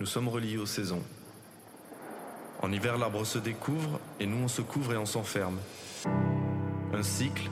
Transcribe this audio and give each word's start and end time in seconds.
Nous 0.00 0.06
sommes 0.06 0.28
reliés 0.28 0.56
aux 0.56 0.64
saisons. 0.64 1.02
En 2.62 2.72
hiver, 2.72 2.96
l'arbre 2.96 3.26
se 3.26 3.38
découvre 3.38 4.00
et 4.18 4.24
nous 4.24 4.38
on 4.38 4.48
se 4.48 4.62
couvre 4.62 4.94
et 4.94 4.96
on 4.96 5.04
s'enferme. 5.04 5.58
Un 6.94 7.02
cycle, 7.02 7.50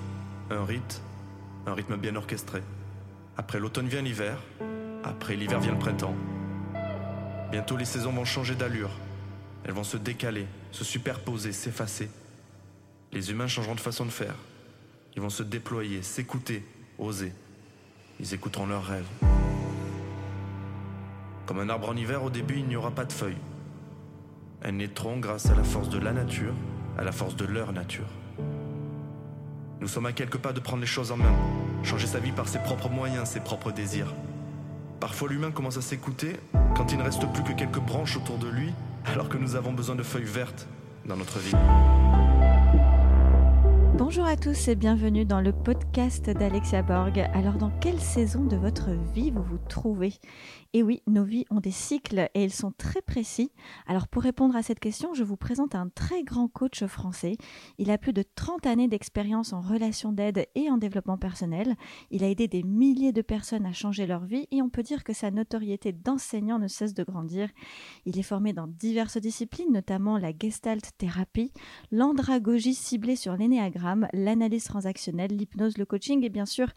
un 0.49 0.65
rite, 0.65 1.03
un 1.67 1.75
rythme 1.75 1.99
bien 1.99 2.17
orchestré. 2.17 2.63
Après 3.37 3.61
l'automne 3.61 3.87
vient 3.87 4.01
l'hiver, 4.01 4.43
après 5.05 5.37
l'hiver 5.37 5.61
vient 5.61 5.73
le 5.73 5.79
printemps. 5.79 6.15
Bientôt 7.51 7.77
les 7.77 7.85
saisons 7.85 8.13
vont 8.13 8.25
changer 8.25 8.55
d'allure. 8.55 8.93
Elles 9.65 9.73
vont 9.73 9.85
se 9.85 9.99
décaler, 9.99 10.47
se 10.73 10.85
superposer, 10.85 11.53
s'effacer. 11.53 12.09
Les 13.13 13.31
humains 13.31 13.47
changeront 13.47 13.75
de 13.75 13.81
façon 13.81 14.07
de 14.07 14.11
faire. 14.11 14.37
Ils 15.15 15.21
vont 15.21 15.29
se 15.29 15.43
déployer, 15.43 16.01
s'écouter, 16.01 16.65
oser. 16.99 17.35
Ils 18.21 18.33
écouteront 18.33 18.67
leurs 18.67 18.87
rêves. 18.87 19.58
Comme 21.49 21.61
un 21.61 21.71
arbre 21.71 21.89
en 21.89 21.97
hiver, 21.97 22.23
au 22.23 22.29
début, 22.29 22.59
il 22.59 22.67
n'y 22.67 22.77
aura 22.77 22.91
pas 22.91 23.07
de 23.07 23.13
feuilles. 23.13 23.39
Elles 24.61 24.77
naîtront 24.77 25.17
grâce 25.17 25.47
à 25.47 25.55
la 25.55 25.65
force 25.65 25.89
de 25.89 25.99
la 25.99 26.13
nature, 26.13 26.53
à 26.99 27.05
la 27.05 27.11
force 27.11 27.37
de 27.37 27.47
leur 27.47 27.73
nature. 27.73 28.05
Nous 29.81 29.89
sommes 29.89 30.05
à 30.05 30.13
quelques 30.13 30.37
pas 30.37 30.53
de 30.53 30.61
prendre 30.61 30.83
les 30.83 30.87
choses 30.87 31.11
en 31.11 31.17
main, 31.17 31.33
changer 31.83 32.07
sa 32.07 32.19
vie 32.19 32.33
par 32.33 32.49
ses 32.49 32.59
propres 32.59 32.91
moyens, 32.91 33.31
ses 33.31 33.41
propres 33.41 33.73
désirs. 33.73 34.15
Parfois 35.01 35.31
l'humain 35.31 35.51
commence 35.51 35.79
à 35.79 35.83
s'écouter 35.83 36.37
quand 36.77 36.93
il 36.93 36.99
ne 36.99 37.05
reste 37.05 37.27
plus 37.33 37.43
que 37.43 37.53
quelques 37.53 37.81
branches 37.81 38.19
autour 38.19 38.37
de 38.37 38.51
lui, 38.51 38.75
alors 39.07 39.31
que 39.31 39.39
nous 39.39 39.57
avons 39.57 39.73
besoin 39.73 39.95
de 39.95 40.03
feuilles 40.03 40.25
vertes 40.25 40.69
dans 41.07 41.17
notre 41.17 41.39
vie. 41.39 41.55
Bonjour 43.99 44.27
à 44.27 44.37
tous 44.37 44.69
et 44.69 44.77
bienvenue 44.77 45.25
dans 45.25 45.41
le 45.41 45.53
podcast 45.53 46.31
d'Alexia 46.31 46.83
Borg. 46.83 47.19
Alors 47.35 47.55
dans 47.55 47.73
quelle 47.81 47.99
saison 47.99 48.45
de 48.45 48.55
votre 48.55 48.91
vie 49.13 49.33
vous 49.33 49.43
vous 49.43 49.59
trouvez? 49.69 50.15
Et 50.73 50.85
oui, 50.85 51.03
nos 51.09 51.25
vies 51.25 51.47
ont 51.51 51.59
des 51.59 51.73
cycles 51.73 52.29
et 52.33 52.45
ils 52.45 52.53
sont 52.53 52.71
très 52.71 53.03
précis. 53.03 53.51
Alors 53.89 54.07
pour 54.07 54.23
répondre 54.23 54.55
à 54.55 54.63
cette 54.63 54.79
question, 54.79 55.15
je 55.15 55.25
vous 55.25 55.37
présente 55.37 55.75
un 55.75 55.89
très 55.89 56.23
grand 56.23 56.47
coach 56.47 56.85
français. 56.85 57.37
Il 57.79 57.91
a 57.91 57.99
plus 57.99 58.13
de 58.13 58.23
30 58.37 58.67
années 58.67 58.87
d'expérience 58.87 59.53
en 59.53 59.61
relations 59.61 60.13
d'aide 60.13 60.47
et 60.55 60.71
en 60.71 60.79
développement 60.79 61.19
personnel. 61.19 61.75
Il 62.13 62.23
a 62.23 62.29
aidé 62.29 62.47
des 62.47 62.63
milliers 62.63 63.13
de 63.13 63.23
personnes 63.23 63.67
à 63.67 63.73
changer 63.73 64.07
leur 64.07 64.27
vie 64.27 64.47
et 64.53 64.63
on 64.63 64.69
peut 64.69 64.85
dire 64.85 65.03
que 65.03 65.13
sa 65.13 65.33
notoriété 65.33 65.91
d'enseignant 65.93 66.61
ne 66.61 66.69
cesse 66.69 66.95
de 66.95 67.03
grandir. 67.03 67.49
Il 68.07 68.17
est 68.17 68.23
formé 68.23 68.53
dans 68.53 68.69
diverses 68.69 69.19
disciplines, 69.19 69.73
notamment 69.73 70.19
la 70.19 70.31
gestalt 70.39 70.93
thérapie, 70.99 71.53
l'andragogie 71.91 72.75
ciblée 72.75 73.17
sur 73.17 73.37
l'énéagramme, 73.37 73.88
l'analyse 74.13 74.65
transactionnelle, 74.65 75.31
l'hypnose, 75.31 75.79
le 75.79 75.85
coaching 75.85 76.25
et 76.25 76.29
bien 76.29 76.47
sûr, 76.47 76.69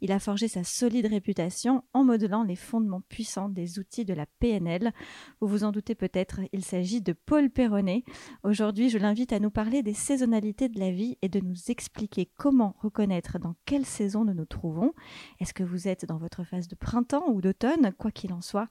il 0.00 0.12
a 0.12 0.18
forgé 0.18 0.48
sa 0.48 0.64
solide 0.64 1.06
réputation 1.06 1.82
en 1.92 2.04
modelant 2.04 2.42
les 2.42 2.56
fondements 2.56 3.02
puissants 3.08 3.48
des 3.48 3.78
outils 3.78 4.04
de 4.04 4.14
la 4.14 4.26
PNL. 4.38 4.92
Vous 5.40 5.48
vous 5.48 5.64
en 5.64 5.72
doutez 5.72 5.94
peut-être, 5.94 6.40
il 6.52 6.64
s'agit 6.64 7.00
de 7.00 7.12
Paul 7.12 7.50
Perronnet. 7.50 8.04
Aujourd'hui, 8.42 8.90
je 8.90 8.98
l'invite 8.98 9.32
à 9.32 9.40
nous 9.40 9.50
parler 9.50 9.82
des 9.82 9.94
saisonnalités 9.94 10.68
de 10.68 10.78
la 10.78 10.90
vie 10.90 11.18
et 11.22 11.28
de 11.28 11.40
nous 11.40 11.56
expliquer 11.68 12.30
comment 12.36 12.76
reconnaître 12.80 13.38
dans 13.38 13.54
quelle 13.64 13.86
saison 13.86 14.24
nous 14.24 14.34
nous 14.34 14.46
trouvons. 14.46 14.92
Est-ce 15.40 15.54
que 15.54 15.64
vous 15.64 15.88
êtes 15.88 16.06
dans 16.06 16.18
votre 16.18 16.44
phase 16.44 16.68
de 16.68 16.74
printemps 16.74 17.28
ou 17.28 17.40
d'automne? 17.40 17.92
Quoi 17.98 18.10
qu'il 18.10 18.32
en 18.32 18.40
soit, 18.40 18.68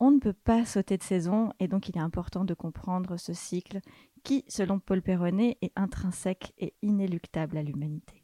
on 0.00 0.10
ne 0.10 0.18
peut 0.18 0.32
pas 0.32 0.64
sauter 0.64 0.96
de 0.96 1.02
saison 1.02 1.52
et 1.60 1.68
donc 1.68 1.88
il 1.88 1.96
est 1.96 2.00
important 2.00 2.44
de 2.44 2.54
comprendre 2.54 3.16
ce 3.18 3.32
cycle 3.32 3.80
qui, 4.22 4.44
selon 4.48 4.78
Paul 4.78 5.02
Perronnet, 5.02 5.58
est 5.62 5.72
intrinsèque 5.76 6.52
et 6.58 6.74
inéluctable 6.82 7.56
à 7.56 7.62
l'humanité. 7.62 8.22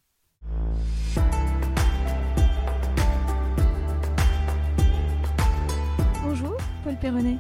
Bonjour 6.25 6.57
Paul 6.85 6.97
Perronnet. 6.99 7.39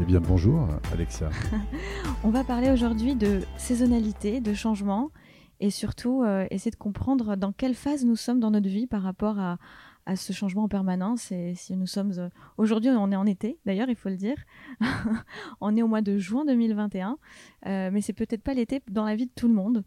Eh 0.00 0.04
bien 0.04 0.20
bonjour 0.20 0.68
Alexia. 0.92 1.30
On 2.24 2.30
va 2.30 2.44
parler 2.44 2.70
aujourd'hui 2.70 3.14
de 3.14 3.42
saisonnalité, 3.56 4.40
de 4.40 4.54
changement 4.54 5.10
et 5.60 5.70
surtout 5.70 6.22
euh, 6.22 6.46
essayer 6.50 6.70
de 6.70 6.76
comprendre 6.76 7.36
dans 7.36 7.52
quelle 7.52 7.74
phase 7.74 8.04
nous 8.04 8.16
sommes 8.16 8.40
dans 8.40 8.50
notre 8.50 8.68
vie 8.68 8.86
par 8.86 9.02
rapport 9.02 9.38
à, 9.38 9.58
à 10.06 10.16
ce 10.16 10.32
changement 10.32 10.64
en 10.64 10.68
permanence. 10.68 11.32
Et 11.32 11.54
si 11.54 11.76
nous 11.76 11.86
sommes 11.86 12.12
euh, 12.18 12.28
aujourd'hui, 12.56 12.90
on 12.90 13.10
est 13.12 13.16
en 13.16 13.26
été, 13.26 13.58
d'ailleurs, 13.66 13.88
il 13.88 13.96
faut 13.96 14.08
le 14.08 14.16
dire. 14.16 14.36
on 15.60 15.76
est 15.76 15.82
au 15.82 15.88
mois 15.88 16.02
de 16.02 16.18
juin 16.18 16.44
2021, 16.44 17.18
euh, 17.66 17.90
mais 17.92 18.00
c'est 18.00 18.12
peut-être 18.12 18.42
pas 18.42 18.54
l'été 18.54 18.82
dans 18.90 19.04
la 19.04 19.16
vie 19.16 19.26
de 19.26 19.32
tout 19.34 19.48
le 19.48 19.54
monde. 19.54 19.84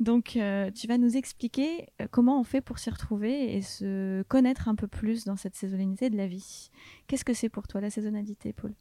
Donc, 0.00 0.36
euh, 0.36 0.70
tu 0.72 0.88
vas 0.88 0.98
nous 0.98 1.16
expliquer 1.16 1.86
comment 2.10 2.40
on 2.40 2.44
fait 2.44 2.60
pour 2.60 2.78
s'y 2.78 2.90
retrouver 2.90 3.54
et 3.54 3.62
se 3.62 4.22
connaître 4.24 4.68
un 4.68 4.74
peu 4.74 4.88
plus 4.88 5.24
dans 5.24 5.36
cette 5.36 5.54
saisonnalité 5.54 6.10
de 6.10 6.16
la 6.16 6.26
vie. 6.26 6.70
Qu'est-ce 7.06 7.24
que 7.24 7.34
c'est 7.34 7.48
pour 7.48 7.68
toi 7.68 7.80
la 7.80 7.90
saisonnalité, 7.90 8.52
Paul? 8.52 8.74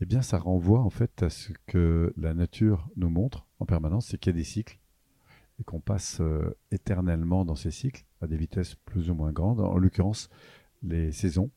Eh 0.00 0.06
bien, 0.06 0.22
ça 0.22 0.38
renvoie 0.38 0.80
en 0.80 0.90
fait 0.90 1.22
à 1.22 1.30
ce 1.30 1.52
que 1.66 2.12
la 2.16 2.34
nature 2.34 2.88
nous 2.96 3.10
montre 3.10 3.46
en 3.60 3.66
permanence, 3.66 4.06
c'est 4.06 4.18
qu'il 4.18 4.32
y 4.32 4.34
a 4.34 4.38
des 4.38 4.44
cycles 4.44 4.78
et 5.60 5.64
qu'on 5.64 5.80
passe 5.80 6.20
euh, 6.20 6.56
éternellement 6.70 7.44
dans 7.44 7.54
ces 7.54 7.70
cycles 7.70 8.04
des 8.26 8.36
vitesses 8.36 8.74
plus 8.74 9.10
ou 9.10 9.14
moins 9.14 9.32
grandes. 9.32 9.60
En 9.60 9.78
l'occurrence, 9.78 10.28
les 10.82 11.12
saisons. 11.12 11.50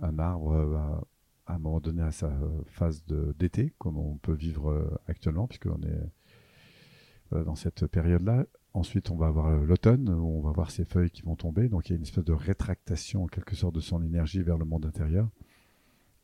Un 0.00 0.18
arbre 0.18 0.56
va 0.64 1.04
à 1.46 1.54
un 1.54 1.58
moment 1.58 1.80
donné 1.80 2.02
à 2.02 2.10
sa 2.10 2.30
phase 2.66 3.04
d'été, 3.38 3.72
comme 3.78 3.96
on 3.98 4.16
peut 4.16 4.34
vivre 4.34 4.70
euh, 4.70 4.90
actuellement, 5.06 5.46
puisqu'on 5.46 5.80
est 5.82 7.44
dans 7.44 7.54
cette 7.54 7.86
période-là. 7.86 8.46
Ensuite, 8.72 9.10
on 9.10 9.16
va 9.16 9.26
avoir 9.26 9.50
l'automne, 9.50 10.08
où 10.10 10.38
on 10.38 10.42
va 10.42 10.52
voir 10.52 10.70
ses 10.70 10.84
feuilles 10.84 11.10
qui 11.10 11.22
vont 11.22 11.34
tomber. 11.34 11.68
Donc, 11.68 11.88
il 11.88 11.92
y 11.92 11.94
a 11.94 11.96
une 11.96 12.02
espèce 12.02 12.24
de 12.24 12.32
rétractation, 12.32 13.24
en 13.24 13.26
quelque 13.26 13.56
sorte, 13.56 13.74
de 13.74 13.80
son 13.80 14.02
énergie 14.02 14.42
vers 14.42 14.58
le 14.58 14.64
monde 14.64 14.84
intérieur. 14.84 15.28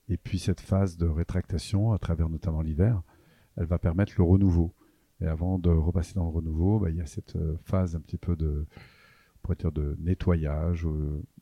Et 0.09 0.17
puis, 0.17 0.39
cette 0.39 0.61
phase 0.61 0.97
de 0.97 1.07
rétractation, 1.07 1.93
à 1.93 1.99
travers 1.99 2.29
notamment 2.29 2.61
l'hiver, 2.61 3.03
elle 3.57 3.67
va 3.67 3.79
permettre 3.79 4.13
le 4.19 4.25
renouveau. 4.25 4.75
Et 5.23 5.27
avant 5.27 5.59
de 5.59 5.71
repasser 5.71 6.15
dans 6.15 6.25
le 6.25 6.31
renouveau, 6.31 6.81
bah, 6.81 6.91
il 6.91 6.97
y 6.97 7.01
a 7.01 7.07
cette 7.07 7.37
euh, 7.37 7.57
phase 7.65 7.95
un 7.95 8.01
petit 8.01 8.19
peu 8.19 8.37
de, 8.37 8.67
dire 9.59 9.73
de 9.73 9.97
nettoyage. 9.99 10.87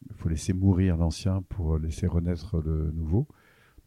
Il 0.09 0.17
faut 0.17 0.29
laisser 0.29 0.53
mourir 0.53 0.97
l'ancien 0.97 1.43
pour 1.43 1.79
laisser 1.79 2.07
renaître 2.07 2.59
le 2.61 2.91
nouveau. 2.93 3.29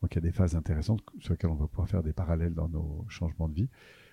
Donc 0.01 0.13
il 0.13 0.15
y 0.15 0.17
a 0.19 0.21
des 0.21 0.31
phases 0.31 0.55
intéressantes 0.55 1.01
sur 1.19 1.33
lesquelles 1.33 1.49
on 1.49 1.55
va 1.55 1.67
pouvoir 1.67 1.87
faire 1.87 2.03
des 2.03 2.13
parallèles 2.13 2.53
dans 2.53 2.69
nos 2.69 3.05
changements 3.07 3.47
de 3.47 3.55
vie 3.55 3.69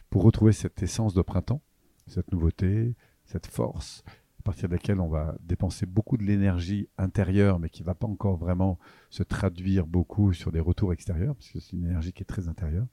pour 0.09 0.22
retrouver 0.22 0.53
cette 0.53 0.83
essence 0.83 1.15
de 1.15 1.22
printemps, 1.22 1.62
cette 2.06 2.33
nouveauté, 2.33 2.94
cette 3.25 3.47
force, 3.47 4.03
à 4.41 4.43
partir 4.43 4.69
de 4.69 4.75
laquelle 4.75 5.00
on 5.00 5.09
va 5.09 5.37
dépenser 5.41 5.87
beaucoup 5.87 6.17
de 6.17 6.25
l'énergie 6.25 6.88
intérieure, 6.99 7.59
mais 7.59 7.69
qui 7.71 7.82
ne 7.82 7.87
va 7.87 7.94
pas 7.94 8.06
encore 8.06 8.37
vraiment 8.37 8.78
se 9.11 9.22
traduire 9.22 9.87
beaucoup 9.87 10.32
sur 10.32 10.50
des 10.50 10.61
retours 10.61 10.93
extérieurs, 10.93 11.34
parce 11.34 11.50
que 11.50 11.61
c'est 11.61 11.77
une 11.77 11.84
énergie 11.84 12.12
qui 12.12 12.22
est 12.22 12.27
très 12.27 12.49
intérieure. 12.49 12.87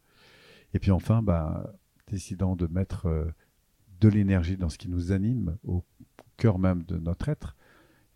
Et 0.73 0.79
puis 0.79 0.91
enfin, 0.91 1.23
bah, 1.23 1.73
décidant 2.07 2.55
de 2.55 2.67
mettre 2.67 3.07
euh, 3.07 3.25
de 3.99 4.09
l'énergie 4.09 4.57
dans 4.57 4.69
ce 4.69 4.77
qui 4.77 4.89
nous 4.89 5.11
anime 5.11 5.57
au 5.63 5.83
cœur 6.37 6.59
même 6.59 6.83
de 6.83 6.97
notre 6.97 7.29
être, 7.29 7.55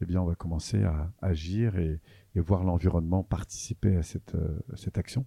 eh 0.01 0.05
bien, 0.05 0.21
on 0.21 0.25
va 0.25 0.35
commencer 0.35 0.83
à 0.83 1.11
agir 1.21 1.77
et, 1.77 1.99
voir 2.35 2.63
l'environnement 2.63 3.23
participer 3.23 3.97
à 3.97 4.03
cette, 4.03 4.35
euh, 4.35 4.57
cette 4.75 4.97
action. 4.97 5.25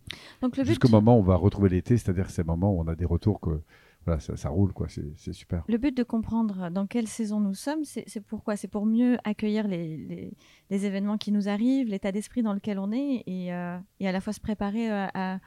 Jusqu'au 0.62 0.88
moment 0.88 1.18
où 1.18 1.20
on 1.20 1.24
va 1.24 1.36
retrouver 1.36 1.68
l'été, 1.68 1.98
c'est-à-dire 1.98 2.30
ces 2.30 2.44
moments 2.44 2.72
où 2.72 2.80
on 2.80 2.88
a 2.88 2.94
des 2.94 3.04
retours 3.04 3.40
que 3.40 3.60
voilà, 4.06 4.20
ça, 4.20 4.48
roule, 4.48 4.72
quoi. 4.72 4.86
C'est 4.88 5.32
super. 5.32 5.64
Le 5.68 5.78
but 5.78 5.94
de 5.94 6.02
comprendre 6.02 6.70
dans 6.70 6.86
quelle 6.86 7.06
saison 7.06 7.40
nous 7.40 7.54
sommes, 7.54 7.84
c'est 7.84 8.20
pourquoi? 8.20 8.56
C'est 8.56 8.68
pour 8.68 8.86
mieux 8.86 9.18
accueillir 9.24 9.68
les, 9.68 10.34
les, 10.70 10.86
événements 10.86 11.18
qui 11.18 11.30
nous 11.30 11.48
arrivent, 11.48 11.88
l'état 11.88 12.12
d'esprit 12.12 12.42
dans 12.42 12.52
lequel 12.52 12.78
on 12.78 12.90
est 12.92 13.22
et, 13.26 13.52
euh, 13.52 13.78
et, 14.00 14.08
à 14.08 14.12
la 14.12 14.20
fois 14.20 14.32
se 14.32 14.40
préparer 14.40 14.90
à 14.90 15.40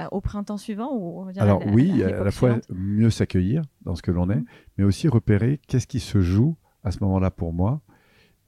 euh, 0.00 0.06
au 0.10 0.20
printemps 0.20 0.56
suivant 0.56 0.90
ou 0.92 1.28
Alors 1.36 1.64
oui, 1.66 2.02
à, 2.02 2.24
la 2.24 2.30
fois 2.32 2.58
mieux 2.68 3.10
s'accueillir 3.10 3.62
dans 3.82 3.94
ce 3.94 4.02
que 4.02 4.10
l'on 4.10 4.28
est, 4.28 4.40
mmh. 4.40 4.44
mais 4.76 4.84
aussi 4.84 5.06
repérer 5.06 5.60
qu'est-ce 5.68 5.86
qui 5.86 6.00
se 6.00 6.20
joue 6.20 6.56
à 6.84 6.90
ce 6.90 7.00
moment-là 7.00 7.30
pour 7.30 7.52
moi 7.52 7.80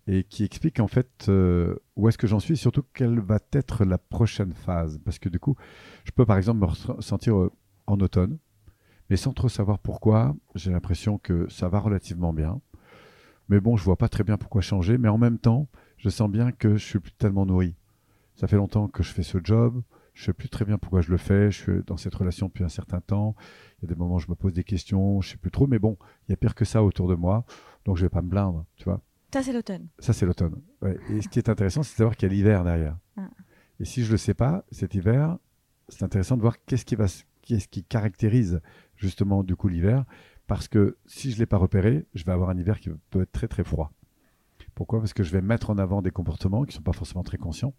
et 0.07 0.25
qui 0.25 0.45
explique 0.45 0.81
en 0.81 0.87
fait 0.87 1.27
euh, 1.29 1.77
où 1.97 2.09
est-ce 2.09 2.19
que 2.19 2.27
j'en 2.27 2.39
suis, 2.39 2.57
surtout 2.57 2.85
quelle 2.95 3.19
va 3.19 3.39
être 3.53 3.85
la 3.85 3.99
prochaine 3.99 4.53
phase. 4.53 5.01
Parce 5.05 5.19
que 5.19 5.29
du 5.29 5.41
coup, 5.41 5.57
je 6.05 6.13
peux 6.13 6.25
par 6.25 6.37
exemple 6.37 6.61
me 6.61 6.67
ressentir 6.67 7.37
euh, 7.37 7.53
en 7.87 7.99
automne, 7.99 8.39
mais 9.11 9.17
sans 9.17 9.33
trop 9.33 9.49
savoir 9.49 9.79
pourquoi, 9.79 10.37
j'ai 10.55 10.71
l'impression 10.71 11.19
que 11.19 11.49
ça 11.49 11.69
va 11.69 11.81
relativement 11.81 12.33
bien. 12.33 12.61
Mais 13.49 13.61
bon, 13.61 13.77
je 13.77 13.85
vois 13.85 13.97
pas 13.97 14.09
très 14.09 14.25
bien 14.25 14.37
pourquoi 14.37 14.61
changer, 14.61 14.99
mais 14.99 15.09
en 15.09 15.19
même 15.19 15.39
temps, 15.39 15.69
je 15.99 16.09
sens 16.09 16.31
bien 16.31 16.53
que 16.53 16.77
je 16.77 16.85
suis 16.85 16.99
plus 16.99 17.13
tellement 17.13 17.47
nourri. 17.47 17.75
Ça 18.35 18.47
fait 18.47 18.57
longtemps 18.57 18.89
que 18.89 19.03
je 19.03 19.13
fais 19.13 19.23
ce 19.23 19.39
job, 19.43 19.83
je 20.17 20.25
sais 20.25 20.33
plus 20.33 20.49
très 20.49 20.65
bien 20.65 20.79
pourquoi 20.79 21.01
je 21.01 21.11
le 21.11 21.17
fais. 21.17 21.51
Je 21.51 21.57
suis 21.57 21.83
dans 21.87 21.97
cette 21.97 22.15
relation 22.15 22.47
depuis 22.47 22.65
un 22.65 22.69
certain 22.69 23.01
temps. 23.01 23.37
Il 23.79 23.83
y 23.83 23.93
a 23.93 23.95
des 23.95 23.99
moments 23.99 24.17
où 24.17 24.19
je 24.19 24.29
me 24.29 24.35
pose 24.35 24.53
des 24.53 24.65
questions, 24.65 25.21
je 25.21 25.31
sais 25.31 25.37
plus 25.37 25.51
trop, 25.51 25.67
mais 25.67 25.79
bon, 25.79 25.97
il 26.27 26.33
y 26.33 26.35
a 26.35 26.37
pire 26.37 26.55
que 26.55 26.65
ça 26.65 26.83
autour 26.83 27.07
de 27.07 27.15
moi, 27.15 27.45
donc 27.87 27.97
je 27.97 28.03
vais 28.03 28.11
pas 28.11 28.21
me 28.21 28.29
plaindre, 28.29 28.67
tu 28.77 28.85
vois. 28.85 29.01
Ça 29.33 29.43
c'est 29.43 29.55
l'automne. 29.55 29.89
Ça 29.99 30.13
c'est 30.13 30.27
l'automne. 30.27 30.61
Et 31.09 31.23
ce 31.23 31.29
qui 31.29 31.39
est 31.39 31.49
intéressant, 31.49 31.83
c'est 31.83 31.93
de 31.93 31.97
savoir 31.97 32.17
qu'il 32.17 32.29
y 32.29 32.33
a 32.33 32.35
l'hiver 32.35 32.65
derrière. 32.65 32.99
Ah. 33.17 33.31
Et 33.81 33.87
si 33.87 34.05
je 34.05 34.13
le 34.13 34.19
sais 34.19 34.35
pas, 34.35 34.65
cet 34.71 34.95
hiver, 34.95 35.39
c'est 35.89 36.03
intéressant 36.03 36.37
de 36.37 36.43
voir 36.43 36.63
qu'est-ce 36.65 36.85
qui 36.85 36.97
va, 36.97 37.07
qu'est-ce 37.43 37.69
qui 37.69 37.83
caractérise 37.85 38.61
justement 38.97 39.43
du 39.43 39.57
coup 39.57 39.69
l'hiver, 39.69 40.05
parce 40.47 40.69
que 40.69 40.99
si 41.07 41.33
je 41.33 41.39
l'ai 41.39 41.47
pas 41.47 41.57
repéré, 41.57 42.07
je 42.15 42.25
vais 42.25 42.33
avoir 42.33 42.51
un 42.51 42.59
hiver 42.59 42.79
qui 42.81 42.91
peut 43.11 43.23
être 43.23 43.33
très 43.33 43.49
très 43.49 43.65
froid. 43.65 43.93
Pourquoi? 44.75 45.01
Parce 45.01 45.15
que 45.15 45.23
je 45.23 45.33
vais 45.33 45.41
mettre 45.41 45.71
en 45.71 45.79
avant 45.79 46.03
des 46.03 46.11
comportements 46.11 46.65
qui 46.65 46.75
sont 46.75 46.83
pas 46.83 46.93
forcément 46.93 47.23
très 47.23 47.39
conscients 47.39 47.75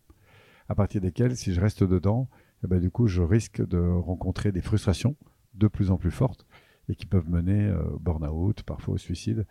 à 0.69 0.75
partir 0.75 1.01
desquels, 1.01 1.35
si 1.35 1.53
je 1.53 1.61
reste 1.61 1.83
dedans, 1.83 2.29
eh 2.63 2.67
ben, 2.67 2.79
du 2.79 2.91
coup, 2.91 3.07
je 3.07 3.21
risque 3.21 3.65
de 3.65 3.79
rencontrer 3.79 4.51
des 4.51 4.61
frustrations 4.61 5.15
de 5.53 5.67
plus 5.67 5.91
en 5.91 5.97
plus 5.97 6.11
fortes 6.11 6.45
et 6.89 6.95
qui 6.95 7.05
peuvent 7.05 7.29
mener 7.29 7.67
euh, 7.67 7.83
au 7.91 7.99
burn-out, 7.99 8.63
parfois 8.63 8.95
au 8.95 8.97
suicide. 8.97 9.45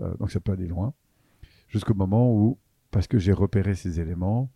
Euh, 0.00 0.14
donc 0.16 0.30
ça 0.30 0.40
peut 0.40 0.52
aller 0.52 0.66
loin. 0.66 0.94
Jusqu'au 1.68 1.94
moment 1.94 2.32
où, 2.32 2.58
parce 2.90 3.06
que 3.06 3.18
j'ai 3.18 3.32
repéré 3.32 3.74
ces 3.74 4.00
éléments, 4.00 4.50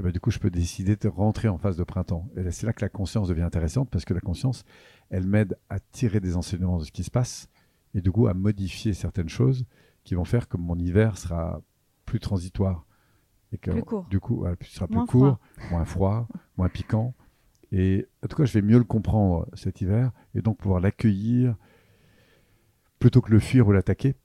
eh 0.00 0.02
ben, 0.02 0.10
du 0.10 0.20
coup, 0.20 0.30
je 0.30 0.38
peux 0.38 0.50
décider 0.50 0.96
de 0.96 1.08
rentrer 1.08 1.48
en 1.48 1.56
phase 1.56 1.76
de 1.76 1.84
printemps. 1.84 2.28
Et 2.36 2.50
c'est 2.50 2.66
là 2.66 2.72
que 2.72 2.84
la 2.84 2.88
conscience 2.88 3.28
devient 3.28 3.42
intéressante 3.42 3.88
parce 3.90 4.04
que 4.04 4.14
la 4.14 4.20
conscience, 4.20 4.64
elle 5.10 5.26
m'aide 5.26 5.56
à 5.68 5.78
tirer 5.78 6.20
des 6.20 6.36
enseignements 6.36 6.78
de 6.78 6.84
ce 6.84 6.92
qui 6.92 7.04
se 7.04 7.10
passe 7.10 7.48
et 7.94 8.00
du 8.00 8.10
coup 8.10 8.26
à 8.26 8.34
modifier 8.34 8.92
certaines 8.92 9.28
choses 9.28 9.64
qui 10.02 10.14
vont 10.14 10.24
faire 10.24 10.48
que 10.48 10.56
mon 10.56 10.76
hiver 10.76 11.16
sera 11.16 11.62
plus 12.04 12.20
transitoire. 12.20 12.86
Et 13.52 13.58
que, 13.58 13.70
plus 13.70 13.82
court. 13.82 14.06
Du 14.10 14.18
coup, 14.18 14.38
voilà, 14.38 14.56
sera 14.62 14.88
plus 14.88 15.06
court, 15.06 15.38
moins 15.70 15.84
froid, 15.84 16.26
moins 16.56 16.68
piquant. 16.68 17.14
Et 17.70 18.06
en 18.24 18.26
tout 18.26 18.36
cas, 18.36 18.44
je 18.44 18.52
vais 18.52 18.62
mieux 18.62 18.78
le 18.78 18.84
comprendre 18.84 19.48
cet 19.54 19.80
hiver 19.80 20.12
et 20.34 20.42
donc 20.42 20.58
pouvoir 20.58 20.80
l'accueillir 20.80 21.56
plutôt 22.98 23.20
que 23.20 23.30
le 23.30 23.38
fuir 23.38 23.68
ou 23.68 23.72
l'attaquer, 23.72 24.16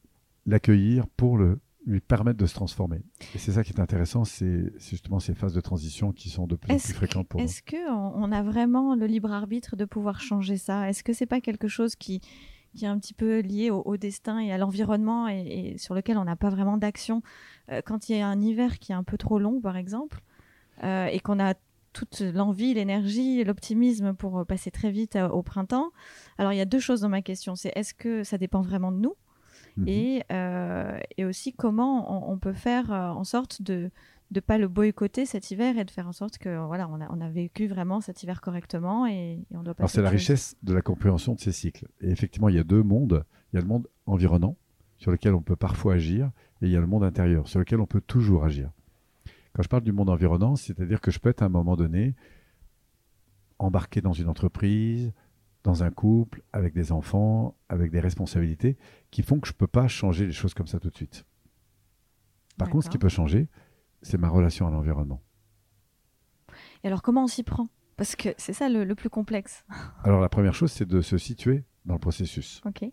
l'accueillir 0.50 1.08
pour 1.08 1.38
le, 1.38 1.60
lui 1.86 2.02
permettre 2.02 2.38
de 2.38 2.46
se 2.46 2.54
transformer. 2.54 3.02
Et 3.36 3.38
c'est 3.38 3.54
ça 3.54 3.64
qui 3.64 3.74
est 3.74 3.80
intéressant, 3.80 4.26
c'est 4.26 4.72
justement 4.78 5.20
ces 5.20 5.34
phases 5.34 5.54
de 5.54 5.62
transition 5.62 6.12
qui 6.12 6.30
sont 6.30 6.48
de 6.48 6.56
plus 6.56 6.74
en 6.74 6.78
plus 6.78 6.94
fréquentes 6.94 7.28
pour 7.28 7.40
nous. 7.40 7.46
Est-ce 7.46 7.62
qu'on 7.64 8.32
a 8.32 8.44
vraiment 8.44 8.96
le 8.96 9.06
libre 9.06 9.32
arbitre 9.32 9.76
de 9.76 9.86
pouvoir 9.86 10.22
changer 10.22 10.58
ça? 10.58 10.90
Est-ce 10.90 11.04
que 11.04 11.14
c'est 11.14 11.26
pas 11.26 11.42
quelque 11.42 11.68
chose 11.68 11.96
qui, 11.96 12.22
qui 12.76 12.86
est 12.86 12.88
un 12.88 13.00
petit 13.00 13.14
peu 13.14 13.40
lié 13.40 13.72
au, 13.72 13.98
destin 13.98 14.40
et 14.40 14.52
à 14.52 14.58
l'environnement 14.58 15.28
et, 15.28 15.76
sur 15.78 15.96
lequel 15.96 16.18
on 16.18 16.26
n'a 16.26 16.36
pas 16.36 16.50
vraiment 16.50 16.78
d'action? 16.78 17.22
Euh, 17.72 17.82
quand 17.84 18.10
il 18.10 18.18
y 18.18 18.22
a 18.22 18.28
un 18.28 18.42
hiver 18.42 18.80
qui 18.80 18.92
est 18.92 18.96
un 18.96 19.04
peu 19.04 19.18
trop 19.18 19.40
long, 19.40 19.62
par 19.62 19.78
exemple, 19.78 20.22
euh, 20.84 21.08
et 21.08 21.20
qu'on 21.20 21.40
a 21.40 21.56
toute 21.92 22.22
l'envie, 22.22 22.76
l'énergie, 22.76 23.44
l'optimisme 23.44 24.14
pour 24.14 24.46
passer 24.46 24.70
très 24.70 24.92
vite 24.92 25.16
euh, 25.16 25.28
au 25.28 25.42
printemps. 25.42 25.92
Alors 26.38 26.54
il 26.54 26.58
y 26.58 26.62
a 26.62 26.66
deux 26.66 26.80
choses 26.80 27.02
dans 27.02 27.10
ma 27.10 27.22
question. 27.22 27.56
C'est 27.56 27.72
est-ce 27.76 27.94
que 27.94 28.24
ça 28.24 28.38
dépend 28.38 28.62
vraiment 28.62 28.92
de 28.92 28.98
nous? 28.98 29.16
Mhm. 29.78 29.88
et, 29.88 30.24
et, 31.18 31.26
aussi 31.26 31.54
comment 31.54 32.32
on 32.32 32.38
peut 32.38 32.54
faire 32.54 32.92
en 32.92 33.24
sorte 33.24 33.62
de, 33.62 33.92
de 34.32 34.40
pas 34.40 34.58
le 34.58 34.68
boycotter 34.68 35.26
cet 35.26 35.52
hiver 35.52 35.78
et 35.78 35.86
de 35.86 35.92
faire 35.92 36.08
en 36.08 36.12
sorte 36.12 36.38
que 36.38 36.66
voilà 36.66 36.88
on 36.90 37.02
a, 37.02 37.08
on 37.12 37.20
a 37.22 37.30
vécu 37.30 37.68
vraiment 37.68 38.00
cet 38.00 38.22
hiver 38.24 38.42
correctement 38.42 39.08
et, 39.08 39.40
on 39.54 39.64
doit 39.64 39.74
Alors 39.78 39.90
c'est 39.90 40.02
la 40.02 40.10
richesse 40.10 40.56
de 40.64 40.74
la 40.74 40.82
compréhension 40.82 41.34
de 41.34 41.40
ces 41.40 41.52
cycles. 41.52 41.88
Et 42.02 42.10
effectivement, 42.10 42.50
il 42.50 42.56
y 42.56 42.60
a 42.60 42.64
deux 42.64 42.84
mondes. 42.84 43.26
Il 43.52 43.56
y 43.56 43.60
a 43.60 43.62
le 43.62 43.68
monde 43.68 43.88
environnant 44.06 44.56
sur 44.98 45.12
lequel 45.12 45.34
on 45.34 45.42
peut 45.42 45.56
parfois 45.56 45.96
agir 45.96 46.32
et 46.62 46.68
il 46.68 46.72
y 46.72 46.76
a 46.76 46.80
le 46.80 46.88
monde 46.88 47.04
intérieur 47.04 47.48
sur 47.48 47.60
lequel 47.60 47.80
on 47.80 47.88
peut 47.88 48.02
toujours 48.02 48.44
agir. 48.44 48.70
Quand 49.54 49.64
je 49.64 49.70
parle 49.70 49.84
du 49.84 49.92
monde 49.92 50.10
environnant, 50.10 50.56
c'est-à-dire 50.56 51.02
que 51.02 51.10
je 51.10 51.20
peux 51.20 51.30
être 51.30 51.42
à 51.42 51.46
un 51.46 51.50
moment 51.50 51.76
donné 51.76 52.16
embarqué 53.58 54.02
dans 54.02 54.14
une 54.14 54.30
entreprise, 54.30 55.12
dans 55.64 55.84
un 55.84 55.92
couple, 55.92 56.42
avec 56.54 56.74
des 56.74 56.92
enfants, 56.92 57.58
avec 57.68 57.92
des 57.92 58.00
responsabilités 58.00 58.78
qui 59.12 59.24
font 59.24 59.40
que 59.40 59.48
je 59.48 59.54
ne 59.54 59.58
peux 59.58 59.68
pas 59.68 59.88
changer 59.88 60.26
les 60.26 60.32
choses 60.32 60.54
comme 60.54 60.68
ça 60.68 60.80
tout 60.80 60.90
de 60.90 60.96
suite. 60.96 61.26
Par 62.58 62.70
contre, 62.70 62.86
ce 62.86 62.90
qui 62.90 62.98
peut 62.98 63.10
changer, 63.10 63.48
c'est 64.02 64.18
ma 64.18 64.30
relation 64.30 64.68
à 64.68 64.72
l'environnement. 64.72 65.22
Et 66.84 66.88
alors, 66.88 67.02
comment 67.02 67.24
on 67.24 67.28
s'y 67.28 67.44
prend? 67.44 67.68
Parce 67.98 68.16
que 68.16 68.30
c'est 68.38 68.54
ça 68.54 68.70
le, 68.70 68.96
plus 68.96 69.10
complexe. 69.10 69.66
Alors, 70.04 70.22
la 70.22 70.30
première 70.30 70.54
chose, 70.54 70.72
c'est 70.72 70.88
de 70.88 71.02
se 71.02 71.18
situer 71.18 71.66
dans 71.86 71.96
le 71.96 72.00
processus. 72.00 72.62
Ok. 72.66 72.84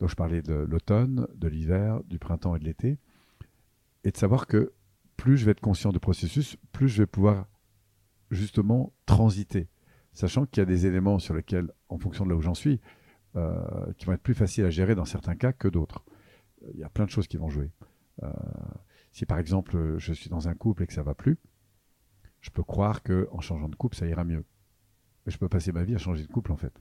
Donc, 0.00 0.08
je 0.08 0.14
parlais 0.14 0.42
de 0.42 0.54
l'automne, 0.54 1.26
de 1.34 1.48
l'hiver, 1.48 2.02
du 2.04 2.18
printemps 2.18 2.56
et 2.56 2.58
de 2.58 2.64
l'été. 2.64 2.98
Et 4.04 4.10
de 4.10 4.16
savoir 4.16 4.46
que 4.46 4.72
plus 5.16 5.36
je 5.36 5.44
vais 5.44 5.52
être 5.52 5.60
conscient 5.60 5.90
du 5.90 6.00
processus, 6.00 6.56
plus 6.72 6.88
je 6.88 7.02
vais 7.02 7.06
pouvoir 7.06 7.46
justement 8.30 8.92
transiter. 9.06 9.68
Sachant 10.12 10.46
qu'il 10.46 10.60
y 10.60 10.62
a 10.62 10.66
des 10.66 10.86
éléments 10.86 11.18
sur 11.18 11.34
lesquels, 11.34 11.70
en 11.88 11.98
fonction 11.98 12.24
de 12.24 12.30
là 12.30 12.36
où 12.36 12.40
j'en 12.40 12.54
suis, 12.54 12.80
euh, 13.36 13.92
qui 13.98 14.06
vont 14.06 14.12
être 14.12 14.22
plus 14.22 14.34
faciles 14.34 14.64
à 14.64 14.70
gérer 14.70 14.94
dans 14.94 15.04
certains 15.04 15.36
cas 15.36 15.52
que 15.52 15.68
d'autres. 15.68 16.04
Il 16.72 16.80
y 16.80 16.84
a 16.84 16.88
plein 16.88 17.04
de 17.04 17.10
choses 17.10 17.28
qui 17.28 17.36
vont 17.36 17.50
jouer. 17.50 17.70
Euh, 18.22 18.32
si 19.12 19.26
par 19.26 19.38
exemple 19.38 19.76
euh, 19.76 19.98
je 19.98 20.12
suis 20.12 20.30
dans 20.30 20.48
un 20.48 20.54
couple 20.54 20.82
et 20.82 20.86
que 20.86 20.92
ça 20.92 21.02
va 21.02 21.14
plus, 21.14 21.38
je 22.40 22.50
peux 22.50 22.64
croire 22.64 23.02
que 23.02 23.28
en 23.30 23.40
changeant 23.40 23.68
de 23.68 23.76
couple 23.76 23.96
ça 23.96 24.06
ira 24.06 24.24
mieux. 24.24 24.44
Mais 25.24 25.32
je 25.32 25.38
peux 25.38 25.48
passer 25.48 25.72
ma 25.72 25.84
vie 25.84 25.94
à 25.94 25.98
changer 25.98 26.22
de 26.22 26.32
couple 26.32 26.52
en 26.52 26.56
fait. 26.56 26.72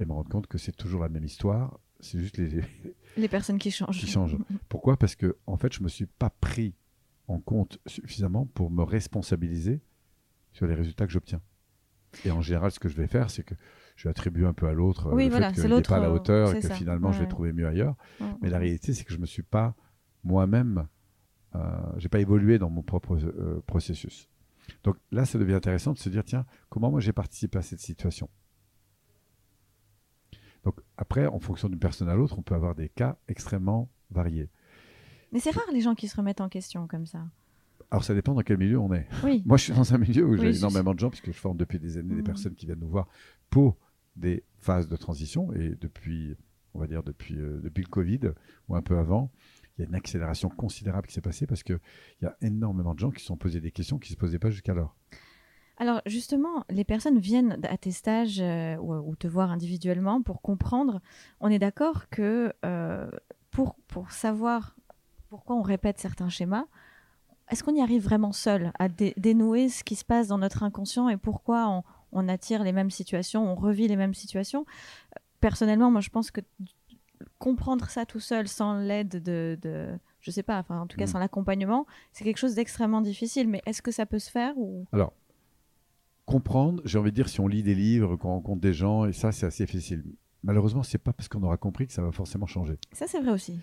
Et 0.00 0.04
me 0.04 0.12
rendre 0.12 0.28
compte 0.28 0.46
que 0.48 0.58
c'est 0.58 0.72
toujours 0.72 1.02
la 1.02 1.08
même 1.08 1.24
histoire, 1.24 1.78
c'est 2.00 2.18
juste 2.18 2.36
les, 2.36 2.62
les 3.16 3.28
personnes 3.28 3.58
qui 3.58 3.70
changent. 3.70 3.98
Qui 3.98 4.08
changent. 4.08 4.36
Pourquoi? 4.68 4.96
Parce 4.96 5.14
que 5.14 5.36
en 5.46 5.56
fait, 5.56 5.72
je 5.72 5.82
me 5.82 5.88
suis 5.88 6.06
pas 6.06 6.30
pris 6.30 6.74
en 7.28 7.38
compte 7.40 7.78
suffisamment 7.86 8.46
pour 8.46 8.70
me 8.70 8.82
responsabiliser 8.82 9.80
sur 10.52 10.66
les 10.66 10.74
résultats 10.74 11.06
que 11.06 11.12
j'obtiens. 11.12 11.40
Et 12.24 12.30
en 12.30 12.40
général, 12.40 12.70
ce 12.70 12.78
que 12.78 12.88
je 12.88 12.96
vais 12.96 13.06
faire, 13.06 13.30
c'est 13.30 13.42
que 13.42 13.54
je 13.96 14.04
vais 14.04 14.10
attribuer 14.10 14.46
un 14.46 14.52
peu 14.52 14.66
à 14.66 14.72
l'autre 14.72 15.12
oui, 15.12 15.28
le 15.28 15.30
fait 15.30 15.52
qu'il 15.52 15.68
n'est 15.68 15.82
pas 15.82 15.96
à 15.96 16.00
la 16.00 16.10
hauteur 16.10 16.54
et 16.54 16.60
que 16.60 16.68
finalement 16.74 17.12
je 17.12 17.20
vais 17.20 17.28
trouver 17.28 17.52
mieux 17.52 17.66
ailleurs. 17.66 17.94
Mais 18.40 18.50
la 18.50 18.58
réalité, 18.58 18.92
c'est 18.92 19.04
que 19.04 19.12
je 19.12 19.18
me 19.18 19.26
suis 19.26 19.42
pas 19.42 19.74
moi-même 20.24 20.86
euh, 21.54 21.58
j'ai 21.98 22.08
pas 22.08 22.20
évolué 22.20 22.58
dans 22.58 22.70
mon 22.70 22.82
propre 22.82 23.16
euh, 23.16 23.62
processus. 23.66 24.28
Donc 24.84 24.96
là, 25.10 25.24
ça 25.24 25.38
devient 25.38 25.54
intéressant 25.54 25.92
de 25.92 25.98
se 25.98 26.08
dire, 26.08 26.24
tiens, 26.24 26.46
comment 26.68 26.90
moi 26.90 27.00
j'ai 27.00 27.12
participé 27.12 27.58
à 27.58 27.62
cette 27.62 27.80
situation? 27.80 28.28
Donc 30.64 30.80
après, 30.96 31.26
en 31.26 31.40
fonction 31.40 31.68
d'une 31.68 31.78
personne 31.78 32.08
à 32.08 32.14
l'autre, 32.14 32.38
on 32.38 32.42
peut 32.42 32.54
avoir 32.54 32.74
des 32.74 32.88
cas 32.88 33.18
extrêmement 33.28 33.90
variés. 34.10 34.48
Mais 35.32 35.40
c'est 35.40 35.50
rare 35.50 35.64
les 35.72 35.80
gens 35.80 35.94
qui 35.94 36.08
se 36.08 36.16
remettent 36.16 36.40
en 36.40 36.48
question 36.48 36.86
comme 36.86 37.06
ça. 37.06 37.24
Alors 37.92 38.04
ça 38.04 38.14
dépend 38.14 38.32
dans 38.32 38.40
quel 38.40 38.56
milieu 38.56 38.78
on 38.78 38.90
est. 38.94 39.06
Oui. 39.22 39.42
Moi, 39.46 39.58
je 39.58 39.64
suis 39.64 39.74
dans 39.74 39.92
un 39.92 39.98
milieu 39.98 40.24
où 40.24 40.34
j'ai 40.38 40.56
énormément 40.56 40.94
de 40.94 40.98
gens, 40.98 41.10
puisque 41.10 41.26
je 41.26 41.38
forme 41.38 41.58
depuis 41.58 41.78
des 41.78 41.98
années 41.98 42.14
des 42.14 42.22
mmh. 42.22 42.24
personnes 42.24 42.54
qui 42.54 42.64
viennent 42.64 42.80
nous 42.80 42.88
voir 42.88 43.06
pour 43.50 43.76
des 44.16 44.44
phases 44.56 44.88
de 44.88 44.96
transition, 44.96 45.52
et 45.52 45.76
depuis, 45.78 46.34
on 46.72 46.80
va 46.80 46.86
dire, 46.86 47.02
depuis, 47.02 47.38
euh, 47.38 47.60
depuis 47.62 47.82
le 47.82 47.90
Covid, 47.90 48.20
ou 48.68 48.76
un 48.76 48.80
peu 48.80 48.96
avant, 48.96 49.30
il 49.76 49.82
y 49.82 49.84
a 49.84 49.88
une 49.88 49.94
accélération 49.94 50.48
considérable 50.48 51.06
qui 51.06 51.12
s'est 51.12 51.20
passée 51.20 51.46
parce 51.46 51.62
qu'il 51.62 51.78
y 52.22 52.24
a 52.24 52.34
énormément 52.40 52.94
de 52.94 52.98
gens 52.98 53.10
qui 53.10 53.20
se 53.20 53.26
sont 53.26 53.36
posés 53.36 53.60
des 53.60 53.72
questions 53.72 53.98
qui 53.98 54.10
ne 54.10 54.14
se 54.14 54.18
posaient 54.18 54.38
pas 54.38 54.48
jusqu'alors. 54.48 54.96
Alors 55.76 56.00
justement, 56.06 56.64
les 56.70 56.84
personnes 56.84 57.18
viennent 57.18 57.58
à 57.62 57.76
tes 57.76 57.90
stages 57.90 58.40
euh, 58.40 58.76
ou, 58.76 59.14
te 59.16 59.26
voir 59.26 59.50
individuellement 59.50 60.22
pour 60.22 60.40
comprendre. 60.40 61.02
On 61.40 61.48
est 61.48 61.58
d'accord 61.58 62.08
que 62.08 62.54
euh, 62.64 63.10
pour, 63.50 63.76
pour 63.86 64.12
savoir 64.12 64.76
pourquoi 65.28 65.56
on 65.56 65.62
répète 65.62 65.98
certains 65.98 66.30
schémas, 66.30 66.66
est-ce 67.50 67.62
qu'on 67.64 67.74
y 67.74 67.80
arrive 67.80 68.02
vraiment 68.02 68.32
seul 68.32 68.72
à 68.78 68.88
dénouer 68.88 69.68
ce 69.68 69.84
qui 69.84 69.96
se 69.96 70.04
passe 70.04 70.28
dans 70.28 70.38
notre 70.38 70.62
inconscient 70.62 71.08
et 71.08 71.16
pourquoi 71.16 71.68
on, 71.68 71.82
on 72.12 72.28
attire 72.28 72.62
les 72.62 72.72
mêmes 72.72 72.90
situations, 72.90 73.50
on 73.50 73.54
revit 73.54 73.88
les 73.88 73.96
mêmes 73.96 74.14
situations? 74.14 74.64
Personnellement, 75.40 75.90
moi 75.90 76.00
je 76.00 76.10
pense 76.10 76.30
que 76.30 76.40
comprendre 77.38 77.88
ça 77.88 78.06
tout 78.06 78.20
seul 78.20 78.48
sans 78.48 78.74
l'aide 78.74 79.22
de, 79.22 79.58
de, 79.60 79.88
je 80.20 80.30
sais 80.30 80.42
pas, 80.42 80.58
enfin 80.58 80.80
en 80.80 80.86
tout 80.86 80.96
cas 80.96 81.04
mm. 81.04 81.08
sans 81.08 81.18
l'accompagnement, 81.18 81.86
c'est 82.12 82.24
quelque 82.24 82.38
chose 82.38 82.54
d'extrêmement 82.54 83.00
difficile. 83.00 83.48
Mais 83.48 83.60
est-ce 83.66 83.82
que 83.82 83.90
ça 83.90 84.06
peut 84.06 84.18
se 84.18 84.30
faire 84.30 84.56
ou? 84.56 84.86
Alors, 84.92 85.12
comprendre, 86.24 86.82
j'ai 86.84 86.98
envie 86.98 87.10
de 87.10 87.16
dire, 87.16 87.28
si 87.28 87.40
on 87.40 87.48
lit 87.48 87.62
des 87.62 87.74
livres, 87.74 88.16
qu'on 88.16 88.30
rencontre 88.30 88.60
des 88.60 88.72
gens, 88.72 89.04
et 89.04 89.12
ça 89.12 89.32
c'est 89.32 89.46
assez 89.46 89.64
difficile. 89.64 90.04
Malheureusement, 90.42 90.82
c'est 90.82 90.98
pas 90.98 91.12
parce 91.12 91.28
qu'on 91.28 91.42
aura 91.42 91.56
compris 91.56 91.86
que 91.86 91.92
ça 91.92 92.02
va 92.02 92.12
forcément 92.12 92.46
changer. 92.46 92.78
Ça 92.92 93.06
c'est 93.06 93.20
vrai 93.20 93.32
aussi. 93.32 93.58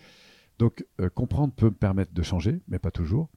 Donc 0.57 0.85
euh, 0.99 1.09
comprendre 1.09 1.53
peut 1.53 1.67
me 1.67 1.71
permettre 1.71 2.13
de 2.13 2.21
changer, 2.21 2.61
mais 2.67 2.79
pas 2.79 2.91
toujours. 2.91 3.29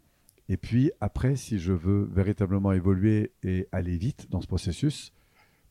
Et 0.52 0.58
puis 0.58 0.92
après, 1.00 1.34
si 1.34 1.58
je 1.58 1.72
veux 1.72 2.04
véritablement 2.12 2.72
évoluer 2.72 3.32
et 3.42 3.68
aller 3.72 3.96
vite 3.96 4.30
dans 4.30 4.42
ce 4.42 4.46
processus, 4.46 5.14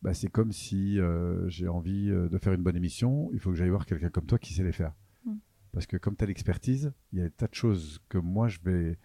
bah, 0.01 0.15
c'est 0.15 0.31
comme 0.31 0.51
si 0.51 0.99
euh, 0.99 1.47
j'ai 1.49 1.67
envie 1.67 2.09
euh, 2.09 2.27
de 2.29 2.39
faire 2.39 2.51
une 2.53 2.63
bonne 2.63 2.75
émission, 2.75 3.29
il 3.31 3.39
faut 3.39 3.51
que 3.51 3.57
j'aille 3.57 3.69
voir 3.69 3.85
quelqu'un 3.85 4.09
comme 4.09 4.25
toi 4.25 4.39
qui 4.39 4.55
sait 4.55 4.63
les 4.63 4.71
faire. 4.71 4.95
Mm. 5.23 5.35
Parce 5.71 5.85
que 5.85 5.97
comme 5.97 6.15
tu 6.15 6.23
as 6.23 6.27
l'expertise, 6.27 6.93
il 7.13 7.19
y 7.19 7.21
a 7.21 7.25
des 7.25 7.29
tas 7.29 7.45
de 7.45 7.53
choses 7.53 8.01
que 8.09 8.17
moi, 8.17 8.47
je 8.47 8.57
vais, 8.63 8.97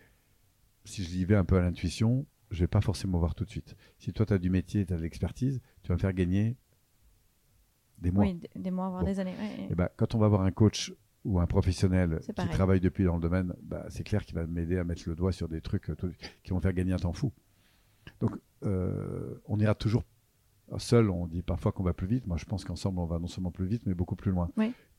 si 0.86 1.04
je 1.04 1.14
y 1.14 1.26
vais 1.26 1.36
un 1.36 1.44
peu 1.44 1.58
à 1.58 1.60
l'intuition, 1.60 2.24
je 2.50 2.60
vais 2.60 2.68
pas 2.68 2.80
forcément 2.80 3.18
voir 3.18 3.34
tout 3.34 3.44
de 3.44 3.50
suite. 3.50 3.76
Si 3.98 4.14
toi, 4.14 4.24
tu 4.24 4.32
as 4.32 4.38
du 4.38 4.48
métier, 4.48 4.86
tu 4.86 4.94
as 4.94 4.96
de 4.96 5.02
l'expertise, 5.02 5.60
tu 5.82 5.88
vas 5.88 5.96
me 5.96 6.00
faire 6.00 6.14
gagner 6.14 6.56
des 7.98 8.10
mois. 8.10 8.24
Oui, 8.24 8.40
des 8.54 8.70
mois, 8.70 8.88
voire 8.88 9.04
des 9.04 9.20
années. 9.20 9.34
Et 9.68 9.74
bah, 9.74 9.92
quand 9.94 10.14
on 10.14 10.18
va 10.18 10.28
voir 10.28 10.40
un 10.40 10.52
coach 10.52 10.94
ou 11.26 11.40
un 11.40 11.46
professionnel 11.46 12.20
qui 12.20 12.48
travaille 12.48 12.80
depuis 12.80 13.04
dans 13.04 13.16
le 13.16 13.20
domaine, 13.20 13.54
bah, 13.62 13.84
c'est 13.90 14.04
clair 14.04 14.24
qu'il 14.24 14.34
va 14.34 14.46
m'aider 14.46 14.78
à 14.78 14.84
mettre 14.84 15.02
le 15.06 15.14
doigt 15.14 15.32
sur 15.32 15.48
des 15.48 15.60
trucs 15.60 15.90
euh, 15.90 15.96
qui 16.42 16.50
vont 16.50 16.60
faire 16.60 16.72
gagner 16.72 16.92
un 16.92 16.98
temps 16.98 17.12
fou. 17.12 17.32
Donc, 18.20 18.32
on 18.62 19.58
ira 19.58 19.74
toujours 19.74 20.02
Seul, 20.78 21.10
on 21.10 21.26
dit 21.26 21.42
parfois 21.42 21.72
qu'on 21.72 21.84
va 21.84 21.94
plus 21.94 22.06
vite. 22.06 22.26
Moi, 22.26 22.36
je 22.36 22.44
pense 22.44 22.64
qu'ensemble, 22.64 22.98
on 22.98 23.06
va 23.06 23.18
non 23.18 23.28
seulement 23.28 23.52
plus 23.52 23.66
vite, 23.66 23.82
mais 23.86 23.94
beaucoup 23.94 24.16
plus 24.16 24.32
loin. 24.32 24.50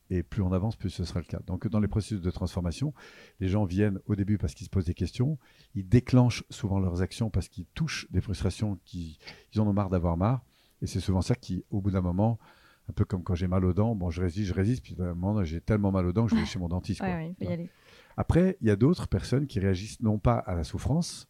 Et 0.09 0.23
plus 0.23 0.41
on 0.41 0.53
avance, 0.53 0.77
plus 0.77 0.89
ce 0.89 1.03
sera 1.03 1.19
le 1.19 1.25
cas. 1.25 1.39
Donc, 1.45 1.67
dans 1.67 1.81
les 1.81 1.89
processus 1.89 2.21
de 2.21 2.31
transformation, 2.31 2.93
les 3.41 3.49
gens 3.49 3.65
viennent 3.65 3.99
au 4.05 4.15
début 4.15 4.37
parce 4.37 4.53
qu'ils 4.53 4.65
se 4.65 4.69
posent 4.69 4.85
des 4.85 4.93
questions. 4.93 5.37
Ils 5.75 5.87
déclenchent 5.87 6.45
souvent 6.49 6.79
leurs 6.79 7.01
actions 7.01 7.29
parce 7.29 7.49
qu'ils 7.49 7.65
touchent 7.73 8.09
des 8.11 8.21
frustrations, 8.21 8.79
qu'ils 8.85 9.17
ils 9.53 9.59
en 9.59 9.67
ont 9.67 9.73
marre 9.73 9.89
d'avoir 9.89 10.15
marre. 10.15 10.45
Et 10.81 10.87
c'est 10.87 11.01
souvent 11.01 11.21
ça 11.21 11.35
qui, 11.35 11.65
au 11.69 11.81
bout 11.81 11.91
d'un 11.91 12.01
moment, 12.01 12.39
un 12.89 12.93
peu 12.93 13.05
comme 13.05 13.23
quand 13.23 13.35
j'ai 13.35 13.47
mal 13.47 13.65
aux 13.65 13.73
dents, 13.73 13.95
bon, 13.95 14.09
je 14.09 14.21
résiste, 14.21 14.47
je 14.49 14.53
résiste, 14.53 14.83
puis 14.83 14.95
à 14.99 15.03
un 15.03 15.13
moment, 15.13 15.43
j'ai 15.43 15.61
tellement 15.61 15.91
mal 15.91 16.05
aux 16.05 16.13
dents 16.13 16.25
que 16.25 16.31
je 16.31 16.39
vais 16.39 16.45
chez 16.45 16.59
mon 16.59 16.69
dentiste. 16.69 17.01
y 17.45 17.47
aller. 17.47 17.69
Après, 18.15 18.57
il 18.61 18.67
y 18.67 18.71
a 18.71 18.75
d'autres 18.75 19.07
personnes 19.07 19.45
qui 19.45 19.59
réagissent 19.59 20.01
non 20.01 20.19
pas 20.19 20.37
à 20.37 20.55
la 20.55 20.63
souffrance, 20.63 21.27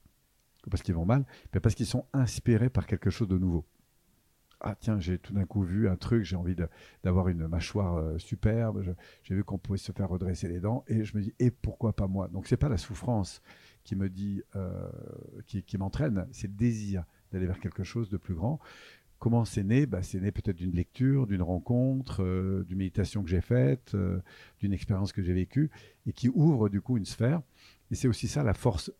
parce 0.69 0.83
qu'ils 0.83 0.95
vont 0.95 1.05
mal, 1.05 1.25
mais 1.53 1.59
parce 1.59 1.75
qu'ils 1.75 1.85
sont 1.85 2.05
inspirés 2.13 2.69
par 2.69 2.85
quelque 2.85 3.09
chose 3.09 3.27
de 3.27 3.37
nouveau. 3.37 3.65
Ah 4.59 4.75
tiens, 4.79 4.99
j'ai 4.99 5.19
tout 5.19 5.33
d'un 5.33 5.45
coup 5.45 5.61
vu 5.61 5.87
un 5.87 5.95
truc, 5.95 6.23
j'ai 6.23 6.35
envie 6.35 6.55
d'avoir 7.03 7.27
une 7.27 7.47
mâchoire 7.47 7.97
euh, 7.97 8.17
superbe, 8.17 8.83
j'ai 9.23 9.35
vu 9.35 9.43
qu'on 9.43 9.59
pouvait 9.59 9.77
se 9.77 9.91
faire 9.91 10.09
redresser 10.09 10.47
les 10.47 10.59
dents, 10.59 10.83
et 10.87 11.03
je 11.03 11.15
me 11.15 11.21
dis, 11.21 11.33
et 11.39 11.51
pourquoi 11.51 11.93
pas 11.93 12.07
moi? 12.07 12.27
Donc 12.27 12.47
c'est 12.47 12.57
pas 12.57 12.69
la 12.69 12.77
souffrance 12.77 13.41
qui 13.83 13.95
me 13.95 14.09
dit, 14.09 14.41
euh, 14.55 14.89
qui, 15.45 15.63
qui 15.63 15.77
m'entraîne, 15.77 16.27
c'est 16.31 16.47
le 16.47 16.53
désir 16.53 17.03
d'aller 17.31 17.45
vers 17.45 17.59
quelque 17.59 17.83
chose 17.83 18.09
de 18.09 18.17
plus 18.17 18.33
grand. 18.33 18.59
Comment 19.19 19.45
c'est 19.45 19.63
né 19.63 19.85
bah, 19.85 20.03
C'est 20.03 20.19
né 20.19 20.31
peut-être 20.31 20.57
d'une 20.57 20.73
lecture, 20.73 21.25
d'une 21.25 21.41
rencontre, 21.41 22.23
euh, 22.23 22.63
d'une 22.67 22.77
méditation 22.77 23.23
que 23.23 23.29
j'ai 23.29 23.41
faite, 23.41 23.95
euh, 23.95 24.21
d'une 24.59 24.73
expérience 24.73 25.11
que 25.11 25.23
j'ai 25.23 25.33
vécue, 25.33 25.71
et 26.05 26.13
qui 26.13 26.29
ouvre 26.29 26.69
du 26.69 26.81
coup 26.81 26.97
une 26.97 27.05
sphère. 27.05 27.41
Et 27.89 27.95
c'est 27.95 28.07
aussi 28.07 28.27
ça 28.27 28.43
la 28.43 28.53
force 28.53 28.91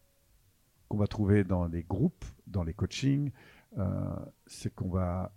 qu'on 0.88 0.98
va 0.98 1.08
trouver 1.08 1.44
dans 1.44 1.68
les 1.68 1.84
groupes, 1.84 2.26
dans 2.48 2.64
les 2.64 2.74
coachings, 2.74 3.32
euh, 3.78 4.16
c'est 4.48 4.74
qu'on 4.74 4.90
va 4.90 5.34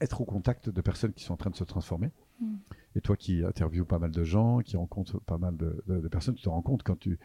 être 0.00 0.20
au 0.20 0.24
contact 0.24 0.68
de 0.68 0.80
personnes 0.82 1.12
qui 1.12 1.24
sont 1.24 1.32
en 1.32 1.38
train 1.38 1.50
de 1.50 1.56
se 1.56 1.64
transformer. 1.64 2.10
Mm. 2.40 2.56
Et 2.96 3.00
toi 3.00 3.16
qui 3.16 3.42
interviews 3.42 3.86
pas 3.86 3.98
mal 3.98 4.10
de 4.10 4.24
gens, 4.24 4.58
qui 4.58 4.76
rencontres 4.76 5.18
pas 5.20 5.38
mal 5.38 5.56
de, 5.56 6.08
personnes, 6.08 6.34
tu 6.34 6.42
te 6.42 6.48
rends 6.48 6.62
compte 6.62 6.82
quand 6.82 6.98
tu, 6.98 7.18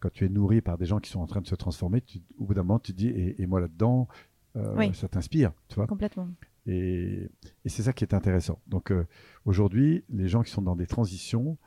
quand 0.00 0.10
tu 0.10 0.24
es 0.24 0.28
nourri 0.30 0.62
par 0.62 0.78
des 0.78 0.86
gens 0.86 0.98
qui 0.98 1.10
sont 1.10 1.20
en 1.20 1.26
train 1.26 1.42
de 1.42 1.46
se 1.46 1.56
transformer, 1.56 2.02
au 2.38 2.46
bout 2.46 2.54
d'un 2.54 2.62
moment, 2.62 2.78
tu 2.78 2.92
te 2.92 2.96
dis, 2.96 3.08
et 3.08 3.46
moi 3.46 3.60
là-dedans, 3.60 4.08
euh, 4.56 4.92
ça 4.92 5.08
t'inspire, 5.08 5.52
tu 5.68 5.76
vois. 5.76 5.86
Complètement. 5.86 6.28
Et, 6.66 7.30
c'est 7.66 7.82
ça 7.82 7.92
qui 7.92 8.04
est 8.04 8.14
intéressant. 8.14 8.60
Donc 8.66 8.90
euh, 8.90 9.06
aujourd'hui, 9.44 10.04
les 10.10 10.28
gens 10.28 10.42
qui 10.42 10.50
sont 10.50 10.62
dans 10.62 10.76
des 10.76 10.86
transitions 10.86 11.58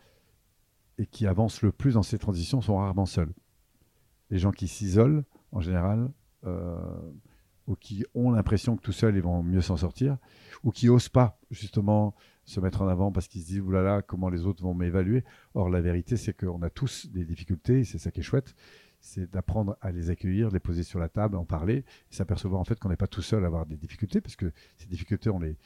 et 0.97 1.05
qui 1.05 1.27
avancent 1.27 1.61
le 1.61 1.71
plus 1.71 1.93
dans 1.93 2.03
ces 2.03 2.17
transitions 2.17 2.61
sont 2.61 2.77
rarement 2.77 3.05
seuls. 3.05 3.33
Les 4.29 4.37
gens 4.37 4.51
qui 4.51 4.67
s'isolent, 4.67 5.23
en 5.51 5.61
général, 5.61 6.11
euh, 6.45 6.77
ou 7.67 7.75
qui 7.75 8.03
ont 8.15 8.31
l'impression 8.31 8.75
que 8.75 8.81
tout 8.81 8.91
seuls, 8.91 9.15
ils 9.15 9.21
vont 9.21 9.43
mieux 9.43 9.61
s'en 9.61 9.77
sortir, 9.77 10.17
ou 10.63 10.71
qui 10.71 10.89
osent 10.89 11.09
pas, 11.09 11.39
justement, 11.51 12.15
se 12.43 12.59
mettre 12.59 12.81
en 12.81 12.87
avant 12.87 13.11
parce 13.11 13.27
qu'ils 13.27 13.41
se 13.41 13.47
disent, 13.47 13.61
oulala, 13.61 14.01
comment 14.01 14.29
les 14.29 14.45
autres 14.45 14.63
vont 14.63 14.73
m'évaluer. 14.73 15.23
Or, 15.53 15.69
la 15.69 15.79
vérité, 15.79 16.17
c'est 16.17 16.33
qu'on 16.33 16.61
a 16.63 16.69
tous 16.69 17.07
des 17.07 17.23
difficultés, 17.23 17.83
c'est 17.83 17.99
ça 17.99 18.11
qui 18.11 18.21
est 18.21 18.23
chouette 18.23 18.55
c'est 18.99 19.31
d'apprendre 19.31 19.77
à 19.81 19.91
les 19.91 20.09
accueillir, 20.09 20.49
les 20.49 20.59
poser 20.59 20.83
sur 20.83 20.99
la 20.99 21.09
table, 21.09 21.35
en 21.37 21.45
parler, 21.45 21.77
et 21.77 22.13
s'apercevoir 22.13 22.59
en 22.59 22.65
fait 22.65 22.79
qu'on 22.79 22.89
n'est 22.89 22.97
pas 22.97 23.07
tout 23.07 23.21
seul 23.21 23.43
à 23.43 23.47
avoir 23.47 23.65
des 23.65 23.77
difficultés, 23.77 24.21
parce 24.21 24.35
que 24.35 24.51
ces 24.77 24.87
difficultés, 24.87 25.29
on 25.29 25.39
les, 25.39 25.57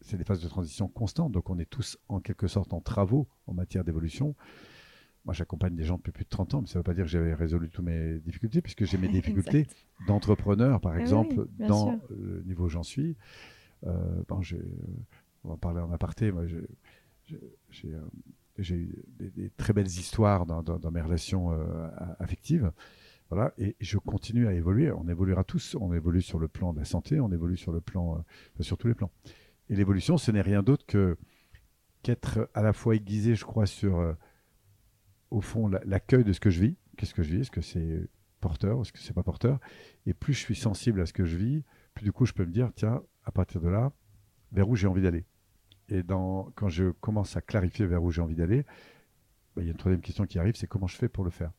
c'est 0.00 0.16
des 0.16 0.24
phases 0.24 0.42
de 0.42 0.48
transition 0.48 0.88
constantes, 0.88 1.32
donc 1.32 1.50
on 1.50 1.58
est 1.58 1.68
tous 1.68 1.98
en 2.08 2.20
quelque 2.20 2.46
sorte 2.46 2.72
en 2.72 2.80
travaux 2.80 3.28
en 3.46 3.54
matière 3.54 3.84
d'évolution. 3.84 4.34
Moi, 5.24 5.34
j'accompagne 5.34 5.76
des 5.76 5.84
gens 5.84 5.98
depuis 5.98 6.10
plus 6.10 6.24
de 6.24 6.30
30 6.30 6.54
ans, 6.54 6.60
mais 6.62 6.66
ça 6.66 6.74
ne 6.74 6.80
veut 6.80 6.84
pas 6.84 6.94
dire 6.94 7.04
que 7.04 7.10
j'avais 7.10 7.32
résolu 7.32 7.70
toutes 7.70 7.84
mes 7.84 8.18
difficultés, 8.18 8.60
puisque 8.60 8.84
j'ai 8.84 8.98
mes 8.98 9.08
difficultés 9.20 9.68
d'entrepreneur, 10.08 10.80
par 10.80 10.96
exemple, 10.96 11.46
dans 11.58 12.00
le 12.10 12.42
niveau 12.42 12.64
où 12.64 12.68
j'en 12.68 12.82
suis. 12.82 13.16
Euh, 13.86 14.22
on 15.44 15.48
va 15.48 15.54
en 15.54 15.56
parler 15.56 15.80
en 15.80 15.92
aparté. 15.92 16.32
Moi, 16.32 16.46
j'ai 16.46 17.94
euh, 17.94 18.00
j'ai 18.58 18.76
eu 18.76 19.04
des, 19.18 19.50
très 19.50 19.72
belles 19.72 19.86
histoires 19.86 20.46
dans, 20.46 20.90
mes 20.90 21.00
relations 21.00 21.52
euh, 21.52 21.88
affectives. 22.18 22.72
Voilà, 23.30 23.54
et 23.56 23.76
je 23.80 23.96
continue 23.96 24.46
à 24.46 24.52
évoluer. 24.52 24.92
On 24.92 25.08
évoluera 25.08 25.42
tous. 25.42 25.74
On 25.80 25.92
évolue 25.94 26.20
sur 26.20 26.38
le 26.38 26.48
plan 26.48 26.74
de 26.74 26.78
la 26.78 26.84
santé, 26.84 27.18
on 27.18 27.32
évolue 27.32 27.56
sur 27.56 27.72
le 27.72 27.80
plan, 27.80 28.18
euh, 28.18 28.62
sur 28.62 28.76
tous 28.76 28.88
les 28.88 28.94
plans. 28.94 29.10
Et 29.70 29.74
l'évolution, 29.74 30.18
ce 30.18 30.30
n'est 30.30 30.42
rien 30.42 30.62
d'autre 30.62 30.84
que 30.86 31.16
qu'être 32.02 32.50
à 32.52 32.62
la 32.62 32.72
fois 32.72 32.96
aiguisé, 32.96 33.34
je 33.34 33.44
crois, 33.44 33.64
sur 33.64 33.98
euh, 34.00 34.12
au 35.30 35.40
fond 35.40 35.68
l'accueil 35.84 36.24
de 36.24 36.32
ce 36.32 36.40
que 36.40 36.50
je 36.50 36.60
vis. 36.60 36.76
Qu'est-ce 36.96 37.14
que 37.14 37.22
je 37.22 37.30
vis? 37.30 37.40
Est-ce 37.40 37.50
que 37.50 37.62
c'est 37.62 38.08
porteur 38.40 38.82
Est-ce 38.82 38.92
que 38.92 38.98
c'est 38.98 39.14
pas 39.14 39.22
porteur? 39.22 39.60
Et 40.04 40.12
plus 40.12 40.34
je 40.34 40.40
suis 40.40 40.56
sensible 40.56 41.00
à 41.00 41.06
ce 41.06 41.12
que 41.12 41.24
je 41.24 41.36
vis, 41.36 41.64
plus 41.94 42.04
du 42.04 42.12
coup 42.12 42.26
je 42.26 42.34
peux 42.34 42.44
me 42.44 42.52
dire 42.52 42.70
tiens, 42.74 43.02
à 43.24 43.32
partir 43.32 43.60
de 43.62 43.68
là, 43.68 43.92
vers 44.50 44.68
où 44.68 44.76
j'ai 44.76 44.88
envie 44.88 45.02
d'aller. 45.02 45.24
Et 45.92 46.02
dans, 46.02 46.50
quand 46.54 46.70
je 46.70 46.90
commence 46.90 47.36
à 47.36 47.42
clarifier 47.42 47.84
vers 47.84 48.02
où 48.02 48.10
j'ai 48.10 48.22
envie 48.22 48.34
d'aller, 48.34 48.62
bah, 49.54 49.60
il 49.60 49.64
y 49.64 49.68
a 49.68 49.72
une 49.72 49.76
troisième 49.76 50.00
question 50.00 50.24
qui 50.24 50.38
arrive, 50.38 50.54
c'est 50.56 50.66
comment 50.66 50.86
je 50.86 50.96
fais 50.96 51.10
pour 51.10 51.22
le 51.22 51.28
faire? 51.28 51.52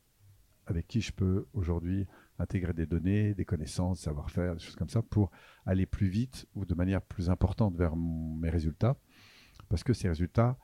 Avec 0.65 0.87
qui 0.87 1.01
je 1.01 1.11
peux 1.11 1.45
aujourd'hui 1.53 2.07
intégrer 2.39 2.73
des 2.73 2.87
données, 2.87 3.35
des 3.35 3.45
connaissances, 3.45 3.99
savoir-faire, 3.99 4.55
des 4.55 4.59
choses 4.59 4.75
comme 4.75 4.89
ça, 4.89 5.03
pour 5.03 5.29
aller 5.67 5.85
plus 5.85 6.07
vite 6.07 6.47
ou 6.55 6.65
de 6.65 6.73
manière 6.73 7.03
plus 7.03 7.29
importante 7.29 7.75
vers 7.75 7.95
mes 7.95 8.49
résultats? 8.49 8.97
Parce 9.69 9.83
que 9.83 9.93
ces 9.93 10.09
résultats, 10.09 10.57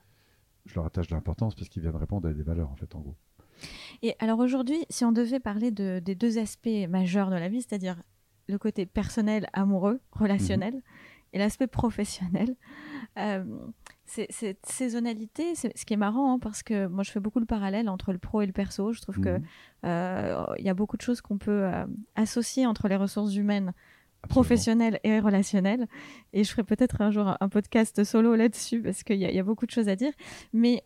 je 0.65 0.73
leur 0.73 0.87
attache 0.87 1.05
de 1.05 1.13
l'importance 1.13 1.53
parce 1.53 1.69
qu'ils 1.69 1.83
viennent 1.83 1.95
répondre 1.95 2.27
à 2.27 2.33
des 2.33 2.41
valeurs, 2.41 2.71
en 2.71 2.75
fait, 2.75 2.95
en 2.95 3.01
gros. 3.01 3.17
Et 4.01 4.15
alors 4.17 4.39
aujourd'hui, 4.39 4.83
si 4.89 5.05
on 5.05 5.11
devait 5.11 5.39
parler 5.39 5.69
de, 5.69 5.99
des 5.99 6.15
deux 6.15 6.39
aspects 6.39 6.87
majeurs 6.89 7.29
de 7.29 7.35
la 7.35 7.49
vie, 7.49 7.61
c'est-à-dire 7.61 8.01
le 8.47 8.57
côté 8.57 8.87
personnel, 8.87 9.47
amoureux, 9.53 10.01
relationnel, 10.11 10.73
mhm 10.73 10.81
et 11.33 11.37
l'aspect 11.37 11.67
professionnel. 11.67 12.55
Euh, 13.19 13.43
cette 14.05 14.65
saisonnalité, 14.65 15.53
ce 15.53 15.67
qui 15.67 15.93
est 15.93 15.97
marrant, 15.97 16.33
hein, 16.33 16.39
parce 16.39 16.63
que 16.63 16.87
moi 16.87 17.03
je 17.03 17.11
fais 17.11 17.19
beaucoup 17.19 17.39
le 17.39 17.45
parallèle 17.45 17.87
entre 17.89 18.11
le 18.11 18.17
pro 18.17 18.41
et 18.41 18.47
le 18.47 18.51
perso. 18.51 18.91
Je 18.91 19.01
trouve 19.01 19.15
qu'il 19.15 19.23
que 19.25 19.37
mhm. 19.37 19.43
euh, 19.85 20.45
il 20.57 20.65
y 20.65 20.69
a 20.69 20.73
beaucoup 20.73 20.97
de 20.97 21.03
choses 21.03 21.21
qu'on 21.21 21.37
peut 21.37 21.65
euh, 21.65 21.85
associer 22.15 22.65
entre 22.65 22.87
les 22.87 22.95
ressources 22.95 23.35
humaines 23.35 23.71
professionnelles 24.27 24.99
et 25.03 25.19
relationnelles. 25.19 25.87
Et 26.33 26.43
je 26.43 26.49
ferai 26.49 26.63
peut-être 26.63 27.01
un 27.01 27.11
jour 27.11 27.37
un 27.39 27.49
podcast 27.49 28.03
solo 28.03 28.33
là-dessus 28.33 28.81
parce 28.81 29.03
qu'il 29.03 29.17
y, 29.17 29.39
a 29.39 29.43
beaucoup 29.43 29.67
de 29.67 29.71
choses 29.71 29.89
à 29.89 29.95
dire. 29.95 30.11
Mais 30.53 30.81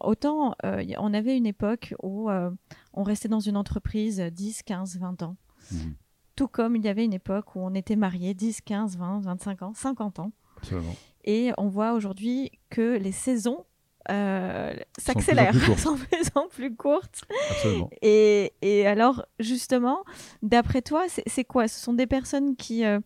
autant 0.00 0.54
on 0.62 1.14
avait 1.14 1.36
une 1.36 1.46
époque 1.46 1.94
où 2.00 2.30
on 2.30 3.02
restait 3.02 3.28
dans 3.28 3.40
une 3.40 3.56
entreprise 3.56 4.20
10, 4.20 4.62
15, 4.62 4.98
20 5.00 5.22
ans. 5.22 5.36
Mhm. 5.72 5.94
Tout 6.36 6.48
comme 6.48 6.76
il 6.76 6.84
y 6.84 6.88
avait 6.88 7.04
une 7.04 7.12
époque 7.12 7.56
où 7.56 7.60
on 7.60 7.74
était 7.74 7.96
mariés 7.96 8.34
10, 8.34 8.60
15, 8.60 8.96
20, 8.96 9.20
25 9.20 9.62
ans, 9.62 9.72
50 9.74 10.20
ans. 10.20 10.32
Absolument. 10.58 10.94
Et 11.24 11.52
on 11.58 11.68
voit 11.68 11.92
aujourd'hui 11.92 12.50
que 12.70 12.96
les 12.96 13.12
saisons 13.12 13.64
euh, 14.10 14.74
s'accélèrent, 14.98 15.54
sont 15.78 15.94
de 15.94 16.00
plus 16.00 16.30
en 16.34 16.48
plus 16.48 16.74
courtes. 16.74 17.22
Absolument. 17.50 17.90
Et, 18.02 18.52
et 18.60 18.86
alors, 18.86 19.24
justement, 19.38 20.04
d'après 20.42 20.82
toi, 20.82 21.04
c'est 21.26 21.44
quoi? 21.44 21.68
Ce 21.68 21.78
sont 21.78 21.92
des 21.92 22.08
personnes 22.08 22.56
qui, 22.56 22.84
euh, 22.84 22.98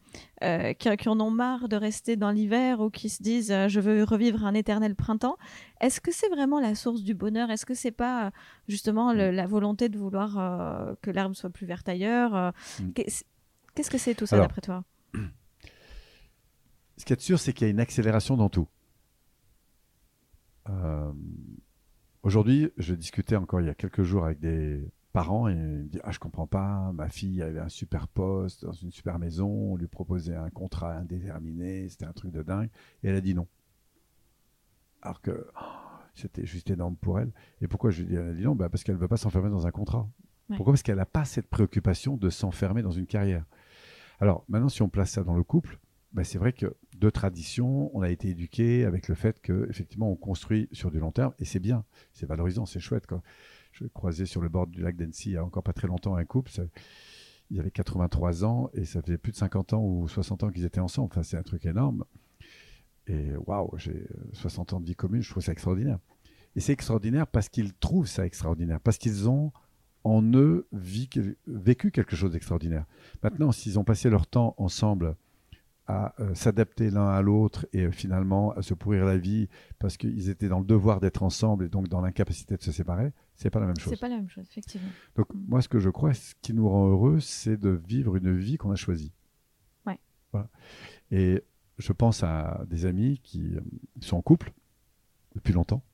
euh, 0.42 0.73
qui, 0.73 1.08
en 1.08 1.20
ont 1.20 1.30
marre 1.30 1.68
de 1.68 1.76
rester 1.76 2.16
dans 2.16 2.30
l'hiver 2.30 2.80
ou 2.80 2.88
qui 2.88 3.11
se 3.11 3.23
disent 3.23 3.54
je 3.68 3.80
veux 3.80 4.04
revivre 4.04 4.46
un 4.46 4.54
éternel 4.54 4.94
printemps. 4.94 5.37
Est-ce 5.80 6.00
que 6.00 6.12
c'est 6.12 6.28
vraiment 6.28 6.61
la 6.61 6.75
source 6.75 7.02
du 7.02 7.14
bonheur? 7.14 7.50
Est-ce 7.50 7.66
que 7.66 7.75
c'est 7.75 7.90
pas 7.90 8.30
justement 8.66 9.12
mm. 9.12 9.18
la 9.18 9.46
volonté 9.46 9.88
de 9.90 9.99
vouloir 9.99 10.96
que 11.02 11.11
l'herbe 11.11 11.35
soit 11.35 11.50
plus 11.50 11.66
verte 11.66 11.88
ailleurs 11.88 12.52
mm. 12.80 12.92
Qu'est-ce 13.75 13.90
que 13.90 13.99
c'est 13.99 14.14
tout 14.14 14.26
ça 14.26 14.38
d'après 14.38 14.62
toi? 14.62 14.82
Ce 16.97 17.05
qui 17.05 17.12
est 17.12 17.21
sûr, 17.21 17.38
c'est 17.38 17.53
qu'il 17.53 17.67
y 17.67 17.69
a 17.69 17.71
une 17.71 17.81
accélération 17.81 18.37
dans 18.37 18.49
tout. 18.49 18.69
Euh, 20.69 21.12
aujourd'hui, 22.23 22.71
je 22.76 22.95
discutais 22.95 23.37
encore 23.37 23.61
il 23.61 23.67
y 23.67 23.71
a 23.71 23.75
quelques 23.75 24.03
jours 24.03 24.25
avec 24.25 24.41
des 24.41 24.83
parents 25.12 25.49
et 25.49 25.53
ils 25.53 25.59
me 25.59 25.85
disent 25.85 26.00
Ah, 26.05 26.12
je 26.12 26.19
comprends 26.19 26.47
pas, 26.47 26.93
ma 26.93 27.09
fille 27.09 27.43
avait 27.43 27.61
un 27.61 27.69
super 27.69 28.09
poste 28.09 28.65
dans 28.65 28.73
une 28.73 28.91
super 28.91 29.19
maison, 29.19 29.49
on 29.49 29.76
lui 29.76 29.87
proposait 29.87 30.35
un 30.35 30.50
contrat 30.50 30.95
indéterminé, 30.95 31.88
c'était 31.88 32.07
un 32.07 32.12
truc 32.12 32.33
de 32.33 32.43
dingue, 32.43 32.71
et 33.03 33.09
elle 33.09 33.17
a 33.17 33.21
dit 33.21 33.35
non. 33.35 33.47
Alors 35.03 35.21
que 35.21 35.47
oh, 35.55 35.87
c'était 36.15 36.47
juste 36.47 36.71
énorme 36.71 36.97
pour 36.97 37.21
elle. 37.21 37.33
Et 37.61 37.69
pourquoi 37.69 37.91
je 37.91 38.03
lui 38.03 38.09
dis 38.09 38.15
Elle 38.15 38.29
a 38.29 38.33
dit 38.33 38.43
non? 38.43 38.55
Bah 38.55 38.69
Parce 38.69 38.83
qu'elle 38.83 38.97
ne 38.97 39.00
veut 39.00 39.09
pas 39.09 39.19
s'enfermer 39.19 39.50
dans 39.50 39.67
un 39.67 39.71
contrat. 39.71 40.09
Pourquoi? 40.49 40.73
Parce 40.73 40.83
qu'elle 40.83 40.97
n'a 40.97 41.07
pas 41.07 41.25
cette 41.25 41.49
préoccupation 41.49 42.17
de 42.17 42.31
s'enfermer 42.31 42.83
dans 42.83 42.91
une 42.93 43.07
carrière. 43.07 43.45
Alors 44.21 44.45
maintenant, 44.49 44.69
si 44.69 44.83
on 44.83 44.88
place 44.88 45.11
ça 45.11 45.25
dans 45.25 45.35
le 45.35 45.43
couple, 45.43 45.79
bah, 46.16 46.25
c'est 46.25 46.38
vrai 46.38 46.54
que 46.54 46.75
de 46.96 47.11
tradition, 47.11 47.94
on 47.94 48.00
a 48.00 48.08
été 48.08 48.30
éduqué 48.30 48.87
avec 48.87 49.06
le 49.06 49.14
fait 49.14 49.38
que 49.42 49.66
effectivement 49.68 50.11
on 50.11 50.16
construit 50.16 50.66
sur 50.73 50.90
du 50.90 50.99
long 50.99 51.12
terme 51.12 51.35
et 51.38 51.44
c'est 51.44 51.61
bien, 51.61 51.85
c'est 52.14 52.25
valorisant, 52.25 52.64
c'est 52.64 52.80
chouette. 52.80 53.04
Je 53.73 53.85
croisais 53.85 54.25
sur 54.25 54.40
le 54.40 54.49
bord 54.49 54.66
du 54.66 54.80
lac 54.80 54.96
d'Annecy 54.96 55.28
il 55.28 55.32
y 55.35 55.37
a 55.37 55.44
encore 55.44 55.62
pas 55.62 55.75
très 55.75 55.87
longtemps 55.87 56.16
un 56.16 56.25
couple, 56.25 56.50
il 57.50 57.58
y 57.58 57.61
avait 57.61 57.70
83 57.70 58.46
ans 58.46 58.70
et 58.73 58.87
ça 58.87 59.02
faisait 59.02 59.18
plus 59.18 59.32
de 59.32 59.37
50 59.37 59.75
ans 59.75 59.85
ou 59.85 60.08
60 60.08 60.44
ans 60.44 60.50
qu'ils 60.50 60.64
étaient 60.64 60.80
ensemble. 60.80 61.08
Enfin, 61.12 61.23
c'est 61.23 61.37
un 61.37 61.42
truc 61.42 61.66
énorme. 61.66 62.06
Et 63.08 63.37
waouh, 63.37 63.76
j'ai 63.76 64.06
60 64.32 64.73
ans 64.73 64.80
de 64.80 64.87
vie 64.87 64.96
commune, 64.96 65.20
je 65.20 65.30
trouve 65.30 65.42
ça 65.42 65.52
extraordinaire. 65.52 65.99
Et 66.56 66.61
c'est 66.61 66.73
extraordinaire 66.73 67.26
parce 67.26 67.50
qu'ils 67.50 67.75
trouvent 67.75 68.08
ça 68.08 68.25
extraordinaire, 68.25 68.80
parce 68.80 68.96
qu'ils 68.96 69.28
ont 69.28 69.52
en 70.02 70.23
eux 70.32 70.66
vécu 70.73 71.90
quelque 71.90 72.16
chose 72.16 72.30
d'extraordinaire. 72.30 72.87
Maintenant, 73.23 73.52
s'ils 73.52 73.78
ont 73.78 73.85
passé 73.85 74.08
leur 74.08 74.26
temps 74.26 74.54
ensemble 74.56 75.14
à 75.87 76.14
euh, 76.21 76.35
s'adapter 76.35 76.90
l'un 76.90 77.09
à 77.09 77.23
l'autre 77.23 77.66
et 77.73 77.85
euh, 77.85 77.90
finalement 77.90 78.52
à 78.52 78.62
se 78.62 78.75
pourrir 78.75 79.05
la 79.05 79.16
vie 79.16 79.49
parce 79.78 79.97
qu'ils 79.97 80.31
étaient 80.31 80.49
dans 80.49 80.59
le 80.59 80.64
devoir 80.64 81.00
d'être 81.00 81.23
ensemble 81.23 81.64
et 81.64 81.69
donc 81.69 81.88
dans 81.88 82.00
l'incapacité 82.00 82.57
de 82.57 82.62
se 82.62 82.73
séparer, 82.73 83.12
c'est 83.37 83.50
pas 83.50 83.61
la 83.61 83.66
même 83.66 83.78
chose. 83.78 83.93
C'est 83.93 84.00
pas 84.00 84.09
la 84.09 84.16
même 84.16 84.28
chose, 84.28 84.47
effectivement. 84.50 84.88
Donc 85.14 85.33
mm. 85.33 85.45
moi, 85.49 85.62
ce 85.62 85.69
que 85.69 85.78
je 85.78 85.90
crois, 85.90 86.12
ce 86.14 86.35
qui 86.43 86.55
nous 86.55 86.69
rend 86.69 86.88
heureux, 86.88 87.21
c'est 87.21 87.57
de 87.57 87.71
vivre 87.71 88.16
une 88.16 88.37
vie 88.37 88.57
qu'on 88.57 88.71
a 88.71 88.76
choisie. 88.76 89.12
Ouais. 89.87 89.99
Voilà. 90.33 90.49
Et 91.11 91.43
je 91.78 91.93
pense 91.93 92.23
à 92.23 92.64
des 92.69 92.87
amis 92.87 93.21
qui 93.23 93.55
euh, 93.55 93.61
sont 94.00 94.16
en 94.16 94.23
couple 94.23 94.52
depuis 95.35 95.52
longtemps, 95.52 95.85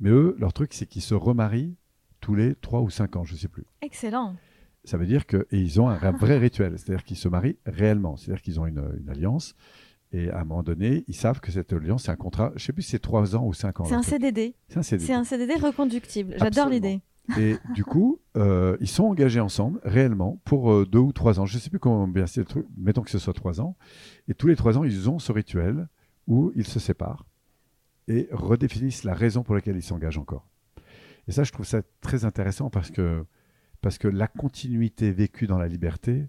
mais 0.00 0.10
eux, 0.10 0.34
leur 0.38 0.52
truc, 0.52 0.74
c'est 0.74 0.86
qu'ils 0.86 1.02
se 1.02 1.14
remarient 1.14 1.76
tous 2.20 2.34
les 2.34 2.54
3 2.56 2.80
ou 2.80 2.90
5 2.90 3.16
ans, 3.16 3.24
je 3.24 3.36
sais 3.36 3.48
plus. 3.48 3.64
Excellent. 3.82 4.36
Ça 4.84 4.96
veut 4.96 5.06
dire 5.06 5.26
qu'ils 5.26 5.80
ont 5.80 5.88
un 5.88 6.12
vrai 6.12 6.38
rituel, 6.38 6.78
c'est-à-dire 6.78 7.04
qu'ils 7.04 7.16
se 7.16 7.28
marient 7.28 7.56
réellement, 7.66 8.16
c'est-à-dire 8.16 8.42
qu'ils 8.42 8.60
ont 8.60 8.66
une, 8.66 8.82
une 9.00 9.08
alliance. 9.08 9.54
Et 10.12 10.30
à 10.30 10.40
un 10.40 10.44
moment 10.44 10.62
donné, 10.62 11.04
ils 11.08 11.14
savent 11.14 11.40
que 11.40 11.50
cette 11.50 11.72
alliance, 11.72 12.04
c'est 12.04 12.10
un 12.10 12.16
contrat, 12.16 12.50
je 12.56 12.62
ne 12.62 12.66
sais 12.66 12.72
plus 12.72 12.82
si 12.82 12.90
c'est 12.90 12.98
3 12.98 13.34
ans 13.34 13.46
ou 13.46 13.54
5 13.54 13.80
ans. 13.80 13.84
C'est 13.84 13.94
un. 13.94 14.02
CDD. 14.02 14.54
C'est 14.68 14.78
un 14.78 14.82
CDD. 14.82 15.06
C'est 15.06 15.14
un 15.14 15.24
CDD 15.24 15.54
reconductible. 15.54 16.34
J'adore 16.38 16.68
l'idée. 16.68 17.00
Et 17.38 17.56
du 17.72 17.84
coup, 17.84 18.20
euh, 18.36 18.76
ils 18.80 18.88
sont 18.88 19.04
engagés 19.04 19.40
ensemble, 19.40 19.80
réellement, 19.84 20.40
pour 20.44 20.72
euh, 20.72 20.84
deux 20.84 20.98
ou 20.98 21.12
trois 21.12 21.38
ans. 21.40 21.46
Je 21.46 21.56
ne 21.56 21.60
sais 21.60 21.70
plus 21.70 21.78
combien 21.78 22.26
c'est 22.26 22.40
le 22.40 22.46
truc, 22.46 22.66
mettons 22.76 23.02
que 23.02 23.10
ce 23.10 23.18
soit 23.18 23.32
trois 23.32 23.60
ans. 23.60 23.76
Et 24.28 24.34
tous 24.34 24.48
les 24.48 24.56
trois 24.56 24.76
ans, 24.76 24.84
ils 24.84 25.08
ont 25.08 25.18
ce 25.18 25.32
rituel 25.32 25.88
où 26.26 26.52
ils 26.56 26.66
se 26.66 26.80
séparent 26.80 27.24
et 28.08 28.28
redéfinissent 28.32 29.04
la 29.04 29.14
raison 29.14 29.42
pour 29.42 29.54
laquelle 29.54 29.76
ils 29.76 29.82
s'engagent 29.82 30.18
encore. 30.18 30.48
Et 31.28 31.32
ça, 31.32 31.44
je 31.44 31.52
trouve 31.52 31.66
ça 31.66 31.82
très 32.00 32.24
intéressant 32.24 32.70
parce 32.70 32.90
que, 32.90 33.24
parce 33.82 33.98
que 33.98 34.08
la 34.08 34.28
continuité 34.28 35.12
vécue 35.12 35.46
dans 35.46 35.58
la 35.58 35.68
liberté, 35.68 36.28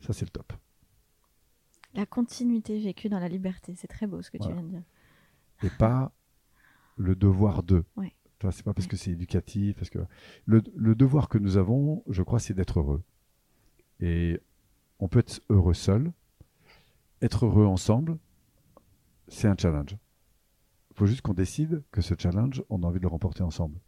ça, 0.00 0.12
c'est 0.12 0.24
le 0.24 0.30
top. 0.30 0.52
La 1.94 2.06
continuité 2.06 2.78
vécue 2.78 3.08
dans 3.08 3.18
la 3.18 3.28
liberté. 3.28 3.74
C'est 3.74 3.88
très 3.88 4.06
beau 4.06 4.22
ce 4.22 4.30
que 4.30 4.38
Voilà. 4.38 4.54
tu 4.54 4.60
viens 4.60 4.68
de 4.68 4.72
dire. 4.76 4.82
Et 5.64 5.70
pas 5.70 6.12
le 6.96 7.16
devoir 7.16 7.62
de. 7.64 7.84
Ouais. 7.96 8.14
C'est 8.52 8.62
pas 8.62 8.72
parce 8.72 8.86
Ouais. 8.86 8.90
que 8.90 8.96
c'est 8.96 9.10
éducatif. 9.10 9.76
Parce 9.76 9.90
que 9.90 9.98
le, 10.46 10.62
le 10.76 10.94
devoir 10.94 11.28
que 11.28 11.36
nous 11.38 11.56
avons, 11.56 12.04
je 12.08 12.22
crois, 12.22 12.38
c'est 12.38 12.54
d'être 12.54 12.78
heureux. 12.78 13.02
Et 13.98 14.40
on 15.00 15.08
peut 15.08 15.18
être 15.18 15.40
heureux 15.48 15.74
seul. 15.74 16.12
Être 17.22 17.44
heureux 17.46 17.66
ensemble, 17.66 18.18
c'est 19.28 19.48
un 19.48 19.56
challenge. 19.58 19.96
Il 20.90 20.96
faut 20.96 21.06
juste 21.06 21.20
qu'on 21.22 21.34
décide 21.34 21.82
que 21.92 22.00
ce 22.00 22.14
challenge, 22.16 22.62
on 22.70 22.82
a 22.82 22.86
envie 22.86 22.98
de 22.98 23.02
le 23.04 23.08
remporter 23.08 23.42
ensemble. 23.42 23.78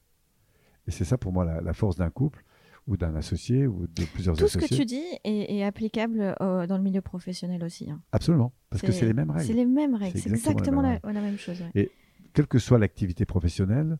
Et 0.86 0.90
c'est 0.90 1.04
ça 1.04 1.16
pour 1.16 1.32
moi 1.32 1.44
la, 1.44 1.60
la 1.60 1.72
force 1.72 1.96
d'un 1.96 2.10
couple 2.10 2.44
ou 2.86 2.96
d'un 2.96 3.14
associé 3.14 3.66
ou 3.66 3.86
de 3.86 4.04
plusieurs 4.04 4.36
Tout 4.36 4.48
ce 4.48 4.58
associés. 4.58 4.76
que 4.76 4.82
tu 4.82 4.86
dis 4.86 5.04
est, 5.24 5.54
est 5.56 5.62
applicable 5.64 6.34
euh, 6.40 6.66
dans 6.66 6.76
le 6.76 6.82
milieu 6.82 7.00
professionnel 7.00 7.62
aussi. 7.64 7.90
hein. 7.90 8.02
Absolument, 8.12 8.52
parce 8.70 8.82
que 8.82 8.90
c'est 8.92 9.06
les 9.06 9.12
mêmes 9.14 9.32
C'est 9.38 9.46
règles. 9.46 9.54
les 9.54 9.66
mêmes 9.66 9.94
règles. 9.94 10.18
C'est 10.18 10.28
C'est 10.28 10.34
exactement 10.34 10.82
la, 10.82 10.98
même 11.12 11.38
chose. 11.38 11.62
ouais. 11.74 11.90
Quelle 12.32 12.46
que 12.46 12.58
soit 12.58 12.78
l'activité 12.78 13.24
professionnelle, 13.24 13.98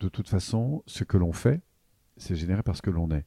de 0.00 0.08
toute 0.08 0.28
façon, 0.28 0.82
ce 0.86 1.04
que 1.04 1.16
l'on 1.16 1.32
fait, 1.32 1.60
c'est 2.16 2.34
généré 2.36 2.62
par 2.62 2.76
ce 2.76 2.82
que 2.82 2.90
l'on 2.90 3.10
est. 3.10 3.26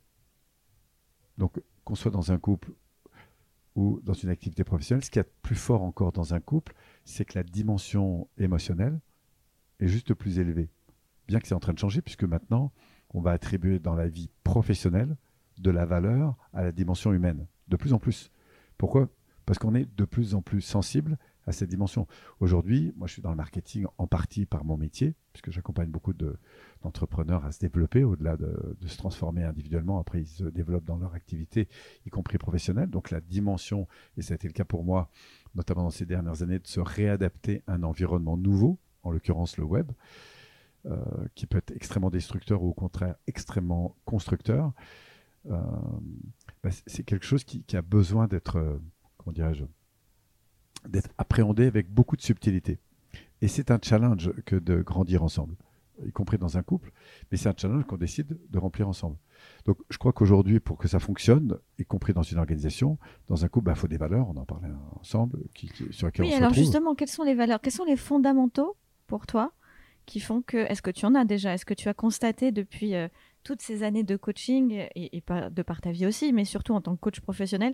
Donc, 1.38 1.62
qu'on 1.84 1.96
soit 1.96 2.12
dans 2.12 2.32
un 2.32 2.38
couple 2.38 2.72
ou 3.76 4.00
dans 4.04 4.14
une 4.14 4.30
activité 4.30 4.64
professionnelle, 4.64 5.04
ce 5.04 5.10
qu'il 5.12 5.20
y 5.20 5.22
a 5.22 5.24
de 5.24 5.32
plus 5.42 5.56
fort 5.56 5.82
encore 5.84 6.12
dans 6.12 6.34
un 6.34 6.40
couple, 6.40 6.74
c'est 7.06 7.26
que 7.26 7.38
la 7.38 7.44
dimension 7.44 8.28
émotionnelle 8.38 9.00
est 9.80 9.88
juste 9.88 10.14
plus 10.14 10.40
élevée. 10.40 10.70
Bien 11.28 11.40
que 11.40 11.48
c'est 11.48 11.56
en 11.56 11.60
train 11.60 11.74
de 11.74 11.80
changer, 11.80 12.02
puisque 12.02 12.24
maintenant, 12.24 12.72
on 13.14 13.22
va 13.22 13.32
attribuer 13.32 13.80
dans 13.80 13.96
la 13.96 14.08
vie 14.08 14.30
professionnelle 14.44 15.16
de 15.60 15.72
la 15.72 15.86
valeur 15.86 16.36
à 16.54 16.64
la 16.64 16.72
dimension 16.72 17.14
humaine, 17.14 17.46
de 17.68 17.76
plus 17.78 17.94
en 17.94 18.00
plus. 18.00 18.32
Pourquoi? 18.78 19.10
Parce 19.46 19.60
qu'on 19.60 19.76
est 19.76 19.88
de 19.98 20.06
plus 20.06 20.36
en 20.36 20.42
plus 20.42 20.62
sensible 20.62 21.18
à 21.48 21.52
cette 21.52 21.70
dimension. 21.70 22.08
Aujourd'hui, 22.40 22.94
moi 22.96 23.08
je 23.08 23.14
suis 23.14 23.22
dans 23.22 23.32
le 23.32 23.36
marketing 23.36 23.86
en 23.98 24.06
partie 24.06 24.46
par 24.46 24.64
mon 24.64 24.78
métier, 24.78 25.16
puisque 25.34 25.52
j'accompagne 25.52 25.90
beaucoup 25.90 26.14
de- 26.14 26.38
d'entrepreneurs 26.84 27.44
à 27.46 27.52
se 27.52 27.60
développer 27.60 28.04
au-delà 28.04 28.38
de, 28.38 28.78
de 28.80 28.88
se 28.88 28.98
transformer 28.98 29.44
individuellement. 29.44 30.00
Après, 30.00 30.22
ils 30.22 30.28
se 30.28 30.44
développent 30.44 30.86
dans 30.86 30.98
leur 30.98 31.16
activité, 31.16 31.68
y 32.06 32.10
compris 32.10 32.38
professionnelle. 32.38 32.90
Donc 32.90 33.10
la 33.10 33.22
dimension, 33.22 33.88
et 34.18 34.22
ça 34.22 34.34
a 34.34 34.36
été 34.36 34.48
le 34.48 34.54
cas 34.54 34.66
pour 34.66 34.84
moi, 34.84 35.10
notamment 35.56 35.84
dans 35.84 35.90
ces 35.90 36.06
dernières 36.06 36.44
années, 36.44 36.60
de 36.60 36.68
se 36.68 36.80
réadapter 36.80 37.64
à 37.66 37.74
un 37.74 37.84
environnement 37.84 38.38
nouveau, 38.38 38.78
en 39.04 39.12
l'occurrence 39.12 39.58
le 39.58 39.64
web, 39.64 39.92
euh, 40.86 40.98
qui 41.36 41.46
peut 41.48 41.58
être 41.60 41.72
extrêmement 41.72 42.10
destructeur 42.10 42.64
ou 42.64 42.70
au 42.70 42.74
contraire 42.74 43.16
extrêmement 43.28 43.96
constructeur. 44.06 44.72
Euh, 45.50 45.56
bah, 46.64 46.70
c'est- 46.88 47.04
quelque 47.04 47.26
chose 47.26 47.44
qui, 47.44 47.64
qui 47.64 47.78
a 47.78 47.82
besoin 47.82 48.28
d'être, 48.28 48.58
euh, 48.58 48.78
comment 49.18 49.34
dirais-je, 49.34 49.64
d'être 50.88 51.10
appréhendé 51.18 51.66
avec 51.66 51.90
beaucoup 51.92 52.16
de 52.16 52.22
subtilité. 52.22 52.80
Et 53.42 53.48
c'est 53.48 53.72
un 53.72 53.80
challenge 53.82 54.32
que 54.46 54.56
de 54.56 54.82
grandir 54.82 55.24
ensemble, 55.24 55.56
y 56.06 56.12
compris 56.12 56.38
dans 56.38 56.58
un 56.58 56.64
couple, 56.64 56.92
mais 57.32 57.38
c'est 57.38 57.50
un 57.50 57.54
challenge 57.56 57.86
qu'on 57.86 57.98
décide 57.98 58.40
de 58.50 58.58
remplir 58.60 58.88
ensemble. 58.88 59.18
Donc 59.66 59.78
je 59.90 59.98
crois 59.98 60.14
qu'aujourd'hui, 60.14 60.60
pour 60.60 60.78
que 60.78 60.88
ça 60.88 61.00
fonctionne, 61.00 61.58
y 61.80 61.86
compris 61.86 62.14
dans 62.14 62.22
une 62.24 62.38
organisation, 62.38 62.98
dans 63.28 63.44
un 63.46 63.48
couple, 63.48 63.72
il 63.72 63.76
faut 63.76 63.88
des 63.88 63.98
valeurs, 63.98 64.30
on 64.30 64.38
en 64.38 64.46
parlait 64.46 64.70
ensemble, 65.00 65.40
qui, 65.54 65.70
qui- 65.70 65.92
sur 65.92 66.08
lesquelles 66.08 66.26
Oui, 66.26 66.32
on 66.32 66.34
se 66.34 66.38
alors 66.38 66.50
retrouve. 66.52 66.64
justement, 66.64 66.96
quelles 66.96 67.08
sont 67.10 67.24
les 67.24 67.36
valeurs 67.36 67.62
Quels 67.62 67.74
sont 67.74 67.86
les 67.86 67.98
fondamentaux 67.98 68.76
pour 69.08 69.26
toi 69.28 69.54
qui 70.12 70.20
font 70.20 70.42
que. 70.42 70.58
Est-ce 70.58 70.82
que 70.82 70.92
tu 70.92 71.06
en 71.06 71.16
as 71.16 71.24
déjà? 71.24 71.54
Est-ce 71.54 71.66
que 71.66 71.74
tu 71.74 71.88
as 71.88 71.94
constaté 71.94 72.52
depuis 72.52 72.96
euh, 72.96 73.08
toutes 73.44 73.62
ces 73.62 73.82
années 73.82 74.04
de 74.04 74.18
coaching 74.18 74.72
et, 74.94 75.18
et 75.18 75.24
de 75.50 75.62
par 75.62 75.80
ta 75.80 75.92
vie 75.92 76.06
aussi, 76.06 76.34
mais 76.34 76.44
surtout 76.44 76.74
en 76.74 76.82
tant 76.82 76.96
que 76.96 77.00
coach 77.00 77.22
professionnel, 77.22 77.74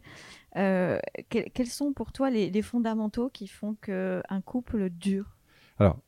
euh, 0.56 1.00
que- 1.30 1.50
quels 1.50 1.68
sont 1.68 1.94
pour 1.94 2.12
toi 2.12 2.30
les, 2.30 2.62
fondamentaux 2.62 3.30
qui 3.30 3.48
font 3.48 3.74
qu'un 3.82 4.42
couple 4.46 4.92
dure? 4.92 5.36
Alors, 5.80 6.00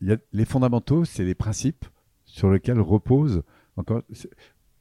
les 0.00 0.44
fondamentaux, 0.46 1.04
c'est 1.04 1.24
les 1.24 1.34
principes 1.34 1.84
sur 2.24 2.50
lesquels 2.50 2.80
repose 2.80 3.42
encore. 3.76 4.02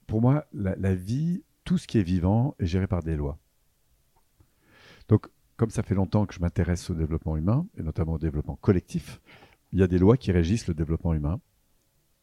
Pour 0.07 0.21
moi, 0.21 0.45
la 0.53 0.95
vie, 0.95 1.43
tout 1.65 1.77
ce 1.77 1.85
qui 1.85 1.97
est 1.97 2.03
vivant 2.03 2.55
est 2.59 2.65
géré 2.65 2.87
par 2.87 3.03
des 3.03 3.17
lois. 3.17 3.37
Donc, 5.09 5.27
comme 5.57 5.69
ça 5.69 5.83
fait 5.83 5.95
longtemps 5.95 6.25
que 6.25 6.33
je 6.33 6.39
m'intéresse 6.39 6.89
au 6.89 6.95
développement 6.95 7.37
humain, 7.37 7.67
et 7.77 7.83
notamment 7.83 8.13
au 8.13 8.17
développement 8.17 8.55
collectif, 8.55 9.21
il 9.71 9.79
y 9.79 9.83
a 9.83 9.87
des 9.87 9.97
lois 9.99 10.17
qui 10.17 10.31
régissent 10.31 10.67
le 10.67 10.73
développement 10.73 11.13
humain, 11.13 11.39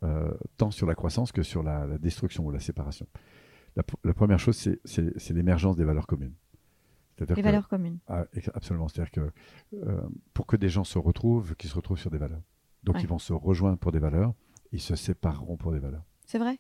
euh, 0.03 0.31
tant 0.57 0.71
sur 0.71 0.87
la 0.87 0.95
croissance 0.95 1.33
que 1.33 1.43
sur 1.43 1.63
la, 1.63 1.87
la 1.87 1.99
destruction 1.99 2.45
ou 2.47 2.51
la 2.51 2.61
séparation. 2.61 3.07
La, 3.77 3.83
pr- 3.83 3.97
la 4.05 4.15
première 4.15 4.39
chose, 4.39 4.57
c'est- 4.85 5.31
l'émergence 5.31 5.77
des 5.77 5.85
valeurs 5.85 6.07
communes. 6.07 6.35
Les 7.19 7.27
que- 7.27 7.41
valeurs 7.43 7.69
communes. 7.69 7.99
ah, 8.07 8.27
absolument. 8.55 8.87
C'est-à-dire 8.89 9.11
que 9.11 9.33
euh, 9.75 10.01
pour 10.35 10.47
que 10.47 10.57
des 10.57 10.69
gens 10.69 10.85
se 10.85 10.99
retrouvent, 10.99 11.57
qu'ils 11.57 11.69
se 11.71 11.75
retrouvent 11.75 11.99
sur 11.99 12.11
des 12.11 12.19
valeurs. 12.19 12.43
Donc 12.85 12.95
Ouais. 12.97 13.03
ils 13.03 13.09
vont 13.09 13.19
se 13.19 13.33
rejoindre 13.33 13.77
pour 13.79 13.91
des 13.91 13.99
valeurs, 13.99 14.35
ils 14.71 14.81
se 14.81 14.95
sépareront 14.95 15.57
pour 15.57 15.73
des 15.73 15.81
valeurs. 15.81 16.05
C'est 16.27 16.39
vrai? 16.39 16.59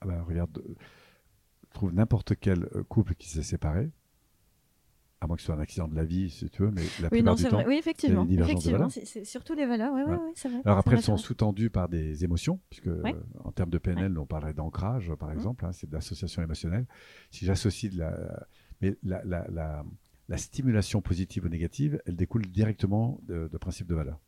Ah 0.00 0.06
ben, 0.06 0.22
regarde, 0.22 0.56
euh, 0.58 0.74
trouve 1.72 1.92
n'importe 1.92 2.34
quel 2.38 2.68
couple 2.88 3.14
qui 3.16 3.28
s'est 3.28 3.42
séparé, 3.42 3.90
à 5.22 5.26
moins 5.28 5.36
que 5.36 5.42
ce 5.42 5.46
soit 5.46 5.54
un 5.54 5.60
accident 5.60 5.86
de 5.86 5.94
la 5.94 6.04
vie, 6.04 6.28
si 6.30 6.50
tu 6.50 6.62
veux, 6.62 6.70
mais 6.72 6.82
la 7.00 7.08
Oui, 7.12 7.18
plupart 7.18 7.24
non, 7.32 7.34
du 7.36 7.42
temps. 7.44 7.50
vrai. 7.56 7.66
Oui, 7.68 7.76
effectivement. 7.78 8.26
effectivement. 8.28 8.88
C'est 8.88 9.24
surtout 9.24 9.54
les 9.54 9.66
valeurs. 9.66 9.92
Ouais. 9.94 10.02
oui, 10.04 10.32
c'est 10.34 10.48
vrai. 10.48 10.60
Alors 10.64 10.78
après, 10.78 10.96
elles 10.96 11.02
sont 11.02 11.16
sous-tendues 11.16 11.70
par 11.70 11.88
des 11.88 12.24
émotions, 12.24 12.58
puisque 12.70 12.86
Ouais. 12.86 13.14
euh, 13.14 13.20
en 13.44 13.52
termes 13.52 13.70
de 13.70 13.78
PNL, 13.78 14.18
on 14.18 14.26
parlerait 14.26 14.54
d'ancrage, 14.54 15.12
par 15.18 15.30
exemple, 15.30 15.64
hein, 15.64 15.70
c'est 15.72 15.88
de 15.88 15.94
l'association 15.94 16.42
émotionnelle. 16.42 16.86
Si 17.30 17.44
j'associe 17.44 17.92
de 17.92 17.98
la, 18.00 18.46
mais 18.80 18.96
la, 19.04 19.22
la, 19.24 19.46
la, 19.48 19.84
la 20.28 20.36
stimulation 20.36 21.00
positive 21.02 21.44
ou 21.44 21.48
négative, 21.48 22.02
elle 22.06 22.16
découle 22.16 22.46
directement 22.46 23.20
de, 23.22 23.48
de 23.48 23.58
principes 23.58 23.86
de 23.86 23.94
valeurs. 23.94 24.18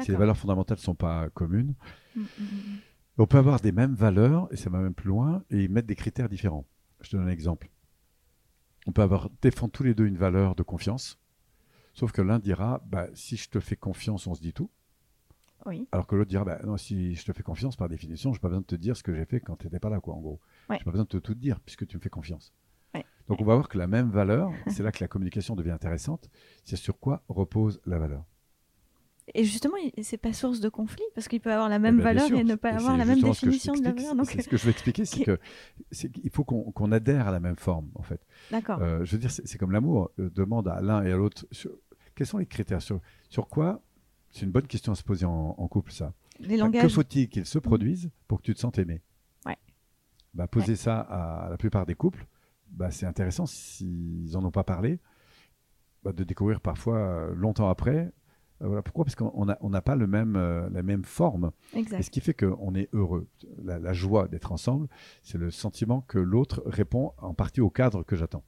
Si 0.00 0.10
les 0.12 0.16
valeurs 0.16 0.36
fondamentales 0.36 0.78
ne 0.78 0.82
sont 0.82 0.94
pas 0.94 1.28
communes, 1.30 1.74
Mm, 2.16 2.20
mm, 2.22 2.24
mm. 2.42 2.78
on 3.18 3.26
peut 3.26 3.38
avoir 3.38 3.60
des 3.60 3.70
mêmes 3.72 3.94
valeurs, 3.94 4.48
et 4.52 4.56
ça 4.56 4.70
va 4.70 4.78
même 4.80 4.94
plus 4.94 5.08
loin, 5.08 5.44
et 5.50 5.68
mettre 5.68 5.86
des 5.86 5.94
critères 5.94 6.28
différents. 6.28 6.64
Je 7.00 7.10
te 7.10 7.16
donne 7.16 7.26
un 7.26 7.30
exemple. 7.30 7.68
On 8.90 8.92
peut 8.92 9.02
avoir 9.02 9.30
défendre 9.40 9.70
tous 9.70 9.84
les 9.84 9.94
deux 9.94 10.08
une 10.08 10.16
valeur 10.16 10.56
de 10.56 10.64
confiance, 10.64 11.16
sauf 11.94 12.10
que 12.10 12.22
l'un 12.22 12.40
dira, 12.40 12.82
bah, 12.88 13.06
si 13.14 13.36
je 13.36 13.48
te 13.48 13.60
fais 13.60 13.76
confiance, 13.76 14.26
on 14.26 14.34
se 14.34 14.40
dit 14.40 14.52
tout. 14.52 14.68
Oui. 15.64 15.86
Alors 15.92 16.08
que 16.08 16.16
l'autre 16.16 16.28
dira, 16.28 16.44
bah, 16.44 16.58
non, 16.64 16.76
si 16.76 17.14
je 17.14 17.24
te 17.24 17.32
fais 17.32 17.44
confiance, 17.44 17.76
par 17.76 17.88
définition, 17.88 18.32
je 18.32 18.38
n'ai 18.38 18.40
pas 18.40 18.48
besoin 18.48 18.62
de 18.62 18.66
te 18.66 18.74
dire 18.74 18.96
ce 18.96 19.04
que 19.04 19.14
j'ai 19.14 19.26
fait 19.26 19.38
quand 19.38 19.54
tu 19.54 19.66
n'étais 19.66 19.78
pas 19.78 19.90
là, 19.90 20.00
quoi, 20.00 20.14
en 20.14 20.20
gros. 20.20 20.40
Ouais. 20.68 20.74
Je 20.74 20.80
n'ai 20.80 20.84
pas 20.86 20.90
besoin 20.90 21.04
de 21.04 21.08
te 21.08 21.18
tout 21.18 21.36
dire, 21.36 21.60
puisque 21.60 21.86
tu 21.86 21.98
me 21.98 22.02
fais 22.02 22.08
confiance. 22.08 22.52
Ouais. 22.96 23.04
Donc 23.28 23.40
on 23.40 23.44
va 23.44 23.54
voir 23.54 23.68
que 23.68 23.78
la 23.78 23.86
même 23.86 24.10
valeur, 24.10 24.50
c'est 24.66 24.82
là 24.82 24.90
que 24.90 25.04
la 25.04 25.06
communication 25.06 25.54
devient 25.54 25.70
intéressante, 25.70 26.28
c'est 26.64 26.74
sur 26.74 26.98
quoi 26.98 27.22
repose 27.28 27.80
la 27.86 28.00
valeur. 28.00 28.24
Et 29.34 29.44
justement, 29.44 29.76
c'est 30.02 30.16
pas 30.16 30.32
source 30.32 30.60
de 30.60 30.68
conflit 30.68 31.02
parce 31.14 31.28
qu'il 31.28 31.40
peut 31.40 31.52
avoir 31.52 31.68
la 31.68 31.78
même 31.78 32.00
Eh 32.00 32.02
ben, 32.02 32.12
bien 32.14 32.22
valeur 32.26 32.38
et 32.40 32.44
ne 32.44 32.54
pas 32.54 32.70
avoir 32.70 32.96
la 32.96 33.04
même 33.04 33.20
que 33.20 33.26
définition 33.26 33.74
de 33.74 33.82
la 33.82 33.92
valeur. 33.92 34.14
Donc, 34.14 34.26
C'est 34.26 34.42
ce 34.42 34.48
que 34.48 34.56
je 34.56 34.64
veux 34.64 34.70
expliquer, 34.70 35.04
c'est 35.04 35.24
que 35.24 35.38
qu'il 35.92 36.30
faut 36.30 36.44
qu'on 36.44 36.92
adhère 36.92 37.28
à 37.28 37.30
la 37.32 37.40
même 37.40 37.56
forme, 37.56 37.90
en 37.94 38.02
fait. 38.02 38.20
d'accord. 38.50 38.80
Euh, 38.82 39.04
je 39.04 39.12
veux 39.12 39.18
dire, 39.18 39.30
c'est 39.30 39.58
comme 39.58 39.72
l'amour. 39.72 40.10
Euh, 40.18 40.30
demande 40.30 40.68
à 40.68 40.80
l'un 40.80 41.02
et 41.04 41.12
à 41.12 41.16
l'autre 41.16 41.46
quels 42.14 42.26
sont 42.26 42.38
les 42.38 42.46
critères 42.46 42.82
sur, 42.82 43.00
sur 43.28 43.48
quoi. 43.48 43.82
C'est 44.30 44.44
une 44.46 44.52
bonne 44.52 44.66
question 44.66 44.92
à 44.92 44.94
se 44.94 45.02
poser 45.02 45.26
en, 45.26 45.54
en 45.58 45.68
couple, 45.68 45.90
ça. 45.92 46.12
les 46.38 46.56
Que 46.56 46.60
langages. 46.60 46.92
faut-il 46.94 47.28
qu'ils 47.28 47.46
se 47.46 47.58
produisent 47.58 48.10
pour 48.28 48.38
que 48.38 48.44
tu 48.44 48.54
te 48.54 48.60
sentes 48.60 48.78
aimé? 48.78 49.00
Ouais. 49.46 49.56
Bah, 50.34 50.46
poser 50.46 50.76
ça 50.76 51.00
à 51.00 51.48
la 51.50 51.56
plupart 51.56 51.86
des 51.86 51.94
couples, 51.94 52.26
bah, 52.70 52.90
c'est 52.90 53.06
intéressant 53.06 53.46
s'ils 53.46 54.30
n'en 54.32 54.44
ont 54.44 54.50
pas 54.50 54.62
parlé, 54.64 55.00
bah, 56.04 56.12
de 56.12 56.22
découvrir 56.24 56.60
parfois 56.60 56.98
euh, 56.98 57.34
longtemps 57.34 57.68
après. 57.68 58.12
Euh, 58.62 58.66
voilà. 58.66 58.82
Pourquoi? 58.82 59.04
Parce 59.04 59.14
qu'on 59.14 59.44
n'a 59.44 59.58
on 59.60 59.70
pas 59.70 59.96
le 59.96 60.06
même, 60.06 60.36
euh, 60.36 60.68
la 60.70 60.82
même 60.82 61.04
forme. 61.04 61.50
Et 61.74 62.02
ce 62.02 62.10
qui 62.10 62.20
fait 62.20 62.34
qu'on 62.34 62.74
est 62.74 62.88
heureux. 62.92 63.28
La, 63.62 63.78
la 63.78 63.92
joie 63.92 64.28
d'être 64.28 64.52
ensemble, 64.52 64.88
c'est 65.22 65.38
le 65.38 65.50
sentiment 65.50 66.02
que 66.02 66.18
l'autre 66.18 66.62
répond 66.66 67.12
en 67.18 67.34
partie 67.34 67.60
au 67.60 67.70
cadre 67.70 68.02
que 68.02 68.16
j'attends. 68.16 68.44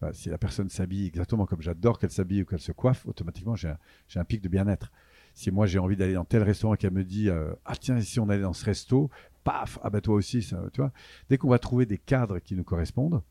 Voilà, 0.00 0.14
si 0.14 0.28
la 0.28 0.38
personne 0.38 0.68
s'habille 0.68 1.06
exactement 1.06 1.44
comme 1.44 1.60
j'adore 1.60 1.98
qu'elle 1.98 2.12
s'habille 2.12 2.42
ou 2.42 2.44
qu'elle 2.44 2.60
se 2.60 2.70
coiffe, 2.70 3.04
automatiquement 3.06 3.56
j'ai 3.56 3.68
un, 3.68 3.78
un 4.14 4.24
pic 4.24 4.40
de 4.40 4.48
bien-être. 4.48 4.92
Si 5.34 5.50
moi 5.50 5.66
j'ai 5.66 5.80
envie 5.80 5.96
d'aller 5.96 6.14
dans 6.14 6.24
tel 6.24 6.42
restaurant 6.44 6.74
et 6.74 6.76
qu'elle 6.76 6.92
me 6.92 7.04
dit 7.04 7.28
euh, 7.28 7.52
ah 7.64 7.74
tiens 7.74 8.00
si 8.00 8.20
on 8.20 8.28
allait 8.28 8.42
dans 8.42 8.52
ce 8.52 8.64
resto, 8.64 9.10
paf, 9.42 9.78
ah 9.82 9.90
bah 9.90 10.00
toi 10.00 10.14
aussi, 10.14 10.42
ça, 10.42 10.62
tu 10.72 10.80
vois. 10.80 10.92
Dès 11.28 11.38
qu'on 11.38 11.48
va 11.48 11.58
trouver 11.58 11.84
des 11.84 11.98
cadres 11.98 12.38
qui 12.38 12.54
nous 12.54 12.64
correspondent, 12.64 13.22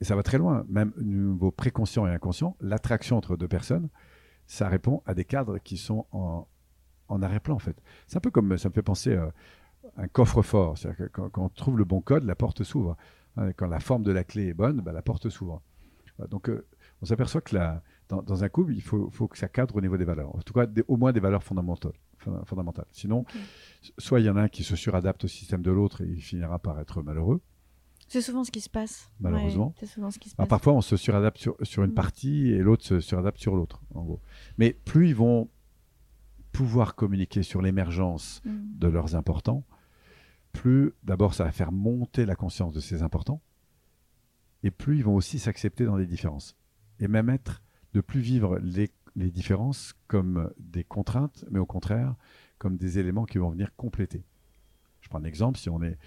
et 0.00 0.04
ça 0.04 0.14
va 0.14 0.22
très 0.22 0.38
loin, 0.38 0.64
même 0.68 0.92
au 0.98 1.02
niveau 1.02 1.50
préconscient 1.50 2.06
et 2.06 2.10
inconscient, 2.10 2.56
l'attraction 2.60 3.16
entre 3.16 3.36
deux 3.36 3.48
personnes, 3.48 3.88
ça 4.46 4.68
répond 4.68 5.02
à 5.06 5.14
des 5.14 5.24
cadres 5.24 5.58
qui 5.58 5.76
sont 5.76 6.06
en, 6.12 6.46
en 7.08 7.22
arrière-plan 7.22 7.54
en 7.54 7.60
fait. 7.60 7.76
C'est 8.06 8.16
un 8.16 8.20
peu 8.20 8.30
comme, 8.30 8.56
ça 8.58 8.68
me 8.68 8.74
fait 8.74 8.82
penser 8.82 9.14
à 9.14 9.32
un 9.96 10.08
coffre-fort, 10.08 10.78
c'est-à-dire 10.78 11.10
que 11.10 11.28
quand, 11.28 11.38
on 11.38 11.48
trouve 11.48 11.78
le 11.78 11.84
bon 11.84 12.00
code, 12.00 12.24
la 12.24 12.34
porte 12.34 12.64
s'ouvre. 12.64 12.96
Hein, 13.36 13.52
quand 13.52 13.66
la 13.66 13.80
forme 13.80 14.02
de 14.02 14.12
la 14.12 14.24
clé 14.24 14.48
est 14.48 14.54
bonne, 14.54 14.80
bah, 14.80 14.92
la 14.92 15.02
porte 15.02 15.28
s'ouvre. 15.28 15.62
Donc 16.30 16.48
euh, 16.48 16.66
on 17.02 17.06
s'aperçoit 17.06 17.40
que 17.40 17.54
la, 17.54 17.82
dans, 18.08 18.44
un 18.44 18.48
couple, 18.48 18.72
il 18.72 18.82
faut, 18.82 19.10
faut, 19.10 19.28
que 19.28 19.36
ça 19.38 19.48
cadre 19.48 19.76
au 19.76 19.80
niveau 19.80 19.96
des 19.96 20.04
valeurs. 20.04 20.34
En 20.34 20.40
tout 20.40 20.52
cas, 20.52 20.66
au 20.88 20.96
moins 20.96 21.12
des 21.12 21.20
valeurs 21.20 21.42
fondamentales. 21.42 21.92
fondamentales. 22.44 22.86
Sinon, 22.92 23.24
soit 23.98 24.20
il 24.20 24.26
y 24.26 24.30
en 24.30 24.36
a 24.36 24.42
un 24.42 24.48
qui 24.48 24.62
se 24.62 24.76
suradapte 24.76 25.24
au 25.24 25.28
système 25.28 25.62
de 25.62 25.70
l'autre 25.70 26.02
et 26.02 26.06
il 26.06 26.22
finira 26.22 26.58
par 26.58 26.78
être 26.80 27.02
malheureux. 27.02 27.40
C'est 28.14 28.22
souvent 28.22 28.44
ce 28.44 28.52
qui 28.52 28.60
se 28.60 28.70
passe. 28.70 29.10
Malheureusement. 29.18 29.74
c'est 29.76 29.86
souvent 29.86 30.12
ce 30.12 30.20
qui 30.20 30.28
se 30.28 30.36
passe. 30.36 30.46
parfois, 30.46 30.72
on 30.74 30.80
se 30.80 30.96
suradapte 30.96 31.36
sur, 31.36 31.56
sur 31.62 31.82
une 31.82 31.90
mm. 31.90 31.94
partie 31.94 32.46
et 32.46 32.58
l'autre 32.58 32.84
se 32.84 33.00
suradapte 33.00 33.40
sur 33.40 33.56
l'autre, 33.56 33.82
en 33.92 34.04
gros. 34.04 34.20
Mais 34.56 34.72
plus 34.72 35.08
ils 35.08 35.16
vont 35.16 35.50
pouvoir 36.52 36.94
communiquer 36.94 37.42
sur 37.42 37.60
l'émergence 37.60 38.40
mm. 38.44 38.78
de 38.78 38.86
leurs 38.86 39.16
importants, 39.16 39.64
plus 40.52 40.92
d'abord 41.02 41.34
ça 41.34 41.42
va 41.42 41.50
faire 41.50 41.72
monter 41.72 42.24
la 42.24 42.36
conscience 42.36 42.72
de 42.72 42.78
ces 42.78 43.02
importants, 43.02 43.42
et 44.62 44.70
plus 44.70 44.98
ils 44.98 45.04
vont 45.04 45.16
aussi 45.16 45.40
s'accepter 45.40 45.84
dans 45.84 45.96
les 45.96 46.06
différences. 46.06 46.56
Et 47.00 47.08
même 47.08 47.28
être 47.28 47.64
de 47.94 48.00
plus 48.00 48.20
vivre 48.20 48.60
les, 48.60 48.92
les, 49.16 49.32
différences 49.32 49.92
comme 50.06 50.52
des 50.60 50.84
contraintes, 50.84 51.44
mais 51.50 51.58
au 51.58 51.66
contraire 51.66 52.14
comme 52.58 52.76
des 52.76 53.00
éléments 53.00 53.24
qui 53.24 53.38
vont 53.38 53.50
venir 53.50 53.74
compléter. 53.74 54.24
Je 55.00 55.08
prends 55.08 55.18
un 55.18 55.24
exemple, 55.24 55.58
si 55.58 55.68
on, 55.68 55.82
est, 55.82 55.98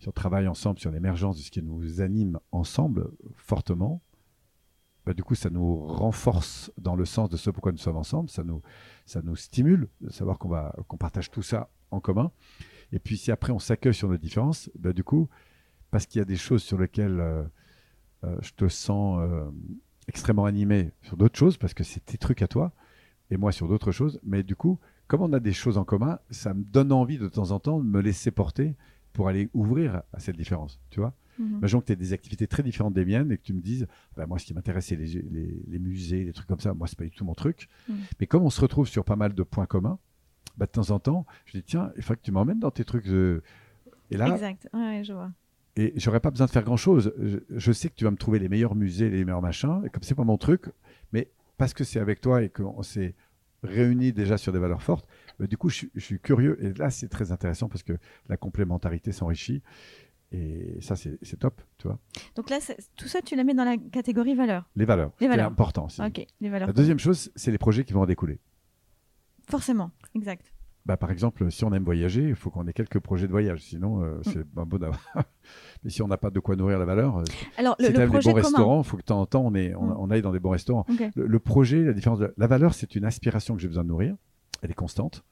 si 0.00 0.08
on 0.08 0.12
travaille 0.12 0.48
ensemble 0.48 0.78
sur 0.78 0.90
l'émergence 0.90 1.36
de 1.36 1.42
ce 1.42 1.50
qui 1.50 1.62
nous 1.62 2.00
anime 2.00 2.40
ensemble 2.52 3.10
fortement, 3.36 4.02
bah, 5.04 5.12
du 5.12 5.22
coup, 5.22 5.34
ça 5.34 5.50
nous 5.50 5.76
renforce 5.86 6.72
dans 6.78 6.96
le 6.96 7.04
sens 7.04 7.28
de 7.28 7.36
ce 7.36 7.50
pourquoi 7.50 7.70
nous 7.72 7.78
sommes 7.78 7.98
ensemble, 7.98 8.30
ça 8.30 8.42
nous, 8.42 8.62
ça 9.04 9.20
nous 9.22 9.36
stimule 9.36 9.88
de 10.00 10.10
savoir 10.10 10.38
qu'on 10.38 10.48
va 10.48 10.74
partage 10.98 11.30
tout 11.30 11.42
ça 11.42 11.70
en 11.90 12.00
commun. 12.00 12.32
Et 12.92 12.98
puis, 12.98 13.18
si 13.18 13.30
après 13.30 13.52
on 13.52 13.58
s'accueille 13.58 13.94
sur 13.94 14.08
nos 14.08 14.16
différences, 14.16 14.70
bah, 14.78 14.94
du 14.94 15.04
coup, 15.04 15.28
parce 15.90 16.06
qu'il 16.06 16.18
y 16.18 16.22
a 16.22 16.26
des 16.26 16.36
choses 16.36 16.62
sur 16.62 16.78
lesquelles 16.78 17.20
euh, 17.20 17.42
euh, 18.24 18.36
je 18.40 18.52
te 18.52 18.68
sens 18.68 19.20
euh, 19.20 19.50
extrêmement 20.08 20.46
animé 20.46 20.92
sur 21.02 21.18
d'autres 21.18 21.38
choses, 21.38 21.58
parce 21.58 21.74
que 21.74 21.84
c'est 21.84 22.04
tes 22.04 22.16
trucs 22.16 22.40
à 22.40 22.48
toi, 22.48 22.72
et 23.30 23.36
moi 23.36 23.52
sur 23.52 23.68
d'autres 23.68 23.92
choses, 23.92 24.18
mais 24.22 24.42
du 24.42 24.56
coup, 24.56 24.78
comme 25.08 25.20
on 25.20 25.32
a 25.34 25.40
des 25.40 25.52
choses 25.52 25.76
en 25.76 25.84
commun, 25.84 26.18
ça 26.30 26.54
me 26.54 26.62
donne 26.62 26.90
envie 26.90 27.18
de 27.18 27.28
temps 27.28 27.50
en 27.50 27.60
temps 27.60 27.78
de 27.78 27.84
me 27.84 28.00
laisser 28.00 28.30
porter 28.30 28.76
pour 29.12 29.28
aller 29.28 29.48
ouvrir 29.54 30.02
à 30.12 30.20
cette 30.20 30.36
différence, 30.36 30.80
tu 30.90 31.00
vois 31.00 31.14
Mhm. 31.40 31.58
Imaginons 31.58 31.80
que 31.80 31.86
tu 31.86 31.92
aies 31.92 31.96
des 31.96 32.12
activités 32.12 32.46
très 32.46 32.62
différentes 32.62 32.94
des 32.94 33.04
miennes 33.04 33.32
et 33.32 33.38
que 33.38 33.42
tu 33.42 33.52
me 33.52 33.60
dises, 33.60 33.86
bah, 34.16 34.26
moi, 34.26 34.38
ce 34.38 34.44
qui 34.44 34.54
m'intéresse, 34.54 34.86
c'est 34.86 34.96
les, 34.96 35.78
musées, 35.78 36.24
les 36.24 36.32
trucs 36.32 36.46
comme 36.46 36.60
ça. 36.60 36.74
Moi, 36.74 36.86
c'est 36.86 36.98
pas 36.98 37.04
du 37.04 37.10
tout 37.10 37.24
mon 37.24 37.34
truc. 37.34 37.68
Mhm. 37.88 37.96
Mais 38.20 38.26
comme 38.26 38.42
on 38.42 38.50
se 38.50 38.60
retrouve 38.60 38.86
sur 38.86 39.04
pas 39.04 39.16
mal 39.16 39.34
de 39.34 39.42
points 39.42 39.66
communs, 39.66 39.98
bah, 40.56 40.66
de 40.66 40.70
temps 40.70 40.90
en 40.90 40.98
temps, 40.98 41.26
je 41.46 41.58
dis, 41.58 41.62
tiens, 41.62 41.92
il 41.96 42.02
faut 42.02 42.14
que 42.14 42.20
tu 42.20 42.32
m'emmènes 42.32 42.60
dans 42.60 42.70
tes 42.70 42.84
trucs. 42.84 43.06
De... 43.06 43.42
Et 44.10 44.16
là, 44.16 44.28
exact. 44.28 44.68
Ouais, 44.72 45.02
je 45.04 45.12
vois. 45.12 45.30
Et 45.76 45.92
j'aurais 45.96 46.20
pas 46.20 46.30
besoin 46.30 46.46
de 46.46 46.50
faire 46.50 46.64
grand 46.64 46.76
chose. 46.76 47.14
Je, 47.48 47.72
sais 47.72 47.88
que 47.88 47.94
tu 47.94 48.04
vas 48.04 48.10
me 48.10 48.16
trouver 48.16 48.38
les 48.38 48.48
meilleurs 48.48 48.74
musées, 48.74 49.08
les 49.08 49.24
meilleurs 49.24 49.40
machins. 49.40 49.82
Et 49.86 49.88
comme 49.88 50.02
c'est 50.02 50.16
pas 50.16 50.24
mon 50.24 50.36
truc, 50.36 50.66
mais 51.12 51.30
parce 51.56 51.72
que 51.74 51.84
c'est 51.84 52.00
avec 52.00 52.20
toi 52.20 52.42
et 52.42 52.48
qu'on 52.48 52.82
s'est 52.82 53.14
réunis 53.62 54.12
déjà 54.12 54.36
sur 54.36 54.52
des 54.52 54.58
valeurs 54.58 54.82
fortes, 54.82 55.06
du 55.46 55.56
coup, 55.56 55.68
je, 55.68 55.86
je, 55.94 56.00
suis 56.00 56.20
curieux. 56.20 56.62
Et 56.64 56.72
là, 56.74 56.90
c'est 56.90 57.08
très 57.08 57.32
intéressant 57.32 57.68
parce 57.68 57.82
que 57.82 57.94
la 58.28 58.36
complémentarité 58.36 59.12
s'enrichit. 59.12 59.62
Et 60.32 60.78
ça, 60.80 60.94
c'est 60.94 61.38
top, 61.38 61.60
tu 61.78 61.88
vois. 61.88 61.98
Donc 62.36 62.50
là, 62.50 62.58
tout 62.96 63.08
ça, 63.08 63.20
tu 63.20 63.34
la 63.34 63.42
mets 63.42 63.54
dans 63.54 63.64
la 63.64 63.76
catégorie 63.76 64.34
valeurs. 64.34 64.68
Les 64.76 64.84
valeurs. 64.84 65.12
Les 65.20 65.26
valeurs. 65.26 65.46
C'est 65.46 65.52
important. 65.52 65.88
Ok, 65.98 66.24
les 66.40 66.48
valeurs. 66.48 66.68
La 66.68 66.72
deuxième 66.72 67.00
chose, 67.00 67.32
c'est 67.34 67.50
les 67.50 67.58
projets 67.58 67.84
qui 67.84 67.92
vont 67.92 68.02
en 68.02 68.06
découler. 68.06 68.38
Forcément, 69.48 69.90
exact. 70.14 70.52
Bah, 70.86 70.96
par 70.96 71.10
exemple, 71.10 71.50
si 71.50 71.64
on 71.64 71.72
aime 71.72 71.84
voyager, 71.84 72.28
il 72.28 72.34
faut 72.34 72.50
qu'on 72.50 72.66
ait 72.66 72.72
quelques 72.72 73.00
projets 73.00 73.26
de 73.26 73.32
voyage. 73.32 73.60
Sinon, 73.62 74.02
euh, 74.02 74.18
mm. 74.18 74.22
c'est 74.24 74.44
pas 74.44 74.64
beau 74.64 74.78
d'avoir. 74.78 75.00
Mais 75.84 75.90
si 75.90 76.00
on 76.00 76.08
n'a 76.08 76.16
pas 76.16 76.30
de 76.30 76.40
quoi 76.40 76.56
nourrir 76.56 76.78
la 76.78 76.84
valeur, 76.84 77.18
euh, 77.18 77.24
Alors, 77.56 77.76
si 77.80 77.92
le, 77.92 78.06
projet 78.06 78.32
des 78.32 78.40
bons 78.40 78.42
restaurants, 78.42 78.82
il 78.82 78.84
faut 78.84 78.96
que 78.96 79.02
de 79.02 79.06
temps 79.06 79.20
en 79.20 79.26
temps, 79.26 79.42
on, 79.44 79.54
est, 79.54 79.74
on, 79.74 80.10
aille 80.10 80.22
dans 80.22 80.32
des 80.32 80.38
bons 80.38 80.50
restaurants. 80.50 80.86
Le, 81.16 81.38
projet, 81.38 81.82
la 81.82 81.92
différence 81.92 82.20
de 82.20 82.32
la 82.36 82.46
valeur, 82.46 82.72
c'est 82.74 82.94
une 82.94 83.04
aspiration 83.04 83.56
que 83.56 83.60
j'ai 83.60 83.68
besoin 83.68 83.82
de 83.82 83.88
nourrir. 83.88 84.16
Elle 84.62 84.70
est 84.70 84.74
constante. 84.74 85.24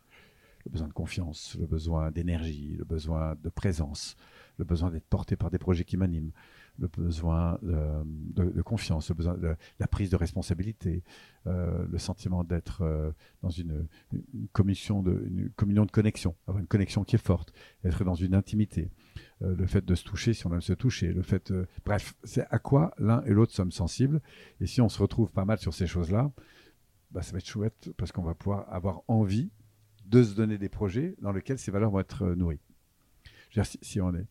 Le 0.68 0.72
besoin 0.72 0.88
de 0.88 0.92
confiance, 0.92 1.56
le 1.58 1.66
besoin 1.66 2.10
d'énergie, 2.10 2.76
le 2.76 2.84
besoin 2.84 3.36
de 3.42 3.48
présence, 3.48 4.16
le 4.58 4.66
besoin 4.66 4.90
d'être 4.90 5.06
porté 5.06 5.34
par 5.34 5.50
des 5.50 5.56
projets 5.56 5.84
qui 5.84 5.96
m'animent, 5.96 6.30
le 6.78 6.88
besoin 6.88 7.58
de, 7.62 8.60
confiance, 8.60 9.08
le 9.08 9.14
besoin 9.14 9.38
de 9.38 9.56
la 9.80 9.86
prise 9.86 10.10
de 10.10 10.16
responsabilité, 10.16 11.04
euh, 11.46 11.86
le 11.90 11.96
sentiment 11.96 12.44
d'être 12.44 12.82
euh, 12.82 13.10
dans 13.40 13.48
une, 13.48 13.86
commission 14.52 15.02
de, 15.02 15.50
communion 15.56 15.86
de 15.86 15.90
connexion, 15.90 16.36
avoir 16.46 16.60
une 16.60 16.68
connexion 16.68 17.02
qui 17.02 17.16
est 17.16 17.24
forte, 17.24 17.54
être 17.82 18.04
dans 18.04 18.14
une 18.14 18.34
intimité, 18.34 18.90
euh, 19.40 19.56
le 19.56 19.66
fait 19.66 19.86
de 19.86 19.94
se 19.94 20.04
toucher 20.04 20.34
si 20.34 20.46
on 20.46 20.52
aime 20.52 20.60
se 20.60 20.74
toucher, 20.74 21.14
le 21.14 21.22
fait, 21.22 21.50
bref, 21.86 22.14
c'est 22.24 22.46
à 22.50 22.58
quoi 22.58 22.92
l'un 22.98 23.22
et 23.22 23.30
l'autre 23.30 23.54
sommes 23.54 23.72
sensibles. 23.72 24.20
Et 24.60 24.66
si 24.66 24.82
on 24.82 24.90
se 24.90 25.00
retrouve 25.00 25.32
pas 25.32 25.46
mal 25.46 25.56
sur 25.56 25.72
ces 25.72 25.86
choses-là, 25.86 26.30
bah, 27.10 27.22
ça 27.22 27.32
va 27.32 27.38
être 27.38 27.46
chouette 27.46 27.90
parce 27.96 28.12
qu'on 28.12 28.22
va 28.22 28.34
pouvoir 28.34 28.70
avoir 28.70 29.00
envie 29.08 29.50
de 30.08 30.22
se 30.22 30.34
donner 30.34 30.58
des 30.58 30.68
projets 30.68 31.14
dans 31.20 31.32
lesquels 31.32 31.58
ces 31.58 31.70
valeurs 31.70 31.90
vont 31.90 32.00
être 32.00 32.26
nourries. 32.26 32.60
si, 33.82 34.00
on 34.00 34.14
est, 34.14 34.26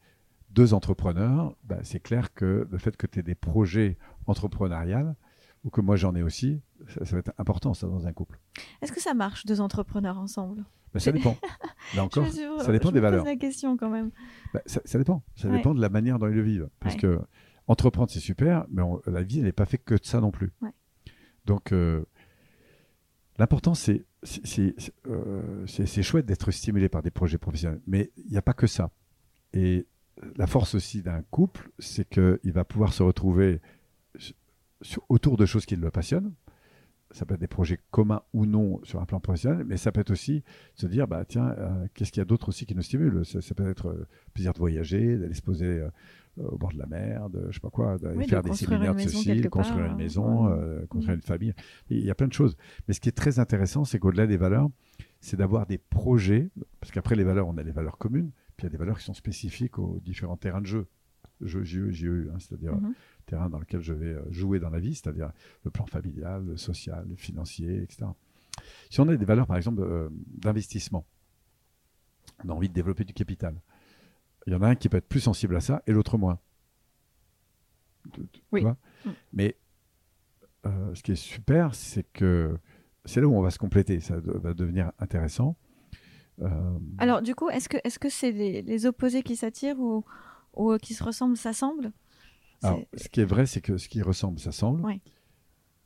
deux 0.50 0.74
entrepreneurs, 0.74 1.56
bah, 1.64 1.80
c'est 1.84 2.00
clair 2.00 2.34
que 2.34 2.68
le 2.70 2.78
fait 2.78 2.98
que 2.98 3.08
tu 3.08 3.20
aies 3.20 3.24
des 3.24 3.36
projets 3.36 3.98
entrepreneuriales, 4.26 5.16
ou 5.64 5.70
que 5.70 5.82
moi 5.82 5.96
j'en 5.96 6.16
ai 6.16 6.24
aussi, 6.24 6.62
ça, 6.88 7.04
va 7.04 7.20
être 7.20 7.34
important 7.38 7.74
ça 7.74 7.88
dans 7.88 8.08
un 8.08 8.14
couple. 8.14 8.40
Est-ce 8.82 8.92
que 8.92 9.02
ça 9.02 9.14
marche 9.14 9.46
deux 9.46 9.62
entrepreneurs 9.62 10.18
ensemble? 10.18 10.64
Bah, 10.94 11.00
Ça 11.00 11.12
dépend. 11.12 11.38
Là 11.96 12.06
encore, 12.06 12.28
ça 12.28 12.72
dépend 12.72 12.92
des 12.92 13.00
valeurs. 13.00 13.26
la 13.26 13.36
question 13.36 13.78
quand 13.78 13.90
même. 13.90 14.12
Bah, 14.54 14.62
ça, 14.66 14.98
dépend. 14.98 15.24
Ça 15.36 15.50
dépend 15.50 15.74
de 15.74 15.82
la 15.82 15.90
manière 15.90 16.20
dont 16.20 16.28
ils 16.28 16.36
le 16.36 16.42
vivent. 16.42 16.70
Parce 16.80 16.96
que 16.96 17.20
entreprendre 17.68 18.10
c'est 18.10 18.20
super, 18.20 18.66
mais 18.70 18.82
la 19.06 19.24
vie 19.24 19.40
elle 19.40 19.46
n'est 19.46 19.52
pas 19.52 19.66
faite 19.66 19.84
que 19.84 19.96
de 19.96 20.06
ça 20.06 20.22
non 20.22 20.32
plus. 20.32 20.54
Donc 21.46 21.72
euh, 21.72 22.06
l'important 23.38 23.74
c'est 23.74 24.06
euh, 25.08 25.66
c'est 25.68 26.04
chouette 26.04 26.26
d'être 26.26 26.52
stimulé 26.52 26.90
par 26.90 27.02
des 27.02 27.12
projets 27.12 27.38
professionnels, 27.38 27.82
mais 27.88 28.12
il 28.18 28.32
n'y 28.32 28.38
a 28.38 28.42
pas 28.42 28.54
que 28.54 28.68
ça. 28.68 28.92
Et 29.54 29.86
la 30.36 30.48
force 30.48 30.76
aussi 30.76 31.02
d'un 31.02 31.22
couple, 31.30 31.70
c'est 31.80 32.08
qu'il 32.10 32.52
va 32.52 32.64
pouvoir 32.64 32.94
se 32.94 33.04
retrouver 33.04 33.62
autour 35.10 35.38
de 35.38 35.46
choses 35.46 35.66
qui 35.66 35.76
le 35.76 35.92
passionnent. 35.92 36.34
Ça 37.12 37.26
peut 37.26 37.36
être 37.36 37.40
des 37.40 37.48
projets 37.48 37.80
communs 37.90 38.22
ou 38.34 38.46
non 38.46 38.82
sur 38.84 39.00
un 39.00 39.06
plan 39.06 39.20
professionnel, 39.20 39.64
mais 39.66 39.78
ça 39.78 39.92
peut 39.92 40.02
être 40.02 40.12
aussi 40.12 40.44
se 40.76 40.88
dire, 40.88 41.08
bah 41.08 41.24
tiens, 41.26 41.56
euh, 41.58 41.88
qu'est-ce 41.94 42.12
qu'il 42.12 42.20
y 42.20 42.22
a 42.22 42.26
d'autre 42.26 42.50
aussi 42.50 42.66
qui 42.66 42.76
nous 42.76 42.82
stimule? 42.82 43.26
Ça, 43.26 43.56
peut 43.56 43.70
être 43.70 43.88
euh, 43.88 44.08
plaisir 44.34 44.54
de 44.54 44.60
voyager, 44.60 45.18
d'aller 45.18 45.34
se 45.34 45.42
poser 45.42 45.66
euh, 45.66 45.90
au 46.40 46.58
bord 46.58 46.72
de 46.72 46.78
la 46.78 46.86
mer, 46.86 47.30
de 47.30 47.48
je 47.50 47.56
sais 47.56 47.60
pas 47.60 47.70
quoi, 47.70 47.98
d'aller 47.98 48.28
faire 48.28 48.44
des 48.44 48.54
séminaires 48.54 48.96
de 48.96 49.02
ceci, 49.02 49.42
construire 49.50 49.86
une 49.86 49.98
maison, 49.98 50.50
construire 50.90 51.16
une 51.16 51.22
famille. 51.22 51.54
Il 51.90 52.06
y 52.06 52.12
a 52.12 52.16
plein 52.16 52.28
de 52.28 52.34
choses. 52.34 52.56
Mais 52.88 52.94
ce 52.94 53.00
qui 53.00 53.10
est 53.10 53.18
très 53.18 53.40
intéressant, 53.40 53.86
c'est 53.86 54.00
qu'au-delà 54.00 54.28
des 54.28 54.38
valeurs, 54.38 54.70
c'est 55.20 55.38
d'avoir 55.38 55.66
des 55.66 55.78
projets, 55.78 56.50
parce 56.80 56.92
qu'après 56.92 57.16
les 57.16 57.24
valeurs, 57.24 57.48
on 57.48 57.58
a 57.58 57.64
les 57.64 57.72
valeurs 57.72 57.98
communes, 57.98 58.32
puis 58.56 58.66
il 58.66 58.66
y 58.66 58.68
a 58.68 58.70
des 58.72 58.78
valeurs 58.78 58.98
qui 58.98 59.06
sont 59.06 59.14
spécifiques 59.14 59.80
aux 59.80 60.00
différents 60.04 60.38
terrains 60.38 60.62
de 60.62 60.68
jeu. 60.68 60.88
Jeu, 61.42 61.64
JE, 61.64 61.92
JE, 61.92 62.30
hein, 62.34 62.38
c'est-à-dire 62.40 62.76
mhm. 62.76 62.94
terrain 63.28 63.50
dans 63.50 63.60
lequel 63.60 63.82
je 63.82 63.94
vais 63.94 64.14
euh, 64.14 64.32
jouer 64.32 64.60
dans 64.60 64.70
la 64.72 64.80
vie, 64.80 64.96
c'est-à-dire 64.96 65.32
le 65.64 65.72
plan 65.72 65.86
familial, 65.86 66.44
le 66.46 66.58
social, 66.58 67.06
le 67.08 67.16
financier, 67.16 67.84
etc. 67.84 68.06
Si 68.90 69.00
on 69.00 69.08
a 69.08 69.16
des 69.16 69.26
valeurs, 69.26 69.46
par 69.46 69.58
exemple, 69.58 69.82
euh, 69.82 70.10
d'investissement, 70.12 71.06
on 72.44 72.50
a 72.50 72.54
envie 72.54 72.70
de 72.70 72.74
développer 72.74 73.04
du 73.04 73.14
capital. 73.14 73.62
Il 74.48 74.54
y 74.54 74.56
en 74.56 74.62
a 74.62 74.70
un 74.70 74.76
qui 74.76 74.88
peut 74.88 74.98
être 74.98 75.08
plus 75.08 75.20
sensible 75.20 75.58
à 75.58 75.60
ça 75.60 75.84
et 75.88 75.92
l'autre 75.92 76.18
moins. 76.18 76.40
oui. 78.54 78.64
Mm. 78.64 79.10
Mais 79.34 79.58
euh, 80.66 80.96
ce 80.96 81.04
qui 81.04 81.12
est 81.12 81.16
super, 81.16 81.76
c'est 81.76 82.04
que 82.14 82.58
c'est 83.04 83.20
là 83.20 83.28
où 83.28 83.36
on 83.36 83.42
va 83.42 83.52
se 83.52 83.60
compléter. 83.60 84.00
Ça 84.00 84.16
va 84.20 84.54
devenir 84.54 84.94
intéressant. 85.00 85.58
Euh, 86.42 86.80
Alors, 86.98 87.22
du 87.22 87.36
coup, 87.36 87.50
est-ce 87.50 87.68
que 87.68 87.78
est-ce 87.84 88.00
que 88.00 88.10
c'est 88.10 88.32
les, 88.32 88.86
opposés 88.86 89.22
qui 89.22 89.36
s'attirent 89.36 89.80
ou, 89.80 90.06
ou 90.54 90.78
qui 90.78 90.94
se 90.94 91.04
ressemblent 91.04 91.38
s'assemblent? 91.38 91.92
Alors, 92.64 92.80
ce 92.96 93.10
qui 93.10 93.20
est 93.20 93.26
vrai, 93.26 93.46
c'est 93.46 93.62
que 93.62 93.78
ce 93.78 93.90
qui 93.90 94.02
ressemble 94.02 94.40
s'assemble. 94.40 94.82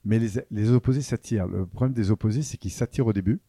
Mais 0.06 0.20
les, 0.20 0.30
les 0.52 0.72
opposés 0.72 1.02
s'attirent. 1.02 1.48
Le 1.48 1.66
problème 1.66 1.94
des 1.94 2.12
opposés, 2.12 2.44
c'est 2.44 2.58
qu'ils 2.58 2.72
s'attirent 2.72 3.08
au 3.08 3.14
début. 3.14 3.40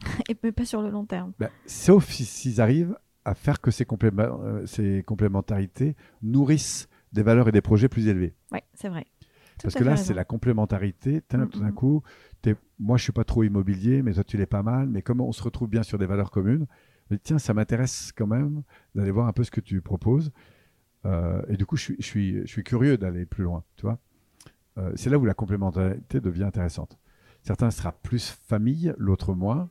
Et 0.28 0.34
pas 0.34 0.64
sur 0.64 0.82
le 0.82 0.90
long 0.90 1.06
terme. 1.06 1.32
Ben, 1.38 1.50
sauf 1.66 2.10
s'ils 2.10 2.60
arrivent 2.60 2.96
à 3.24 3.34
faire 3.34 3.60
que 3.60 3.70
ces, 3.70 3.86
euh, 3.90 4.66
ces 4.66 5.02
complémentarités 5.04 5.96
nourrissent 6.22 6.88
des 7.12 7.22
valeurs 7.22 7.48
et 7.48 7.52
des 7.52 7.60
projets 7.60 7.88
plus 7.88 8.08
élevés. 8.08 8.34
Oui, 8.52 8.60
c'est 8.74 8.88
vrai. 8.88 9.06
Parce 9.62 9.74
que 9.74 9.84
là, 9.84 9.96
c'est 9.96 10.14
la 10.14 10.24
complémentarité. 10.24 11.22
Tout 11.22 11.60
d'un 11.60 11.72
coup, 11.72 12.02
moi, 12.78 12.96
je 12.96 13.04
suis 13.04 13.12
pas 13.12 13.24
trop 13.24 13.44
immobilier, 13.44 14.02
mais 14.02 14.12
toi, 14.12 14.24
tu 14.24 14.36
l'es 14.36 14.46
pas 14.46 14.62
mal. 14.62 14.88
Mais 14.88 15.02
comme 15.02 15.20
on 15.20 15.30
se 15.30 15.42
retrouve 15.42 15.68
bien 15.68 15.82
sur 15.82 15.98
des 15.98 16.06
valeurs 16.06 16.30
communes, 16.30 16.66
me 17.12 17.16
dis, 17.16 17.22
tiens, 17.22 17.38
ça 17.38 17.54
m'intéresse 17.54 18.12
quand 18.16 18.26
même 18.26 18.62
d'aller 18.94 19.10
voir 19.10 19.26
un 19.26 19.32
peu 19.32 19.44
ce 19.44 19.50
que 19.50 19.60
tu 19.60 19.80
proposes. 19.80 20.32
Euh, 21.04 21.42
et 21.48 21.56
du 21.56 21.66
coup, 21.66 21.76
je 21.76 21.82
suis, 21.82 21.96
je 21.98 22.04
suis, 22.04 22.40
je 22.40 22.46
suis 22.46 22.64
curieux 22.64 22.96
d'aller 22.96 23.26
plus 23.26 23.44
loin, 23.44 23.64
tu 23.76 23.82
vois. 23.82 23.98
Euh, 24.78 24.92
c'est 24.94 25.10
là 25.10 25.18
où 25.18 25.24
la 25.24 25.34
complémentarité 25.34 26.20
devient 26.20 26.44
intéressante. 26.44 26.98
Certains 27.42 27.70
sera 27.70 27.92
plus 27.92 28.30
famille, 28.30 28.94
l'autre 28.96 29.34
moins. 29.34 29.68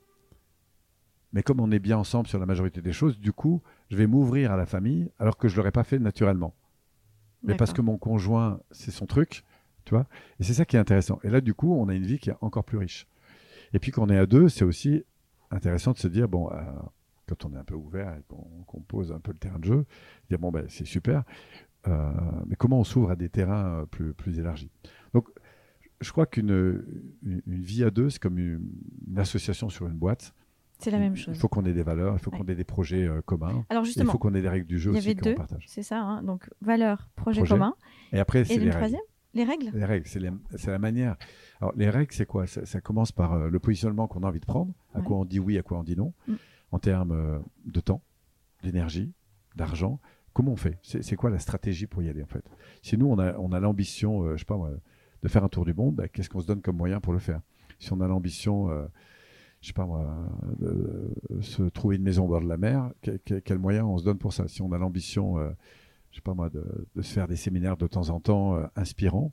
Mais 1.34 1.44
comme 1.44 1.60
on 1.60 1.72
est 1.72 1.80
bien 1.80 1.98
ensemble 1.98 2.28
sur 2.28 2.39
la 2.39 2.46
majorité 2.46 2.82
des 2.82 2.94
choses, 2.94 3.20
du 3.20 3.32
coup, 3.32 3.62
je 3.89 3.98
vais 3.98 4.08
m'ouvrir 4.08 4.52
à 4.52 4.58
la 4.58 4.65
famille 4.65 5.10
alors 5.20 5.38
que 5.38 5.48
je 5.48 5.54
ne 5.54 5.58
l'aurais 5.58 5.72
pas 5.72 5.84
fait 5.84 6.00
naturellement. 6.00 6.54
Mais 7.44 7.56
parce 7.56 7.74
que 7.74 7.82
mon 7.82 7.98
conjoint, 7.98 8.60
c'est 8.72 8.91
son 8.91 9.08
truc, 9.08 9.44
tu 9.86 9.96
vois. 9.96 10.06
Et 10.39 10.44
c'est 10.44 10.54
ça 10.54 10.65
qui 10.65 10.76
est 10.76 10.80
intéressant. 10.80 11.20
Et 11.24 11.30
là, 11.30 11.41
du 11.41 11.54
coup, 11.54 11.74
on 11.74 11.89
a 11.89 11.96
une 11.96 12.06
vie 12.06 12.20
qui 12.20 12.30
est 12.30 12.36
encore 12.41 12.63
plus 12.63 12.78
riche. 12.78 13.08
Et 13.74 13.80
puis, 13.80 13.91
quand 13.91 14.04
on 14.04 14.10
est 14.10 14.17
à 14.17 14.28
deux, 14.28 14.48
c'est 14.48 14.65
aussi 14.65 15.04
intéressant 15.50 15.94
de 15.94 15.98
se 15.98 16.08
dire, 16.08 16.28
bon, 16.28 16.52
euh, 16.52 16.62
quand 17.28 17.46
on 17.46 17.54
est 17.54 17.58
un 17.58 17.63
peu 17.63 17.74
ouvert 17.74 18.13
et 18.15 18.22
qu'on 18.28 18.82
pose 18.82 19.12
un 19.12 19.20
peu 19.20 19.32
le 19.32 19.38
terrain 19.38 19.58
de 19.58 19.65
jeu, 19.65 19.86
dire, 20.30 20.38
bon, 20.38 20.52
ben, 20.52 20.65
c'est 20.70 20.86
super, 20.86 21.24
euh, 21.88 22.12
mais 22.46 22.56
comment 22.56 22.80
on 22.80 22.84
s'ouvre 22.84 23.12
à 23.12 23.15
des 23.15 23.30
terrains 23.30 23.86
plus, 23.89 24.13
plus 24.13 24.38
élargis? 24.38 24.70
Donc, 25.13 25.28
je 26.00 26.12
crois 26.12 26.26
qu'une 26.26 26.84
une, 27.24 27.62
vie 27.62 27.84
à 27.84 27.91
deux, 27.91 28.10
c'est 28.10 28.20
comme 28.20 28.39
une, 28.39 28.67
association 29.17 29.70
sur 29.70 29.88
une 29.88 29.98
boîte. 29.98 30.34
C'est 30.82 30.91
la 30.91 30.98
même 30.98 31.15
chose. 31.15 31.36
Il 31.36 31.39
faut 31.39 31.48
qu'on 31.48 31.65
ait 31.65 31.74
des 31.74 31.84
valeurs, 31.84 32.15
il 32.15 32.20
faut 32.20 32.32
qu'on 32.32 32.46
ait 32.46 32.56
des 32.56 32.63
projets 32.63 33.08
euh, 33.08 33.22
communs. 33.22 33.65
Alors 33.70 33.84
justement, 33.84 34.10
il 34.10 34.12
faut 34.12 34.17
qu'on 34.17 34.34
ait 34.34 34.41
des 34.41 34.50
règles 34.50 34.65
du 34.65 34.80
jeu 34.80 34.91
aussi 34.91 35.15
qu'on 35.15 35.30
deux, 35.30 35.36
partage. 35.36 35.65
C'est 35.67 35.84
ça, 35.84 36.00
hein. 36.00 36.24
donc 36.24 36.50
valeurs, 36.62 37.08
projets 37.15 37.44
communs. 37.44 37.76
Et 38.12 38.20
après, 38.20 38.44
c'est 38.46 38.58
les 38.58 38.72
troisième 38.72 39.02
les 39.34 39.46
règles 39.46 39.72
Les 39.74 39.86
règles, 39.86 40.08
c'est 40.08 40.67
la 40.67 40.80
manière. 40.80 41.15
Alors, 41.62 41.74
les 41.78 41.89
règles, 41.89 42.13
c'est 42.13 42.26
quoi? 42.26 42.48
Ça, 42.48 42.82
commence 42.82 43.13
par 43.13 43.34
euh, 43.34 43.50
le 43.50 43.60
positionnement 43.60 44.08
qu'on 44.08 44.24
a 44.24 44.28
envie 44.28 44.41
de 44.41 44.46
prendre, 44.46 44.74
à 44.94 45.02
quoi 45.02 45.17
on 45.17 45.26
dit 45.26 45.39
oui, 45.39 45.58
à 45.58 45.63
quoi 45.63 45.78
on 45.80 45.84
dit 45.84 45.96
non, 45.96 46.13
mm. 46.28 46.34
en 46.72 46.80
termes 46.80 47.12
euh, 47.12 47.39
de 47.65 47.80
temps, 47.80 48.02
d'énergie, 48.62 49.13
d'argent. 49.56 50.00
Comment 50.34 50.54
on 50.54 50.58
fait? 50.58 50.80
C'est 50.82 51.15
quoi 51.15 51.30
la 51.30 51.39
stratégie 51.39 51.88
pour 51.88 52.04
y 52.04 52.10
aller, 52.10 52.24
en 52.24 52.28
fait? 52.28 52.44
Si 52.82 52.98
nous, 52.98 53.08
on 53.08 53.20
a, 53.20 53.38
on 53.38 53.52
a 53.52 53.60
l'ambition, 53.60 54.32
je 54.32 54.38
sais 54.38 54.46
pas 54.46 54.56
moi, 54.56 54.72
de 55.22 55.28
faire 55.28 55.44
un 55.44 55.50
tour 55.50 55.65
du 55.65 55.74
monde, 55.74 55.96
bah, 55.96 56.08
qu'est-ce 56.08 56.30
qu'on 56.30 56.39
se 56.39 56.48
donne 56.48 56.62
comme 56.62 56.78
moyen 56.78 57.02
pour 57.02 57.12
le 57.12 57.20
faire? 57.20 57.41
Si 57.80 57.91
on 57.91 58.00
a 58.00 58.08
l'ambition 58.08 58.70
je 59.62 59.67
sais 59.67 59.74
pas 59.74 59.86
moi, 59.86 60.06
de 60.60 61.13
se 61.41 61.62
trouver 61.63 61.95
une 61.97 62.02
maison 62.02 62.26
au 62.26 62.28
bord 62.28 62.41
de 62.41 62.47
la 62.47 62.58
mer, 62.58 62.91
quel, 63.45 63.60
moyen 63.60 63.86
on 63.86 63.97
se 63.97 64.04
donne 64.04 64.17
pour 64.17 64.34
ça? 64.34 64.47
Si 64.47 64.62
on 64.62 64.71
a 64.71 64.78
l'ambition, 64.78 65.38
euh, 65.38 65.52
je 66.10 66.15
sais 66.17 66.21
pas 66.21 66.34
moi, 66.34 66.50
de, 66.50 66.63
se 67.02 67.13
faire 67.13 67.28
des 67.28 67.36
séminaires 67.36 67.78
de 67.78 67.86
temps 67.86 68.10
en 68.10 68.19
temps 68.19 68.56
euh, 68.56 68.65
inspirants, 68.76 69.32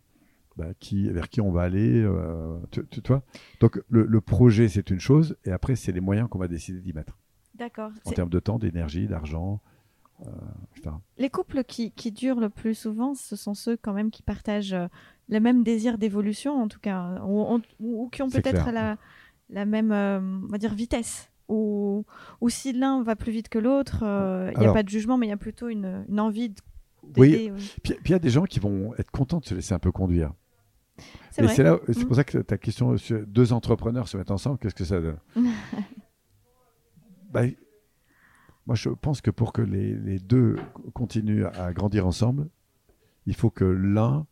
bah, 0.57 0.67
qui, 0.81 1.09
vers 1.09 1.31
qui 1.31 1.41
on 1.41 1.51
va 1.51 1.63
aller, 1.63 2.03
euh, 2.03 2.59
tu, 2.71 2.85
vois 3.07 3.23
Donc 3.61 3.83
le, 3.89 4.21
projet 4.21 4.69
c'est 4.69 4.91
une 4.91 5.01
chose, 5.01 5.37
et 5.45 5.51
après 5.51 5.77
c'est 5.77 5.93
les 5.93 6.01
moyens 6.01 6.29
qu'on 6.29 6.39
va 6.39 6.49
décider 6.49 6.81
d'y 6.81 6.93
mettre. 6.93 7.17
D'accord. 7.55 7.91
En 8.05 8.13
termes 8.13 8.31
de 8.31 8.39
temps, 8.39 8.59
d'énergie, 8.59 9.09
d'argent. 9.09 9.61
Les 11.17 11.31
couples 11.31 11.63
qui, 11.63 11.93
qui, 11.93 12.11
durent 12.11 12.41
le 12.41 12.49
plus 12.49 12.75
souvent, 12.75 13.15
ce 13.15 13.37
sont 13.37 13.55
ceux 13.55 13.77
quand 13.77 13.93
même 13.93 14.11
qui 14.11 14.23
partagent 14.23 14.77
le 15.29 15.41
même 15.41 15.63
désir 15.63 15.97
d'évolution, 15.97 16.61
en 16.61 16.67
tout 16.67 16.81
cas, 16.81 17.23
ou, 17.25 17.61
ou 17.79 18.09
qui 18.11 18.23
ont 18.23 18.29
peut-être 18.29 18.73
la, 18.73 18.99
la 19.51 19.65
même 19.65 19.93
euh, 19.93 20.21
on 20.21 20.47
va 20.47 20.59
dire 20.59 20.75
vitesse 20.75 21.31
ou, 21.49 22.05
ou 22.41 22.49
si 22.49 22.73
l'un 22.73 23.03
va 23.03 23.17
plus 23.17 23.33
vite 23.33 23.49
que 23.49 23.59
l'autre, 23.59 24.03
euh, 24.03 24.51
il 24.55 24.61
n'y 24.61 24.67
a 24.67 24.73
pas 24.73 24.83
de 24.83 24.89
jugement, 24.89 25.17
mais 25.17 25.27
il 25.27 25.31
y 25.31 25.33
a 25.33 25.39
plutôt 25.39 25.69
une, 25.69 26.05
une 26.09 26.21
envie 26.21 26.51
de. 26.51 26.61
Oui, 27.17 27.51
puis 27.83 27.95
il 28.05 28.11
y 28.11 28.15
a 28.15 28.19
des 28.19 28.29
gens 28.29 28.45
qui 28.45 28.61
vont 28.61 28.95
être 28.99 29.11
contents 29.11 29.39
de 29.39 29.47
se 29.47 29.55
laisser 29.55 29.73
un 29.73 29.79
peu 29.79 29.91
conduire. 29.91 30.33
C'est 31.31 31.47
c'est 31.47 31.65
mm. 31.65 32.07
pour 32.07 32.17
ça 32.17 32.25
que 32.25 32.39
ta 32.39 32.59
question, 32.59 32.97
deux 33.27 33.53
entrepreneurs 33.53 34.09
se 34.09 34.17
mettent 34.17 34.31
ensemble, 34.31 34.59
qu'est-ce 34.59 34.75
que 34.75 34.85
ça 34.85 35.01
donne? 35.01 35.19
Bah, 37.31 37.43
Moi, 38.67 38.75
je 38.75 38.89
pense 38.89 39.21
que 39.21 39.31
pour 39.31 39.53
que 39.53 39.61
les, 39.61 39.95
les, 39.95 40.19
deux 40.19 40.57
continuent 40.95 41.45
à 41.45 41.75
grandir 41.75 42.07
ensemble, 42.07 42.49
il 43.27 43.35
faut 43.35 43.51
que 43.51 43.67
l'un, 43.67 44.27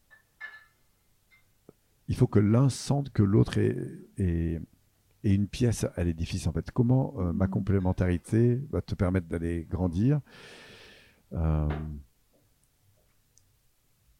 il 2.09 2.17
faut 2.17 2.27
que 2.27 2.39
l'un 2.39 2.71
sente 2.71 3.11
que 3.11 3.23
l'autre 3.23 3.59
est, 3.59 3.77
est 4.17 4.63
et 5.27 5.35
une 5.35 5.49
pièce 5.49 5.85
à 5.97 6.05
l'édifice 6.05 6.47
en 6.47 6.53
fait. 6.53 6.71
Comment 6.71 7.15
euh, 7.19 7.33
ma 7.33 7.47
mm. 7.47 7.51
complémentarité 7.51 8.61
va 8.71 8.81
te 8.81 8.95
permettre 8.95 9.27
d'aller 9.27 9.67
grandir 9.69 10.21
euh, 11.33 11.69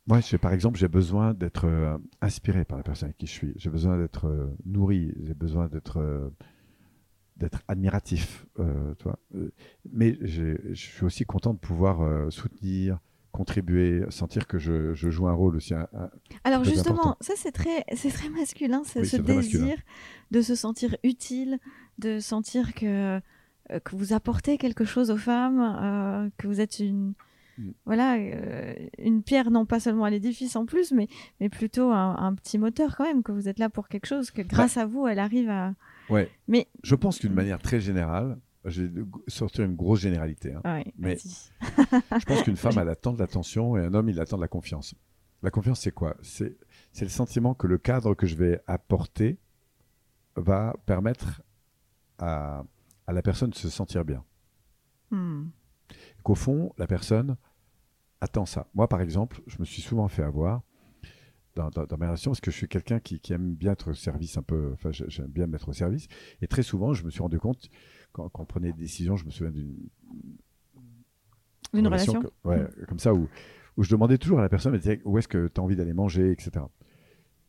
Moi, 0.09 0.19
par 0.43 0.53
exemple, 0.53 0.79
j'ai 0.79 0.89
besoin 0.89 1.33
d'être 1.33 1.67
euh, 1.67 1.97
inspiré 2.21 2.65
par 2.65 2.77
la 2.77 2.83
personne 2.83 3.07
avec 3.07 3.19
qui 3.19 3.27
je 3.27 3.33
suis. 3.33 3.53
J'ai 3.55 3.71
besoin 3.71 3.97
d'être 3.99 4.51
nourri. 4.65 5.15
J'ai 5.23 5.35
besoin 5.35 5.69
d'être 5.69 6.33
d'être 7.37 7.63
admiratif. 7.69 8.47
toi. 8.99 9.19
Mais 9.93 10.19
je 10.23 10.75
suis 10.75 11.05
aussi 11.05 11.25
content 11.25 11.53
de 11.55 11.59
pouvoir 11.59 12.33
soutenir, 12.33 12.99
contribuer, 13.37 14.03
sentir 14.09 14.47
que 14.47 14.59
je, 14.59 14.95
joue 14.95 15.29
un 15.29 15.35
rôle 15.35 15.57
aussi. 15.57 15.75
Alors 16.45 16.65
justement, 16.65 17.17
ça 17.21 17.35
c'est 17.37 17.53
très, 17.53 17.85
c'est 17.95 18.11
très 18.11 18.29
masculin, 18.29 18.83
ce 18.85 19.17
désir 19.17 19.77
de 20.31 20.41
se 20.43 20.55
sentir 20.55 20.97
utile, 21.05 21.59
de 21.99 22.19
sentir 22.19 22.75
que, 22.75 23.21
euh, 23.71 23.81
que 23.81 23.97
vous 23.97 24.13
apportez 24.13 24.59
quelque 24.59 24.85
chose 24.85 25.11
aux 25.11 25.17
femmes, 25.17 25.61
euh, 25.61 26.29
que 26.37 26.47
vous 26.47 26.61
êtes 26.61 26.81
une, 26.81 27.15
mm. 27.59 27.71
voilà, 27.85 28.17
euh, 28.17 28.75
une 28.99 29.23
pierre 29.23 29.51
non 29.51 29.67
pas 29.67 29.81
seulement 29.81 30.05
à 30.05 30.11
l'édifice 30.11 30.57
en 30.57 30.67
plus, 30.67 30.93
mais, 30.93 31.09
mais 31.41 31.49
plutôt 31.49 31.91
un, 31.93 32.35
petit 32.35 32.59
moteur 32.59 32.97
quand 32.97 33.05
même, 33.05 33.23
que 33.23 33.33
vous 33.33 33.49
êtes 33.49 33.59
là 33.59 33.71
pour 33.71 33.89
quelque 33.89 34.07
chose, 34.07 34.31
que 34.31 34.43
bah 34.43 34.49
grâce 34.49 34.77
à 34.77 34.87
vous, 34.87 35.07
elle 35.07 35.19
arrive 35.19 35.51
à... 35.51 35.75
Ouais. 36.09 36.31
Mais 36.49 36.69
je 36.83 36.95
pense 36.95 37.19
qu'une 37.19 37.35
manière 37.35 37.59
très 37.59 37.81
générale, 37.81 38.39
je 38.67 38.83
vais 38.83 39.03
sortir 39.29 39.65
une 39.65 39.77
grosse 39.77 40.01
généralité. 40.01 40.55
Hein. 40.55 40.83
mais 40.99 41.17
je 41.19 42.25
pense 42.25 42.43
qu'une 42.43 42.57
femme, 42.57 42.77
elle 42.81 42.89
attend 42.89 43.13
de 43.13 43.19
l'attention 43.19 43.77
et 43.77 43.81
un 43.81 43.95
homme, 43.95 44.09
il 44.09 44.21
attend 44.21 44.37
de 44.37 44.43
la 44.43 44.49
confiance. 44.49 44.95
La 45.43 45.51
confiance, 45.51 45.81
c'est 45.81 45.93
quoi? 45.93 46.17
C'est 46.23 46.57
le 47.01 47.09
sentiment 47.09 47.55
que 47.55 47.67
le 47.67 47.79
cadre 47.79 48.15
que 48.15 48.27
je 48.27 48.37
vais 48.37 48.61
apporter 48.67 49.39
va 50.35 50.75
permettre 50.87 51.43
à, 52.19 52.65
la 53.07 53.23
personne 53.23 53.51
de 53.51 53.55
se 53.55 53.69
sentir 53.69 54.05
bien. 54.05 54.25
Hmm. 55.11 55.49
Qu'au 56.23 56.35
fond, 56.35 56.73
la 56.79 56.87
personne 56.87 57.37
attend 58.21 58.47
ça. 58.47 58.69
Moi, 58.75 58.89
par 58.89 59.01
exemple, 59.01 59.41
je 59.47 59.59
me 59.61 59.65
suis 59.65 59.83
souvent 59.83 60.09
fait 60.09 60.23
avoir 60.23 60.63
dans, 61.55 61.71
dans, 61.71 61.97
mes 61.97 62.07
relations 62.07 62.33
parce 62.33 62.41
que 62.41 62.51
je 62.51 62.57
suis 62.57 62.69
quelqu'un 62.69 62.99
qui, 62.99 63.21
qui, 63.21 63.33
aime 63.33 63.55
bien 63.55 63.73
être 63.73 63.91
au 63.91 63.95
service 63.95 64.37
un 64.37 64.43
peu. 64.43 64.73
Enfin, 64.75 64.91
j'aime 64.91 65.29
bien 65.29 65.47
me 65.47 65.53
mettre 65.53 65.69
au 65.69 65.73
service. 65.73 66.09
Et 66.43 66.49
très 66.49 66.63
souvent, 66.63 66.93
je 66.93 67.05
me 67.05 67.11
suis 67.11 67.23
rendu 67.23 67.39
compte 67.39 67.71
quand, 68.17 68.41
on 68.41 68.45
prenait 68.45 68.73
des 68.73 68.81
décisions, 68.81 69.17
je 69.17 69.25
me 69.25 69.31
souviens 69.31 69.53
d'une 69.53 69.75
une 71.73 71.87
relation, 71.87 72.23
ouais, 72.45 72.63
mm. 72.63 72.87
comme 72.89 72.99
ça 72.99 73.13
où, 73.13 73.29
où 73.77 73.83
je 73.83 73.91
demandais 73.91 74.19
toujours 74.19 74.39
à 74.39 74.43
la 74.43 74.49
personne 74.49 74.79
où 75.05 75.19
est-ce 75.19 75.29
que 75.29 75.49
tu 75.49 75.61
as 75.61 75.65
envie 75.65 75.77
d'aller 75.77 75.93
manger, 75.93 76.31
etc. 76.31 76.65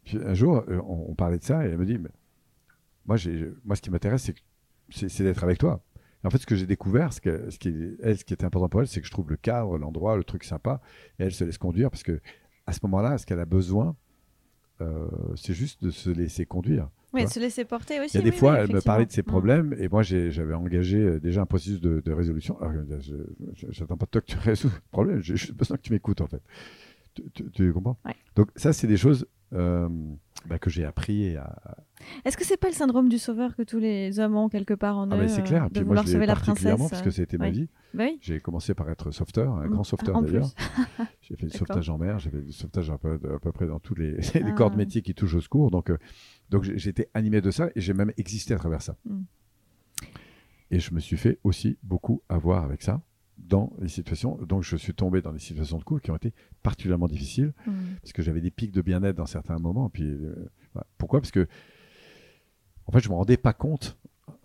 Puis 0.04 0.18
un 0.18 0.34
jour, 0.34 0.64
euh, 0.68 0.82
on, 0.86 1.16
parlait 1.16 1.38
de 1.38 1.44
ça 1.44 1.66
et 1.66 1.70
elle 1.70 1.78
me 1.78 1.86
dit 1.86 1.98
mais, 1.98 2.10
moi, 3.06 3.18
moi, 3.64 3.76
ce 3.76 3.82
qui 3.82 3.90
m'intéresse, 3.90 4.32
c'est 4.90 5.24
d'être 5.24 5.44
avec 5.44 5.60
toi. 5.60 5.82
en 6.24 6.30
fait, 6.30 6.40
ce 6.40 6.46
que 6.46 6.56
j'ai 6.56 6.66
découvert, 6.66 7.14
ce, 7.14 7.22
que, 7.22 7.50
ce, 7.50 7.58
qui, 7.58 7.74
elle, 8.02 8.18
ce 8.18 8.26
qui 8.26 8.34
était 8.34 8.46
important 8.46 8.70
pour 8.70 8.82
elle, 8.82 8.88
c'est 8.88 9.00
que 9.00 9.08
je 9.08 9.12
trouve 9.12 9.30
le 9.30 9.38
cadre, 9.38 9.78
l'endroit, 9.78 10.18
le 10.18 10.24
truc 10.24 10.44
sympa, 10.44 10.82
et 11.20 11.24
elle 11.24 11.34
se 11.34 11.44
laisse 11.44 11.58
conduire 11.58 11.90
parce 11.90 12.04
que 12.04 12.20
à 12.66 12.74
ce 12.74 12.80
moment-là, 12.84 13.18
ce 13.18 13.26
qu'elle 13.26 13.40
a 13.40 13.46
besoin, 13.46 13.96
c'est 15.36 15.54
juste 15.54 15.84
de 15.84 15.92
se 15.92 16.10
laisser 16.10 16.46
conduire. 16.46 16.90
Oui, 17.14 17.24
de 17.24 17.30
se 17.30 17.40
laisser 17.40 17.66
porter 17.66 18.00
aussi. 18.00 18.18
Il 18.18 18.26
y 18.26 18.28
a 18.28 18.32
des 18.32 18.36
fois, 18.36 18.60
elle 18.60 18.72
me 18.72 18.82
parlait 18.82 19.06
de 19.06 19.12
ses 19.12 19.22
mm. 19.22 19.26
problèmes 19.26 19.76
et 19.80 19.88
moi, 19.88 20.04
j'avais 20.04 20.54
engagé 20.54 20.98
euh, 20.98 21.20
déjà 21.20 21.42
un 21.42 21.46
processus 21.46 21.80
de, 21.80 22.12
résolution. 22.12 22.60
Alors, 22.60 22.74
je 23.00 23.82
n'attends 23.82 23.98
pas 23.98 24.06
de 24.06 24.12
toi 24.12 24.22
que 24.22 24.28
tu 24.28 24.38
résous 24.44 24.68
le 24.68 24.82
problème, 24.92 25.20
j'ai 25.22 25.38
juste 25.38 25.54
besoin 25.54 25.78
que 25.78 25.82
tu 25.82 25.94
m'écoutes 25.94 26.22
en 26.22 26.28
fait. 26.28 26.42
Tu, 27.54 27.74
comprends? 27.74 27.98
Donc 28.36 28.50
ça, 28.56 28.74
c'est 28.74 28.86
des 28.86 28.98
choses 28.98 29.26
euh, 29.54 29.90
bah, 30.46 30.60
que 30.60 30.70
j'ai 30.70 30.86
appris. 30.86 31.36
À... 31.36 31.78
Est-ce 32.26 32.38
que 32.38 32.46
c'est 32.46 32.58
pas 32.58 32.68
le 32.68 32.74
syndrome 32.74 33.10
du 33.10 33.18
sauveur 33.18 33.56
que 33.56 33.64
tous 33.64 33.80
les 33.80 34.20
hommes 34.20 34.36
ont 34.36 34.50
quelque 34.50 34.74
part 34.74 34.98
en 34.98 35.10
ah 35.12 35.18
eux 35.18 35.28
C'est 35.28 35.44
clair. 35.44 35.64
Euh, 35.64 35.68
de 35.68 35.74
Puis 35.74 35.84
moi, 35.84 36.02
je 36.04 36.12
sauver 36.12 36.26
la 36.26 36.36
princesse 36.36 36.78
parce 36.90 37.02
que 37.02 37.12
c'était 37.12 37.38
ma 37.38 37.50
vie. 37.50 37.70
Bah 37.94 38.06
j'ai 38.22 38.40
commencé 38.40 38.74
par 38.74 38.90
être 38.90 39.12
sauveteur, 39.12 39.56
un 39.56 39.68
grand 39.68 39.84
sauveteur 39.84 40.22
d'ailleurs. 40.22 40.50
j'ai 41.22 41.36
fait 41.36 41.48
du 41.48 41.58
sauvetage 41.58 41.90
en 41.90 41.98
mer, 41.98 42.20
j'ai 42.20 42.30
fait 42.30 42.42
du 42.42 42.52
sauvetage 42.52 42.90
à 42.90 42.98
peu, 42.98 43.14
à 43.14 43.40
peu 43.40 43.52
près 43.52 43.68
dans 43.68 43.80
tous 43.80 43.96
les, 43.96 44.12
les 44.34 44.44
ah. 44.44 44.52
corps 44.52 44.72
de 44.72 44.78
métier 44.78 45.02
qui 45.02 45.14
touchent 45.14 45.36
au 45.36 45.42
secours. 45.42 45.72
Donc, 45.72 45.90
euh, 45.90 45.98
donc 46.50 46.64
j'ai 46.64 46.90
été 46.90 47.08
animé 47.14 47.42
de 47.42 47.52
ça 47.52 47.70
et 47.76 47.82
j'ai 47.82 47.94
même 47.94 48.12
existé 48.18 48.54
à 48.54 48.58
travers 48.58 48.82
ça. 48.82 48.96
Hmm. 49.06 49.24
Et 50.70 50.80
je 50.80 50.94
me 50.94 51.00
suis 51.00 51.18
fait 51.18 51.40
aussi 51.44 51.78
beaucoup 51.82 52.22
avoir 52.30 52.64
avec 52.64 52.82
ça 52.82 53.02
dans 53.38 53.74
les 53.80 53.88
situations. 53.88 54.38
Donc, 54.38 54.64
je 54.64 54.76
suis 54.76 54.94
tombé 54.94 55.22
dans 55.22 55.32
des 55.32 55.40
situations 55.40 55.78
de 55.78 55.84
couple 55.84 56.02
qui 56.02 56.12
ont 56.12 56.16
été 56.16 56.34
particulièrement 56.64 57.08
difficiles 57.08 57.54
hmm. 57.66 57.96
parce 58.02 58.14
que 58.14 58.22
j'avais 58.22 58.42
des 58.42 58.52
pics 58.52 58.72
de 58.72 58.82
bien-être 58.82 59.16
dans 59.16 59.26
certains 59.26 59.60
moments. 59.60 59.90
Puis, 59.90 60.06
euh, 60.06 60.50
Pourquoi? 60.98 61.22
Parce 61.22 61.32
que, 61.32 61.48
en 62.86 62.92
fait, 62.92 63.00
je 63.00 63.08
ne 63.08 63.14
me 63.14 63.18
rendais 63.18 63.38
pas 63.38 63.54
compte 63.54 63.98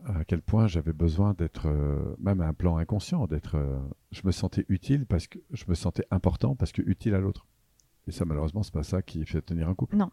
à 0.05 0.24
quel 0.24 0.42
point 0.42 0.66
j'avais 0.66 0.92
besoin 0.92 1.35
d'être, 1.35 1.68
euh, 1.68 2.16
même 2.18 2.40
à 2.40 2.46
un 2.46 2.55
plan 2.55 2.76
inconscient, 2.76 3.26
d'être. 3.26 3.57
Euh, 3.57 3.78
je 4.11 4.22
me 4.24 4.33
sentais 4.33 4.64
utile 4.68 5.07
parce 5.07 5.26
que 5.26 5.38
je 5.50 5.64
me 5.68 5.74
sentais 5.74 6.05
important 6.11 6.55
parce 6.55 6.72
que 6.72 6.83
utile 6.83 7.14
à 7.14 7.20
l'autre. 7.20 7.46
Et 8.07 8.12
ça, 8.12 8.24
malheureusement, 8.24 8.62
c'est 8.62 8.74
pas 8.74 8.83
ça 8.83 9.00
qui 9.02 9.24
fait 9.24 9.42
tenir 9.42 9.68
un 9.68 9.74
couple. 9.74 9.96
Non. 9.96 10.11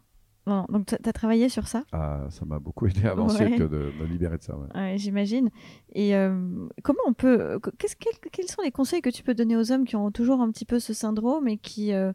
Donc 0.48 0.88
tu 0.88 0.96
as 1.10 1.14
travaillé 1.14 1.48
sur 1.50 1.68
ça? 1.68 1.84
Ah, 1.92 2.26
ça 2.30 2.44
m'a 2.46 2.58
beaucoup 2.60 2.88
aidé 2.88 3.06
à 3.08 3.12
avancer 3.12 3.46
Ouais. 3.46 3.58
que 3.58 3.64
de 3.64 3.92
me 4.00 4.06
libérer 4.06 4.38
de 4.38 4.44
ça. 4.44 4.58
ouais. 4.58 4.68
Ouais, 4.76 4.98
J'imagine. 4.98 5.50
Et 5.94 6.16
euh, 6.16 6.68
comment 6.84 7.00
on 7.06 7.14
peut. 7.14 7.60
qu'est-ce- 7.78 7.96
quels, 7.96 8.14
quels 8.32 8.48
sont 8.48 8.62
les 8.64 8.72
conseils 8.72 9.02
que 9.02 9.10
tu 9.12 9.22
peux 9.24 9.36
donner 9.36 9.56
aux 9.56 9.72
hommes 9.72 9.86
qui 9.86 9.96
ont 9.96 10.12
toujours 10.12 10.42
un 10.42 10.50
petit 10.52 10.66
peu 10.66 10.80
ce 10.80 10.94
syndrome 10.94 11.48
et 11.48 11.58
qui, 11.58 11.94
euh, 11.94 12.14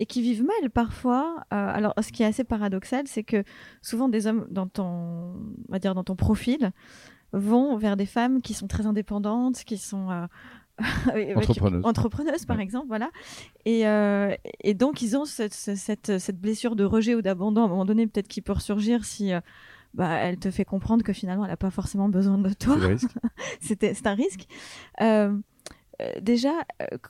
et 0.00 0.06
qui 0.06 0.22
vivent 0.22 0.44
mal 0.44 0.70
parfois 0.70 1.36
Euh, 1.52 1.56
Alors, 1.56 1.94
ce 2.02 2.10
qui 2.10 2.22
est 2.24 2.26
assez 2.26 2.44
paradoxal, 2.44 3.06
c'est 3.06 3.22
que 3.24 3.44
souvent 3.82 4.08
des 4.08 4.26
hommes 4.26 4.46
dans 4.50 4.66
ton, 4.66 4.84
on 4.88 5.72
va 5.72 5.78
dire 5.78 5.94
dans 5.94 6.04
ton 6.04 6.16
profil 6.16 6.72
vont 7.32 7.76
vers 7.76 7.96
des 7.96 8.06
femmes 8.06 8.40
qui 8.40 8.54
sont 8.54 8.66
très 8.66 8.86
indépendantes, 8.86 9.58
qui 9.64 9.78
sont. 9.78 10.10
euh, 10.10 10.26
Entrepreneuses. 11.36 11.84
entrepreneuses, 11.84 12.44
par 12.44 12.56
Ouais. 12.58 12.62
exemple, 12.62 12.86
voilà. 12.88 13.10
Et, 13.64 13.86
euh, 13.86 14.34
et 14.62 14.74
donc, 14.74 15.02
ils 15.02 15.16
ont 15.16 15.24
cette, 15.24 15.52
cette, 15.54 16.18
cette 16.18 16.40
blessure 16.40 16.76
de 16.76 16.84
rejet 16.84 17.14
ou 17.14 17.22
d'abandon 17.22 17.62
à 17.62 17.64
un 17.64 17.68
moment 17.68 17.84
donné, 17.84 18.06
peut-être 18.06 18.28
qui 18.28 18.42
peut 18.42 18.52
ressurgir 18.52 19.04
si 19.04 19.32
euh, 19.32 19.40
bah, 19.94 20.10
elle 20.16 20.38
te 20.38 20.50
fait 20.50 20.64
comprendre 20.64 21.02
que 21.02 21.12
finalement, 21.12 21.44
elle 21.44 21.50
n'a 21.50 21.56
pas 21.56 21.70
forcément 21.70 22.08
besoin 22.08 22.38
de 22.38 22.52
toi. 22.52 22.76
C'est 23.60 23.82
un 24.06 24.14
risque. 24.14 24.46
Euh, 25.00 25.36
déjà, 26.22 26.52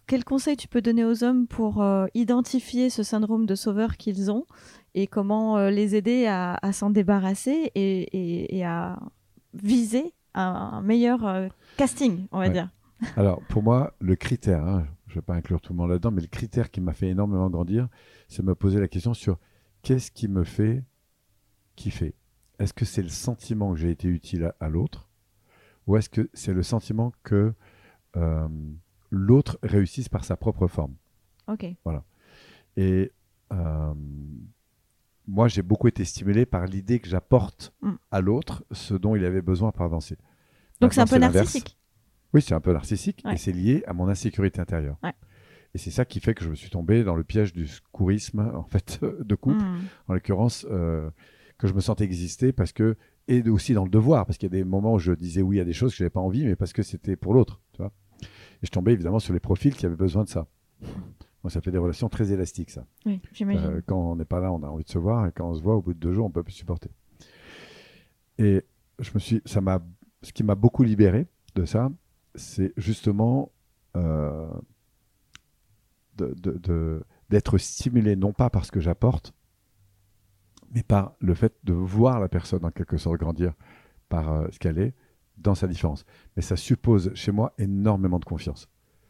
quel 0.07 0.24
conseil 0.24 0.57
tu 0.57 0.66
peux 0.68 0.81
donner 0.81 1.04
aux 1.04 1.22
hommes 1.22 1.46
pour 1.46 1.85
identifier 2.14 2.88
ce 2.88 3.02
syndrome 3.02 3.44
de 3.44 3.54
sauveur 3.54 3.96
qu'ils 3.98 4.31
ont 4.31 4.44
et 4.94 5.07
comment 5.07 5.68
les 5.68 5.94
aider 5.94 6.26
à, 6.26 6.59
à 6.62 6.72
s'en 6.72 6.88
débarrasser 6.88 7.70
et, 7.74 8.00
et- 8.16 8.57
et 8.57 8.64
à 8.64 8.98
viser 9.52 10.14
un, 10.35 10.70
un 10.72 10.81
meilleur 10.83 11.48
casting, 11.76 12.26
on 12.33 12.38
va 12.38 12.44
Ouais. 12.46 12.50
dire? 12.50 12.70
Alors, 13.16 13.40
pour 13.48 13.62
moi, 13.62 13.94
le 14.00 14.16
critère, 14.16 14.64
hein, 14.66 14.87
je 15.06 15.12
ne 15.12 15.14
vais 15.16 15.22
pas 15.22 15.34
inclure 15.34 15.61
tout 15.61 15.72
le 15.72 15.76
monde 15.78 15.90
là-dedans, 15.90 16.11
mais 16.11 16.20
le 16.22 16.26
critère 16.26 16.70
qui 16.70 16.80
m'a 16.80 16.92
fait 16.92 17.08
énormément 17.08 17.48
grandir, 17.48 17.88
c'est 18.28 18.42
me 18.42 18.54
poser 18.54 18.80
la 18.80 18.88
question 18.88 19.14
sur 19.14 19.38
qu'est-ce 19.82 20.11
qui 20.11 20.28
me 20.28 20.44
fait 20.44 20.84
kiffer 21.76 22.14
Est-ce 22.58 22.72
que 22.74 22.84
c'est 22.84 23.02
le 23.02 23.08
sentiment 23.08 23.72
que 23.72 23.78
j'ai 23.78 23.90
été 23.90 24.08
utile 24.08 24.44
à, 24.44 24.54
à 24.61 24.68
l'autre 24.68 25.08
Ou 25.87 25.96
est-ce 25.96 26.08
que 26.08 26.28
c'est 26.34 26.52
le 26.52 26.62
sentiment 26.62 27.12
que 27.22 27.54
euh, 28.16 28.48
l'autre 29.11 29.58
réussisse 29.62 30.08
par 30.08 30.24
sa 30.24 30.37
propre 30.37 30.66
forme? 30.66 30.94
Ok. 31.46 31.64
Et 32.76 33.12
euh, 33.52 33.94
moi, 35.26 35.48
j'ai 35.48 35.62
beaucoup 35.62 35.88
été 35.88 36.04
stimulé 36.04 36.46
par 36.46 36.66
l'idée 36.66 36.98
que 37.00 37.08
j'apporte 37.08 37.72
Mm. 37.80 37.92
à 38.11 38.20
l'autre 38.20 38.64
ce 38.72 38.94
dont 38.94 39.14
il 39.14 39.24
avait 39.24 39.42
besoin 39.42 39.70
pour 39.70 39.84
avancer. 39.84 40.16
Donc 40.80 40.92
c'est 40.94 41.00
un 41.00 41.06
peu 41.06 41.18
narcissique. 41.18 41.78
Oui, 42.35 42.43
c'est 42.43 42.55
un 42.55 42.61
peu 42.61 42.73
narcissique 42.73 43.23
Ouais. 43.25 43.35
et 43.35 43.37
c'est 43.37 43.53
lié 43.53 43.83
à 43.87 43.93
mon 43.93 44.09
insécurité 44.09 44.61
intérieure. 44.61 44.97
Ouais. 45.03 45.12
Et 45.75 45.79
c'est 45.79 45.91
ça 45.91 46.05
qui 46.05 46.21
fait 46.21 46.35
que 46.35 46.45
je 46.45 46.51
me 46.51 46.55
suis 46.55 46.71
tombé 46.71 47.05
dans 47.05 47.14
le 47.14 47.25
piège 47.25 47.53
du 47.53 47.67
secourisme, 47.67 48.41
en 48.55 48.64
fait, 48.64 49.01
de 49.21 49.35
couple, 49.35 49.62
Hmm. 49.62 49.79
en 50.09 50.14
l'occurrence, 50.14 50.67
euh, 50.71 51.11
que 51.59 51.67
je 51.67 51.75
me 51.75 51.81
sentais 51.81 52.05
exister 52.05 52.53
parce 52.53 52.73
que, 52.73 52.97
et 53.29 53.47
aussi 53.49 53.75
dans 53.75 53.85
le 53.85 53.91
devoir, 53.91 54.25
parce 54.27 54.38
qu'il 54.38 54.47
y 54.47 54.53
a 54.55 54.59
des 54.59 54.64
moments 54.64 54.95
où 54.95 54.99
je 54.99 55.12
disais 55.12 55.43
oui 55.43 55.61
à 55.61 55.64
des 55.64 55.73
choses 55.75 55.93
que 55.93 55.99
je 55.99 56.03
n'avais 56.05 56.11
pas 56.11 56.21
envie, 56.21 56.45
mais 56.47 56.57
parce 56.57 56.73
que 56.73 56.83
c'était 56.83 57.17
pour 57.17 57.35
l'autre, 57.35 57.61
tu 57.73 57.79
vois. 57.83 57.93
Et 58.62 58.67
je 58.67 58.71
tombais 58.71 58.93
évidemment 58.93 59.19
sur 59.19 59.33
les 59.35 59.41
profils 59.41 59.75
qui 59.75 59.85
avaient 59.87 59.97
besoin 59.97 60.25
de 60.25 60.29
ça. 60.29 60.47
Donc 61.43 61.53
ça 61.53 61.61
fait 61.61 61.71
des 61.71 61.79
relations 61.79 62.09
très 62.09 62.33
élastiques, 62.33 62.71
ça. 62.71 62.87
Oui, 63.07 63.21
j'imagine. 63.33 63.64
Euh, 63.67 63.81
quand 63.87 63.97
on 63.99 64.17
n'est 64.17 64.25
pas 64.25 64.41
là, 64.41 64.53
on 64.53 64.62
a 64.62 64.67
envie 64.69 64.85
de 64.85 64.88
se 64.91 64.99
voir, 64.99 65.27
et 65.27 65.33
quand 65.33 65.49
on 65.51 65.55
se 65.55 65.62
voit, 65.62 65.77
au 65.77 65.83
bout 65.83 65.95
de 65.95 65.99
deux 65.99 66.12
jours, 66.12 66.27
on 66.27 66.31
peut 66.31 66.43
plus 66.43 66.53
supporter. 66.55 66.91
Et 68.38 68.62
je 68.99 69.11
me 69.14 69.19
suis, 69.19 69.43
ça 69.45 69.61
m'a, 69.61 69.81
ce 70.23 70.33
qui 70.33 70.43
m'a 70.43 70.55
beaucoup 70.55 70.83
libéré 70.83 71.27
de 71.55 71.64
ça, 71.64 71.91
c'est 72.38 72.72
justement 72.77 73.53
euh, 73.96 74.48
de- 76.16 76.35
de- 76.35 76.59
de- 76.59 77.05
d'être 77.31 77.59
stimulé 77.59 78.16
non 78.16 78.33
pas 78.33 78.51
par 78.51 78.64
ce 78.64 78.72
que 78.72 78.81
j'apporte, 78.81 79.33
mais 80.74 80.83
par 80.83 81.12
le 81.20 81.35
fait 81.35 81.55
de 81.64 81.72
voir 81.72 82.20
la 82.20 82.29
personne 82.29 82.64
en 82.64 82.70
quelque 82.70 82.96
sorte 82.96 83.18
grandir 83.18 83.53
par 84.09 84.33
euh, 84.33 84.48
ce 84.51 84.59
qu'elle 84.59 84.79
est 84.79 84.94
dans 85.37 85.55
sa 85.55 85.66
différence. 85.68 86.05
Mais 86.37 86.42
ça 86.42 86.57
suppose 86.57 87.12
chez 87.14 87.33
moi 87.33 87.53
énormément 87.59 88.18
de 88.18 88.24
confiance 88.24 88.68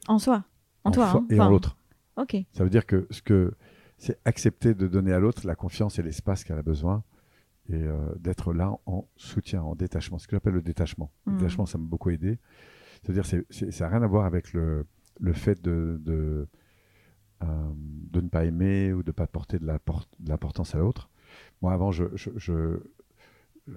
En 0.08 0.18
soi. 0.18 0.44
En, 0.84 0.90
toi. 0.90 1.10
soi 1.10 1.20
hein. 1.20 1.26
et 1.30 1.40
en 1.40 1.48
l'autre. 1.50 1.76
Ok. 2.16 2.36
Ça 2.52 2.64
veut 2.64 2.70
dire 2.70 2.86
que 2.86 3.06
ce 3.10 3.22
que 3.22 3.54
c'est 3.96 4.18
accepter 4.24 4.74
de 4.74 4.86
donner 4.86 5.12
à 5.12 5.18
l'autre 5.18 5.46
la 5.46 5.54
confiance 5.56 5.98
et 5.98 6.02
l'espace 6.02 6.44
qu'elle 6.44 6.58
a 6.58 6.62
besoin 6.62 7.02
et 7.70 7.74
euh, 7.82 8.14
d'être 8.18 8.52
là 8.52 8.76
en 8.86 9.06
soutien, 9.16 9.62
en 9.62 9.74
détachement. 9.74 10.18
Ce 10.18 10.26
que 10.26 10.36
j'appelle 10.36 10.54
le 10.54 10.62
détachement. 10.62 11.10
Le 11.26 11.32
Mhm. 11.32 11.38
détachement, 11.38 11.66
ça 11.66 11.78
m'a 11.78 11.84
beaucoup 11.86 12.10
aidé. 12.10 12.38
C'est-à-dire, 13.02 13.26
c'est, 13.26 13.44
c'est- 13.50 13.70
ça 13.70 13.84
n'a 13.84 13.90
rien 13.96 14.02
à 14.02 14.06
voir 14.06 14.24
avec 14.26 14.52
le, 14.52 14.86
le 15.20 15.32
fait 15.32 15.62
de, 15.62 15.98
de, 16.02 16.48
euh, 17.42 17.46
de 17.76 18.20
ne 18.20 18.28
pas 18.28 18.44
aimer 18.44 18.92
ou 18.92 19.02
de 19.02 19.08
ne 19.10 19.12
pas 19.12 19.26
porter 19.26 19.58
de, 19.58 19.66
l'importance 20.26 20.74
à 20.74 20.78
l'autre. 20.78 21.10
Moi, 21.62 21.72
avant, 21.72 21.90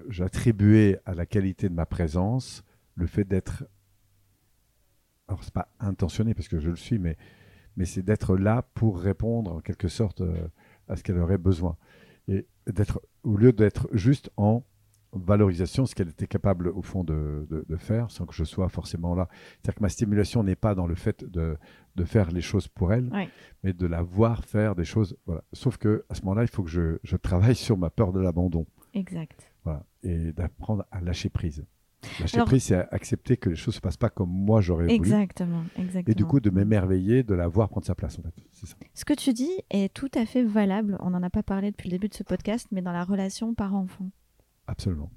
j'attribuais 0.08 1.00
à 1.04 1.14
la 1.14 1.26
qualité 1.26 1.68
de 1.68 1.74
ma 1.74 1.86
présence 1.86 2.64
le 2.94 3.06
fait 3.06 3.24
d'être. 3.24 3.64
Alors, 5.28 5.42
c'est 5.44 5.52
pas 5.54 5.68
intentionné 5.80 6.34
parce 6.34 6.48
que 6.48 6.58
je 6.58 6.70
le 6.70 6.76
suis, 6.76 6.98
mais, 6.98 7.16
mais 7.76 7.84
c'est 7.84 8.02
d'être 8.02 8.36
là 8.36 8.62
pour 8.74 8.98
répondre 9.00 9.52
en 9.54 9.60
quelque 9.60 9.88
sorte 9.88 10.20
euh, 10.20 10.48
à 10.88 10.96
ce 10.96 11.02
qu'elle 11.02 11.18
aurait 11.18 11.38
besoin. 11.38 11.76
Et 12.28 12.46
d'être, 12.66 13.00
au 13.22 13.36
lieu 13.36 13.52
d'être 13.52 13.88
juste 13.92 14.30
en 14.36 14.64
valorisation, 15.12 15.86
ce 15.86 15.94
qu'elle 15.94 16.08
était 16.08 16.26
capable 16.26 16.68
au 16.68 16.82
fond 16.82 17.04
de, 17.04 17.46
de- 17.50 17.64
de 17.68 17.76
faire, 17.76 18.10
sans 18.10 18.26
que 18.26 18.34
je 18.34 18.44
sois 18.44 18.68
forcément 18.68 19.14
là. 19.14 19.28
C'est-à-dire 19.62 19.74
que 19.76 19.82
ma 19.82 19.88
stimulation 19.88 20.42
n'est 20.42 20.56
pas 20.56 20.74
dans 20.74 20.86
le 20.86 20.94
fait 20.94 21.24
de, 21.24 21.56
de 21.96 22.04
faire 22.04 22.30
les 22.30 22.40
choses 22.40 22.68
pour 22.68 22.92
elle, 22.92 23.08
Ouais. 23.12 23.28
mais 23.62 23.72
de 23.72 23.86
la 23.86 24.02
voir 24.02 24.44
faire 24.44 24.74
des 24.74 24.84
choses. 24.84 25.16
Voilà. 25.26 25.42
Sauf 25.52 25.76
que 25.76 26.04
à 26.08 26.14
ce 26.14 26.22
moment-là, 26.22 26.42
il 26.42 26.48
faut 26.48 26.62
que 26.62 26.70
je, 26.70 26.98
je 27.04 27.16
travaille 27.16 27.54
sur 27.56 27.76
ma 27.76 27.90
peur 27.90 28.12
de 28.12 28.20
l'abandon. 28.20 28.66
Exact. 28.94 29.52
Voilà. 29.64 29.84
Et 30.02 30.32
d'apprendre 30.32 30.84
à 30.90 31.00
lâcher 31.00 31.28
prise. 31.28 31.64
Lâcher 32.18 32.36
Alors- 32.38 32.46
prise, 32.48 32.64
c'est 32.64 32.74
accepter 32.92 33.36
que 33.36 33.48
les 33.48 33.54
choses 33.54 33.74
ne 33.74 33.76
se 33.76 33.80
passent 33.80 33.96
pas 33.96 34.10
comme 34.10 34.28
moi 34.28 34.60
j'aurais 34.60 34.84
voulu. 34.86 34.94
Exactement. 34.96 35.62
Exactement. 35.76 36.10
Et 36.10 36.14
du 36.16 36.24
coup, 36.24 36.40
de 36.40 36.50
m'émerveiller, 36.50 37.22
de 37.22 37.34
la 37.34 37.46
voir 37.46 37.68
prendre 37.68 37.86
sa 37.86 37.94
place, 37.94 38.18
en 38.18 38.22
fait. 38.22 38.34
Ça. 38.50 38.74
Ce 38.94 39.04
que 39.04 39.14
tu 39.14 39.32
dis 39.32 39.50
est 39.70 39.92
tout 39.94 40.10
à 40.14 40.26
fait 40.26 40.42
valable. 40.42 40.96
On 41.00 41.10
n'en 41.10 41.22
a 41.22 41.30
pas 41.30 41.42
parlé 41.44 41.70
depuis 41.70 41.88
le 41.90 41.92
début 41.98 42.08
de 42.08 42.14
ce 42.14 42.24
podcast, 42.24 42.66
mais 42.72 42.82
dans 42.82 42.92
la 42.92 43.04
relation 43.04 43.54
parent-enfant. 43.54 44.10
Absolument. 44.66 45.10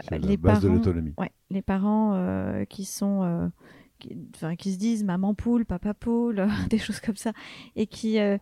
C'est 0.00 0.14
Euh, 0.14 0.18
la 0.18 0.26
les 0.28 0.36
base 0.36 0.60
de 0.60 0.68
parents- 0.68 0.74
l'autonomie. 0.78 1.14
Ouais, 1.18 1.30
les 1.50 1.62
parents 1.62 2.14
euh, 2.14 2.64
qui 2.64 2.84
sont, 2.84 3.22
euh, 3.22 3.48
qui, 4.00 4.16
enfin, 4.34 4.56
qui 4.56 4.72
se 4.72 4.78
disent 4.78 5.04
maman 5.04 5.34
poule, 5.34 5.64
papa 5.64 5.94
poule, 5.94 6.46
des 6.70 6.78
choses 6.78 7.00
comme 7.00 7.16
ça, 7.16 7.32
et 7.76 7.86
qui, 7.86 8.18
euh, 8.18 8.36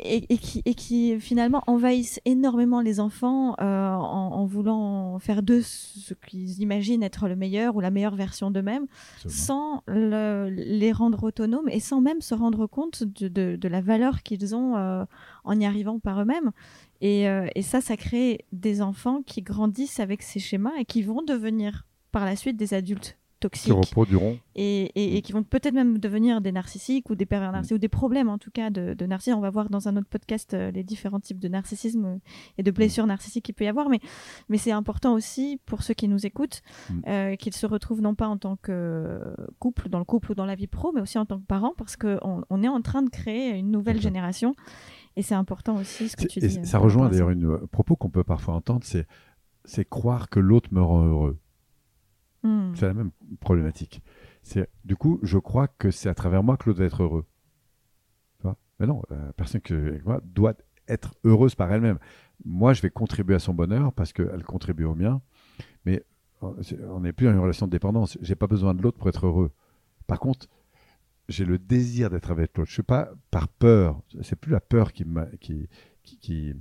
et, 0.00 0.32
et 0.32 0.38
qui, 0.38 0.62
et 0.64 0.74
qui 0.74 1.20
finalement 1.20 1.62
envahissent 1.66 2.18
énormément 2.24 2.80
les 2.80 3.00
enfants 3.00 3.54
en, 3.58 3.64
en 3.64 4.46
voulant 4.46 5.18
faire 5.18 5.42
d'eux 5.42 5.60
ce 5.60 6.14
qu'ils 6.14 6.62
imaginent 6.62 7.02
être 7.02 7.28
le 7.28 7.36
meilleur 7.36 7.76
ou 7.76 7.80
la 7.80 7.90
meilleure 7.90 8.14
version 8.16 8.50
d'eux-mêmes, 8.50 8.86
sans 9.26 9.82
le- 9.86 10.48
les 10.48 10.90
rendre 10.92 11.24
autonomes 11.24 11.68
et 11.68 11.80
sans 11.80 12.00
même 12.00 12.22
se 12.22 12.34
rendre 12.34 12.66
compte 12.66 13.02
de, 13.04 13.28
de- 13.28 13.56
de 13.56 13.68
la 13.68 13.82
valeur 13.82 14.22
qu'ils 14.22 14.54
ont 14.56 14.74
en 15.44 15.60
y 15.60 15.66
arrivant 15.66 15.98
par 15.98 16.22
eux-mêmes. 16.22 16.52
Et, 17.04 17.28
euh, 17.28 17.46
et 17.54 17.60
ça, 17.62 17.80
ça 17.82 17.96
crée 17.98 18.46
des 18.52 18.80
enfants 18.80 19.20
qui 19.26 19.42
grandissent 19.42 20.00
avec 20.00 20.22
ces 20.22 20.40
schémas 20.40 20.72
et 20.78 20.84
qui 20.86 21.02
vont 21.02 21.20
devenir 21.22 21.86
par 22.12 22.24
la 22.24 22.34
suite 22.34 22.56
des 22.56 22.72
adultes 22.72 23.18
Qui 23.34 23.40
toxiques 23.40 23.72
reproduiront. 23.74 24.38
et, 24.56 24.84
et- 24.94 25.16
et 25.18 25.20
qui 25.20 25.32
vont 25.32 25.42
peut-être 25.42 25.74
même 25.74 25.98
devenir 25.98 26.40
des 26.40 26.50
narcissiques 26.50 27.10
ou 27.10 27.14
des 27.14 27.26
pervers 27.26 27.52
narcissiques 27.52 27.74
ou 27.74 27.78
des 27.78 27.90
problèmes 27.90 28.30
en 28.30 28.38
tout 28.38 28.50
cas 28.50 28.70
de, 28.70 28.94
de 28.94 29.04
narcissisme. 29.06 29.36
On 29.36 29.42
va 29.42 29.50
voir 29.50 29.68
dans 29.68 29.86
un 29.86 29.98
autre 29.98 30.08
podcast 30.08 30.54
euh, 30.54 30.70
les 30.70 30.82
différents 30.82 31.20
types 31.20 31.40
de 31.40 31.48
narcissisme 31.48 32.20
et 32.56 32.62
de 32.62 32.70
blessures 32.70 33.06
narcissiques 33.06 33.44
qu'il 33.44 33.54
peut 33.54 33.64
y 33.64 33.68
avoir. 33.68 33.90
Mais, 33.90 34.00
mais 34.48 34.56
c'est 34.56 34.72
important 34.72 35.12
aussi 35.12 35.60
pour 35.66 35.82
ceux 35.82 35.92
qui 35.94 36.08
nous 36.08 36.24
écoutent 36.24 36.62
Mm. 36.88 37.00
euh, 37.08 37.36
qu'ils 37.36 37.52
se 37.54 37.66
retrouvent 37.66 38.00
non 38.00 38.14
pas 38.14 38.28
en 38.28 38.38
tant 38.38 38.56
que 38.56 39.20
couple, 39.58 39.90
dans 39.90 39.98
le 39.98 40.04
couple 40.06 40.32
ou 40.32 40.34
dans 40.34 40.46
la 40.46 40.54
vie 40.54 40.68
pro, 40.68 40.92
mais 40.94 41.02
aussi 41.02 41.18
en 41.18 41.26
tant 41.26 41.38
que 41.38 41.44
parents 41.46 41.74
parce 41.76 41.96
qu'on 41.96 42.44
on 42.48 42.62
est 42.62 42.68
en 42.68 42.80
train 42.80 43.02
de 43.02 43.10
créer 43.10 43.50
une 43.58 43.70
nouvelle 43.70 44.00
génération. 44.00 44.54
Et 45.16 45.22
c'est 45.22 45.34
important 45.34 45.76
aussi 45.76 46.08
ce 46.08 46.16
que 46.16 46.26
tu 46.26 46.40
dis. 46.40 46.58
euh, 46.58 46.64
ça 46.64 46.78
rejoint 46.78 47.08
d'ailleurs 47.08 47.30
une 47.30 47.46
euh, 47.46 47.66
propos 47.70 47.96
qu'on 47.96 48.10
peut 48.10 48.24
parfois 48.24 48.54
entendre, 48.54 48.84
c'est 48.84 49.06
c'est 49.64 49.88
croire 49.88 50.28
que 50.28 50.40
l'autre 50.40 50.68
me 50.72 50.82
rend 50.82 51.04
heureux. 51.04 51.38
Mm. 52.42 52.74
C'est 52.74 52.86
la 52.86 52.94
même 52.94 53.10
problématique. 53.40 54.02
C'est 54.42 54.68
du 54.84 54.96
coup, 54.96 55.18
je 55.22 55.38
crois 55.38 55.68
que 55.68 55.90
c'est 55.90 56.08
à 56.08 56.14
travers 56.14 56.42
moi 56.42 56.56
que 56.56 56.68
l'autre 56.68 56.80
va 56.80 56.86
être 56.86 57.02
heureux. 57.02 57.24
Tu 58.38 58.42
vois? 58.42 58.56
Mais 58.78 58.86
non, 58.86 59.02
la 59.08 59.32
personne 59.32 59.60
que 59.60 59.74
avec 59.74 60.04
moi 60.04 60.20
doit 60.24 60.54
être 60.88 61.14
heureuse 61.24 61.54
par 61.54 61.72
elle-même. 61.72 61.98
Moi, 62.44 62.72
je 62.72 62.82
vais 62.82 62.90
contribuer 62.90 63.36
à 63.36 63.38
son 63.38 63.54
bonheur 63.54 63.92
parce 63.92 64.12
qu'elle 64.12 64.42
contribue 64.44 64.84
au 64.84 64.94
mien, 64.94 65.22
mais 65.84 66.04
euh, 66.42 66.52
on 66.90 67.00
n'est 67.00 67.12
plus 67.12 67.26
dans 67.26 67.32
une 67.32 67.38
relation 67.38 67.66
de 67.66 67.70
dépendance. 67.70 68.18
J'ai 68.20 68.34
pas 68.34 68.46
besoin 68.46 68.74
de 68.74 68.82
l'autre 68.82 68.98
pour 68.98 69.08
être 69.08 69.26
heureux. 69.26 69.50
Par 70.06 70.18
contre, 70.18 70.48
j'ai 71.28 71.44
le 71.44 71.58
désir 71.58 72.10
d'être 72.10 72.30
avec 72.30 72.56
l'autre. 72.56 72.68
Je 72.68 72.74
suis 72.74 72.82
pas 72.82 73.10
par 73.30 73.48
peur. 73.48 74.00
C'est 74.22 74.36
plus 74.36 74.52
la 74.52 74.60
peur 74.60 74.92
qui, 74.92 75.04
m'a- 75.04 75.26
qui, 75.40 75.68
qui, 76.02 76.18
qui, 76.18 76.54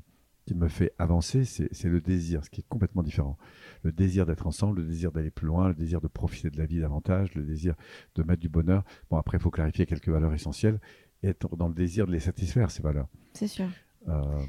qui 0.46 0.56
me 0.56 0.68
fait 0.68 0.94
avancer, 1.00 1.46
c'est 1.46 1.70
c'est 1.74 1.90
le 1.90 2.02
désir, 2.02 2.44
ce 2.44 2.50
qui 2.50 2.62
est 2.62 2.68
complètement 2.68 3.04
différent. 3.04 3.38
Le 3.84 3.92
désir 3.92 4.26
d'être 4.26 4.46
ensemble, 4.48 4.82
le 4.82 4.88
désir 4.88 5.12
d'aller 5.12 5.32
plus 5.32 5.48
loin, 5.48 5.70
le 5.70 5.74
désir 5.74 6.02
de 6.02 6.08
profiter 6.08 6.50
de 6.50 6.58
la 6.58 6.66
vie 6.66 6.80
davantage, 6.80 7.34
le 7.36 7.44
désir 7.44 7.76
de 8.16 8.24
mettre 8.24 8.42
du 8.42 8.50
bonheur. 8.50 8.84
Bon, 9.10 9.18
après, 9.18 9.38
il 9.38 9.42
faut 9.42 9.52
clarifier 9.52 9.86
quelques 9.86 10.10
valeurs 10.10 10.34
essentielles 10.34 10.80
et 11.24 11.28
être 11.30 11.56
dans 11.56 11.68
le 11.70 11.74
désir 11.74 12.06
de 12.08 12.12
les 12.12 12.20
satisfaire, 12.20 12.72
ces 12.72 12.84
valeurs. 12.84 13.08
C'est 13.34 13.48
sûr. 13.48 13.68
Euh, 14.10 14.42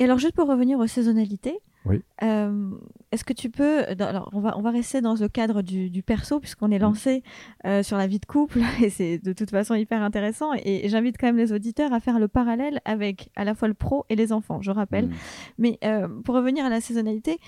Et 0.00 0.04
alors, 0.04 0.18
juste 0.18 0.34
pour 0.34 0.48
revenir 0.48 0.78
aux 0.80 0.86
saisonnalités, 0.88 1.56
Oui. 1.86 2.02
euh, 2.22 2.70
est-ce 3.12 3.24
que 3.24 3.32
tu 3.32 3.48
peux. 3.48 3.84
Alors, 4.00 4.28
on 4.32 4.40
va, 4.40 4.58
on 4.58 4.62
va 4.62 4.70
rester 4.70 5.00
dans 5.00 5.14
le 5.14 5.28
cadre 5.28 5.62
du, 5.62 5.88
du 5.88 6.02
perso, 6.02 6.40
puisqu'on 6.40 6.70
est 6.70 6.78
lancé 6.78 7.22
euh, 7.64 7.82
sur 7.82 7.96
la 7.96 8.06
vie 8.06 8.18
de 8.18 8.26
couple, 8.26 8.60
et 8.82 8.90
c'est 8.90 9.18
de 9.18 9.32
toute 9.32 9.50
façon 9.50 9.74
hyper 9.74 10.02
intéressant. 10.02 10.50
Et 10.54 10.88
j'invite 10.88 11.16
quand 11.18 11.26
même 11.26 11.36
les 11.36 11.52
auditeurs 11.52 11.92
à 11.92 12.00
faire 12.00 12.18
le 12.18 12.28
parallèle 12.28 12.80
avec 12.84 13.30
à 13.36 13.44
la 13.44 13.54
fois 13.54 13.68
le 13.68 13.74
pro 13.74 14.04
et 14.08 14.16
les 14.16 14.32
enfants, 14.32 14.60
je 14.60 14.70
rappelle. 14.70 15.06
Mm. 15.06 15.14
Mais 15.58 15.78
euh, 15.84 16.08
pour 16.24 16.34
revenir 16.34 16.64
à 16.64 16.68
la 16.68 16.80
saisonnalité, 16.80 17.38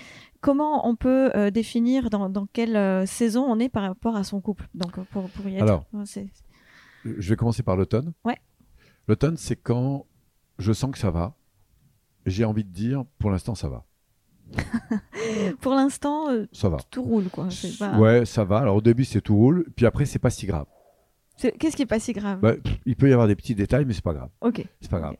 comment 0.41 0.87
on 0.87 0.95
peut 0.95 1.31
définir 1.51 2.09
dans, 2.09 2.29
dans 2.29 2.47
quelle 2.47 3.07
saison 3.07 3.43
on 3.43 3.59
est 3.59 3.69
par 3.69 3.83
rapport 3.83 4.15
à 4.15 4.23
son 4.23 4.41
couple? 4.41 4.67
Donc, 4.73 4.99
pour, 5.11 5.29
pour 5.29 5.47
y 5.47 5.55
être. 5.55 5.63
Alors. 5.63 5.85
Je 7.05 7.29
vais 7.29 7.35
commencer 7.35 7.63
par 7.63 7.75
l'automne. 7.75 8.13
Ouais. 8.25 8.37
L'automne, 9.07 9.37
c'est 9.37 9.55
quand 9.55 10.05
je 10.57 10.73
sens 10.73 10.91
que 10.91 10.97
ça 10.97 11.11
va. 11.11 11.35
J'ai 12.25 12.45
envie 12.45 12.63
de 12.63 12.71
dire, 12.71 13.05
pour 13.17 13.31
l'instant, 13.31 13.55
ça 13.55 13.69
va. 13.69 13.85
Pour 15.61 15.73
l'instant, 15.73 16.29
euh, 16.31 16.45
Ça 16.51 16.69
va. 16.69 16.77
tout 16.89 17.03
roule, 17.03 17.29
quoi. 17.29 17.47
Pas- 17.79 17.97
Ouais, 17.97 18.25
ça 18.25 18.43
va. 18.43 18.59
Alors 18.59 18.77
au 18.77 18.81
début, 18.81 19.05
c'est 19.05 19.21
tout 19.21 19.35
roule. 19.35 19.65
Puis 19.75 19.85
après, 19.85 20.05
c'est 20.05 20.19
pas 20.19 20.29
si 20.29 20.45
grave. 20.45 20.65
Qu'est-ce 21.57 21.75
qui 21.77 21.83
est 21.83 21.85
pas 21.85 21.99
si 21.99 22.11
grave 22.11 22.39
Bah, 22.41 22.55
il 22.85 22.95
peut 22.97 23.09
y 23.09 23.13
avoir 23.13 23.27
des 23.27 23.35
petits 23.35 23.55
détails, 23.55 23.85
mais 23.85 23.93
c'est 23.93 24.03
pas 24.03 24.13
grave. 24.13 24.29
Ok. 24.41 24.65
C'est 24.81 24.91
pas 24.91 24.99
grave. 24.99 25.15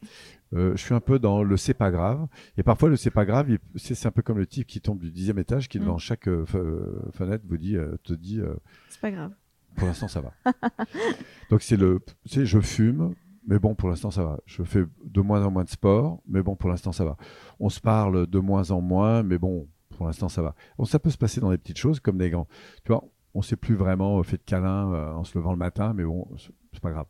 Euh, 0.54 0.72
je 0.76 0.82
suis 0.84 0.94
un 0.94 1.00
peu 1.00 1.18
dans 1.20 1.44
le 1.44 1.56
c'est 1.56 1.74
pas 1.74 1.92
grave. 1.92 2.28
Et 2.58 2.64
parfois, 2.64 2.90
le 2.90 2.98
c'est 2.98 3.12
pas 3.12 3.24
grave, 3.24 3.48
c'est 3.76 4.06
un 4.06 4.12
peu 4.12 4.22
comme 4.22 4.38
le 4.38 4.46
type 4.48 4.68
qui 4.68 4.82
tombe 4.82 5.00
du 5.00 5.12
dixième 5.12 5.40
étage, 5.40 5.70
qui 5.70 5.78
Mm. 5.78 5.82
devant 5.82 5.98
chaque 5.98 6.28
euh, 6.28 6.44
fe- 6.46 7.12
fenêtre 7.14 7.46
vous 7.48 7.58
dit, 7.58 7.78
euh, 7.78 7.96
te 8.04 8.14
dit, 8.14 8.42
C'est 8.90 9.00
pas 9.00 9.12
grave. 9.12 9.32
pour 9.78 9.88
l'instant, 9.88 10.08
ça 10.10 10.20
va. 10.22 10.34
Donc 11.52 11.62
c'est 11.62 11.78
le, 11.78 12.02
tu 12.26 12.30
sais, 12.34 12.46
je 12.46 12.60
fume, 12.60 13.14
mais 13.48 13.60
bon, 13.60 13.76
pour 13.76 13.90
l'instant, 13.90 14.12
ça 14.12 14.24
va. 14.24 14.40
Je 14.46 14.64
fais 14.64 14.84
de 15.04 15.22
moins 15.22 15.44
en 15.46 15.52
moins 15.52 15.64
de 15.64 15.70
sport, 15.70 16.22
mais 16.28 16.42
bon, 16.44 16.56
pour 16.56 16.70
l'instant, 16.70 16.92
ça 16.92 17.06
va. 17.06 17.18
On 17.60 17.70
se 17.70 17.80
parle 17.80 18.28
de 18.28 18.40
moins 18.40 18.72
en 18.72 18.82
moins, 18.82 19.24
mais 19.24 19.38
bon, 19.38 19.68
pour 19.98 20.06
l'instant, 20.06 20.30
ça 20.30 20.42
va. 20.42 20.56
Bon, 20.78 20.86
ça 20.86 21.00
peut 21.00 21.10
se 21.10 21.18
passer 21.18 21.42
dans 21.42 21.50
des 21.52 21.58
petites 21.58 21.78
choses, 21.78 22.00
comme 22.00 22.18
des 22.18 22.30
grands. 22.30 22.48
Tu 22.86 22.92
vois, 22.92 23.04
on 23.34 23.42
s'est 23.42 23.56
plus 23.56 23.76
vraiment 23.76 24.22
fait 24.24 24.38
de 24.38 24.44
câlins 24.44 24.94
euh, 24.94 25.14
en 25.14 25.24
se 25.24 25.38
levant 25.38 25.52
le 25.52 25.58
matin, 25.58 25.94
mais 25.94 26.04
bon, 26.04 26.28
c'est- 26.38 26.52
pas 26.82 26.92
grave. 26.92 27.08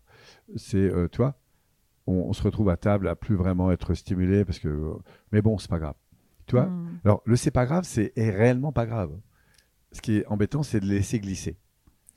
C'est, 0.55 0.77
euh, 0.77 1.07
tu 1.11 1.17
vois, 1.17 1.35
on, 2.07 2.13
on 2.13 2.33
se 2.33 2.41
retrouve 2.41 2.69
à 2.69 2.77
table 2.77 3.07
à 3.07 3.15
plus 3.15 3.35
vraiment 3.35 3.71
être 3.71 3.93
stimulé, 3.93 4.43
parce 4.45 4.57
que, 4.59 4.67
euh, 4.67 4.93
mais 5.31 5.41
bon, 5.41 5.57
c'est 5.57 5.69
pas 5.69 5.79
grave. 5.79 5.95
Tu 6.47 6.55
vois, 6.55 6.65
Hmm. 6.65 6.99
alors, 7.05 7.21
le 7.25 7.35
c'est 7.35 7.51
pas 7.51 7.65
grave, 7.65 7.83
c'est 7.83 8.11
est 8.15 8.31
réellement 8.31 8.71
pas 8.71 8.85
grave. 8.87 9.11
Ce 9.91 10.01
qui 10.01 10.17
est 10.17 10.25
embêtant, 10.27 10.63
c'est 10.63 10.79
de 10.79 10.85
laisser 10.87 11.19
glisser. 11.19 11.57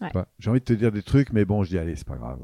Ouais. 0.01 0.11
J'ai 0.39 0.51
envie 0.51 0.61
de 0.61 0.65
te 0.65 0.73
dire 0.73 0.91
des 0.93 1.03
trucs, 1.03 1.33
mais 1.33 1.45
bon, 1.45 1.63
je 1.63 1.69
dis, 1.71 1.79
allez, 1.79 1.95
c'est 1.97 2.07
pas 2.07 2.17
grave. 2.17 2.41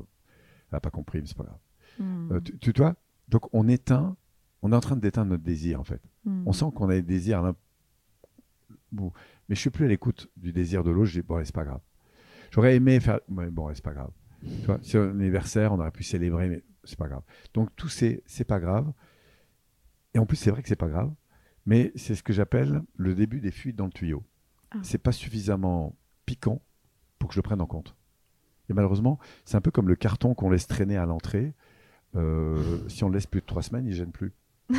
Elle 0.71 0.77
n'a 0.77 0.81
pas 0.81 0.91
compris, 0.91 1.21
mais 1.21 1.27
c'est 1.27 1.37
pas 1.37 1.45
grave. 1.45 1.59
Hmm. 1.99 2.33
Euh, 2.33 2.41
tu, 2.41 2.59
tu 2.59 2.81
vois 2.81 2.97
Donc, 3.29 3.53
on 3.55 3.69
éteint, 3.69 4.17
on 4.63 4.73
est 4.73 4.77
en 4.77 4.81
train 4.81 4.97
d'éteindre 4.97 5.31
notre 5.31 5.45
désir, 5.45 5.81
en 5.81 5.85
fait. 5.85 6.03
Hmm. 6.25 6.43
On 6.47 6.53
sent 6.53 6.67
qu'on 6.75 6.89
a 6.89 6.95
des 6.95 7.03
désirs. 7.03 7.43
là. 7.43 7.55
Bon, 8.93 9.13
mais 9.49 9.55
je 9.55 9.61
suis 9.61 9.71
plus 9.71 9.85
à 9.85 9.89
l'écoute 9.89 10.31
du 10.37 10.53
désir 10.53 10.85
de 10.85 10.91
l'autre. 10.91 11.07
Je 11.07 11.21
dis, 11.21 11.27
bon, 11.27 11.43
c'est 11.45 11.55
pas 11.55 11.65
grave. 11.65 11.81
J'aurais 12.51 12.77
aimé 12.77 13.01
faire. 13.01 13.21
Ouais, 13.29 13.51
bon, 13.51 13.73
c'est 13.75 13.85
pas 13.85 13.93
grave. 13.93 14.11
Tu 14.41 14.67
vois, 14.67 14.79
c'est 14.83 14.99
un 14.99 15.11
anniversaire, 15.11 15.73
on 15.73 15.81
aurait 15.81 15.91
pu 15.91 16.05
célébrer, 16.05 16.49
mais 16.49 16.63
c'est 16.85 16.99
pas 16.99 17.09
grave. 17.09 17.23
Donc, 17.55 17.75
tout 17.77 17.89
c'est, 17.89 18.23
c'est 18.27 18.45
pas 18.45 18.61
grave. 18.61 18.93
Et 20.15 20.19
en 20.19 20.27
plus, 20.27 20.37
c'est 20.37 20.51
vrai 20.51 20.63
que 20.63 20.69
c'est 20.69 20.77
pas 20.77 20.89
grave, 20.89 21.13
mais 21.67 21.93
c'est 21.97 22.15
ce 22.15 22.23
que 22.23 22.33
j'appelle 22.33 22.83
le 22.97 23.15
début 23.15 23.41
des 23.41 23.51
fuites 23.51 23.77
dans 23.77 23.87
le 23.87 23.93
tuyau. 23.93 24.25
Ah. 24.71 24.79
C'est 24.83 24.99
pas 24.99 25.13
suffisamment 25.13 25.97
piquant 26.25 26.63
pour 27.19 27.29
que 27.29 27.35
je 27.35 27.39
le 27.39 27.43
prenne 27.43 27.61
en 27.61 27.67
compte. 27.67 27.97
Et 28.71 28.75
malheureusement, 28.75 29.19
c'est 29.45 29.57
un 29.57 29.61
peu 29.61 29.71
comme 29.71 29.89
le 29.89 29.97
carton 29.97 30.35
qu'on 30.35 30.51
laisse 30.51 30.67
traîner 30.67 30.97
à 30.97 31.07
l'entrée. 31.07 31.55
Euh, 32.17 32.79
si 32.89 33.05
on 33.05 33.09
le 33.09 33.15
laisse 33.15 33.27
plus 33.27 33.41
de 33.41 33.47
trois 33.47 33.63
semaines, 33.63 33.87
il 33.87 33.95
gêne 33.95 34.13
plus. 34.13 34.33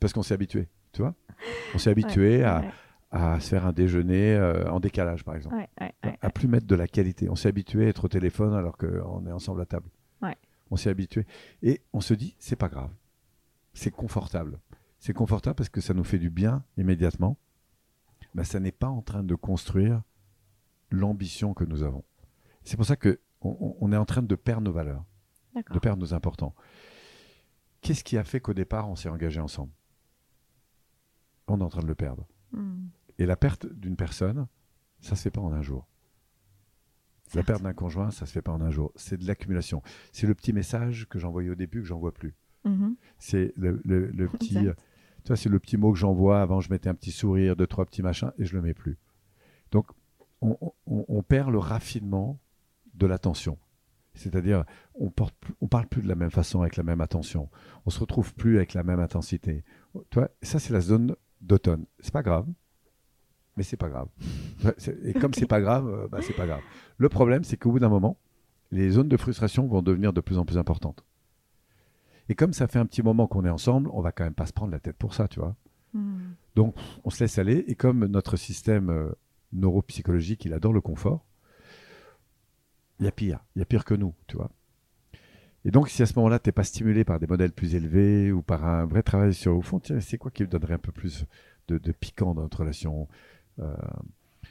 Parce 0.00 0.12
qu'on 0.12 0.22
s'est 0.22 0.34
habitué, 0.34 0.68
tu 0.92 1.02
vois 1.02 1.14
On 1.74 1.78
s'est 1.78 1.90
habitué 1.90 2.44
à, 2.44 2.60
ouais, 2.60 2.70
à 3.10 3.40
se 3.40 3.48
faire 3.50 3.66
un 3.66 3.72
déjeuner 3.72 4.34
euh, 4.34 4.70
en 4.70 4.80
décalage, 4.80 5.24
par 5.24 5.36
exemple. 5.36 5.56
ouais, 5.56 5.68
ouais, 5.80 6.18
À 6.20 6.30
plus 6.30 6.48
mettre 6.48 6.66
de 6.66 6.74
la 6.74 6.86
qualité. 6.88 7.28
On 7.30 7.36
s'est 7.36 7.48
habitué 7.48 7.86
à 7.86 7.88
être 7.88 8.04
au 8.04 8.08
téléphone 8.08 8.54
alors 8.54 8.76
qu'on 8.76 9.26
est 9.26 9.32
ensemble 9.32 9.60
à 9.60 9.66
table. 9.66 9.88
On 10.70 10.76
s'est 10.76 10.88
habitué. 10.88 11.26
Et 11.62 11.82
on 11.92 12.00
se 12.00 12.14
dit, 12.14 12.34
c'est 12.38 12.56
pas 12.56 12.70
grave. 12.70 12.88
C'est 13.74 13.90
confortable. 13.90 14.58
C'est 14.98 15.12
confortable 15.12 15.54
parce 15.54 15.68
que 15.68 15.82
ça 15.82 15.92
nous 15.92 16.02
fait 16.02 16.18
du 16.18 16.30
bien 16.30 16.64
immédiatement. 16.78 17.36
Mais 18.34 18.44
ça 18.44 18.58
n'est 18.58 18.72
pas 18.72 18.88
en 18.88 19.02
train 19.02 19.22
de 19.22 19.34
construire 19.34 20.00
l'ambition 20.96 21.54
que 21.54 21.64
nous 21.64 21.82
avons. 21.82 22.04
C'est 22.64 22.76
pour 22.76 22.86
ça 22.86 22.96
que 22.96 23.20
on, 23.40 23.76
on 23.80 23.92
est 23.92 23.96
en 23.96 24.04
train 24.04 24.22
de 24.22 24.34
perdre 24.34 24.62
nos 24.62 24.72
valeurs, 24.72 25.04
de 25.56 25.78
perdre 25.78 26.00
nos 26.00 26.14
importants. 26.14 26.54
Qu'est-ce 27.80 28.04
qui 28.04 28.16
a 28.16 28.24
fait 28.24 28.40
qu'au 28.40 28.54
départ, 28.54 28.88
on 28.88 28.94
s'est 28.96 29.08
engagé 29.08 29.40
ensemble? 29.40 29.72
On 31.48 31.60
est 31.60 31.64
en 31.64 31.68
train 31.68 31.82
de 31.82 31.86
le 31.88 31.94
perdre. 31.94 32.26
Hmm. 32.52 32.86
Et 33.18 33.26
la 33.26 33.36
perte 33.36 33.66
d'une 33.66 33.96
personne, 33.96 34.46
ça 35.00 35.16
se 35.16 35.22
fait 35.22 35.30
pas 35.30 35.40
en 35.40 35.52
un 35.52 35.62
jour. 35.62 35.88
La 37.34 37.42
perte 37.42 37.62
d'un 37.62 37.72
conjoint, 37.72 38.10
ça 38.10 38.26
se 38.26 38.32
fait 38.32 38.42
pas 38.42 38.52
en 38.52 38.60
un 38.60 38.70
jour. 38.70 38.92
C'est 38.94 39.16
de 39.16 39.26
l'accumulation. 39.26 39.82
C'est 40.12 40.26
le 40.26 40.34
petit 40.34 40.52
message 40.52 41.08
que 41.08 41.18
j'envoyais 41.18 41.48
au 41.50 41.54
début 41.54 41.80
que 41.80 41.86
j'en 41.86 41.98
vois 41.98 42.12
plus. 42.12 42.34
Mhm. 42.64 42.94
C'est 43.18 43.52
le, 43.56 43.80
le- 43.84 44.06
le 44.10 44.28
petit, 44.28 44.58
Exact. 44.58 44.78
tu 45.24 45.28
vois, 45.28 45.36
c'est 45.36 45.48
le 45.48 45.58
petit 45.58 45.76
mot 45.78 45.92
que 45.92 45.98
j'envoie. 45.98 46.42
Avant, 46.42 46.60
je 46.60 46.70
mettais 46.70 46.88
un 46.90 46.94
petit 46.94 47.10
sourire, 47.10 47.56
deux 47.56 47.66
trois 47.66 47.86
petits 47.86 48.02
machins, 48.02 48.32
et 48.38 48.44
je 48.44 48.54
le 48.54 48.60
mets 48.62 48.74
plus. 48.74 48.98
Donc, 49.70 49.86
on, 50.42 50.58
on- 50.86 51.04
on 51.08 51.22
perd 51.22 51.50
le 51.50 51.58
raffinement 51.58 52.38
de 52.94 53.06
l'attention. 53.06 53.56
C'est-à-dire, 54.14 54.64
on 54.94 55.10
on 55.62 55.68
parle 55.68 55.86
plus 55.86 56.02
de 56.02 56.08
la 56.08 56.14
même 56.14 56.30
façon, 56.30 56.60
avec 56.60 56.76
la 56.76 56.82
même 56.82 57.00
attention. 57.00 57.48
On 57.86 57.90
se 57.90 57.98
retrouve 57.98 58.34
plus 58.34 58.56
avec 58.58 58.74
la 58.74 58.82
même 58.82 59.00
intensité. 59.00 59.64
Tu 60.10 60.18
vois, 60.18 60.28
ça 60.42 60.58
c'est 60.58 60.74
la 60.74 60.80
zone 60.82 61.16
d'automne. 61.40 61.86
C'est 62.00 62.12
pas 62.12 62.22
grave, 62.22 62.46
mais 63.56 63.62
c'est 63.62 63.78
pas 63.78 63.88
grave. 63.88 64.08
Et 65.04 65.14
comme 65.14 65.32
c'est 65.32 65.46
pas 65.46 65.60
grave, 65.62 65.88
euh, 65.88 66.08
bah, 66.08 66.18
c'est 66.20 66.36
pas 66.36 66.46
grave. 66.46 66.60
Le 66.98 67.08
problème, 67.08 67.42
c'est 67.44 67.56
qu'au 67.56 67.70
bout 67.72 67.78
d'un 67.78 67.88
moment, 67.88 68.18
les 68.70 68.90
zones 68.90 69.08
de 69.08 69.16
frustration 69.16 69.66
vont 69.66 69.80
devenir 69.80 70.12
de 70.12 70.20
plus 70.20 70.36
en 70.36 70.44
plus 70.44 70.58
importantes. 70.58 71.04
Et 72.28 72.34
comme 72.34 72.52
ça 72.52 72.66
fait 72.68 72.78
un 72.78 72.86
petit 72.86 73.02
moment 73.02 73.26
qu'on 73.26 73.44
est 73.46 73.50
ensemble, 73.50 73.88
on 73.94 74.00
va 74.02 74.12
quand 74.12 74.24
même 74.24 74.34
pas 74.34 74.46
se 74.46 74.52
prendre 74.52 74.72
la 74.72 74.78
tête 74.80 74.96
pour 74.96 75.14
ça, 75.14 75.26
tu 75.26 75.40
vois. 75.40 75.56
Hmm. 75.94 76.32
Donc, 76.54 76.74
on 77.04 77.10
se 77.10 77.22
laisse 77.24 77.38
aller. 77.38 77.64
Et 77.66 77.74
comme 77.74 78.06
notre 78.06 78.36
système 78.36 78.90
euh, 78.90 79.10
neuropsychologique, 79.52 80.44
il 80.44 80.52
adore 80.52 80.72
le 80.72 80.80
confort, 80.80 81.24
il 82.98 83.04
y 83.04 83.08
a 83.08 83.12
pire. 83.12 83.40
Il 83.56 83.60
y 83.60 83.62
a 83.62 83.64
pire 83.64 83.84
que 83.84 83.94
nous, 83.94 84.14
tu 84.26 84.36
vois. 84.36 84.50
Et 85.64 85.70
donc, 85.70 85.88
si 85.88 86.02
à 86.02 86.06
ce 86.06 86.14
moment-là, 86.16 86.38
tu 86.38 86.48
n'es 86.48 86.52
pas 86.52 86.64
stimulé 86.64 87.04
par 87.04 87.20
des 87.20 87.26
modèles 87.26 87.52
plus 87.52 87.74
élevés 87.74 88.32
ou 88.32 88.42
par 88.42 88.64
un 88.64 88.84
vrai 88.84 89.02
travail 89.02 89.32
sur, 89.34 89.56
au 89.56 89.62
fond, 89.62 89.78
tiens, 89.78 90.00
c'est 90.00 90.18
quoi 90.18 90.30
qui 90.30 90.42
me 90.42 90.48
donnerait 90.48 90.74
un 90.74 90.78
peu 90.78 90.90
plus 90.92 91.24
de, 91.68 91.78
de 91.78 91.92
piquant 91.92 92.34
dans 92.34 92.42
notre 92.42 92.60
relation 92.60 93.08
Euh, 93.60 93.76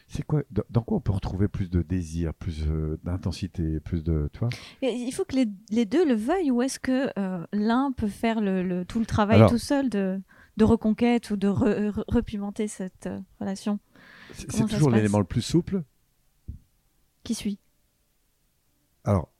C'est 0.07 0.23
quoi 0.23 0.43
dans, 0.51 0.63
dans 0.69 0.81
quoi 0.83 0.97
on 0.97 1.01
peut 1.01 1.11
retrouver 1.11 1.47
plus 1.49 1.69
de 1.69 1.81
désir, 1.81 2.33
plus 2.33 2.65
euh, 2.67 2.97
d'intensité, 3.03 3.79
plus 3.81 4.03
de. 4.03 4.29
Tu 4.31 4.39
vois? 4.39 4.49
Et 4.81 4.91
Il 4.93 5.11
faut 5.11 5.25
que 5.25 5.35
les, 5.35 5.47
les 5.69 5.85
deux 5.85 6.07
le 6.07 6.13
veuillent 6.13 6.51
ou 6.51 6.61
est-ce 6.61 6.79
que 6.79 7.09
euh, 7.19 7.45
l'un 7.51 7.91
peut 7.91 8.07
faire 8.07 8.39
le, 8.39 8.63
le- 8.63 8.85
tout 8.85 8.99
le 8.99 9.05
travail 9.05 9.37
Alors- 9.37 9.49
tout 9.49 9.57
seul 9.57 9.89
de, 9.89 10.21
de 10.55 10.63
reconquête 10.63 11.29
ou 11.31 11.35
de 11.35 11.47
re- 11.49 11.89
re- 11.89 12.03
repimenter 12.07 12.67
cette 12.69 13.09
relation? 13.39 13.79
C'est 14.33 14.67
toujours 14.67 14.89
l'élément 14.89 15.19
le 15.19 15.25
plus 15.25 15.41
souple. 15.41 15.83
Qui 17.23 17.35
suit? 17.35 17.59
Alors, 19.03 19.31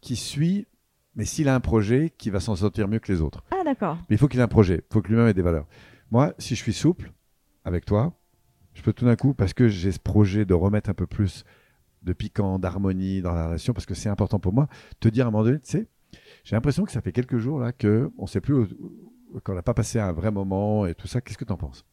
qui 0.00 0.16
suit, 0.16 0.66
mais 1.14 1.24
s'il 1.24 1.48
a 1.48 1.54
un 1.54 1.60
projet 1.60 2.12
qui 2.16 2.30
va 2.30 2.40
s'en 2.40 2.56
sortir 2.56 2.88
mieux 2.88 2.98
que 2.98 3.12
les 3.12 3.20
autres. 3.20 3.44
Ah 3.50 3.62
d'accord. 3.64 3.96
Mais 4.08 4.16
il 4.16 4.18
faut 4.18 4.28
qu'il 4.28 4.40
ait 4.40 4.44
un 4.44 4.48
projet, 4.48 4.84
il 4.88 4.92
faut 4.92 5.02
que 5.02 5.08
lui-même 5.08 5.28
ait 5.28 5.34
des 5.34 5.42
valeurs. 5.42 5.66
Moi, 6.10 6.34
si 6.38 6.54
je 6.54 6.62
suis 6.62 6.72
souple 6.72 7.12
avec 7.64 7.84
toi, 7.84 8.18
je 8.74 8.82
peux 8.82 8.92
tout 8.92 9.04
d'un 9.04 9.16
coup, 9.16 9.34
parce 9.34 9.52
que 9.52 9.68
j'ai 9.68 9.92
ce 9.92 9.98
projet 9.98 10.44
de 10.44 10.54
remettre 10.54 10.90
un 10.90 10.94
peu 10.94 11.06
plus 11.06 11.44
de 12.02 12.12
piquant, 12.12 12.58
d'harmonie 12.58 13.22
dans 13.22 13.32
la 13.32 13.46
relation, 13.46 13.72
parce 13.72 13.86
que 13.86 13.94
c'est 13.94 14.08
important 14.08 14.38
pour 14.38 14.52
moi, 14.52 14.68
te 15.00 15.08
dire 15.08 15.24
à 15.24 15.28
un 15.28 15.30
moment 15.30 15.44
donné, 15.44 15.60
tu 15.60 15.70
sais, 15.70 15.88
j'ai 16.44 16.54
l'impression 16.54 16.84
que 16.84 16.92
ça 16.92 17.00
fait 17.00 17.12
quelques 17.12 17.38
jours 17.38 17.58
là 17.58 17.72
que 17.72 18.12
on 18.18 18.26
sait 18.26 18.40
plus, 18.40 18.68
qu'on 19.42 19.54
n'a 19.54 19.62
pas 19.62 19.74
passé 19.74 19.98
un 19.98 20.12
vrai 20.12 20.30
moment 20.30 20.86
et 20.86 20.94
tout 20.94 21.06
ça. 21.06 21.20
Qu'est-ce 21.20 21.38
que 21.38 21.44
tu 21.44 21.52
en 21.52 21.56
penses? 21.56 21.84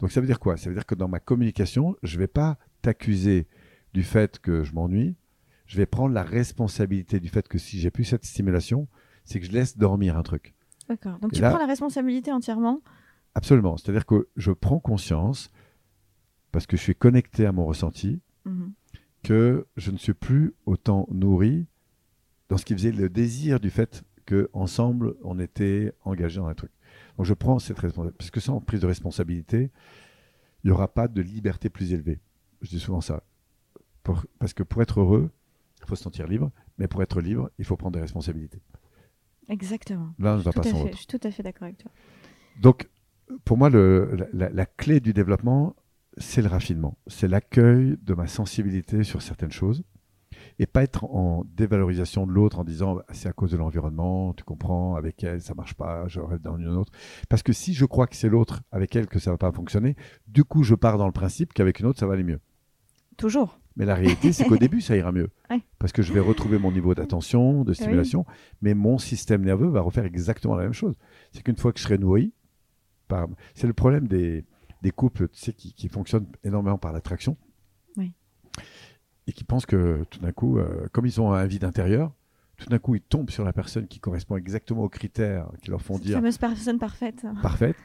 Donc 0.00 0.12
ça 0.12 0.20
veut 0.20 0.26
dire 0.26 0.38
quoi? 0.40 0.56
Ça 0.56 0.68
veut 0.68 0.74
dire 0.74 0.86
que 0.86 0.94
dans 0.94 1.08
ma 1.08 1.20
communication, 1.20 1.96
je 2.02 2.18
vais 2.18 2.26
pas 2.26 2.58
t'accuser 2.82 3.46
du 3.94 4.02
fait 4.02 4.38
que 4.38 4.62
je 4.62 4.72
m'ennuie. 4.74 5.16
Je 5.66 5.76
vais 5.78 5.86
prendre 5.86 6.14
la 6.14 6.22
responsabilité 6.22 7.18
du 7.18 7.28
fait 7.28 7.48
que 7.48 7.58
si 7.58 7.78
j'ai 7.80 7.90
plus 7.90 8.04
cette 8.04 8.24
stimulation, 8.24 8.88
c'est 9.24 9.40
que 9.40 9.46
je 9.46 9.52
laisse 9.52 9.76
dormir 9.76 10.16
un 10.16 10.22
truc. 10.22 10.54
D'accord. 10.88 11.18
Donc 11.18 11.32
Et 11.32 11.36
tu 11.36 11.42
là- 11.42 11.50
prends 11.50 11.58
la 11.58 11.66
responsabilité 11.66 12.30
entièrement? 12.30 12.82
Absolument. 13.34 13.76
C'est-à-dire 13.76 14.06
que 14.06 14.28
je 14.36 14.52
prends 14.52 14.78
conscience, 14.78 15.50
parce 16.52 16.66
que 16.66 16.76
je 16.76 16.82
suis 16.82 16.94
connecté 16.94 17.44
à 17.46 17.52
mon 17.52 17.66
ressenti, 17.66 18.20
Mhm. 18.44 18.72
que 19.24 19.66
je 19.76 19.90
ne 19.90 19.96
suis 19.96 20.14
plus 20.14 20.54
autant 20.66 21.08
nourri 21.10 21.66
dans 22.48 22.56
ce 22.58 22.64
qui 22.64 22.74
faisait 22.74 22.92
le 22.92 23.08
désir 23.08 23.58
du 23.58 23.70
fait 23.70 24.04
que 24.24 24.48
ensemble 24.52 25.16
on 25.24 25.38
était 25.40 25.92
engagé 26.04 26.38
dans 26.38 26.46
un 26.46 26.54
truc. 26.54 26.70
Donc 27.16 27.26
je 27.26 27.34
prends 27.34 27.58
cette 27.58 27.78
responsabilité, 27.78 28.16
parce 28.18 28.30
que 28.30 28.40
sans 28.40 28.60
prise 28.60 28.80
de 28.80 28.86
responsabilité, 28.86 29.70
il 30.64 30.68
n'y 30.68 30.70
aura 30.72 30.88
pas 30.92 31.08
de 31.08 31.20
liberté 31.22 31.68
plus 31.70 31.92
élevée. 31.92 32.20
Je 32.62 32.68
dis 32.70 32.80
souvent 32.80 33.00
ça. 33.00 33.22
Pour- 34.02 34.24
parce 34.38 34.52
que 34.54 34.62
pour 34.62 34.82
être 34.82 35.00
heureux, 35.00 35.30
il 35.80 35.86
faut 35.86 35.96
se 35.96 36.02
sentir 36.02 36.26
libre, 36.26 36.50
mais 36.78 36.88
pour 36.88 37.02
être 37.02 37.20
libre, 37.20 37.50
il 37.58 37.64
faut 37.64 37.76
prendre 37.76 37.94
des 37.94 38.00
responsabilités. 38.00 38.60
Exactement. 39.48 40.12
L'un 40.18 40.36
ne 40.36 40.42
va 40.42 40.52
pas 40.52 40.62
sans 40.62 40.82
fait. 40.84 40.92
Je 40.92 40.96
suis 40.98 41.06
tout 41.06 41.20
à 41.22 41.30
fait 41.30 41.42
d'accord 41.42 41.64
avec 41.64 41.78
toi. 41.78 41.90
Donc, 42.60 42.88
pour 43.44 43.56
moi, 43.56 43.70
le- 43.70 44.14
la, 44.16 44.26
la- 44.32 44.50
la 44.50 44.66
clé 44.66 45.00
du 45.00 45.12
développement, 45.12 45.76
c'est 46.18 46.42
le 46.42 46.48
raffinement. 46.48 46.96
C'est 47.06 47.28
l'accueil 47.28 47.96
de 48.02 48.14
ma 48.14 48.26
sensibilité 48.26 49.04
sur 49.04 49.22
certaines 49.22 49.52
choses 49.52 49.82
et 50.58 50.66
pas 50.66 50.82
être 50.82 51.04
en 51.04 51.44
dévalorisation 51.54 52.26
de 52.26 52.32
l'autre 52.32 52.58
en 52.58 52.64
disant 52.64 52.96
Bah, 52.96 53.04
c'est 53.12 53.28
à 53.28 53.32
cause 53.32 53.50
de 53.50 53.56
l'environnement, 53.56 54.32
tu 54.34 54.44
comprends, 54.44 54.96
avec 54.96 55.22
elle, 55.24 55.40
ça 55.40 55.54
marche 55.54 55.74
pas, 55.74 56.06
je 56.08 56.20
rêve 56.20 56.40
dans 56.40 56.56
une 56.56 56.68
autre. 56.68 56.92
Parce 57.28 57.42
que 57.42 57.52
si 57.52 57.74
je 57.74 57.84
crois 57.84 58.06
que 58.06 58.16
c'est 58.16 58.28
l'autre 58.28 58.62
avec 58.72 58.94
elle 58.96 59.06
que 59.06 59.18
ça 59.18 59.30
va 59.30 59.38
pas 59.38 59.52
fonctionner, 59.52 59.96
du 60.26 60.44
coup, 60.44 60.62
je 60.62 60.74
pars 60.74 60.98
dans 60.98 61.06
le 61.06 61.12
principe 61.12 61.52
qu'avec 61.52 61.80
une 61.80 61.86
autre, 61.86 61.98
ça 61.98 62.06
va 62.06 62.14
aller 62.14 62.24
mieux. 62.24 62.40
Toujours. 63.16 63.58
Mais 63.76 63.84
la 63.84 63.94
réalité, 63.94 64.32
c'est 64.32 64.44
qu'au 64.44 64.56
début, 64.56 64.80
ça 64.80 64.96
ira 64.96 65.12
mieux. 65.12 65.28
Ouais. 65.50 65.60
Parce 65.78 65.92
que 65.92 66.02
je 66.02 66.12
vais 66.12 66.18
retrouver 66.18 66.58
mon 66.58 66.72
niveau 66.72 66.92
d'attention, 66.96 67.62
de 67.62 67.72
stimulation, 67.72 68.26
mais 68.62 68.74
mon 68.74 68.98
système 68.98 69.44
nerveux 69.44 69.68
va 69.68 69.80
refaire 69.80 70.04
exactement 70.04 70.56
la 70.56 70.64
même 70.64 70.72
chose. 70.72 70.96
C'est 71.30 71.44
qu'une 71.44 71.56
fois 71.56 71.72
que 71.72 71.78
je 71.78 71.84
serai 71.84 71.98
nourri, 71.98 72.32
par... 73.06 73.28
c'est 73.54 73.68
le 73.68 73.72
problème 73.72 74.08
des, 74.08 74.44
des 74.82 74.90
couples 74.90 75.28
tu 75.28 75.38
sais, 75.38 75.52
qui, 75.52 75.72
qui 75.72 75.88
fonctionnent 75.88 76.26
énormément 76.42 76.78
par 76.78 76.92
l'attraction. 76.92 77.36
Et 79.26 79.32
qui 79.32 79.44
pensent 79.44 79.66
que 79.66 80.04
tout 80.10 80.20
d'un 80.20 80.32
coup, 80.32 80.58
euh, 80.58 80.86
comme 80.92 81.06
ils 81.06 81.20
ont 81.20 81.32
un 81.32 81.46
vide 81.46 81.64
intérieur, 81.64 82.12
tout 82.56 82.70
d'un 82.70 82.78
coup, 82.78 82.94
ils 82.94 83.02
tombent 83.02 83.28
sur 83.30 83.44
la 83.44 83.52
personne 83.52 83.86
qui 83.86 84.00
correspond 84.00 84.36
exactement 84.36 84.82
aux 84.82 84.88
critères 84.88 85.48
qui 85.60 85.70
leur 85.70 85.82
font 85.82 85.94
Cette 85.94 86.04
dire 86.04 86.16
fameuse 86.18 86.38
personne 86.38 86.78
parfaite. 86.78 87.26
parfaite. 87.42 87.76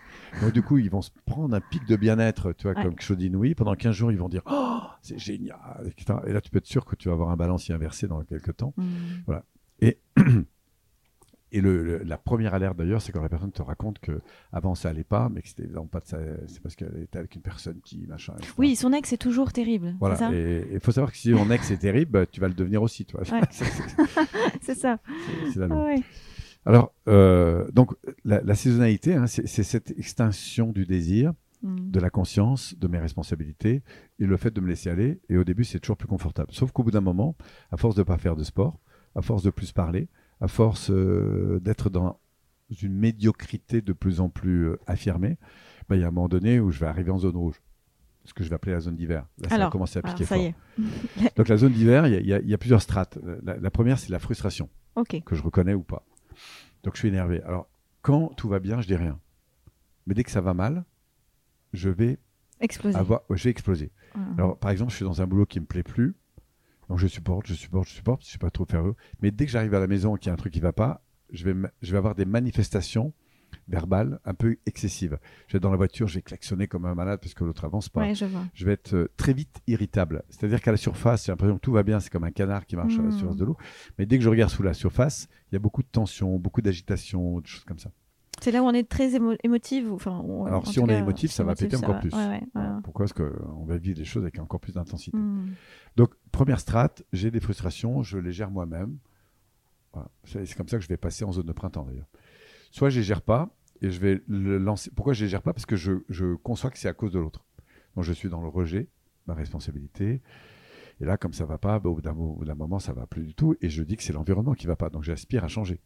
Donc, 0.42 0.54
du 0.54 0.62
coup, 0.62 0.78
ils 0.78 0.90
vont 0.90 1.02
se 1.02 1.10
prendre 1.26 1.54
un 1.56 1.60
pic 1.60 1.86
de 1.88 1.96
bien-être, 1.98 2.54
tu 2.54 2.68
vois, 2.68 2.78
Ouais. 2.78 2.84
comme 2.84 3.18
d'inouï. 3.18 3.54
Pendant 3.54 3.76
15 3.76 3.94
jours, 3.94 4.12
ils 4.12 4.18
vont 4.18 4.30
dire 4.30 4.44
Oh, 4.46 4.80
c'est 5.02 5.18
génial. 5.20 5.92
Et 6.26 6.32
là, 6.32 6.40
tu 6.40 6.50
peux 6.52 6.60
être 6.60 6.66
sûr 6.68 6.86
que 6.86 6.96
tu 6.96 7.10
vas 7.10 7.14
avoir 7.16 7.32
un 7.32 7.36
balancier 7.36 7.76
inversé 7.76 8.08
dans 8.08 8.24
quelques 8.24 8.56
temps. 8.56 8.74
Mm. 8.78 9.34
Et 9.82 10.00
le, 11.60 11.84
le- 11.84 11.98
la 12.04 12.18
première 12.18 12.54
alerte 12.54 12.78
d'ailleurs, 12.78 13.02
c'est 13.02 13.12
quand 13.12 13.22
la 13.22 13.28
personne 13.28 13.52
te 13.52 13.62
raconte 13.62 14.00
que 14.00 14.22
avant 14.54 14.74
ça 14.76 14.88
allait 14.88 15.04
pas, 15.04 15.28
mais 15.28 15.42
que 15.42 15.50
c'était 15.50 15.68
pas 15.92 16.00
de 16.00 16.06
sa- 16.06 16.20
c'est 16.48 16.62
parce 16.62 16.78
qu'elle 16.78 16.98
était 17.04 17.18
avec 17.20 17.36
une 17.36 17.42
personne 17.42 17.82
qui 17.84 18.06
machin. 18.08 18.34
etc. 18.38 18.54
Oui, 18.58 18.78
son 18.78 18.94
ex 18.94 19.12
est 19.12 19.18
toujours 19.18 19.52
terrible. 19.52 19.96
Voilà. 20.00 20.16
Ça? 20.16 20.32
Et 20.34 20.66
il 20.72 20.80
faut 20.80 20.94
savoir 20.94 21.12
que 21.12 21.18
si 21.18 21.32
ton 21.32 21.50
ex 21.52 21.70
est 21.72 21.78
terrible, 21.80 22.12
bah, 22.12 22.26
tu 22.26 22.40
vas 22.40 22.48
le 22.48 22.54
devenir 22.54 22.82
aussi. 22.82 23.06
Ouais. 23.14 23.24
C'est- 24.62 24.76
ça. 24.76 25.00
c'est 25.52 25.60
la. 25.60 25.68
Ah 25.70 25.84
ouais. 25.84 26.02
Alors, 26.66 26.94
euh, 27.08 27.70
donc, 27.72 27.92
la, 28.24 28.42
la 28.44 28.54
saisonnalité, 28.56 29.16
hein, 29.16 29.26
c'est 29.28 29.46
cette 29.64 29.92
extinction 29.98 30.72
du 30.72 30.86
désir, 30.86 31.34
Mm. 31.64 31.92
de 31.92 32.00
la 32.00 32.10
conscience, 32.10 32.74
de 32.80 32.88
mes 32.88 32.98
responsabilités 32.98 33.84
et 34.18 34.26
le 34.26 34.36
fait 34.36 34.50
de 34.50 34.60
me 34.62 34.68
laisser 34.68 34.90
aller. 34.90 35.20
Et 35.30 35.38
au 35.38 35.44
début, 35.44 35.64
c'est 35.64 35.80
toujours 35.80 35.96
plus 35.96 36.08
confortable. 36.08 36.50
Sauf 36.52 36.72
qu'au 36.72 36.82
bout 36.82 36.90
d'un 36.90 37.02
moment, 37.02 37.36
à 37.72 37.78
force 37.78 37.94
de 37.94 38.02
ne 38.02 38.04
pas 38.06 38.18
faire 38.18 38.36
de 38.36 38.44
sport, 38.44 38.80
à 39.16 39.22
force 39.22 39.44
de 39.44 39.52
plus 39.52 39.72
parler, 39.72 40.08
à 40.42 40.48
force 40.48 40.90
euh, 40.92 41.60
d'être 41.62 41.90
dans 41.90 42.20
une 42.82 42.94
médiocrité 42.96 43.82
de 43.82 43.94
plus 43.94 44.20
en 44.20 44.30
plus 44.30 44.70
euh, 44.70 44.80
affirmée, 44.88 45.38
bah, 45.88 45.96
il 45.96 46.02
y 46.02 46.04
a 46.04 46.08
un 46.08 46.12
moment 46.12 46.28
donné 46.30 46.60
où 46.60 46.72
je 46.72 46.80
vais 46.80 46.88
arriver 46.88 47.12
en 47.12 47.18
zone 47.20 47.36
rouge. 47.38 47.62
Ce 48.24 48.34
que 48.34 48.44
je 48.44 48.50
vais 48.50 48.56
appeler 48.56 48.74
la 48.74 48.80
zone 48.82 48.96
d'hiver. 48.96 49.26
Là, 49.40 49.50
ça 49.50 49.50
va 49.50 49.56
Alors, 49.56 49.72
commencer 49.72 49.98
à 49.98 50.02
Alors, 50.04 50.14
piquer 50.16 50.26
ça 50.26 50.36
fort. 50.36 50.44
y 50.44 50.48
est. 50.48 51.38
Donc 51.38 51.48
la 51.48 51.58
zone 51.58 51.74
d'hiver, 51.74 52.06
il 52.08 52.14
y 52.14 52.18
a- 52.18 52.22
y, 52.22 52.34
a- 52.34 52.42
y 52.42 52.54
a 52.54 52.58
plusieurs 52.58 52.82
strates. 52.82 53.18
La, 53.44 53.58
la 53.58 53.72
première, 53.72 53.98
c'est 53.98 54.10
la 54.12 54.20
frustration, 54.20 54.70
Ok. 54.96 55.22
que 55.26 55.36
je 55.36 55.42
reconnais 55.42 55.74
ou 55.74 55.82
pas. 55.84 56.06
Donc 56.84 56.94
je 56.96 57.00
suis 57.00 57.08
énervé. 57.08 57.42
Alors, 57.44 57.68
quand 58.04 58.28
tout 58.38 58.48
va 58.48 58.60
bien, 58.60 58.80
je 58.82 58.88
dis 58.88 58.96
rien. 58.96 59.20
Mais 60.08 60.14
dès 60.14 60.24
que 60.24 60.32
ça 60.32 60.42
va 60.42 60.54
mal, 60.54 60.86
je 61.74 61.90
vais 61.90 62.20
Explosé. 62.60 62.96
avoir, 62.98 63.22
je 63.32 63.44
vais 63.44 63.50
exploser. 63.50 63.92
Mm. 64.16 64.20
Alors, 64.38 64.58
par 64.60 64.70
exemple, 64.72 64.92
je 64.92 64.98
suis 64.98 65.06
dans 65.06 65.22
un 65.22 65.28
boulot 65.28 65.46
qui 65.48 65.60
me 65.60 65.66
plaît 65.66 65.84
plus, 65.84 66.16
donc 66.92 67.00
je 67.00 67.08
supporte, 67.08 67.48
je 67.48 67.54
supporte, 67.54 67.88
je 67.88 67.94
supporte, 67.94 68.22
je 68.26 68.28
suis 68.28 68.38
pas 68.38 68.50
trop 68.52 68.66
ferreux. 68.66 68.96
Mais 69.22 69.32
dès 69.32 69.46
que 69.46 69.52
j'arrive 69.52 69.74
à 69.74 69.80
la 69.80 69.88
maison 69.88 70.18
et 70.18 70.20
qu'il 70.20 70.28
y 70.28 70.30
a 70.30 70.34
un 70.34 70.36
truc 70.36 70.52
qui 70.52 70.60
va 70.60 70.74
pas, 70.74 71.02
je 71.32 71.46
vais, 71.50 71.56
je 71.82 71.92
vais 71.94 71.98
avoir 71.98 72.16
des 72.16 72.26
manifestations 72.26 73.14
verbales 73.70 74.20
un 74.26 74.34
peu 74.34 74.58
excessives. 74.66 75.18
Je 75.48 75.54
vais 75.54 75.58
être 75.58 75.64
dans 75.64 75.72
la 75.72 75.78
voiture, 75.78 76.10
je 76.10 76.16
vais 76.16 76.22
klaxonner 76.22 76.68
comme 76.68 76.86
un 76.86 76.94
malade 76.94 77.22
parce 77.22 77.34
que 77.34 77.46
l'autre 77.46 77.64
avance 77.64 77.88
pas. 77.88 78.02
Ouais, 78.02 78.14
je 78.16 78.66
vais 78.66 78.74
être 78.74 78.94
euh, 78.94 79.10
très 79.16 79.32
vite 79.32 79.62
irritable. 79.68 80.24
C'est-à-dire 80.30 80.62
qu'à 80.62 80.72
la 80.72 80.78
surface, 80.78 81.26
j'ai 81.26 81.32
l'impression 81.32 81.56
que 81.56 81.62
tout 81.62 81.72
va 81.72 81.84
bien, 81.84 82.02
c'est 82.02 82.10
comme 82.10 82.26
un 82.26 82.32
canard 82.32 82.66
qui 82.66 82.76
marche 82.76 83.00
à 83.00 83.02
la 83.02 83.08
Mm. 83.08 83.12
surface 83.14 83.38
de 83.38 83.46
l'eau. 83.46 83.56
Mais 83.98 84.06
dès 84.06 84.18
que 84.18 84.24
je 84.26 84.30
regarde 84.30 84.52
sous 84.52 84.64
la 84.64 84.74
surface, 84.74 85.30
il 85.50 85.56
y 85.56 85.58
a 85.58 85.60
beaucoup 85.60 85.84
de 85.84 85.88
tension, 85.90 86.38
beaucoup 86.40 86.62
d'agitation, 86.62 87.40
des 87.40 87.48
choses 87.48 87.64
comme 87.64 87.80
ça. 87.80 87.92
C'est 88.44 88.52
là 88.52 88.64
où 88.64 88.66
on 88.66 88.74
est 88.74 88.88
très 88.90 89.10
émo- 89.10 89.38
Enfin, 89.94 90.20
on- 90.26 90.46
Alors, 90.46 90.68
si 90.68 90.80
on 90.80 90.88
est 90.88 90.98
émotif, 91.00 91.32
ça 91.32 91.44
va 91.44 91.56
péter 91.56 91.76
encore 91.78 91.96
va- 91.96 92.00
plus. 92.02 92.14
Ouais, 92.14 92.28
ouais, 92.28 92.42
Voilà. 92.54 92.76
ouais. 92.76 92.82
Pourquoi 92.84 93.06
Parce 93.06 93.14
qu'on 93.14 93.66
va 93.66 93.78
vivre 93.78 93.98
des 93.98 94.06
choses 94.06 94.24
avec 94.24 94.40
encore 94.40 94.60
plus 94.60 94.74
d'intensité. 94.74 95.16
Mm. 95.18 95.52
Donc, 95.96 96.14
première 96.32 96.60
strate, 96.60 97.04
j'ai 97.14 97.30
des 97.32 97.40
frustrations, 97.40 98.02
je 98.04 98.18
les 98.18 98.32
gère 98.32 98.50
moi-même. 98.52 98.98
Voilà. 99.94 100.10
C'est 100.26 100.56
comme 100.56 100.68
ça 100.68 100.78
que 100.78 100.84
je 100.84 100.88
vais 100.90 100.98
passer 100.98 101.24
en 101.26 101.32
zone 101.32 101.46
de 101.46 101.52
printemps 101.52 101.84
d'ailleurs. 101.86 102.08
Soit 102.72 102.90
je 102.90 103.00
les 103.00 103.04
gère 103.04 103.22
pas 103.22 103.50
et 103.82 103.92
je 103.92 104.00
vais 104.00 104.22
le 104.28 104.58
lancer. 104.58 104.90
Pourquoi 104.96 105.14
je 105.14 105.24
les 105.26 105.30
gère 105.30 105.42
pas? 105.42 105.54
Parce 105.54 105.66
que 105.66 105.76
je, 105.76 105.94
je 106.10 106.36
conçois 106.36 106.70
que 106.70 106.78
c'est 106.80 106.88
à 106.88 106.94
cause 106.94 107.12
de 107.12 107.20
l'autre. 107.20 107.46
Donc 107.96 108.06
je 108.06 108.14
suis 108.14 108.30
dans 108.30 108.42
le 108.42 108.48
rejet, 108.48 108.88
ma 109.28 109.34
responsabilité. 109.34 110.22
Et 111.02 111.06
là, 111.06 111.18
comme 111.18 111.34
ça 111.34 111.46
va 111.46 111.58
pas, 111.58 111.80
bah, 111.80 111.90
au 111.90 111.96
bout 111.96 112.02
d'un 112.02 112.56
moment, 112.56 112.80
ça 112.80 112.94
va 112.94 113.06
plus 113.08 113.24
du 113.26 113.34
tout. 113.36 113.56
Et 113.62 113.70
je 113.70 113.84
dis 113.84 113.98
que 113.98 114.04
c'est 114.04 114.14
l'environnement 114.14 114.54
qui 114.54 114.66
va 114.68 114.76
pas. 114.78 114.90
Donc 114.90 115.04
j'aspire 115.04 115.44
à 115.44 115.48
changer. 115.50 115.82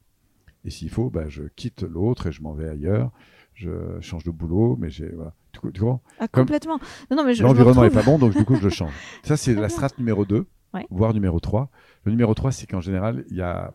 Et 0.65 0.69
s'il 0.69 0.89
faut, 0.89 1.09
bah, 1.09 1.25
je 1.29 1.43
quitte 1.55 1.83
l'autre 1.83 2.27
et 2.27 2.31
je 2.31 2.41
m'en 2.41 2.53
vais 2.53 2.67
ailleurs. 2.67 3.11
Je 3.53 3.69
change 4.01 4.23
de 4.25 4.31
boulot, 4.31 4.75
mais 4.79 4.89
j'ai 4.89 5.07
voilà. 5.09 5.33
Tu, 5.53 5.59
tu 5.71 5.79
comprends? 5.79 6.01
Ah, 6.19 6.27
complètement. 6.27 6.77
Non, 7.09 7.15
non, 7.17 7.23
mais 7.25 7.33
je, 7.33 7.39
je 7.39 7.43
me 7.43 7.47
L'environnement 7.47 7.83
est 7.83 7.87
retrouve- 7.87 8.03
pas 8.03 8.11
bon, 8.11 8.17
donc 8.19 8.35
du 8.35 8.43
coup, 8.43 8.55
je 8.55 8.63
le 8.63 8.69
change. 8.69 8.91
Ça, 9.23 9.37
c'est 9.37 9.53
la 9.53 9.69
strate 9.69 9.97
numéro 9.97 10.25
2, 10.25 10.45
Ouais. 10.73 10.85
voire 10.89 11.13
numéro 11.13 11.39
3. 11.39 11.69
Le 12.03 12.11
numéro 12.11 12.33
3, 12.33 12.51
c'est 12.51 12.67
qu'en 12.67 12.81
général, 12.81 13.23
il 13.29 13.37
y 13.37 13.41
a... 13.41 13.73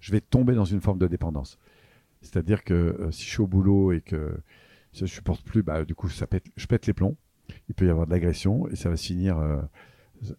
je 0.00 0.10
vais 0.10 0.20
tomber 0.20 0.54
dans 0.54 0.64
une 0.64 0.80
forme 0.80 0.98
de 0.98 1.06
dépendance. 1.06 1.58
C'est-à-dire 2.22 2.64
que 2.64 2.74
euh, 2.74 3.10
si 3.12 3.22
je 3.24 3.28
suis 3.30 3.40
au 3.40 3.46
boulot 3.46 3.92
et 3.92 4.00
que 4.00 4.36
je 4.92 5.02
ne 5.02 5.06
supporte 5.06 5.42
plus, 5.44 5.62
bah, 5.62 5.84
du 5.84 5.94
coup, 5.94 6.08
ça 6.08 6.26
pète... 6.26 6.46
je 6.56 6.66
pète 6.66 6.86
les 6.88 6.92
plombs. 6.92 7.16
Il 7.68 7.74
peut 7.76 7.86
y 7.86 7.90
avoir 7.90 8.06
de 8.06 8.10
l'agression 8.12 8.66
et 8.68 8.74
ça 8.76 8.88
va 8.90 8.96
se 8.96 9.06
finir 9.06 9.38
euh, 9.38 9.60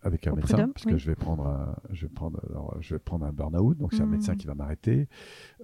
avec 0.03 0.27
un 0.27 0.31
Au 0.33 0.35
médecin, 0.35 0.69
parce 0.69 0.85
que 0.85 0.97
je 0.97 1.07
vais 1.07 1.15
prendre 1.15 1.47
un, 1.47 1.75
je 1.91 2.05
vais 2.05 2.11
prendre, 2.13 2.39
alors, 2.49 2.77
je 2.81 2.93
vais 2.95 2.99
prendre 2.99 3.25
un 3.25 3.31
burn-out, 3.31 3.77
donc 3.77 3.93
c'est 3.93 4.01
un 4.01 4.05
Mhm. 4.05 4.11
médecin 4.11 4.35
qui 4.35 4.45
va 4.47 4.53
m'arrêter. 4.55 5.07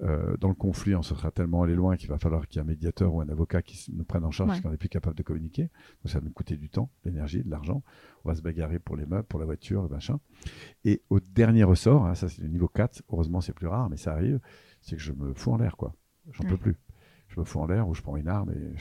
Euh, 0.02 0.36
dans 0.38 0.48
le 0.50 0.56
conflit, 0.56 0.96
on 0.96 1.02
se 1.02 1.14
sera 1.16 1.32
tellement 1.32 1.64
allé 1.64 1.76
loin 1.76 1.96
qu'il 1.98 2.10
va 2.10 2.18
falloir 2.18 2.48
qu'il 2.48 2.58
y 2.58 2.60
ait 2.60 2.66
un 2.66 2.68
médiateur 2.68 3.14
ou 3.14 3.22
un 3.22 3.30
avocat 3.30 3.62
qui 3.62 3.94
nous 3.94 4.04
prenne 4.04 4.24
en 4.24 4.32
charge 4.32 4.50
Ouais. 4.50 4.54
parce 4.56 4.62
qu'on 4.62 4.72
n'est 4.72 4.78
plus 4.78 4.90
capable 4.90 5.16
de 5.16 5.24
communiquer. 5.24 5.64
Donc 5.64 6.12
ça 6.12 6.20
va 6.20 6.26
nous 6.26 6.32
coûter 6.32 6.58
du 6.58 6.70
temps, 6.70 6.90
de 7.04 7.10
l'énergie, 7.10 7.44
de 7.44 7.50
l'argent. 7.50 7.84
On 8.26 8.30
va 8.30 8.36
se 8.36 8.42
bagarrer 8.42 8.80
pour 8.80 8.96
les 8.96 9.06
meubles, 9.06 9.26
pour 9.28 9.40
la 9.40 9.46
voiture, 9.46 9.84
le 9.84 9.90
machin. 9.90 10.20
Et 10.84 11.02
au 11.10 11.20
dernier 11.20 11.64
ressort, 11.64 12.06
hein, 12.06 12.16
ça 12.16 12.28
c'est 12.30 12.42
le 12.42 12.48
niveau 12.48 12.68
4, 12.68 13.04
heureusement 13.12 13.42
c'est 13.42 13.54
plus 13.54 13.68
rare, 13.68 13.90
mais 13.90 13.98
ça 13.98 14.14
arrive, 14.14 14.40
c'est 14.82 14.96
que 14.96 15.02
je 15.02 15.12
me 15.14 15.34
fous 15.34 15.52
en 15.52 15.58
l'air, 15.58 15.78
quoi. 15.78 15.94
J'en 16.32 16.44
Ouais. 16.44 16.50
peux 16.50 16.58
plus. 16.58 16.76
Je 17.30 17.40
me 17.40 17.46
fous 17.46 17.60
en 17.60 17.68
l'air 17.68 17.88
ou 17.88 17.94
je 17.94 18.02
prends 18.02 18.16
une 18.18 18.30
arme 18.30 18.52
et 18.52 18.74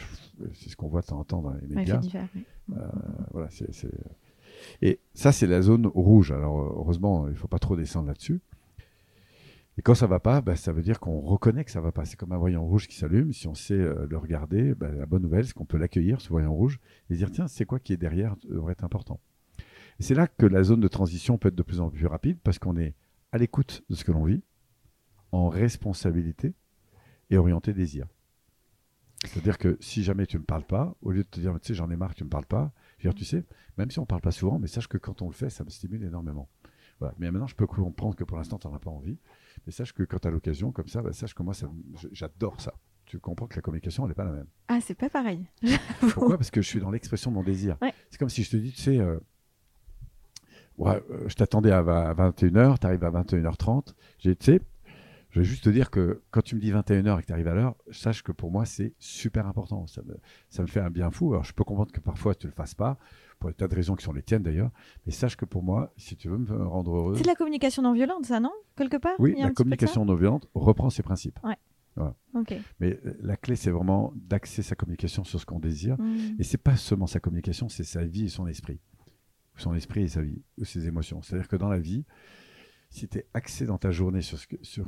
c'est 0.55 0.71
ce 0.71 0.77
qu'on 0.77 0.89
voit 0.89 1.01
de 1.03 1.07
temps 1.07 1.19
en 1.19 1.25
temps 1.25 1.43
dans 1.43 1.53
les 1.53 1.67
Ouais, 1.67 1.75
médias. 1.77 1.97
fait 1.97 2.01
divers, 2.01 2.29
oui. 2.35 2.45
Euh, 2.77 2.89
voilà, 3.33 3.51
c'est- 3.51 3.89
Et 4.83 5.01
ça, 5.15 5.33
c'est 5.33 5.47
la 5.47 5.63
zone 5.63 5.87
rouge. 5.87 6.33
Alors, 6.33 6.61
euh, 6.61 6.75
heureusement, 6.77 7.27
il 7.29 7.33
ne 7.33 7.37
faut 7.37 7.49
pas 7.49 7.59
trop 7.59 7.77
descendre 7.77 8.09
là-dessus. 8.09 8.41
Et 9.79 9.83
quand 9.83 9.95
ça 9.95 10.07
va 10.07 10.21
pas, 10.21 10.41
bah, 10.41 10.57
ça 10.57 10.73
veut 10.73 10.83
dire 10.83 11.01
qu'on 11.01 11.21
reconnaît 11.21 11.65
que 11.65 11.71
ça 11.71 11.81
va 11.81 11.93
pas. 11.93 12.05
C'est 12.05 12.17
comme 12.17 12.33
un 12.33 12.39
voyant 12.39 12.65
rouge 12.65 12.89
qui 12.89 12.97
s'allume. 12.97 13.33
Si 13.33 13.47
on 13.47 13.55
sait 13.55 13.75
euh, 13.75 14.07
le 14.09 14.17
regarder, 14.17 14.75
bah, 14.75 14.91
la 14.91 15.07
bonne 15.07 15.23
nouvelle, 15.23 15.47
c'est 15.47 15.53
qu'on 15.53 15.67
peut 15.67 15.77
l'accueillir, 15.77 16.21
ce 16.21 16.29
voyant 16.31 16.53
rouge, 16.53 16.81
et 17.11 17.17
dire 17.17 17.31
tiens, 17.31 17.47
c'est 17.47 17.67
quoi 17.67 17.79
qui 17.79 17.93
est 17.93 17.99
derrière 17.99 18.37
devrait 18.49 18.73
être 18.73 18.85
important. 18.85 19.21
Et 19.99 20.03
c'est 20.03 20.15
là 20.15 20.27
que 20.27 20.47
la 20.47 20.63
zone 20.63 20.81
de 20.81 20.89
transition 20.89 21.39
peut 21.39 21.49
être 21.49 21.55
de 21.55 21.63
plus 21.63 21.81
en 21.81 21.91
plus 21.91 22.07
rapide 22.07 22.39
parce 22.43 22.59
qu'on 22.59 22.77
est 22.77 22.95
à 23.33 23.39
l'écoute 23.39 23.83
de 23.91 23.95
ce 23.95 24.05
que 24.05 24.13
l'on 24.13 24.25
vit, 24.25 24.43
en 25.33 25.49
responsabilité 25.49 26.55
et 27.31 27.37
orienté 27.37 27.73
désir. 27.73 28.07
C'est-à-dire 29.25 29.59
que 29.59 29.77
si 29.81 30.03
jamais 30.03 30.27
tu 30.27 30.37
ne 30.37 30.41
me 30.41 30.47
parles 30.47 30.65
pas, 30.65 30.95
au 31.03 31.11
lieu 31.11 31.25
de 31.25 31.29
te 31.29 31.41
dire, 31.41 31.53
tu 31.61 31.69
sais, 31.69 31.75
j'en 31.75 31.91
ai 31.91 31.97
marre 31.97 32.15
tu 32.15 32.23
ne 32.23 32.27
me 32.27 32.31
parles 32.31 32.47
pas, 32.47 32.73
je 32.99 33.09
veux 33.09 33.13
dire, 33.13 33.19
tu 33.19 33.25
sais, 33.25 33.45
même 33.77 33.91
si 33.91 33.99
on 33.99 34.03
ne 34.03 34.07
parle 34.07 34.23
pas 34.23 34.31
souvent, 34.31 34.59
mais 34.59 34.67
sache 34.67 34.89
que 34.89 34.99
quand 34.99 35.23
on 35.23 35.29
le 35.29 35.35
fait, 35.35 35.51
ça 35.51 35.65
me 35.65 35.71
stimule 35.71 36.03
énormément. 36.05 36.49
Voilà. 36.99 37.15
Mais 37.19 37.31
maintenant, 37.31 37.47
je 37.47 37.55
peux 37.55 37.67
comprendre 37.67 38.17
que 38.17 38.25
pour 38.25 38.39
l'instant, 38.39 38.59
tu 38.59 38.67
n'en 38.67 38.75
as 38.75 38.79
pas 38.79 38.91
envie. 38.91 39.19
Mais 39.67 39.73
sache 39.73 39.93
que 39.93 40.03
quand 40.03 40.19
tu 40.19 40.29
as 40.29 40.31
l'occasion, 40.31 40.73
comme 40.73 40.89
ça, 40.89 41.03
bah, 41.03 41.13
sache 41.13 41.35
que 41.35 41.43
moi, 41.43 41.55
ça 41.55 41.71
j'adore 42.13 42.61
ça. 42.61 42.75
Tu 43.05 43.19
comprends 43.21 43.47
que 43.47 43.55
la 43.55 43.63
communication, 43.63 44.05
elle 44.05 44.09
n'est 44.09 44.15
pas 44.15 44.25
la 44.25 44.33
même. 44.33 44.47
Ah, 44.69 44.81
c'est 44.81 44.95
pas 44.95 45.11
pareil. 45.11 45.47
Pourquoi? 46.01 46.37
Parce 46.37 46.51
que 46.51 46.61
je 46.63 46.67
suis 46.67 46.81
dans 46.81 46.91
l'expression 46.91 47.31
de 47.31 47.37
mon 47.37 47.43
désir. 47.43 47.77
Ouais. 47.81 47.93
C'est 48.11 48.19
comme 48.19 48.29
si 48.29 48.43
je 48.43 48.51
te 48.51 48.57
dis, 48.57 48.73
tu 48.73 48.81
sais, 48.81 48.99
euh, 48.99 49.21
ouais, 50.79 51.03
euh, 51.11 51.29
je 51.29 51.35
t'attendais 51.35 51.71
à, 51.71 51.79
à 51.79 52.15
21h, 52.15 52.79
tu 52.81 52.87
arrives 52.87 53.05
à 53.05 53.11
21h30. 53.11 53.95
J'ai, 54.19 54.35
tu 54.35 54.47
sais, 54.47 54.61
je 55.37 55.43
vais 55.43 55.47
juste 55.47 55.65
te 55.65 55.69
dire 55.69 55.91
que 55.91 56.23
quand 56.31 56.41
tu 56.41 56.55
me 56.55 56.63
dis 56.63 56.73
21h 56.73 57.19
et 57.19 57.21
que 57.21 57.27
tu 57.27 57.33
arrives 57.35 57.49
à 57.49 57.55
l'heure, 57.55 57.75
sache 57.91 58.23
que 58.23 58.33
pour 58.33 58.51
moi, 58.51 58.65
c'est 58.65 58.95
super 58.99 59.47
important. 59.47 59.87
Ça 59.87 60.01
me, 60.01 60.17
ça 60.49 60.63
me 60.63 60.67
fait 60.67 60.81
un 60.81 60.89
bien 60.89 61.11
fou. 61.11 61.35
Alors, 61.35 61.45
je 61.45 61.53
peux 61.53 61.63
comprendre 61.63 61.93
que 61.93 62.01
parfois, 62.01 62.35
tu 62.35 62.47
ne 62.47 62.53
le 62.53 62.55
fasses 62.55 62.75
pas, 62.75 62.97
pour 63.39 63.51
des 63.51 63.55
tas 63.55 63.69
de 63.69 63.75
raisons 63.75 63.97
qui 63.97 64.03
sont 64.03 64.15
les 64.15 64.23
tiennes 64.23 64.43
d'ailleurs. 64.43 64.71
Mais 65.05 65.13
sache 65.13 65.37
que 65.37 65.45
pour 65.45 65.63
moi, 65.63 65.93
si 65.99 66.17
tu 66.17 66.31
veux 66.31 66.39
me 66.39 66.65
rendre 66.67 66.91
heureux, 66.97 67.17
C'est 67.17 67.25
de 67.25 67.29
la 67.29 67.35
communication 67.35 67.83
non 67.83 67.93
violente, 67.93 68.25
ça, 68.25 68.41
non? 68.41 68.51
Quelque 68.77 68.97
part? 68.97 69.13
Oui, 69.19 69.35
la 69.37 69.51
communication 69.51 70.07
non 70.07 70.15
violente 70.15 70.49
reprend 70.55 70.89
ses 70.89 71.03
principes. 71.03 71.39
Ok. 72.33 72.55
Mais 72.81 72.99
euh, 73.05 73.19
la 73.21 73.37
clé, 73.37 73.57
c'est 73.57 73.71
vraiment 73.71 74.15
d'axer 74.17 74.63
sa 74.63 74.75
communication 74.75 75.23
sur 75.25 75.39
ce 75.39 75.45
qu'on 75.45 75.59
désire. 75.59 76.01
Mm. 76.01 76.37
Et 76.39 76.45
c'est 76.45 76.57
pas 76.57 76.77
seulement 76.77 77.07
sa 77.07 77.21
communication, 77.21 77.69
c'est 77.69 77.85
sa 77.85 78.05
vie 78.05 78.25
et 78.25 78.29
son 78.29 78.47
esprit. 78.47 78.81
Ou 79.55 79.59
son 79.59 79.75
esprit 79.75 80.03
et 80.03 80.09
sa 80.09 80.23
vie, 80.23 80.43
ou 80.57 80.65
ses 80.65 80.87
émotions. 80.87 81.21
C'est-à-dire 81.21 81.49
que 81.49 81.57
dans 81.57 81.69
la 81.69 81.79
vie, 81.79 82.05
si 82.91 83.09
tu 83.09 83.19
es 83.19 83.27
axé 83.35 83.67
dans 83.67 83.79
ta 83.79 83.91
journée 83.91 84.23
sur 84.23 84.39
ce, 84.39 84.47
que- 84.47 84.57
sur, 84.63 84.87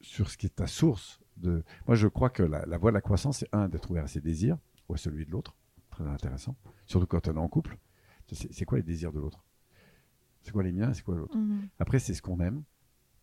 sur- 0.00 0.30
ce 0.30 0.36
qui 0.36 0.46
est 0.46 0.56
ta 0.56 0.66
source 0.66 1.20
de. 1.36 1.62
Moi, 1.86 1.96
je 1.96 2.08
crois 2.08 2.30
que 2.30 2.42
la, 2.42 2.64
la 2.66 2.78
voie 2.78 2.90
de 2.90 2.94
la 2.94 3.00
croissance, 3.00 3.38
c'est 3.38 3.48
un, 3.52 3.68
d'être 3.68 3.90
ouvert 3.90 4.04
à 4.04 4.08
ses 4.08 4.20
désirs 4.20 4.58
ou 4.88 4.94
à 4.94 4.96
celui 4.96 5.26
de 5.26 5.30
l'autre. 5.30 5.56
Très 5.90 6.04
intéressant. 6.06 6.56
Surtout 6.86 7.06
quand 7.06 7.26
on 7.28 7.34
est 7.34 7.38
en 7.38 7.48
couple. 7.48 7.78
C'est 8.28 8.64
quoi 8.64 8.78
les 8.78 8.84
désirs 8.84 9.12
de 9.12 9.20
l'autre? 9.20 9.44
C'est 10.42 10.52
quoi 10.52 10.62
les 10.62 10.72
miens 10.72 10.92
C'est 10.92 11.02
quoi 11.02 11.16
l'autre? 11.16 11.36
Mhm. 11.36 11.68
Après, 11.78 11.98
c'est 11.98 12.14
ce 12.14 12.22
qu'on 12.22 12.40
aime. 12.40 12.62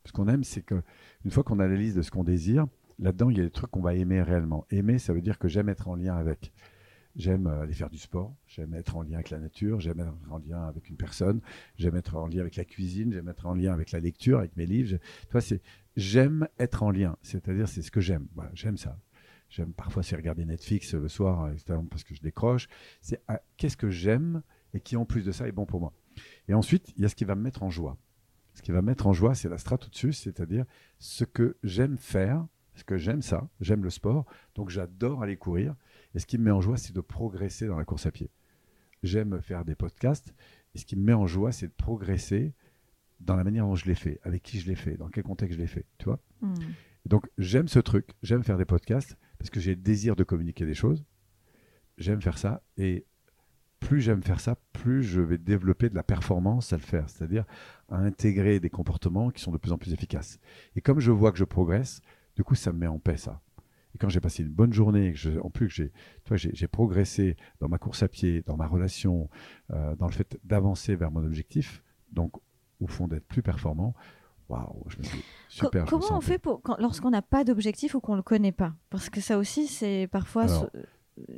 Ce 0.06 0.12
qu'on 0.12 0.28
aime, 0.28 0.44
c'est 0.44 0.62
que 0.64 0.82
une 1.24 1.32
fois 1.32 1.44
qu'on 1.44 1.60
a 1.60 1.68
la 1.68 1.76
liste 1.76 1.96
de 1.98 2.02
ce 2.02 2.12
qu'on 2.12 2.24
désire, 2.24 2.68
là-dedans, 3.00 3.30
il 3.30 3.38
y 3.38 3.42
a 3.42 3.44
des 3.44 3.52
trucs 3.52 3.72
qu'on 3.72 3.82
va 3.82 3.94
aimer 3.96 4.22
réellement. 4.22 4.66
Aimer, 4.70 5.00
ça 5.00 5.14
veut 5.14 5.22
dire 5.22 5.40
que 5.40 5.48
j'aime 5.48 5.70
être 5.70 5.88
en 5.88 5.96
lien 5.96 6.16
avec. 6.16 6.52
J'aime 7.16 7.48
euh, 7.48 7.62
aller 7.62 7.74
faire 7.74 7.90
du 7.90 8.00
sport, 8.00 8.36
j'aime 8.48 8.74
être 8.74 8.96
en 8.96 9.04
lien 9.04 9.16
avec 9.16 9.30
la 9.30 9.40
nature, 9.40 9.80
j'aime 9.80 10.00
être 10.00 10.14
en 10.32 10.40
lien 10.40 10.64
avec 10.68 10.90
une 10.90 10.96
personne, 10.96 11.42
j'aime 11.78 11.96
être 11.96 12.16
en 12.16 12.26
lien 12.26 12.42
avec 12.42 12.56
la 12.56 12.66
cuisine, 12.66 13.14
j'aime 13.14 13.30
être 13.30 13.46
en 13.46 13.54
lien 13.54 13.72
avec 13.72 13.92
la 13.92 14.00
lecture, 14.00 14.40
avec 14.40 14.58
mes 14.58 14.66
livres. 14.66 14.98
Vois, 15.32 15.42
c'est 15.42 15.62
j'aime 15.96 16.48
être 16.58 16.82
en 16.82 16.90
lien. 16.90 17.16
C'est-à-dire, 17.22 17.68
c'est 17.68 17.84
ce 17.84 17.92
que 17.92 18.02
j'aime. 18.02 18.28
J'aime 18.54 18.78
ça. 18.78 18.98
J'aime 19.50 19.74
parfois 19.74 20.02
c'est 20.02 20.16
regarder 20.16 20.46
Netflix 20.46 20.96
le 20.96 21.08
soir, 21.08 21.52
etc., 21.52 21.78
parce 21.90 22.04
que 22.04 22.16
je 22.16 22.22
décroche. 22.22 22.68
C'est 23.02 23.22
ah, 23.28 23.40
qu'est-ce 23.58 23.78
que 23.78 23.92
j'aime 23.92 24.42
et 24.74 24.80
qui 24.80 24.96
en 24.96 25.06
plus 25.06 25.24
de 25.24 25.32
ça 25.32 25.48
est 25.48 25.52
bon 25.52 25.68
pour 25.68 25.80
moi. 25.80 25.94
Et 26.48 26.56
ensuite, 26.56 26.92
il 26.98 27.04
y 27.04 27.06
a 27.06 27.10
ce 27.10 27.16
qui 27.16 27.26
va 27.26 27.36
me 27.36 27.42
mettre 27.42 27.62
en 27.62 27.70
joie. 27.70 27.98
Ce 28.56 28.64
qui 28.64 28.72
va 28.72 28.82
me 28.82 28.88
mettre 28.88 29.06
en 29.06 29.14
joie, 29.14 29.36
c'est 29.36 29.50
la 29.50 29.60
strate 29.60 29.86
au-dessus, 29.86 30.14
c'est-à-dire 30.14 30.66
ce 30.98 31.24
que 31.24 31.58
j'aime 31.64 31.98
faire, 31.98 32.46
ce 32.76 32.84
que 32.84 32.98
j'aime 32.98 33.22
ça, 33.22 33.48
j'aime 33.62 33.84
le 33.84 33.90
sport, 33.90 34.26
donc 34.56 34.70
j'adore 34.70 35.22
aller 35.22 35.38
courir. 35.38 35.76
Et 36.16 36.20
ce 36.20 36.26
qui 36.26 36.38
me 36.38 36.44
met 36.46 36.52
en 36.52 36.62
joie, 36.62 36.78
c'est 36.78 36.94
de 36.94 37.02
progresser 37.02 37.68
dans 37.68 37.78
la 37.78 37.86
course 37.86 38.06
à 38.06 38.12
pied. 38.12 38.30
J'aime 39.02 39.42
faire 39.42 39.66
des 39.66 39.76
podcasts, 39.76 40.34
et 40.76 40.78
ce 40.80 40.86
qui 40.86 40.96
me 40.96 41.04
met 41.04 41.14
en 41.14 41.28
joie, 41.28 41.52
c'est 41.52 41.68
de 41.68 41.74
progresser 41.74 42.54
dans 43.20 43.36
la 43.36 43.44
manière 43.44 43.66
dont 43.66 43.76
je 43.76 43.86
l'ai 43.86 43.96
fait, 43.96 44.20
avec 44.24 44.44
qui 44.44 44.60
je 44.60 44.68
l'ai 44.68 44.76
fait, 44.76 44.96
dans 44.98 45.10
quel 45.10 45.24
contexte 45.24 45.56
je 45.58 45.62
l'ai 45.62 45.68
fait, 45.68 45.86
tu 45.98 46.06
vois 46.06 46.20
Mhm. 46.42 46.56
donc 47.06 47.30
j'aime 47.38 47.68
ce 47.70 47.80
truc, 47.80 48.10
j'aime 48.22 48.44
faire 48.44 48.58
des 48.58 48.66
podcasts 48.66 49.18
parce 49.38 49.50
que 49.50 49.60
j'ai 49.60 49.76
le 49.76 49.82
désir 49.82 50.16
de 50.16 50.24
communiquer 50.24 50.66
des 50.66 50.74
choses. 50.74 51.06
J'aime 51.98 52.22
faire 52.22 52.38
ça 52.38 52.64
et 52.78 53.06
plus 53.80 54.02
j'aime 54.02 54.24
faire 54.24 54.40
ça, 54.40 54.58
plus 54.74 55.04
je 55.04 55.22
vais 55.22 55.38
développer 55.38 55.90
de 55.90 55.96
la 55.96 56.04
performance 56.04 56.74
à 56.74 56.78
le 56.78 56.82
faire, 56.82 57.10
c'est-à-dire 57.10 57.46
à 57.90 57.98
intégrer 57.98 58.60
des 58.60 58.70
comportements 58.70 59.30
qui 59.30 59.42
sont 59.42 59.52
de 59.52 59.58
plus 59.58 59.72
en 59.72 59.78
plus 59.78 59.94
efficaces. 59.94 60.40
Et 60.76 60.82
comme 60.82 61.00
je 61.00 61.12
vois 61.12 61.32
que 61.32 61.38
je 61.38 61.44
progresse, 61.44 62.02
du 62.36 62.44
coup 62.44 62.56
ça 62.56 62.72
me 62.74 62.80
met 62.80 62.88
en 62.88 63.00
paix 63.00 63.18
ça. 63.18 63.42
Et 63.96 63.98
quand 64.00 64.10
j'ai 64.10 64.20
passé 64.20 64.44
une 64.44 64.50
bonne 64.50 64.74
journée, 64.74 65.08
et 65.08 65.12
que 65.14 65.18
je- 65.20 65.40
en 65.40 65.50
plus 65.50 65.68
que 65.68 65.74
j'ai, 66.36 66.68
progressé 66.68 67.36
dans 67.60 67.68
ma 67.70 67.78
course 67.78 68.02
à 68.04 68.08
pied, 68.08 68.42
dans 68.46 68.58
ma 68.58 68.66
relation, 68.68 69.30
euh, 69.72 69.96
dans 69.96 70.08
le 70.08 70.12
fait 70.12 70.40
d'avancer 70.44 70.96
vers 70.96 71.12
mon 71.12 71.24
objectif, 71.24 71.84
donc 72.12 72.34
au 72.80 72.88
fond 72.88 73.08
d'être 73.08 73.26
plus 73.28 73.42
performant, 73.44 73.94
waouh, 74.50 74.84
je 74.90 74.98
me 74.98 75.04
dis 75.04 75.10
Co- 75.10 75.68
super. 75.68 75.84
me 75.86 75.90
comment 75.90 76.18
on 76.18 76.22
fait 76.22 76.40
pour, 76.40 76.62
lorsqu'on 76.80 77.12
n'a 77.12 77.22
pas 77.22 77.44
d'objectif 77.44 77.94
ou 77.96 78.00
qu'on 78.02 78.14
ne 78.14 78.18
le 78.18 78.24
connaît 78.24 78.52
pas? 78.52 78.74
Parce 78.90 79.10
que 79.10 79.22
ça 79.22 79.38
aussi, 79.38 79.68
c'est 79.68 80.08
parfois. 80.12 80.44
Alors, 80.44 80.70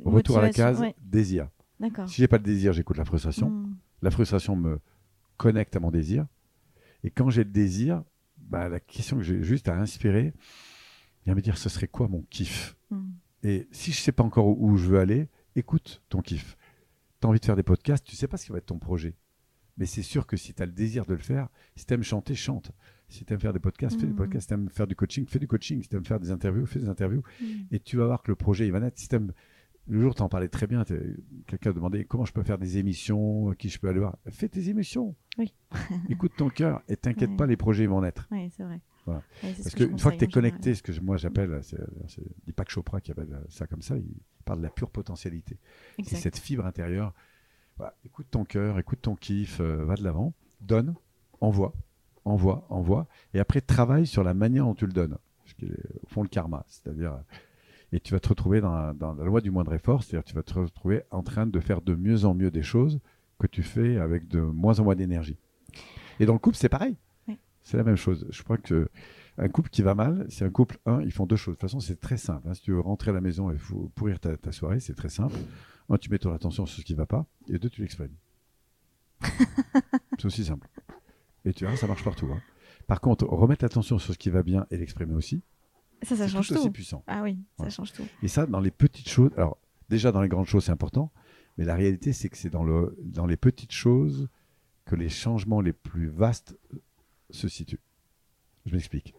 Retour 0.06 0.38
à 0.38 0.40
la 0.40 0.50
case, 0.50 0.80
Ouais, 0.80 0.94
désir. 1.02 1.48
D'accord. 1.80 2.08
Si 2.08 2.22
j'ai 2.22 2.28
pas 2.28 2.38
de 2.38 2.44
désir, 2.44 2.72
j'écoute 2.72 2.96
la 2.96 3.04
frustration. 3.04 3.50
Mhm. 3.50 3.76
La 4.00 4.10
frustration 4.10 4.56
me 4.56 4.80
connecte 5.36 5.76
à 5.76 5.80
mon 5.80 5.90
désir. 5.90 6.26
Et 7.04 7.10
quand 7.10 7.28
j'ai 7.28 7.44
le 7.44 7.50
désir, 7.50 8.02
bah, 8.38 8.70
la 8.70 8.80
question 8.80 9.18
que 9.18 9.22
j'ai 9.22 9.42
juste 9.42 9.68
à 9.68 9.76
inspirer, 9.78 10.32
et 11.26 11.30
à 11.30 11.34
me 11.34 11.40
dire 11.40 11.58
ce 11.58 11.68
serait 11.68 11.88
quoi 11.88 12.08
mon 12.08 12.22
kiff 12.30 12.76
Mhm. 12.90 13.12
Et 13.42 13.68
si 13.72 13.92
je 13.92 14.00
sais 14.00 14.12
pas 14.12 14.22
encore 14.24 14.46
où, 14.48 14.70
où 14.72 14.76
je 14.76 14.86
veux 14.88 14.98
aller, 14.98 15.28
écoute 15.56 16.02
ton 16.08 16.20
kiff. 16.22 16.56
Tu 17.20 17.26
as 17.26 17.30
envie 17.30 17.40
de 17.40 17.44
faire 17.44 17.56
des 17.56 17.62
podcasts, 17.62 18.04
tu 18.04 18.14
sais 18.16 18.28
pas 18.28 18.36
ce 18.36 18.46
qui 18.46 18.52
va 18.52 18.58
être 18.58 18.66
ton 18.66 18.78
projet. 18.78 19.14
Mais 19.78 19.86
c'est 19.86 20.02
sûr 20.02 20.26
que 20.26 20.36
si 20.36 20.54
tu 20.54 20.62
as 20.62 20.66
le 20.66 20.72
désir 20.72 21.04
de 21.04 21.12
le 21.12 21.18
faire, 21.20 21.48
si 21.74 21.84
tu 21.84 21.92
aimes 21.94 22.02
chanter, 22.02 22.34
chante. 22.34 22.72
Si 23.08 23.24
tu 23.24 23.32
aimes 23.32 23.40
faire 23.40 23.52
des 23.52 23.58
podcasts, 23.60 23.96
fais 24.00 24.06
des 24.06 24.12
Mhm. 24.12 24.16
podcasts. 24.16 24.42
Si 24.44 24.48
tu 24.48 24.54
aimes 24.54 24.68
faire 24.70 24.86
du 24.86 24.96
coaching, 24.96 25.26
fais 25.26 25.38
du 25.38 25.46
coaching. 25.46 25.82
Si 25.82 25.88
tu 25.88 25.96
aimes 25.96 26.04
faire 26.04 26.18
des 26.20 26.30
interviews, 26.30 26.64
fais 26.66 26.78
des 26.80 26.88
interviews. 26.88 27.22
Mhm. 27.40 27.66
Et 27.72 27.80
tu 27.80 27.96
vas 27.98 28.06
voir 28.06 28.22
que 28.22 28.30
le 28.30 28.36
projet, 28.36 28.66
il 28.66 28.72
va 28.72 28.80
naître. 28.80 28.98
Si 28.98 29.08
le 29.88 30.00
jour, 30.00 30.14
tu 30.14 30.22
en 30.22 30.28
parlais 30.28 30.48
très 30.48 30.66
bien. 30.66 30.82
Quelqu'un 31.46 31.72
demandait 31.72 32.04
comment 32.04 32.24
je 32.24 32.32
peux 32.32 32.42
faire 32.42 32.58
des 32.58 32.78
émissions, 32.78 33.52
qui 33.58 33.68
je 33.68 33.78
peux 33.78 33.88
aller 33.88 34.00
voir. 34.00 34.16
Fais 34.30 34.48
tes 34.48 34.68
émissions. 34.70 35.14
Oui. 35.38 35.52
Écoute 36.08 36.32
ton 36.36 36.48
cœur 36.48 36.82
et 36.88 36.96
t'inquiète 36.96 37.30
Ouais. 37.30 37.36
pas, 37.36 37.46
les 37.46 37.56
projets 37.56 37.84
ils 37.84 37.88
vont 37.88 38.00
naître. 38.00 38.26
Oui, 38.32 38.50
c'est 38.56 38.64
vrai. 38.64 38.80
Voilà. 39.06 39.22
Ouais, 39.42 39.54
Parce 39.62 39.74
qu'une 39.74 39.98
fois 39.98 40.10
que 40.12 40.18
tu 40.18 40.24
es 40.24 40.28
connecté, 40.28 40.74
général. 40.74 40.76
ce 40.76 40.82
que 40.82 41.00
moi 41.00 41.16
j'appelle, 41.16 41.58
c'est 41.62 41.78
c'est 42.08 42.22
Deepak 42.46 42.68
Chopra 42.70 43.00
qui 43.00 43.12
appelle 43.12 43.40
ça 43.48 43.66
comme 43.66 43.80
ça, 43.82 43.96
il 43.96 44.04
parle 44.44 44.58
de 44.58 44.64
la 44.64 44.70
pure 44.70 44.90
potentialité. 44.90 45.56
C'est 46.04 46.16
cette 46.16 46.38
fibre 46.38 46.66
intérieure. 46.66 47.14
Voilà, 47.76 47.94
écoute 48.04 48.26
ton 48.30 48.44
cœur, 48.44 48.78
écoute 48.78 49.00
ton 49.02 49.14
kiff, 49.16 49.60
euh, 49.60 49.84
va 49.84 49.94
de 49.96 50.02
l'avant, 50.02 50.32
donne, 50.60 50.94
envoie, 51.40 51.72
envoie, 52.24 52.66
envoie, 52.70 53.06
et 53.34 53.38
après 53.38 53.60
travaille 53.60 54.06
sur 54.06 54.24
la 54.24 54.34
manière 54.34 54.64
dont 54.64 54.74
tu 54.74 54.86
le 54.86 54.92
donnes. 54.92 55.18
Ce 55.44 55.54
qui 55.54 55.66
est 55.66 55.78
au 56.02 56.06
fond 56.08 56.22
le 56.22 56.28
karma, 56.28 56.64
c'est-à-dire, 56.66 57.12
euh, 57.12 57.36
et 57.92 58.00
tu 58.00 58.12
vas 58.14 58.18
te 58.18 58.28
retrouver 58.28 58.60
dans, 58.60 58.72
la- 58.72 58.92
dans 58.94 59.12
la 59.14 59.24
loi 59.24 59.40
du 59.40 59.50
moindre 59.52 59.72
effort, 59.74 60.02
c'est-à-dire 60.02 60.24
tu 60.24 60.34
vas 60.34 60.42
te 60.42 60.54
retrouver 60.54 61.02
en 61.12 61.22
train 61.22 61.46
de 61.46 61.60
faire 61.60 61.80
de 61.82 61.94
mieux 61.94 62.24
en 62.24 62.34
mieux 62.34 62.50
des 62.50 62.62
choses 62.62 62.98
que 63.38 63.46
tu 63.46 63.62
fais 63.62 63.98
avec 63.98 64.26
de 64.26 64.40
moins 64.40 64.80
en 64.80 64.84
moins 64.84 64.96
d'énergie. 64.96 65.36
Et 66.18 66.24
dans 66.26 66.32
le 66.32 66.38
couple, 66.38 66.56
c'est 66.56 66.68
pareil. 66.70 66.96
C'est 67.68 67.76
la 67.76 67.82
même 67.82 67.96
chose. 67.96 68.26
Je 68.30 68.42
crois 68.44 68.58
que 68.58 68.88
un 69.38 69.48
couple 69.48 69.70
qui 69.70 69.82
va 69.82 69.96
mal, 69.96 70.24
c'est 70.28 70.44
un 70.44 70.50
couple, 70.50 70.78
un, 70.86 71.00
ils 71.02 71.10
font 71.10 71.26
deux 71.26 71.34
choses. 71.34 71.54
De 71.56 71.60
toute 71.60 71.68
façon, 71.68 71.80
c'est 71.80 71.98
très 71.98 72.16
simple. 72.16 72.48
hein. 72.48 72.54
Si 72.54 72.62
tu 72.62 72.70
veux 72.70 72.78
rentrer 72.78 73.10
à 73.10 73.14
la 73.14 73.20
maison 73.20 73.50
et 73.50 73.56
pourrir 73.96 74.20
ta, 74.20 74.36
ta 74.36 74.52
soirée, 74.52 74.78
c'est 74.78 74.94
très 74.94 75.08
simple. 75.08 75.34
Un, 75.88 75.98
tu 75.98 76.08
mets 76.08 76.18
ton 76.20 76.32
attention 76.32 76.64
sur 76.64 76.78
ce 76.78 76.84
qui 76.84 76.92
ne 76.92 76.98
va 76.98 77.06
pas, 77.06 77.26
et 77.48 77.58
deux, 77.58 77.68
tu 77.68 77.80
l'exprimes. 77.80 78.14
c'est 80.18 80.24
aussi 80.26 80.44
simple. 80.44 80.68
Et 81.44 81.52
tu 81.52 81.66
vois, 81.66 81.76
ça 81.76 81.86
marche 81.88 82.04
partout. 82.04 82.28
hein. 82.32 82.40
Par 82.86 83.00
contre, 83.00 83.24
remettre 83.26 83.64
l'attention 83.64 83.98
sur 83.98 84.12
ce 84.14 84.18
qui 84.18 84.30
va 84.30 84.42
bien 84.44 84.66
et 84.70 84.76
l'exprimer 84.76 85.14
aussi, 85.14 85.42
Ça, 86.02 86.14
ça 86.16 86.26
c'est 86.28 86.32
change 86.34 86.48
tout 86.48 86.54
aussi 86.54 86.66
tout. 86.66 86.72
puissant. 86.72 87.02
Ah 87.08 87.22
oui, 87.22 87.38
ça 87.58 87.64
Ouais. 87.64 87.70
change 87.70 87.92
tout. 87.92 88.04
Et 88.22 88.28
ça, 88.28 88.46
dans 88.46 88.60
les 88.60 88.70
petites 88.70 89.08
choses. 89.08 89.30
Alors, 89.36 89.58
déjà, 89.88 90.12
dans 90.12 90.22
les 90.22 90.28
grandes 90.28 90.46
choses, 90.46 90.64
c'est 90.66 90.72
important. 90.72 91.10
Mais 91.58 91.64
la 91.64 91.74
réalité, 91.74 92.12
c'est 92.12 92.28
que 92.28 92.36
c'est 92.36 92.50
dans, 92.50 92.64
le, 92.64 92.96
dans 93.02 93.26
les 93.26 93.36
petites 93.36 93.72
choses 93.72 94.28
que 94.84 94.94
les 94.94 95.08
changements 95.08 95.60
les 95.60 95.72
plus 95.72 96.06
vastes 96.08 96.56
se 97.30 97.48
situent. 97.48 97.80
Je 98.66 98.74
m'explique. 98.74 99.14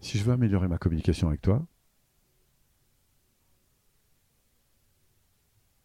Si 0.00 0.18
je 0.18 0.24
veux 0.24 0.32
améliorer 0.32 0.68
ma 0.68 0.78
communication 0.78 1.28
avec 1.28 1.40
toi, 1.42 1.64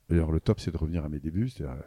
d'ailleurs, 0.10 0.32
le 0.32 0.40
top, 0.40 0.60
c'est 0.60 0.72
de 0.72 0.78
revenir 0.78 1.06
à 1.06 1.10
mes 1.10 1.20
débuts. 1.20 1.50
C'est-à-dire, 1.50 1.84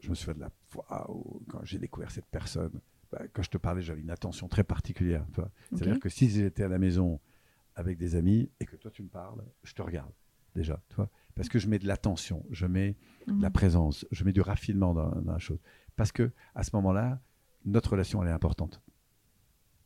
je 0.00 0.10
me 0.10 0.14
souviens 0.14 0.34
de 0.34 0.40
la 0.40 0.50
fois 0.68 1.10
où, 1.10 1.42
quand 1.48 1.64
j'ai 1.64 1.78
découvert 1.78 2.10
cette 2.10 2.26
personne, 2.26 2.80
bah, 3.10 3.22
quand 3.32 3.42
je 3.42 3.50
te 3.50 3.58
parlais, 3.58 3.82
j'avais 3.82 4.00
une 4.00 4.10
attention 4.10 4.48
très 4.48 4.64
particulière. 4.64 5.24
C'est-à-dire 5.72 6.00
que 6.00 6.08
si 6.08 6.28
j'étais 6.28 6.64
à 6.64 6.68
la 6.68 6.78
maison 6.78 7.20
avec 7.74 7.98
des 7.98 8.14
amis 8.16 8.50
et 8.60 8.66
que 8.66 8.76
toi 8.76 8.90
tu 8.90 9.02
me 9.02 9.08
parles, 9.08 9.42
je 9.62 9.72
te 9.74 9.82
regarde 9.82 10.12
déjà, 10.54 10.82
tu 10.88 10.96
vois, 10.96 11.10
parce 11.34 11.48
que 11.50 11.58
je 11.58 11.68
mets 11.68 11.78
de 11.78 11.86
l'attention, 11.86 12.44
je 12.50 12.64
mets 12.66 12.96
de 13.26 13.42
la 13.42 13.48
Mhm. 13.48 13.52
présence, 13.52 14.06
je 14.10 14.24
mets 14.24 14.32
du 14.32 14.40
raffinement 14.40 14.94
dans, 14.94 15.10
dans 15.20 15.32
la 15.32 15.38
chose, 15.38 15.58
parce 15.96 16.12
que 16.12 16.30
à 16.54 16.62
ce 16.62 16.70
moment-là, 16.76 17.20
notre 17.64 17.92
relation 17.92 18.22
elle 18.22 18.28
est 18.28 18.32
importante, 18.32 18.82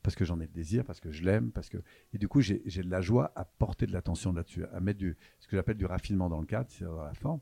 parce 0.02 0.14
que 0.14 0.24
j'en 0.24 0.40
ai 0.40 0.46
le 0.46 0.52
désir, 0.52 0.84
parce 0.84 1.00
que 1.00 1.10
je 1.10 1.22
l'aime, 1.22 1.50
parce 1.52 1.68
que 1.68 1.78
et 2.12 2.18
du 2.18 2.28
coup 2.28 2.40
j'ai 2.40 2.58
de 2.60 2.90
la 2.90 3.00
joie 3.00 3.32
à 3.36 3.44
porter 3.44 3.86
de 3.86 3.92
l'attention 3.92 4.32
là-dessus, 4.32 4.64
à 4.66 4.80
mettre 4.80 4.98
du 4.98 5.16
ce 5.38 5.48
que 5.48 5.56
j'appelle 5.56 5.76
du 5.76 5.86
raffinement 5.86 6.28
dans 6.28 6.40
le 6.40 6.46
cadre, 6.46 6.68
c'est 6.70 6.84
dans 6.84 7.02
la 7.02 7.14
forme, 7.14 7.40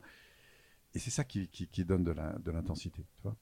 et 0.95 0.99
c'est 0.99 1.11
ça 1.11 1.25
qui, 1.25 1.49
qui, 1.49 1.85
donne 1.85 2.05
de 2.05 2.51
l'intensité, 2.51 3.07
tu 3.16 3.23
vois, 3.23 3.37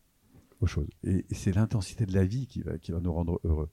aux 0.60 0.66
choses. 0.66 0.88
Et, 1.04 1.24
c'est 1.30 1.54
l'intensité 1.54 2.06
de 2.06 2.14
la 2.14 2.24
vie 2.24 2.46
qui 2.46 2.62
va, 2.62 2.78
qui 2.78 2.92
va 2.92 3.00
nous 3.00 3.12
rendre 3.12 3.40
heureux. 3.44 3.70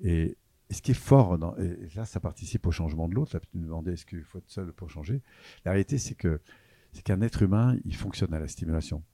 Et, 0.00 0.36
ce 0.70 0.80
qui 0.80 0.92
est 0.92 0.94
fort, 0.94 1.38
et 1.58 1.88
là, 1.94 2.06
ça 2.06 2.20
participe 2.20 2.66
au 2.66 2.70
changement 2.70 3.06
de 3.06 3.14
l'autre. 3.14 3.36
Là, 3.36 3.40
tu 3.40 3.58
me 3.58 3.64
demandais 3.64 3.92
est-ce 3.92 4.06
qu'il 4.06 4.24
faut 4.24 4.38
être 4.38 4.50
seul 4.50 4.72
pour 4.72 4.90
changer? 4.90 5.22
La 5.64 5.72
réalité, 5.72 5.98
c'est 5.98 6.14
que 6.14 6.40
c'est 6.92 7.02
qu'un 7.02 7.20
être 7.20 7.42
humain, 7.42 7.76
il 7.84 7.94
fonctionne 7.94 8.32
à 8.32 8.40
la 8.40 8.48
stimulation. 8.48 9.04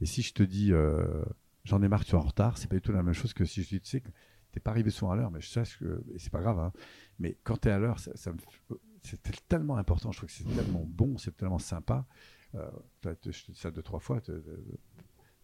Et 0.00 0.06
si 0.06 0.22
je 0.22 0.32
te 0.32 0.42
dis 0.42 0.72
euh, 0.72 1.22
j'en 1.64 1.82
ai 1.82 1.88
marre, 1.88 2.04
tu 2.04 2.12
es 2.12 2.14
en 2.18 2.20
retard, 2.20 2.58
c'est 2.58 2.68
pas 2.68 2.76
du 2.76 2.82
tout 2.82 2.92
la 2.92 3.02
même 3.02 3.14
chose 3.14 3.32
que 3.32 3.44
si 3.44 3.62
je 3.62 3.68
te 3.68 3.74
dis 3.76 3.80
tu 3.80 3.88
sais 3.90 4.00
que 4.00 4.08
t'es 4.52 4.60
pas 4.60 4.70
arrivé 4.70 4.90
souvent 4.90 5.12
à 5.12 5.16
l'heure, 5.16 5.30
mais 5.30 5.40
je 5.40 5.48
sais 5.48 5.62
que 5.78 6.02
et 6.14 6.18
c'est 6.18 6.30
pas 6.32 6.40
grave. 6.40 6.58
hein. 6.58 6.72
mais 7.18 7.36
quand 7.44 7.56
tu 7.60 7.68
es 7.68 7.70
à 7.70 7.78
l'heure, 7.78 7.98
ça, 7.98 8.10
ça 8.14 8.32
c'est 9.02 9.20
tellement 9.48 9.76
important. 9.76 10.12
Je 10.12 10.18
trouve 10.18 10.28
que 10.28 10.34
c'est 10.34 10.44
tellement 10.54 10.84
bon, 10.86 11.16
c'est 11.18 11.36
tellement 11.36 11.58
sympa. 11.58 12.04
Euh, 12.54 12.68
je 13.04 13.10
te 13.10 13.28
dis 13.52 13.58
ça 13.58 13.70
deux 13.70 13.82
trois 13.82 14.00
fois. 14.00 14.20
te- 14.20 14.32
te- 14.32 14.60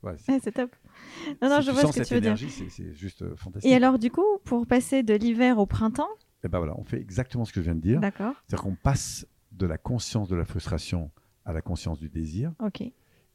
ouais, 0.03 0.17
c'est- 0.19 0.53
top. 0.53 0.75
Non, 1.43 1.49
non, 1.49 1.61
si 1.61 1.67
je 1.67 1.71
vois 1.73 1.87
ce 1.93 1.99
que 2.01 2.05
tu 2.05 2.15
veux 2.15 2.21
dire. 2.21 2.31
énergie, 2.33 2.51
c'est- 2.51 2.69
c'est 2.69 2.93
juste 2.95 3.23
euh, 3.23 3.37
fantastique. 3.37 3.71
Et 3.71 3.75
alors, 3.75 3.99
du 3.99 4.11
coup, 4.11 4.39
pour 4.45 4.67
passer 4.67 5.03
de 5.03 5.15
l'hiver 5.15 5.59
au 5.59 5.67
printemps, 5.67 6.09
Et 6.45 6.49
ben 6.49 6.59
voilà, 6.59 6.75
on 6.79 6.85
fait 6.85 7.01
exactement 7.01 7.45
ce 7.45 7.53
que 7.53 7.61
je 7.61 7.65
viens 7.67 7.75
de 7.75 7.81
dire. 7.81 8.01
d'accord, 8.01 8.35
C'est-à-dire 8.47 8.65
qu'on 8.65 8.75
passe 8.77 9.27
de 9.53 9.67
la 9.67 9.79
conscience 9.79 10.29
de 10.29 10.37
la 10.37 10.45
frustration 10.45 11.11
à 11.45 11.53
la 11.53 11.63
conscience 11.63 11.99
du 11.99 12.09
désir. 12.11 12.53
ok, 12.61 12.83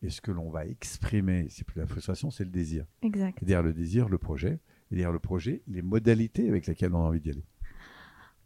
Et 0.03 0.09
ce 0.09 0.19
que 0.21 0.31
l'on 0.31 0.49
va 0.49 0.65
exprimer, 0.65 1.47
c'est 1.49 1.63
plus 1.63 1.79
la 1.79 1.85
frustration, 1.85 2.31
c'est 2.31 2.43
le 2.43 2.49
désir. 2.49 2.85
exact. 3.03 3.41
Et 3.41 3.45
derrière 3.45 3.63
le 3.63 3.73
désir, 3.73 4.09
le 4.09 4.17
projet. 4.17 4.59
Et 4.91 4.95
derrière 4.95 5.11
le 5.11 5.19
projet, 5.19 5.61
les 5.67 5.81
modalités 5.81 6.49
avec 6.49 6.65
lesquelles 6.67 6.93
on 6.93 6.99
a 7.05 7.07
envie 7.07 7.21
d'y 7.21 7.29
aller. 7.29 7.45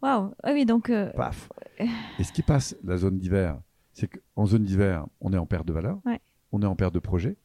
Waouh, 0.02 0.34
ah 0.44 0.52
oui, 0.54 0.66
donc, 0.66 0.90
euh, 0.90 1.12
Paf 1.14 1.50
Et 2.20 2.24
ce 2.24 2.32
qui 2.32 2.42
passe 2.44 2.76
la 2.84 2.98
zone 2.98 3.18
d'hiver, 3.18 3.60
c'est 3.94 4.08
qu'en 4.08 4.46
zone 4.46 4.64
d'hiver, 4.66 5.08
on 5.22 5.34
est 5.34 5.38
en 5.38 5.46
perte 5.46 5.66
de 5.68 5.74
valeur, 5.74 6.00
Ouais. 6.06 6.20
on 6.52 6.62
est 6.62 6.66
en 6.66 6.76
perte 6.76 6.94
de 6.94 7.00
projet, 7.00 7.38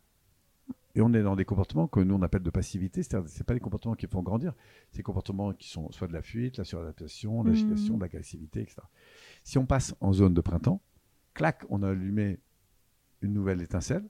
et 0.96 1.00
on 1.00 1.14
est 1.14 1.22
dans 1.22 1.36
des 1.36 1.44
comportements 1.44 1.86
que 1.86 2.00
nous 2.00 2.14
on 2.16 2.22
appelle 2.22 2.42
de 2.42 2.50
passivité, 2.50 3.02
c'est-à-dire 3.02 3.28
c'est 3.30 3.44
pas 3.44 3.54
des 3.54 3.60
comportements 3.60 3.94
qui 3.94 4.06
font 4.08 4.22
grandir, 4.22 4.52
c'est 4.90 4.98
des 4.98 5.02
comportements 5.04 5.52
qui 5.54 5.68
sont 5.70 5.90
soit 5.92 6.08
de 6.08 6.12
la 6.12 6.20
fuite, 6.22 6.58
la 6.58 6.64
suradaptation, 6.64 7.44
l'agitation, 7.44 7.96
de 7.96 8.02
l'agressivité, 8.02 8.60
etc. 8.62 8.78
Si 9.44 9.56
on 9.56 9.64
passe 9.64 9.94
en 10.00 10.12
zone 10.12 10.34
de 10.34 10.40
printemps, 10.40 10.82
clac, 11.32 11.62
on 11.70 11.82
a 11.84 11.88
allumé 11.90 12.40
une 13.22 13.32
nouvelle 13.32 13.60
étincelle, 13.62 14.04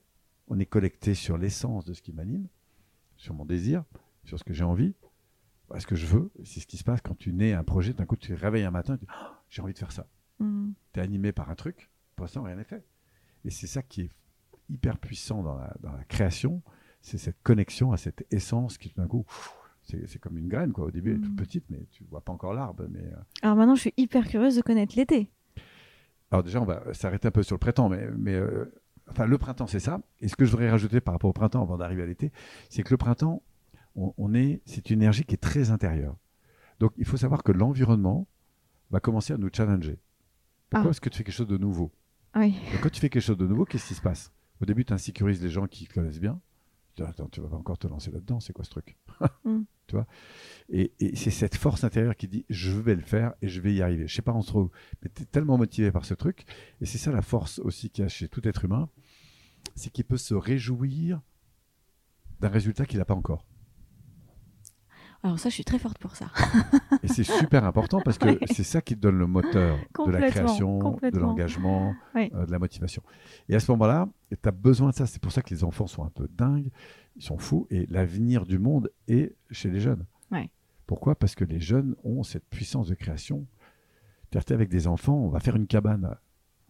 on 0.49 0.59
est 0.59 0.67
connecté 0.67 1.15
sur 1.15 1.39
l'essence 1.39 1.85
de 1.85 1.93
ce 1.93 2.03
qui 2.03 2.13
m'anime, 2.13 2.47
sur 3.17 3.35
mon 3.35 3.45
désir, 3.45 3.85
sur 4.25 4.39
ce 4.39 4.45
que 4.45 4.53
j'ai 4.53 4.65
envie, 4.65 4.95
ce 5.79 5.87
que 5.87 5.95
je 5.97 6.07
veux. 6.07 6.31
C'est 6.45 6.61
ce 6.61 6.67
qui 6.67 6.77
se 6.77 6.85
passe 6.85 7.01
quand 7.01 7.17
tu 7.17 7.33
nais 7.33 7.53
un 7.53 7.63
projet, 7.65 7.93
d'un 7.93 8.07
coup 8.07 8.17
tu 8.17 8.29
te 8.35 8.41
réveilles 8.41 8.65
un 8.65 8.71
matin, 8.71 8.97
tu 8.97 9.05
dis 9.05 9.11
Ah, 9.13 9.41
j'ai 9.49 9.63
envie 9.63 9.73
de 9.73 9.79
faire 9.79 9.93
ça. 9.93 10.07
Mm. 10.39 10.71
Tu 10.93 11.01
es 11.01 11.03
animé 11.03 11.33
par 11.33 11.51
un 11.51 11.55
truc, 11.55 11.91
pour 12.17 12.25
l'instant 12.25 12.43
rien 12.43 12.57
n'est 12.57 12.65
fait. 12.65 12.85
Et 13.45 13.51
c'est 13.51 13.67
ça 13.67 13.83
qui 13.83 14.03
est 14.03 14.11
hyper 14.69 14.99
puissant 14.99 15.43
dans 15.43 15.57
la, 15.57 15.75
dans 15.81 15.93
la 15.93 16.05
création, 16.05 16.63
c'est 17.03 17.19
cette 17.19 17.41
connexion 17.43 17.93
à 17.93 17.97
cette 17.97 18.27
essence 18.31 18.79
qui 18.79 18.89
tout 18.91 19.01
d'un 19.01 19.07
coup, 19.09 19.23
pff, 19.25 19.53
c'est 19.83 20.19
comme 20.21 20.37
une 20.39 20.49
graine 20.49 20.73
quoi. 20.73 20.85
Au 20.87 20.91
début 20.91 21.11
elle 21.11 21.17
est 21.17 21.21
toute 21.21 21.31
Mhm. 21.31 21.37
petite, 21.37 21.65
mais 21.71 21.87
tu 21.91 22.05
vois 22.11 22.21
pas 22.21 22.33
encore 22.33 22.53
l'arbre. 22.55 22.85
Mais 22.91 23.01
euh, 23.05 23.17
Alors 23.43 23.57
maintenant, 23.57 23.75
je 23.75 23.81
suis 23.83 23.95
hyper 23.97 24.27
curieuse 24.29 24.57
de 24.57 24.63
connaître 24.63 24.95
l'été. 24.97 25.31
alors 26.31 26.43
déjà 26.45 26.61
on 26.61 26.65
va 26.65 26.93
s'arrêter 26.95 27.29
un 27.29 27.31
peu 27.33 27.43
sur 27.43 27.55
le 27.55 27.59
printemps, 27.61 27.89
mais, 27.89 28.09
mais 28.17 28.35
euh, 28.35 28.73
enfin 29.11 29.27
le 29.27 29.39
printemps 29.39 29.67
c'est 29.67 29.81
ça. 29.81 30.01
Et 30.21 30.29
ce 30.29 30.37
que 30.37 30.45
je 30.45 30.51
voudrais 30.51 30.71
rajouter 30.71 31.01
par 31.01 31.15
rapport 31.15 31.31
au 31.31 31.35
printemps 31.35 31.63
avant 31.63 31.77
d'arriver 31.77 32.03
à 32.03 32.07
l'été, 32.07 32.33
c'est 32.69 32.83
que 32.83 32.91
le 32.91 32.97
printemps, 32.97 33.43
on, 33.97 34.15
on 34.19 34.35
est, 34.35 34.61
c'est 34.67 34.91
une 34.91 35.01
énergie 35.01 35.25
qui 35.25 35.35
est 35.35 35.39
très 35.39 35.71
intérieure. 35.71 36.17
Donc 36.79 36.93
il 36.97 37.05
faut 37.05 37.17
savoir 37.17 37.43
que 37.43 37.53
l'environnement 37.53 38.27
va 38.91 39.01
commencer 39.01 39.33
à 39.33 39.39
nous 39.39 39.49
challenger. 39.53 39.99
Pourquoi 40.71 40.81
Ah. 40.81 40.85
Parce 40.85 41.01
que 41.01 41.09
tu 41.09 41.19
fais 41.19 41.25
quelque 41.25 41.35
chose 41.35 41.47
de 41.49 41.59
nouveau? 41.59 41.91
Oui. 42.37 42.53
Donc, 42.73 42.83
quand 42.83 42.91
tu 42.91 43.01
fais 43.01 43.09
quelque 43.09 43.23
chose 43.23 43.37
de 43.39 43.47
nouveau, 43.47 43.65
qu'est-ce 43.65 43.89
qui 43.89 43.95
se 43.95 44.01
passe? 44.01 44.33
Au 44.61 44.65
début, 44.65 44.85
tu 44.85 44.93
insécurises 44.93 45.43
les 45.43 45.49
gens 45.49 45.67
qui 45.67 45.87
te 45.87 45.95
connaissent 45.95 46.21
bien. 46.21 46.41
Tu 46.95 47.03
dis, 47.03 47.09
attends, 47.09 47.29
tu 47.29 47.41
vas 47.41 47.49
pas 47.49 47.57
encore 47.57 47.79
te 47.79 47.87
lancer 47.89 48.11
là-dedans, 48.11 48.41
c'est 48.41 48.53
quoi 48.53 48.65
ce 48.65 48.71
truc? 48.71 48.97
Mm. 49.45 49.63
Tu 49.87 49.97
vois? 49.97 50.07
Et, 50.69 50.93
et 51.01 51.17
c'est 51.17 51.31
cette 51.33 51.57
force 51.57 51.83
intérieure 51.83 52.15
qui 52.15 52.29
dit, 52.29 52.45
je 52.49 52.71
vais 52.71 52.95
le 52.95 53.03
faire 53.03 53.35
et 53.43 53.49
je 53.49 53.61
vais 53.61 53.75
y 53.75 53.83
arriver. 53.83 54.07
Je 54.07 54.15
sais 54.15 54.23
pas 54.23 54.33
on 54.33 54.43
se 54.43 54.47
trouve, 54.47 54.71
mais 55.03 55.11
tu 55.13 55.23
es 55.23 55.27
tellement 55.27 55.59
motivé 55.59 55.91
par 55.91 56.05
ce 56.05 56.15
truc. 56.15 56.45
Et 56.81 56.87
c'est 56.87 56.99
ça 56.99 57.11
la 57.11 57.23
force 57.23 57.59
aussi 57.59 57.91
qu'il 57.91 58.03
y 58.03 58.07
a 58.07 58.09
chez 58.09 58.29
tout 58.29 58.47
être 58.47 58.65
humain, 58.65 58.89
c'est 59.75 59.91
qu'il 59.91 60.05
peut 60.05 60.17
se 60.17 60.35
réjouir 60.35 61.21
d'un 62.41 62.49
résultat 62.49 62.87
qu'il 62.87 62.99
n'a 62.99 63.05
pas 63.05 63.15
encore. 63.15 63.45
Alors 65.23 65.39
ça, 65.39 65.51
je 65.51 65.55
suis 65.55 65.65
très 65.65 65.79
forte 65.79 65.99
pour 65.99 66.17
ça. 66.17 66.31
Et 67.03 67.09
c'est 67.09 67.25
super 67.25 67.65
important 67.65 68.01
parce 68.03 68.17
que 68.17 68.25
Ouais. 68.31 68.39
c'est 68.51 68.65
ça 68.65 68.81
qui 68.81 68.95
te 68.95 69.01
donne 69.01 69.19
le 69.19 69.27
moteur 69.27 69.77
de 70.07 70.11
la 70.11 70.31
création, 70.31 70.97
de 71.03 71.19
l'engagement, 71.19 71.95
Ouais. 72.15 72.31
euh, 72.35 72.47
de 72.47 72.51
la 72.51 72.59
motivation. 72.59 73.03
Et 73.51 73.55
à 73.55 73.61
ce 73.61 73.71
moment-là, 73.73 74.09
tu 74.31 74.49
as 74.49 74.51
besoin 74.53 74.89
de 74.91 74.95
ça. 74.95 75.07
C'est 75.07 75.21
pour 75.21 75.31
ça 75.33 75.43
que 75.43 75.51
les 75.53 75.63
enfants 75.63 75.87
sont 75.87 76.05
un 76.05 76.09
peu 76.11 76.27
dingues, 76.27 76.71
ils 77.17 77.23
sont 77.23 77.37
fous. 77.37 77.67
Et 77.69 77.85
l'avenir 77.91 78.47
du 78.47 78.59
monde 78.59 78.91
est 79.09 79.37
chez 79.51 79.69
les 79.71 79.81
jeunes. 79.81 80.07
Ouais. 80.31 80.49
Pourquoi? 80.87 81.15
Parce 81.15 81.35
que 81.35 81.45
les 81.45 81.61
jeunes 81.61 81.97
ont 82.03 82.23
cette 82.23 82.49
puissance 82.49 82.89
de 82.89 82.95
création. 82.95 83.47
T'es 84.31 84.53
avec 84.53 84.71
des 84.71 84.87
enfants, 84.87 85.17
on 85.17 85.29
va 85.29 85.41
faire 85.41 85.57
une 85.57 85.67
cabane. 85.67 86.17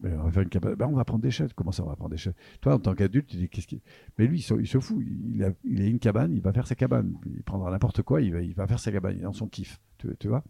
On 0.03 0.23
va 0.23 0.31
faire 0.31 0.43
une 0.43 0.49
cabane. 0.49 0.75
On 0.81 0.95
va 0.95 1.05
prendre 1.05 1.21
des 1.21 1.31
chaises. 1.31 1.51
Comment 1.53 1.71
ça, 1.71 1.83
on 1.83 1.87
va 1.87 1.95
prendre 1.95 2.11
des 2.11 2.17
chaises 2.17 2.33
Toi, 2.61 2.75
en 2.75 2.79
tant 2.79 2.95
qu'adulte, 2.95 3.27
tu 3.27 3.37
dis 3.37 3.49
qu'est-ce 3.49 3.67
qui. 3.67 3.81
Mais 4.17 4.27
lui, 4.27 4.39
il 4.39 4.41
se, 4.41 4.53
il 4.55 4.67
se 4.67 4.79
fout. 4.79 5.03
Il 5.33 5.43
a, 5.43 5.51
il 5.63 5.81
a 5.81 5.85
une 5.85 5.99
cabane, 5.99 6.33
il 6.33 6.41
va 6.41 6.53
faire 6.53 6.67
sa 6.67 6.75
cabane. 6.75 7.13
Il 7.25 7.43
prendra 7.43 7.71
n'importe 7.71 8.01
quoi, 8.01 8.21
il 8.21 8.33
va, 8.33 8.41
il 8.41 8.53
va 8.53 8.67
faire 8.67 8.79
sa 8.79 8.91
cabane. 8.91 9.15
Il 9.15 9.19
est 9.19 9.23
dans 9.23 9.33
son 9.33 9.47
kiff. 9.47 9.79
Tu, 9.97 10.07
tu 10.19 10.27
vois? 10.27 10.43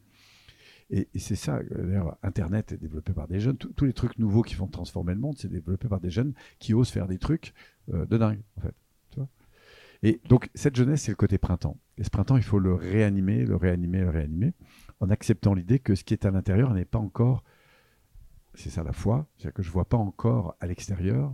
Et, 0.91 1.07
c'est 1.15 1.35
ça. 1.35 1.61
D'ailleurs, 1.63 2.17
Internet 2.21 2.73
est 2.73 2.77
développé 2.77 3.13
par 3.13 3.27
des 3.27 3.39
jeunes. 3.39 3.57
Tous 3.57 3.85
les 3.85 3.93
trucs 3.93 4.19
nouveaux 4.19 4.41
qui 4.41 4.55
font 4.55 4.67
transformer 4.67 5.13
le 5.13 5.19
monde, 5.19 5.37
c'est 5.37 5.49
développé 5.49 5.87
par 5.87 6.01
des 6.01 6.09
jeunes 6.09 6.33
qui 6.59 6.73
osent 6.73 6.89
faire 6.89 7.07
des 7.07 7.17
trucs 7.17 7.53
euh, 7.93 8.05
de 8.05 8.17
dingue, 8.17 8.41
en 8.57 8.61
fait. 8.61 8.75
Tu 9.11 9.19
vois? 9.19 9.29
Et 10.03 10.19
donc, 10.27 10.49
cette 10.53 10.75
jeunesse, 10.75 11.03
c'est 11.03 11.11
le 11.11 11.15
côté 11.15 11.37
printemps. 11.37 11.77
Et 11.97 12.03
ce 12.03 12.09
printemps, 12.09 12.35
il 12.35 12.43
faut 12.43 12.59
le 12.59 12.73
réanimer, 12.73 13.45
le 13.45 13.55
réanimer, 13.55 14.01
le 14.01 14.09
réanimer, 14.09 14.53
en 14.99 15.09
acceptant 15.09 15.53
l'idée 15.53 15.79
que 15.79 15.95
ce 15.95 16.03
qui 16.03 16.13
est 16.13 16.25
à 16.25 16.31
l'intérieur 16.31 16.73
n'est 16.73 16.85
pas 16.85 16.99
encore. 16.99 17.43
C'est 18.61 18.69
ça 18.69 18.83
la 18.83 18.93
foi, 18.93 19.25
c'est-à-dire 19.37 19.55
que 19.55 19.63
je 19.63 19.69
ne 19.69 19.73
vois 19.73 19.85
pas 19.85 19.97
encore 19.97 20.55
à 20.59 20.67
l'extérieur 20.67 21.33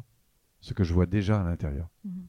ce 0.61 0.73
que 0.73 0.85
je 0.85 0.93
vois 0.93 1.05
déjà 1.05 1.41
à 1.41 1.43
l'intérieur. 1.43 1.89
Mhm. 2.05 2.25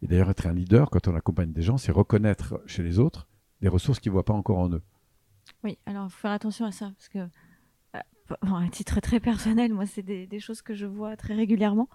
Et 0.00 0.06
d'ailleurs, 0.06 0.30
être 0.30 0.46
un 0.46 0.54
leader, 0.54 0.88
quand 0.88 1.08
on 1.08 1.14
accompagne 1.14 1.52
des 1.52 1.60
gens, 1.60 1.76
c'est 1.76 1.92
reconnaître 1.92 2.62
chez 2.64 2.82
les 2.82 2.98
autres 2.98 3.28
des 3.60 3.68
ressources 3.68 4.00
qu'ils 4.00 4.12
ne 4.12 4.14
voient 4.14 4.24
pas 4.24 4.32
encore 4.32 4.56
en 4.56 4.70
eux. 4.70 4.82
Oui, 5.62 5.76
alors 5.84 6.06
il 6.06 6.10
faut 6.10 6.20
faire 6.20 6.30
attention 6.30 6.64
à 6.64 6.72
ça, 6.72 6.90
parce 6.96 7.10
que, 7.10 7.28
bon, 8.42 8.54
à 8.56 8.68
titre 8.68 9.00
très 9.00 9.20
personnel, 9.20 9.72
moi, 9.72 9.86
c'est 9.86 10.02
des, 10.02 10.26
des 10.26 10.40
choses 10.40 10.62
que 10.62 10.74
je 10.74 10.86
vois 10.86 11.16
très 11.16 11.34
régulièrement. 11.34 11.88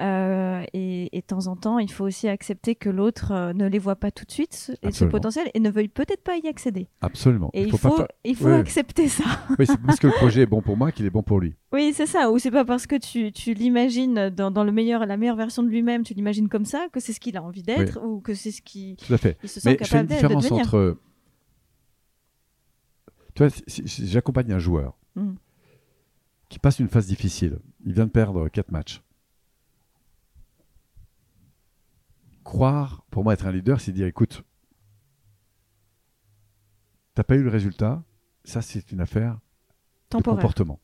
Euh, 0.00 0.62
et, 0.72 1.16
et 1.16 1.20
de 1.20 1.26
temps 1.26 1.46
en 1.46 1.56
temps, 1.56 1.78
il 1.78 1.90
faut 1.90 2.04
aussi 2.04 2.28
accepter 2.28 2.74
que 2.74 2.88
l'autre 2.90 3.32
euh, 3.32 3.52
ne 3.52 3.66
les 3.66 3.78
voit 3.78 3.96
pas 3.96 4.10
tout 4.10 4.24
de 4.24 4.30
suite, 4.30 4.54
ce- 4.54 4.72
et 4.82 4.90
ce 4.92 5.04
potentiel, 5.04 5.50
et 5.54 5.60
ne 5.60 5.70
veuille 5.70 5.88
peut-être 5.88 6.22
pas 6.22 6.36
y 6.36 6.48
accéder. 6.48 6.88
Absolument. 7.00 7.50
Et 7.54 7.62
il 7.64 7.76
faut, 7.78 8.04
il 8.24 8.46
accepter 8.48 9.08
ça. 9.08 9.24
Oui, 9.58 9.66
c'est 9.66 9.80
parce 9.80 9.98
que 9.98 10.06
le 10.08 10.12
projet 10.14 10.42
est 10.42 10.46
bon 10.46 10.62
pour 10.62 10.76
moi 10.76 10.90
qu'il 10.92 11.06
est 11.06 11.10
bon 11.10 11.22
pour 11.22 11.40
lui. 11.40 11.54
Oui, 11.72 11.92
c'est 11.94 12.06
ça. 12.06 12.30
Ou 12.30 12.38
c'est 12.38 12.50
pas 12.50 12.64
parce 12.64 12.86
que 12.86 12.96
tu, 12.96 13.32
tu 13.32 13.54
l'imagines 13.54 14.30
dans, 14.30 14.50
dans 14.50 14.64
le 14.64 14.72
meilleur, 14.72 15.06
la 15.06 15.16
meilleure 15.16 15.36
version 15.36 15.62
de 15.62 15.68
lui-même, 15.68 16.02
tu 16.02 16.14
l'imagines 16.14 16.48
comme 16.48 16.64
ça, 16.64 16.86
que 16.92 17.00
c'est 17.00 17.12
ce 17.12 17.20
qu'il 17.20 17.36
a 17.36 17.42
envie 17.42 17.62
d'être, 17.62 18.00
ou 18.04 18.20
que 18.20 18.34
c'est 18.34 18.50
ce 18.50 18.62
qui 18.62 18.96
Tout 19.06 19.12
à 19.12 19.18
fait. 19.18 19.36
il 19.42 19.48
se 19.48 19.60
sent 19.60 19.70
Mais 19.70 19.78
je 19.80 19.88
fais 19.88 20.00
une 20.00 20.06
capable 20.08 20.34
de 20.34 20.40
différence 20.40 20.52
entre. 20.52 20.98
Tu 23.34 23.42
vois, 23.42 23.50
si- 23.50 23.62
si- 23.66 23.88
si 23.88 24.06
j'accompagne 24.08 24.52
un 24.52 24.58
joueur 24.58 24.96
Mm. 25.16 25.34
Qui 26.54 26.60
passe 26.60 26.78
une 26.78 26.88
phase 26.88 27.08
difficile. 27.08 27.58
Il 27.84 27.94
vient 27.94 28.06
de 28.06 28.12
perdre 28.12 28.48
quatre 28.48 28.70
matchs. 28.70 29.02
Croire, 32.44 33.04
pour 33.10 33.24
moi, 33.24 33.34
être 33.34 33.44
un 33.46 33.50
leader, 33.50 33.80
c'est 33.80 33.90
dire 33.90 34.06
écoute, 34.06 34.44
t'as 37.14 37.24
pas 37.24 37.34
eu 37.34 37.42
le 37.42 37.50
résultat, 37.50 38.04
ça, 38.44 38.62
c'est 38.62 38.92
une 38.92 39.00
affaire 39.00 39.40
de 40.12 40.22
comportement. 40.22 40.78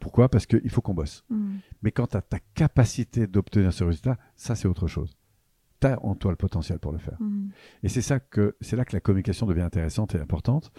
Pourquoi? 0.00 0.28
Parce 0.28 0.44
qu'il 0.44 0.68
faut 0.70 0.80
qu'on 0.80 0.92
bosse. 0.92 1.24
Mm. 1.30 1.58
Mais 1.82 1.92
quand 1.92 2.08
tu 2.08 2.16
as 2.16 2.22
ta 2.22 2.40
capacité 2.40 3.28
d'obtenir 3.28 3.72
ce 3.72 3.84
résultat, 3.84 4.18
ça, 4.34 4.56
c'est 4.56 4.66
autre 4.66 4.88
chose. 4.88 5.16
Tu 5.80 5.86
as 5.86 6.02
en 6.04 6.14
toi 6.14 6.30
le 6.30 6.36
potentiel 6.36 6.78
pour 6.78 6.92
le 6.92 6.98
faire. 6.98 7.16
Mm. 7.20 7.48
Et 7.82 7.88
c'est 7.88 8.02
ça 8.02 8.20
que 8.20 8.56
c'est 8.60 8.76
là 8.76 8.84
que 8.84 8.94
la 8.94 9.00
communication 9.00 9.46
devient 9.46 9.62
intéressante 9.62 10.14
et 10.14 10.18
importante. 10.18 10.72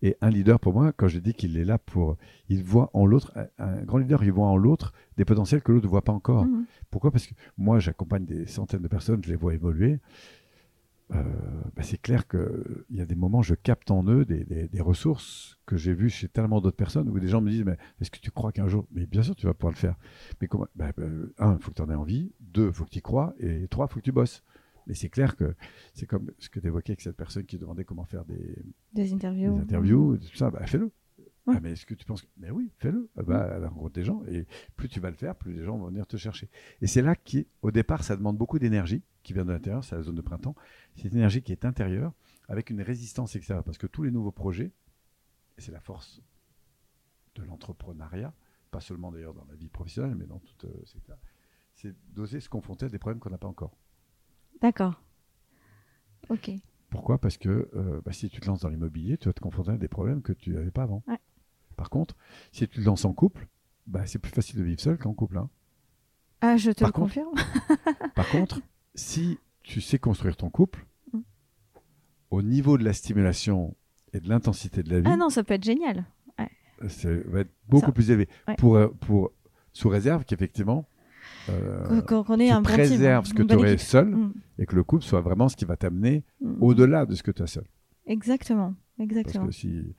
Et 0.00 0.16
un 0.20 0.30
leader, 0.30 0.60
pour 0.60 0.72
moi, 0.72 0.92
quand 0.92 1.08
je 1.08 1.18
dis 1.18 1.34
qu'il 1.34 1.56
est 1.56 1.64
là 1.64 1.76
pour, 1.76 2.16
il 2.48 2.62
voit 2.62 2.88
en 2.94 3.04
l'autre, 3.04 3.32
un- 3.58 3.82
grand 3.82 3.98
leader, 3.98 4.22
il 4.22 4.30
voit 4.30 4.46
en 4.46 4.56
l'autre 4.56 4.92
des 5.16 5.24
potentiels 5.24 5.60
que 5.60 5.72
l'autre 5.72 5.86
ne 5.86 5.90
voit 5.90 6.02
pas 6.04 6.12
encore. 6.12 6.44
Mm. 6.46 6.66
Pourquoi? 6.90 7.10
Parce 7.10 7.26
que 7.26 7.34
moi, 7.56 7.80
j'accompagne 7.80 8.24
des 8.24 8.46
centaines 8.46 8.82
de 8.82 8.88
personnes, 8.88 9.22
je 9.24 9.28
les 9.28 9.36
vois 9.36 9.54
évoluer. 9.54 9.98
Euh, 11.14 11.22
bah, 11.74 11.82
c'est 11.82 11.96
clair 12.00 12.28
qu'il 12.28 12.84
y 12.90 13.00
a 13.00 13.06
des 13.06 13.14
moments, 13.14 13.40
je 13.40 13.54
capte 13.54 13.90
en 13.90 14.04
eux 14.08 14.24
des, 14.26 14.44
des- 14.44 14.68
des 14.68 14.80
ressources 14.82 15.58
que 15.64 15.76
j'ai 15.78 15.94
vues 15.94 16.10
chez 16.10 16.28
tellement 16.28 16.60
d'autres 16.60 16.76
personnes 16.76 17.08
où 17.08 17.18
des 17.18 17.28
gens 17.28 17.40
me 17.40 17.50
disent 17.50 17.64
Mais 17.64 17.78
est-ce 18.00 18.10
que 18.10 18.18
tu 18.18 18.30
crois 18.30 18.52
qu'un 18.52 18.68
jour 18.68 18.86
Mais 18.92 19.06
bien 19.06 19.22
sûr, 19.22 19.34
tu 19.34 19.46
vas 19.46 19.54
pouvoir 19.54 19.72
le 19.72 19.78
faire. 19.78 19.96
Mais 20.40 20.48
comment 20.48 20.66
bah, 20.76 20.90
bah, 20.96 21.04
Un, 21.38 21.54
il 21.56 21.62
faut 21.62 21.70
que 21.70 21.76
tu 21.76 21.82
en 21.82 21.88
aies 21.90 21.94
envie. 21.94 22.32
Deux, 22.40 22.66
il 22.68 22.72
faut 22.74 22.84
que 22.84 22.90
tu 22.90 22.98
y 22.98 23.02
crois. 23.02 23.34
Et 23.38 23.66
trois, 23.68 23.86
il 23.88 23.92
faut 23.92 24.00
que 24.00 24.04
tu 24.04 24.12
bosses. 24.12 24.42
Mais 24.86 24.94
c'est 24.94 25.08
clair 25.08 25.36
que 25.36 25.54
c'est 25.94 26.06
comme 26.06 26.30
ce 26.38 26.48
que 26.50 26.60
tu 26.60 26.66
évoquais 26.66 26.92
avec 26.92 27.00
cette 27.00 27.16
personne 27.16 27.44
qui 27.44 27.58
demandait 27.58 27.84
comment 27.84 28.04
faire 28.04 28.24
des, 28.24 28.56
Des 28.92 29.12
interviews. 29.12 29.54
des 29.54 29.60
interviews, 29.60 30.16
tout 30.18 30.36
ça, 30.36 30.50
bah, 30.50 30.66
fais-le. 30.66 30.90
Ouais. 31.48 31.54
Ah, 31.56 31.60
mais 31.62 31.72
est-ce 31.72 31.86
que 31.86 31.94
tu 31.94 32.04
penses 32.04 32.20
que... 32.20 32.28
Mais 32.36 32.50
oui, 32.50 32.70
fais-le. 32.76 33.08
Ah, 33.16 33.22
bah, 33.22 33.54
à 33.54 33.58
la 33.58 33.70
rencontre 33.70 33.94
des 33.94 34.04
gens. 34.04 34.22
Et 34.26 34.46
plus 34.76 34.90
tu 34.90 35.00
vas 35.00 35.08
le 35.08 35.16
faire, 35.16 35.34
plus 35.34 35.54
les 35.54 35.64
gens 35.64 35.78
vont 35.78 35.86
venir 35.86 36.06
te 36.06 36.18
chercher. 36.18 36.50
Et 36.82 36.86
c'est 36.86 37.00
là 37.00 37.16
qui, 37.16 37.46
au 37.62 37.70
départ, 37.70 38.04
ça 38.04 38.16
demande 38.16 38.36
beaucoup 38.36 38.58
d'énergie 38.58 39.02
qui 39.22 39.32
vient 39.32 39.46
de 39.46 39.52
l'intérieur, 39.52 39.82
c'est 39.82 39.96
la 39.96 40.02
zone 40.02 40.14
de 40.14 40.20
printemps. 40.20 40.54
C'est 40.94 41.08
une 41.08 41.16
énergie 41.16 41.40
qui 41.40 41.52
est 41.52 41.64
intérieure 41.64 42.12
avec 42.48 42.68
une 42.68 42.82
résistance 42.82 43.34
extérieure. 43.34 43.64
Parce 43.64 43.78
que 43.78 43.86
tous 43.86 44.02
les 44.02 44.10
nouveaux 44.10 44.30
projets, 44.30 44.72
et 45.56 45.60
c'est 45.62 45.72
la 45.72 45.80
force 45.80 46.20
de 47.34 47.42
l'entrepreneuriat, 47.44 48.34
pas 48.70 48.80
seulement 48.80 49.10
d'ailleurs 49.10 49.32
dans 49.32 49.46
la 49.46 49.54
vie 49.54 49.70
professionnelle, 49.70 50.16
mais 50.16 50.26
dans 50.26 50.40
tout 50.40 50.66
euh, 50.66 50.84
secteur, 50.84 51.18
c'est 51.76 51.96
d'oser 52.12 52.40
se 52.40 52.50
confronter 52.50 52.84
à 52.84 52.88
des 52.90 52.98
problèmes 52.98 53.20
qu'on 53.20 53.30
n'a 53.30 53.38
pas 53.38 53.48
encore. 53.48 53.74
D'accord. 54.60 55.00
Ok. 56.28 56.50
Pourquoi? 56.90 57.18
Parce 57.18 57.38
que 57.38 57.70
euh, 57.74 58.02
bah, 58.04 58.12
si 58.12 58.28
tu 58.28 58.38
te 58.38 58.46
lances 58.46 58.60
dans 58.60 58.68
l'immobilier, 58.68 59.16
tu 59.16 59.30
vas 59.30 59.32
te 59.32 59.40
confronter 59.40 59.70
à 59.70 59.78
des 59.78 59.88
problèmes 59.88 60.20
que 60.20 60.34
tu 60.34 60.52
n'avais 60.52 60.70
pas 60.70 60.82
avant. 60.82 61.02
Ouais. 61.06 61.18
Par 61.78 61.88
contre, 61.90 62.14
si 62.52 62.66
tu 62.68 62.80
te 62.80 62.84
lances 62.84 63.04
en 63.06 63.12
couple, 63.14 63.46
bah, 63.86 64.04
c'est 64.04 64.18
plus 64.18 64.32
facile 64.32 64.58
de 64.58 64.64
vivre 64.64 64.80
seul 64.80 64.98
qu'en 64.98 65.14
couple. 65.14 65.38
hein. 65.38 65.48
Ah, 66.42 66.56
je 66.56 66.70
te 66.72 66.80
Par 66.80 66.88
le 66.88 66.92
contre- 66.92 67.14
confirme. 67.14 67.34
Par 68.14 68.28
contre, 68.28 68.60
si 68.94 69.38
tu 69.62 69.80
sais 69.80 69.98
construire 69.98 70.36
ton 70.36 70.50
couple, 70.50 70.84
Mm. 71.12 71.18
au 72.30 72.42
niveau 72.42 72.76
de 72.78 72.84
la 72.84 72.92
stimulation 72.92 73.76
et 74.12 74.20
de 74.20 74.28
l'intensité 74.28 74.82
de 74.82 74.90
la 74.90 75.00
vie, 75.00 75.08
Ah 75.10 75.16
non, 75.16 75.30
ça 75.30 75.42
peut 75.44 75.54
être 75.54 75.64
génial. 75.64 76.04
ça 76.88 77.08
va 77.26 77.40
être 77.40 77.50
beaucoup 77.68 77.86
Ça- 77.86 77.92
plus 77.92 78.10
élevé. 78.10 78.28
ouais. 78.46 78.54
Pour, 78.56 78.76
euh, 78.76 78.88
pour, 79.00 79.32
sous 79.72 79.88
réserve 79.88 80.24
qu'effectivement, 80.24 80.84
euh, 81.48 82.02
Qu'on- 82.02 82.38
ait 82.38 82.46
tu 82.46 82.50
un 82.52 82.62
préserves 82.62 83.24
hein, 83.24 83.28
ce 83.28 83.34
que 83.34 83.42
tu 83.42 83.54
aurais 83.54 83.78
seul 83.78 84.06
Mm. 84.08 84.32
et 84.58 84.66
que 84.66 84.74
le 84.76 84.82
couple 84.84 85.02
soit 85.04 85.20
vraiment 85.20 85.48
ce 85.48 85.56
qui 85.56 85.64
va 85.64 85.76
t'amener 85.76 86.24
Mm. 86.40 86.62
au-delà 86.62 87.06
de 87.06 87.14
ce 87.14 87.22
que 87.22 87.30
tu 87.32 87.42
as 87.42 87.46
seul. 87.48 87.64
Exactement. 88.06 88.74
Parce 88.96 89.10
Exactement. 89.10 89.46
que 89.46 89.52
si, 89.52 89.94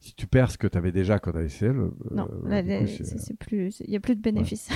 si 0.00 0.14
tu 0.14 0.26
perds 0.26 0.50
ce 0.50 0.58
que 0.58 0.66
tu 0.66 0.78
avais 0.78 0.92
déjà 0.92 1.18
quand 1.18 1.32
tu 1.32 1.38
avais 1.38 1.48
euh, 1.62 1.90
Non, 2.10 2.28
euh, 2.46 2.86
c'est 2.86 3.36
plus, 3.36 3.80
il 3.80 3.90
y 3.90 3.96
a 3.96 4.00
plus 4.00 4.14
de 4.16 4.20
bénéfices. 4.20 4.68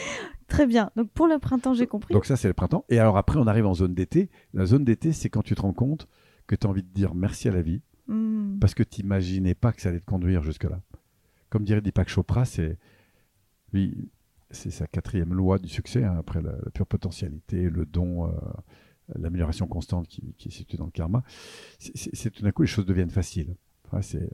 Très 0.48 0.66
bien. 0.66 0.90
Donc 0.96 1.10
pour 1.10 1.26
le 1.26 1.38
printemps, 1.38 1.74
j'ai 1.74 1.86
compris. 1.86 2.14
Donc 2.14 2.24
ça, 2.26 2.36
c'est 2.36 2.48
le 2.48 2.54
printemps. 2.54 2.84
Et 2.88 2.98
alors 2.98 3.16
après, 3.16 3.38
on 3.38 3.46
arrive 3.46 3.66
en 3.66 3.74
zone 3.74 3.94
d'été. 3.94 4.30
La 4.54 4.66
zone 4.66 4.84
d'été, 4.84 5.12
c'est 5.12 5.28
quand 5.28 5.42
tu 5.42 5.54
te 5.54 5.62
rends 5.62 5.72
compte 5.72 6.08
que 6.46 6.54
tu 6.56 6.66
as 6.66 6.70
envie 6.70 6.82
de 6.82 6.88
dire 6.92 7.14
merci 7.14 7.48
à 7.48 7.52
la 7.52 7.62
vie 7.62 7.82
Hmm. 8.08 8.58
parce 8.58 8.74
que 8.74 8.82
tu 8.82 9.02
n'imaginais 9.02 9.54
pas 9.54 9.72
que 9.72 9.80
ça 9.80 9.90
allait 9.90 10.00
te 10.00 10.04
conduire 10.04 10.42
jusque-là. 10.42 10.80
Comme 11.48 11.62
dirait 11.62 11.80
Deepak 11.80 12.08
Chopra, 12.08 12.44
c'est 12.44 12.76
lui, 13.72 14.10
c'est 14.50 14.70
sa 14.72 14.88
quatrième 14.88 15.32
loi 15.32 15.60
du 15.60 15.68
succès, 15.68 16.02
hein, 16.02 16.16
après 16.18 16.42
la, 16.42 16.50
la 16.50 16.70
pure 16.74 16.86
potentialité, 16.88 17.70
le 17.70 17.86
don, 17.86 18.26
euh, 18.26 18.30
l'amélioration 19.16 19.68
constante 19.68 20.08
qui, 20.08 20.34
qui 20.38 20.48
est 20.48 20.50
située 20.50 20.76
dans 20.76 20.86
le 20.86 20.90
karma. 20.90 21.22
C'est- 21.78 22.30
tout 22.30 22.42
d'un 22.42 22.50
coup 22.50 22.62
les 22.62 22.68
choses 22.68 22.84
deviennent 22.86 23.10
faciles. 23.10 23.54
Enfin, 23.86 24.02
c'est 24.02 24.28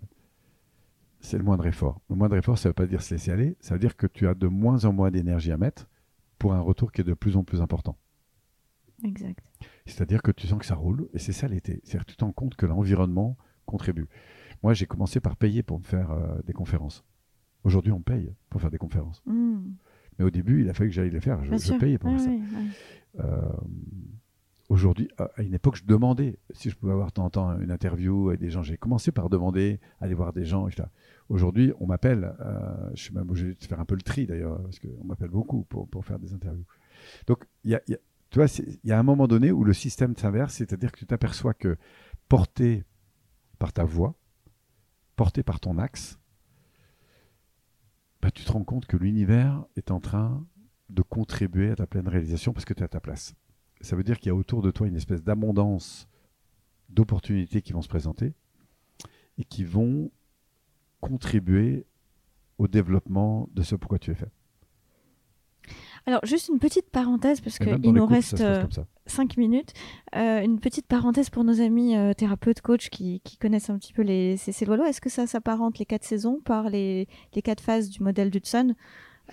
c'est 1.20 1.38
le 1.38 1.44
moindre 1.44 1.66
effort. 1.66 2.00
Le 2.08 2.16
moindre 2.16 2.36
effort, 2.36 2.58
ça 2.58 2.68
ne 2.68 2.70
veut 2.70 2.74
pas 2.74 2.86
dire 2.86 3.02
se 3.02 3.14
laisser 3.14 3.30
aller, 3.30 3.56
ça 3.60 3.74
veut 3.74 3.80
dire 3.80 3.96
que 3.96 4.06
tu 4.06 4.26
as 4.28 4.34
de 4.34 4.46
moins 4.46 4.84
en 4.84 4.92
moins 4.92 5.10
d'énergie 5.10 5.52
à 5.52 5.56
mettre 5.56 5.88
pour 6.38 6.52
un 6.52 6.60
retour 6.60 6.92
qui 6.92 7.00
est 7.00 7.04
de 7.04 7.14
plus 7.14 7.36
en 7.36 7.44
plus 7.44 7.60
important. 7.60 7.96
Exact. 9.04 9.44
C'est-à-dire 9.84 10.22
que 10.22 10.30
tu 10.30 10.46
sens 10.46 10.58
que 10.58 10.66
ça 10.66 10.74
roule, 10.74 11.08
et 11.12 11.18
c'est 11.18 11.32
ça 11.32 11.48
l'été. 11.48 11.80
C'est-à-dire 11.84 12.06
que 12.06 12.10
tu 12.12 12.16
te 12.16 12.24
rends 12.24 12.32
compte 12.32 12.56
que 12.56 12.66
l'environnement 12.66 13.36
contribue. 13.66 14.08
Moi, 14.62 14.74
j'ai 14.74 14.86
commencé 14.86 15.20
par 15.20 15.36
payer 15.36 15.62
pour 15.62 15.78
me 15.78 15.84
faire 15.84 16.10
euh, 16.10 16.40
des 16.46 16.52
conférences. 16.52 17.04
Aujourd'hui, 17.64 17.92
on 17.92 18.00
paye 18.00 18.32
pour 18.48 18.60
faire 18.60 18.70
des 18.70 18.78
conférences. 18.78 19.22
Hmm. 19.26 19.72
Mais 20.18 20.24
au 20.24 20.30
début, 20.30 20.62
il 20.62 20.70
a 20.70 20.74
fallu 20.74 20.90
que 20.90 20.94
j'aille 20.94 21.10
les 21.10 21.20
faire. 21.20 21.44
Je, 21.44 21.78
payais 21.78 21.98
pour 21.98 22.18
ça. 22.18 22.30
Euh, 23.20 23.52
Aujourd'hui, 24.68 25.08
à 25.16 25.42
une 25.42 25.54
époque, 25.54 25.76
je 25.76 25.84
demandais 25.84 26.38
si 26.50 26.70
je 26.70 26.76
pouvais 26.76 26.92
avoir 26.92 27.08
de 27.08 27.12
temps 27.12 27.24
en 27.24 27.30
temps 27.30 27.60
une 27.60 27.70
interview 27.70 28.30
avec 28.30 28.40
des 28.40 28.50
gens. 28.50 28.62
J'ai 28.62 28.76
commencé 28.76 29.12
par 29.12 29.30
demander, 29.30 29.78
aller 30.00 30.14
voir 30.14 30.32
des 30.32 30.44
gens. 30.44 30.68
Aujourd'hui, 31.28 31.72
on 31.78 31.86
m'appelle. 31.86 32.34
euh, 32.40 32.90
je 32.94 33.02
suis 33.04 33.14
même 33.14 33.30
obligé 33.30 33.54
de 33.54 33.64
faire 33.64 33.78
un 33.78 33.84
peu 33.84 33.94
le 33.94 34.02
tri 34.02 34.26
d'ailleurs, 34.26 34.60
parce 34.62 34.80
qu'on 34.80 35.04
m'appelle 35.04 35.28
beaucoup 35.30 35.62
pour, 35.64 35.88
pour 35.88 36.04
faire 36.04 36.18
des 36.18 36.34
interviews. 36.34 36.64
Donc, 37.28 37.44
y 37.64 37.74
a, 37.74 37.80
tu 37.86 37.98
vois, 38.34 38.46
il 38.58 38.88
y 38.88 38.92
a 38.92 38.98
un 38.98 39.04
moment 39.04 39.28
donné 39.28 39.52
où 39.52 39.62
le 39.62 39.72
système 39.72 40.16
s'inverse, 40.16 40.54
c'est-à-dire 40.54 40.90
que 40.90 40.98
tu 40.98 41.06
t'aperçois 41.06 41.54
que 41.54 41.76
porté 42.28 42.82
par 43.60 43.72
ta 43.72 43.84
voix, 43.84 44.16
porté 45.14 45.44
par 45.44 45.60
ton 45.60 45.78
axe, 45.78 46.18
bah, 48.20 48.32
tu 48.32 48.44
te 48.44 48.50
rends 48.50 48.64
compte 48.64 48.86
que 48.86 48.96
l'univers 48.96 49.64
est 49.76 49.92
en 49.92 50.00
train 50.00 50.44
de 50.90 51.02
contribuer 51.02 51.70
à 51.70 51.76
ta 51.76 51.86
pleine 51.86 52.08
réalisation 52.08 52.52
parce 52.52 52.64
que 52.64 52.74
tu 52.74 52.80
es 52.80 52.84
à 52.84 52.88
ta 52.88 53.00
place. 53.00 53.34
Ça 53.86 53.94
veut 53.94 54.02
dire 54.02 54.18
qu'il 54.18 54.26
y 54.26 54.30
a 54.30 54.34
autour 54.34 54.62
de 54.62 54.72
toi 54.72 54.88
une 54.88 54.96
espèce 54.96 55.22
d'abondance 55.22 56.08
d'opportunités 56.88 57.62
qui 57.62 57.72
vont 57.72 57.82
se 57.82 57.88
présenter 57.88 58.32
et 59.38 59.44
qui 59.44 59.62
vont 59.62 60.10
contribuer 61.00 61.86
au 62.58 62.66
développement 62.66 63.48
de 63.54 63.62
ce 63.62 63.76
pourquoi 63.76 64.00
tu 64.00 64.10
es 64.10 64.14
fait. 64.14 64.30
Alors, 66.04 66.20
juste 66.24 66.48
une 66.48 66.58
petite 66.58 66.90
parenthèse, 66.90 67.40
parce 67.40 67.58
qu'il 67.58 67.74
nous 67.74 68.00
couples, 68.00 68.12
reste 68.12 68.38
ça 68.38 68.44
euh, 68.44 68.60
comme 68.62 68.72
ça. 68.72 68.86
5 69.06 69.36
minutes. 69.36 69.72
Euh, 70.16 70.40
une 70.40 70.58
petite 70.58 70.86
parenthèse 70.86 71.30
pour 71.30 71.44
nos 71.44 71.60
amis 71.60 71.96
euh, 71.96 72.12
thérapeutes, 72.12 72.60
coachs 72.62 72.88
qui, 72.88 73.20
qui 73.20 73.36
connaissent 73.38 73.70
un 73.70 73.78
petit 73.78 73.92
peu 73.92 74.02
les, 74.02 74.36
ces, 74.36 74.50
ces. 74.50 74.64
Est-ce 74.64 75.00
que 75.00 75.10
ça 75.10 75.28
s'apparente 75.28 75.78
les 75.78 75.86
quatre 75.86 76.04
saisons 76.04 76.40
par 76.44 76.70
les, 76.70 77.06
les 77.34 77.42
quatre 77.42 77.60
phases 77.60 77.88
du 77.88 78.02
modèle 78.02 78.30
d'Hudson? 78.30 78.74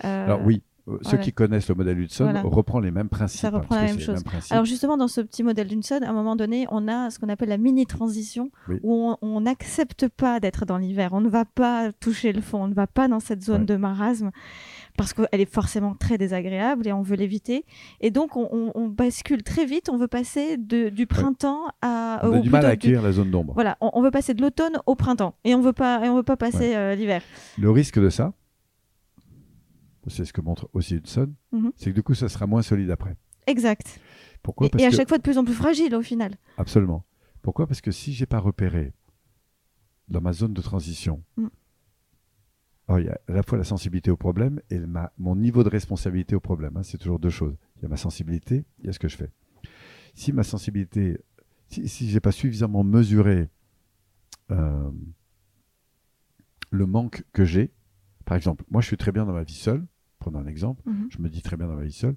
Euh, 0.04 0.24
Alors 0.24 0.44
oui, 0.44 0.62
euh, 0.86 0.98
ceux 1.02 1.16
qui 1.16 1.32
connaissent 1.32 1.68
le 1.68 1.74
modèle 1.74 1.98
Hudson 1.98 2.24
Voilà. 2.24 2.42
reprend 2.42 2.78
les 2.80 2.90
mêmes 2.90 3.08
principes. 3.08 3.40
Ça 3.40 3.48
hein, 3.48 3.52
reprend 3.52 3.76
la 3.76 3.82
même 3.84 3.98
chose. 4.00 4.22
Alors 4.50 4.64
justement, 4.66 4.96
dans 4.96 5.08
ce 5.08 5.20
petit 5.22 5.42
modèle 5.42 5.66
d'Hudson, 5.68 6.00
à 6.02 6.10
un 6.10 6.12
moment 6.12 6.36
donné, 6.36 6.66
on 6.70 6.88
a 6.88 7.10
ce 7.10 7.18
qu'on 7.18 7.28
appelle 7.30 7.48
la 7.48 7.56
mini-transition, 7.58 8.50
Oui. 8.68 8.80
où 8.82 9.14
on- 9.22 9.40
n'accepte 9.40 10.08
pas 10.08 10.40
d'être 10.40 10.64
dans 10.64 10.78
l'hiver. 10.78 11.10
On 11.12 11.20
ne 11.20 11.28
va 11.28 11.44
pas 11.44 11.92
toucher 11.92 12.32
le 12.32 12.40
fond, 12.40 12.64
on 12.64 12.68
ne 12.68 12.74
va 12.74 12.86
pas 12.86 13.08
dans 13.08 13.20
cette 13.20 13.42
zone 13.42 13.60
Ouais. 13.62 13.66
de 13.66 13.76
marasme, 13.76 14.30
parce 14.96 15.12
qu'elle 15.12 15.40
est 15.40 15.52
forcément 15.52 15.94
très 15.94 16.18
désagréable 16.18 16.86
et 16.86 16.92
on 16.92 17.02
veut 17.02 17.16
l'éviter. 17.16 17.64
Et 18.00 18.10
donc, 18.10 18.36
on, 18.36 18.48
on- 18.52 18.72
on 18.74 18.88
bascule 18.88 19.42
très 19.42 19.64
vite, 19.66 19.88
on 19.90 19.96
veut 19.96 20.06
passer 20.08 20.56
de- 20.56 20.88
du 20.88 21.06
printemps 21.06 21.62
à... 21.82 22.20
on 22.22 22.32
a 22.34 22.38
du 22.40 22.50
mal 22.50 22.64
à 22.64 22.68
accueillir 22.70 23.02
la 23.02 23.12
zone 23.12 23.30
d'ombre. 23.30 23.52
Voilà, 23.54 23.76
on, 23.80 23.90
on 23.94 24.02
veut 24.02 24.10
passer 24.10 24.34
de 24.34 24.40
l'automne 24.42 24.78
au 24.86 24.94
printemps, 24.94 25.34
et 25.44 25.54
on 25.54 25.60
veut 25.60 25.72
pas, 25.72 26.04
et 26.04 26.08
on 26.08 26.16
veut 26.16 26.22
pas 26.22 26.36
passer 26.36 26.74
euh, 26.74 26.94
l'hiver. 26.94 27.22
Le 27.58 27.70
risque 27.70 27.98
de 27.98 28.08
ça, 28.10 28.32
c'est 30.10 30.24
ce 30.24 30.32
que 30.32 30.40
montre 30.40 30.68
aussi 30.72 30.94
Hudson, 30.96 31.32
Mhm. 31.52 31.72
c'est 31.76 31.90
que 31.90 31.94
du 31.94 32.02
coup, 32.02 32.14
ça 32.14 32.28
sera 32.28 32.46
moins 32.46 32.62
solide 32.62 32.90
après. 32.90 33.16
Exact. 33.46 34.00
Pourquoi 34.42 34.66
Et, 34.66 34.70
Parce 34.70 34.82
et 34.82 34.86
à 34.86 34.90
que 34.90 34.96
chaque 34.96 35.08
fois 35.08 35.18
de 35.18 35.22
plus 35.22 35.38
en 35.38 35.44
plus 35.44 35.54
fragile 35.54 35.94
au 35.94 36.02
final. 36.02 36.36
Absolument. 36.58 37.04
Pourquoi 37.42 37.66
Parce 37.66 37.80
que 37.80 37.90
si 37.90 38.12
j'ai 38.12 38.26
pas 38.26 38.38
repéré 38.38 38.92
dans 40.08 40.20
ma 40.20 40.32
zone 40.32 40.52
de 40.54 40.62
transition, 40.62 41.22
Mm. 41.36 41.46
alors, 42.88 43.00
il 43.00 43.06
y 43.06 43.08
a 43.08 43.18
à 43.28 43.32
la 43.32 43.42
fois 43.42 43.56
la 43.58 43.64
sensibilité 43.64 44.10
au 44.10 44.16
problème 44.16 44.60
et 44.70 44.78
ma- 44.78 45.12
mon 45.18 45.36
niveau 45.36 45.62
de 45.64 45.68
responsabilité 45.70 46.34
au 46.34 46.40
problème. 46.40 46.76
hein, 46.76 46.82
c'est 46.82 46.98
toujours 46.98 47.18
deux 47.18 47.30
choses. 47.30 47.56
Il 47.76 47.82
y 47.82 47.86
a 47.86 47.88
ma 47.88 47.96
sensibilité, 47.96 48.64
il 48.80 48.86
y 48.86 48.88
a 48.88 48.92
ce 48.92 48.98
que 48.98 49.08
je 49.08 49.16
fais. 49.16 49.30
Si 50.14 50.32
ma 50.32 50.42
sensibilité, 50.42 51.18
si, 51.68 51.88
si 51.88 52.08
j'ai 52.08 52.20
pas 52.20 52.32
suffisamment 52.32 52.84
mesuré 52.84 53.48
euh, 54.50 54.90
le 56.70 56.86
manque 56.86 57.24
que 57.32 57.44
j'ai, 57.44 57.72
par 58.24 58.36
exemple, 58.36 58.64
moi 58.70 58.80
je 58.82 58.86
suis 58.86 58.96
très 58.96 59.12
bien 59.12 59.24
dans 59.24 59.32
ma 59.32 59.42
vie 59.44 59.54
seule, 59.54 59.86
prenons 60.18 60.38
un 60.38 60.46
exemple, 60.46 60.82
Mhm. 60.86 61.08
je 61.10 61.18
me 61.18 61.28
dis 61.28 61.42
très 61.42 61.56
bien 61.56 61.66
dans 61.66 61.74
ma 61.76 61.84
vie 61.84 61.92
seule, 61.92 62.16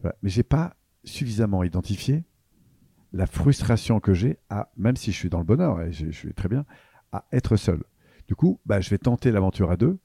voilà, 0.00 0.16
mais 0.22 0.30
j'ai 0.30 0.42
pas 0.42 0.76
suffisamment 1.04 1.62
identifié 1.64 2.24
la 3.12 3.26
frustration 3.26 4.00
que 4.00 4.14
j'ai 4.14 4.38
à, 4.48 4.70
même 4.76 4.96
si 4.96 5.12
je 5.12 5.16
suis 5.18 5.28
dans 5.28 5.38
le 5.38 5.44
bonheur 5.44 5.80
et 5.82 5.92
je, 5.92 6.06
je 6.06 6.10
suis 6.16 6.34
très 6.34 6.48
bien, 6.48 6.64
à 7.12 7.26
être 7.32 7.56
seul. 7.56 7.82
Du 8.28 8.34
coup, 8.34 8.60
bah, 8.64 8.80
je 8.80 8.88
vais 8.88 8.98
tenter 8.98 9.30
l'aventure 9.30 9.70
à 9.70 9.76
deux, 9.76 9.98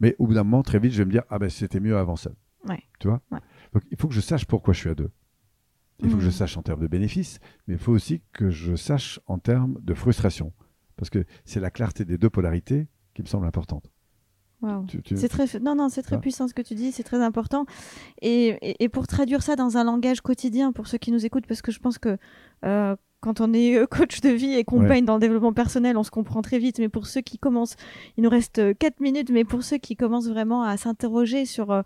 mais 0.00 0.14
au 0.18 0.26
bout 0.28 0.34
d'un 0.34 0.44
moment, 0.44 0.62
très 0.62 0.78
vite, 0.78 0.92
je 0.92 0.98
vais 0.98 1.04
me 1.06 1.10
dire, 1.10 1.24
ah 1.28 1.38
ben 1.38 1.50
c'était 1.50 1.80
mieux 1.80 1.96
avant 1.96 2.16
seul. 2.16 2.34
Ouais. 2.68 2.82
Tu 3.00 3.08
vois? 3.08 3.20
Ouais. 3.30 3.40
Donc 3.72 3.82
il 3.90 3.96
faut 3.98 4.08
que 4.08 4.14
je 4.14 4.20
sache 4.20 4.44
pourquoi 4.46 4.74
je 4.74 4.78
suis 4.80 4.90
à 4.90 4.94
deux. 4.94 5.10
Il 6.00 6.08
faut 6.08 6.16
que 6.16 6.22
je 6.22 6.26
Mhm. 6.28 6.32
sache 6.32 6.56
en 6.56 6.62
termes 6.62 6.80
de 6.80 6.86
bénéfices, 6.86 7.40
mais 7.66 7.74
il 7.74 7.80
faut 7.80 7.90
aussi 7.92 8.22
que 8.32 8.50
je 8.50 8.76
sache 8.76 9.18
en 9.26 9.38
termes 9.38 9.78
de 9.82 9.94
frustration. 9.94 10.52
Parce 10.96 11.10
que 11.10 11.24
c'est 11.44 11.58
la 11.60 11.70
clarté 11.72 12.04
des 12.04 12.18
deux 12.18 12.30
polarités 12.30 12.86
qui 13.14 13.22
me 13.22 13.26
semble 13.26 13.46
importante. 13.46 13.90
Tu- 14.88 15.02
tu- 15.02 15.16
C'est 15.16 15.28
très, 15.28 15.44
non, 15.60 15.74
non, 15.76 15.88
c'est 15.88 16.02
très 16.02 16.16
Ah. 16.16 16.18
puissant 16.18 16.48
ce 16.48 16.54
que 16.54 16.62
tu 16.62 16.74
dis, 16.74 16.90
c'est 16.90 17.04
très 17.04 17.22
important. 17.22 17.64
Et, 18.22 18.48
et- 18.60 18.84
et 18.84 18.88
pour 18.88 19.06
traduire 19.06 19.42
ça 19.42 19.54
dans 19.54 19.76
un 19.76 19.84
langage 19.84 20.20
quotidien, 20.20 20.72
pour 20.72 20.88
ceux 20.88 20.98
qui 20.98 21.12
nous 21.12 21.24
écoutent, 21.24 21.46
parce 21.46 21.62
que 21.62 21.70
je 21.70 21.78
pense 21.78 21.98
que 21.98 22.16
euh, 22.64 22.96
quand 23.20 23.40
on 23.40 23.52
est 23.52 23.76
euh, 23.76 23.86
coach 24.08 24.20
de 24.20 24.30
vie 24.30 24.54
et 24.54 24.64
qu'on 24.64 24.80
Ouais. 24.80 24.88
baigne 24.88 25.04
dans 25.04 25.14
le 25.14 25.20
développement 25.20 25.52
personnel, 25.52 25.96
on 25.96 26.02
se 26.02 26.10
comprend 26.10 26.42
très 26.42 26.58
vite. 26.58 26.78
Mais 26.80 26.88
pour 26.88 27.06
ceux 27.06 27.20
qui 27.20 27.38
commencent, 27.38 27.76
il 28.16 28.24
nous 28.24 28.30
reste 28.30 28.76
4 28.78 28.98
minutes, 29.00 29.30
mais 29.30 29.44
pour 29.44 29.62
ceux 29.62 29.78
qui 29.78 29.94
commencent 29.94 30.28
vraiment 30.28 30.62
à 30.64 30.76
s'interroger 30.76 31.44
sur, 31.46 31.70
euh, 31.70 31.82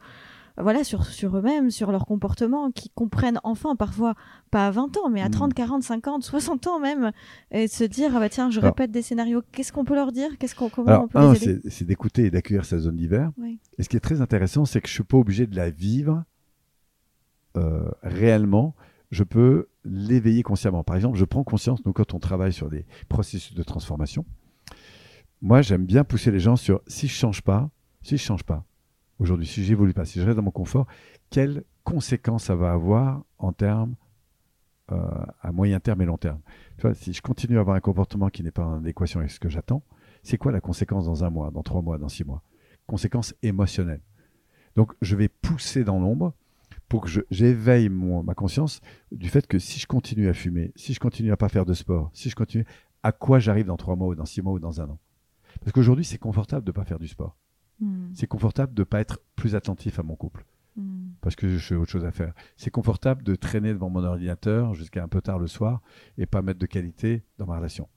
voilà, 0.61 0.85
sur, 0.85 1.05
sur 1.07 1.37
eux-mêmes, 1.37 1.71
sur 1.71 1.91
leur 1.93 2.05
comportement, 2.07 2.71
qui 2.71 2.91
comprennent 2.91 3.41
enfin, 3.45 3.75
parfois 3.77 4.15
pas 4.51 4.67
à 4.67 4.71
20 4.71 4.97
ans, 4.99 5.09
mais 5.11 5.21
à 5.23 5.27
Mhm. 5.27 5.31
30, 5.33 5.55
40, 5.55 5.83
50, 5.83 6.23
60 6.23 6.67
ans 6.67 6.79
même, 6.81 7.13
et 7.51 7.67
de 7.67 7.71
se 7.71 7.85
dire, 7.85 8.13
ah 8.15 8.21
bah 8.21 8.29
tiens, 8.29 8.51
je 8.51 8.59
Alors- 8.61 8.71
répète 8.73 8.91
des 8.91 9.03
scénarios, 9.03 9.43
qu'est-ce 9.53 9.73
qu'on 9.73 9.85
peut 9.85 9.95
leur 9.95 10.13
dire? 10.13 10.37
Qu'est-ce 10.39 10.55
qu'on, 10.55 10.69
Comment 10.69 10.89
Alors, 10.89 11.05
on 11.05 11.09
peut 11.09 11.19
un, 11.19 11.33
les 11.33 11.49
aider 11.49 11.71
c'est 11.71 11.85
d'écouter 11.85 12.27
et 12.27 12.31
d'accueillir 12.31 12.65
sa 12.65 12.79
zone 12.79 12.97
d'hiver. 12.97 13.31
Oui. 13.39 13.59
Et 13.79 13.83
ce 13.83 13.89
qui 13.89 13.97
est 13.97 14.01
très 14.01 14.21
intéressant, 14.21 14.65
c'est 14.65 14.81
que 14.81 14.89
je 14.89 14.93
suis 14.95 15.03
pas 15.05 15.17
obligé 15.17 15.47
de 15.47 15.57
la 15.57 15.71
vivre 15.71 16.25
euh, 17.57 17.91
réellement. 18.03 18.75
Je 19.11 19.25
peux 19.25 19.69
l'éveiller 19.85 20.43
consciemment. 20.43 20.85
Par 20.85 20.97
exemple, 20.97 21.19
je 21.19 21.25
prends 21.25 21.45
conscience, 21.45 21.85
nous, 21.85 21.93
quand 21.93 22.15
on 22.15 22.19
travaille 22.19 22.53
sur 22.53 22.71
des 22.71 22.87
processus 23.09 23.55
de 23.55 23.63
transformation, 23.63 24.25
moi, 25.43 25.61
j'aime 25.61 25.85
bien 25.85 26.05
pousser 26.05 26.31
les 26.31 26.41
gens 26.41 26.57
sur 26.57 26.81
si 26.87 27.09
je 27.09 27.13
change 27.15 27.43
pas, 27.43 27.69
si 28.03 28.17
je 28.17 28.23
change 28.23 28.45
pas 28.45 28.65
aujourd'hui, 29.23 29.47
si 29.47 29.65
j'évolue 29.65 29.95
pas, 29.95 30.05
si 30.05 30.21
je 30.21 30.25
reste 30.25 30.37
dans 30.37 30.43
mon 30.43 30.51
confort, 30.51 30.87
quelles 31.31 31.65
conséquences 31.85 32.45
ça 32.45 32.55
va 32.55 32.73
avoir 32.73 33.25
en 33.39 33.53
termes 33.53 33.95
euh, 34.91 34.99
à 35.41 35.53
moyen 35.53 35.81
terme 35.81 36.03
et 36.03 36.05
long 36.05 36.19
terme? 36.19 36.41
Si 36.95 37.13
je 37.13 37.23
continue 37.23 37.59
à 37.59 37.61
avoir 37.61 37.77
un 37.77 37.81
comportement 37.81 38.29
qui 38.29 38.43
n'est 38.43 38.51
pas 38.51 38.67
en 38.67 38.79
adéquation 38.79 39.21
avec 39.21 39.31
ce 39.31 39.41
que 39.41 39.49
j'attends, 39.49 39.83
c'est 40.23 40.39
quoi 40.39 40.53
la 40.53 40.61
conséquence 40.61 41.07
dans 41.07 41.25
un 41.25 41.31
mois, 41.31 41.51
dans 41.51 41.63
trois 41.63 41.83
mois, 41.83 41.99
dans 41.99 42.09
six 42.09 42.25
mois? 42.25 42.43
Conséquence 42.87 43.35
émotionnelle. 43.43 44.03
Donc, 44.77 44.93
je 45.01 45.17
vais 45.17 45.29
pousser 45.29 45.85
dans 45.85 45.99
l'ombre 45.99 46.35
pour 46.89 47.03
que 47.03 47.11
j'éveille 47.31 47.89
ma 47.89 48.35
conscience 48.35 48.81
du 49.13 49.29
fait 49.29 49.47
que 49.47 49.59
si 49.59 49.79
je 49.79 49.87
continue 49.87 50.29
à 50.29 50.35
fumer, 50.35 50.73
si 50.77 50.93
je 50.93 51.01
continue 51.01 51.33
à 51.33 51.37
pas 51.37 51.49
faire 51.49 51.65
de 51.65 51.75
sport, 51.75 52.11
si 52.13 52.29
je 52.29 52.35
continue, 52.35 52.67
à 53.03 53.13
quoi 53.13 53.39
j'arrive 53.39 53.67
dans 53.67 53.77
trois 53.77 53.97
mois 53.97 54.09
ou 54.09 54.15
dans 54.15 54.27
six 54.27 54.43
mois 54.43 54.53
ou 54.53 54.59
dans 54.59 54.81
un 54.81 54.89
an? 54.89 54.99
Parce 55.61 55.73
qu'aujourd'hui, 55.73 56.05
c'est 56.05 56.19
confortable 56.19 56.65
de 56.65 56.71
ne 56.71 56.75
pas 56.75 56.85
faire 56.85 56.99
du 56.99 57.09
sport. 57.09 57.37
Hmm. 57.81 58.11
C'est 58.15 58.27
confortable 58.27 58.75
de 58.75 58.83
ne 58.83 58.85
pas 58.85 59.01
être 59.01 59.21
plus 59.37 59.55
attentif 59.55 59.99
à 59.99 60.03
mon 60.03 60.17
couple 60.17 60.45
Hmm. 60.75 61.11
parce 61.21 61.37
que 61.37 61.59
j'ai 61.59 61.75
autre 61.75 61.91
chose 61.91 62.07
à 62.07 62.13
faire. 62.13 62.33
C'est 62.57 62.71
confortable 62.71 63.23
de 63.23 63.35
traîner 63.35 63.75
devant 63.75 63.91
mon 63.91 64.03
ordinateur 64.05 64.73
jusqu'à 64.73 65.03
un 65.05 65.09
peu 65.09 65.21
tard 65.21 65.39
le 65.39 65.47
soir 65.47 65.83
et 66.17 66.25
pas 66.25 66.41
mettre 66.41 66.59
de 66.59 66.67
qualité 66.67 67.25
dans 67.37 67.47
ma 67.47 67.57
relation. 67.57 67.89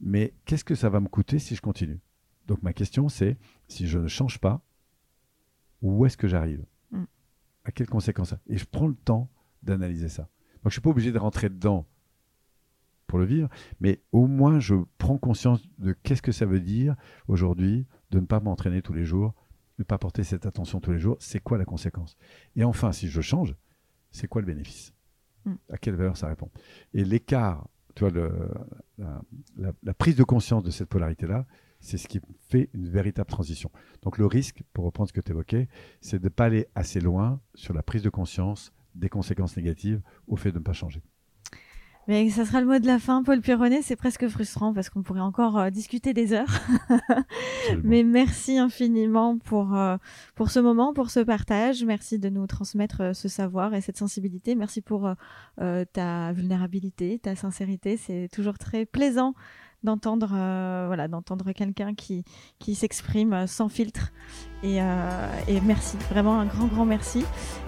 Mais 0.00 0.34
qu'est-ce 0.44 0.64
que 0.64 0.74
ça 0.74 0.88
va 0.88 0.98
me 0.98 1.06
coûter 1.06 1.38
si 1.38 1.54
je 1.54 1.60
continue? 1.60 2.00
Donc 2.48 2.60
ma 2.62 2.72
question 2.72 3.08
c'est, 3.08 3.38
si 3.68 3.86
je 3.86 4.00
ne 4.00 4.08
change 4.08 4.40
pas, 4.40 4.64
où 5.80 6.04
est-ce 6.04 6.16
que 6.16 6.26
j'arrive? 6.26 6.64
Mm. 6.90 7.04
À 7.64 7.70
quelles 7.70 7.88
conséquences? 7.88 8.30
Ça 8.30 8.40
Et 8.48 8.58
je 8.58 8.64
prends 8.64 8.88
le 8.88 8.96
temps 8.96 9.30
d'analyser 9.62 10.08
ça. 10.08 10.22
Donc 10.64 10.70
je 10.70 10.72
suis 10.72 10.80
pas 10.80 10.90
obligé 10.90 11.12
de 11.12 11.18
rentrer 11.18 11.50
dedans 11.50 11.86
pour 13.06 13.20
le 13.20 13.26
vivre, 13.26 13.48
mais 13.78 14.02
au 14.10 14.26
moins 14.26 14.58
je 14.58 14.74
prends 14.98 15.18
conscience 15.18 15.62
de 15.78 15.92
qu'est-ce 15.92 16.22
que 16.22 16.32
ça 16.32 16.46
veut 16.46 16.60
dire 16.60 16.96
aujourd'hui 17.28 17.86
de 18.12 18.20
ne 18.20 18.26
pas 18.26 18.38
m'entraîner 18.40 18.82
tous 18.82 18.92
les 18.92 19.04
jours 19.04 19.34
ne 19.78 19.84
pas 19.84 19.98
porter 19.98 20.22
cette 20.22 20.46
attention 20.46 20.80
tous 20.80 20.92
les 20.92 20.98
jours, 20.98 21.16
c'est 21.18 21.40
quoi 21.40 21.58
la 21.58 21.64
conséquence? 21.64 22.16
Et 22.56 22.62
enfin, 22.62 22.92
si 22.92 23.08
je 23.08 23.20
change, 23.20 23.56
c'est 24.10 24.28
quoi 24.28 24.42
le 24.42 24.46
bénéfice? 24.46 24.92
Mm. 25.44 25.54
À 25.70 25.78
quelle 25.78 25.94
valeur 25.96 26.16
ça 26.16 26.28
répond? 26.28 26.50
Et 26.92 27.04
l'écart, 27.04 27.68
tu 27.94 28.00
vois, 28.00 28.10
le, 28.10 28.30
la, 28.98 29.22
la- 29.56 29.72
la 29.82 29.94
prise 29.94 30.14
de 30.14 30.24
conscience 30.24 30.62
de 30.62 30.70
cette 30.70 30.88
polarité-là, 30.88 31.46
c'est 31.80 31.98
ce 31.98 32.06
qui 32.06 32.20
fait 32.48 32.68
une 32.74 32.88
véritable 32.88 33.28
transition. 33.28 33.70
Donc 34.02 34.18
le 34.18 34.26
risque, 34.26 34.62
pour 34.72 34.84
reprendre 34.84 35.08
ce 35.08 35.12
que 35.12 35.20
tu 35.20 35.32
évoquais, 35.32 35.68
c'est 36.00 36.18
de 36.18 36.24
ne 36.24 36.28
pas 36.28 36.44
aller 36.44 36.66
assez 36.74 37.00
loin 37.00 37.40
sur 37.54 37.74
la 37.74 37.82
prise 37.82 38.02
de 38.02 38.10
conscience 38.10 38.72
des 38.94 39.08
conséquences 39.08 39.56
négatives 39.56 40.00
au 40.28 40.36
fait 40.36 40.52
de 40.52 40.58
ne 40.58 40.62
pas 40.62 40.74
changer. 40.74 41.02
Mais 42.08 42.28
ça 42.30 42.44
sera 42.44 42.60
le 42.60 42.66
mot 42.66 42.78
de 42.78 42.86
la 42.86 42.98
fin, 42.98 43.22
Paul 43.22 43.40
Pironnet. 43.40 43.80
C'est 43.82 43.96
presque 43.96 44.26
frustrant 44.26 44.74
parce 44.74 44.90
qu'on 44.90 45.02
pourrait 45.02 45.20
encore 45.20 45.56
euh, 45.58 45.70
discuter 45.70 46.12
des 46.12 46.32
heures. 46.32 46.60
Mais 47.84 48.02
merci 48.02 48.58
infiniment 48.58 49.38
pour, 49.38 49.76
euh, 49.76 49.96
pour 50.34 50.50
ce 50.50 50.58
moment, 50.58 50.92
pour 50.92 51.10
ce 51.10 51.20
partage. 51.20 51.84
Merci 51.84 52.18
de 52.18 52.28
nous 52.28 52.46
transmettre 52.48 53.00
euh, 53.02 53.12
ce 53.12 53.28
savoir 53.28 53.74
et 53.74 53.80
cette 53.80 53.98
sensibilité. 53.98 54.54
Merci 54.56 54.80
pour 54.80 55.08
ta 55.92 56.32
vulnérabilité, 56.32 57.18
ta 57.18 57.36
sincérité. 57.36 57.96
C'est 57.96 58.28
toujours 58.32 58.58
très 58.58 58.84
plaisant 58.84 59.34
d'entendre 59.82 60.30
euh, 60.34 60.84
voilà, 60.86 61.08
d'entendre 61.08 61.52
quelqu'un 61.52 61.94
qui, 61.94 62.24
s'exprime 62.74 63.32
euh, 63.32 63.46
sans 63.46 63.68
filtre. 63.68 64.12
Et, 64.62 64.80
euh, 64.80 65.28
et 65.48 65.60
merci, 65.60 65.96
vraiment 66.10 66.38
un 66.38 66.46
grand, 66.46 66.66
grand 66.66 66.84
merci. 66.84 67.24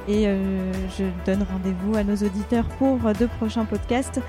Et 0.07 0.25
je 0.25 1.05
donne 1.25 1.43
rendez-vous 1.43 1.97
à 1.97 2.05
nos 2.05 2.17
auditeurs 2.17 2.69
pour 2.79 3.05
euh, 3.07 3.13
de 3.15 3.27
prochains 3.27 3.65
podcasts. 3.65 4.21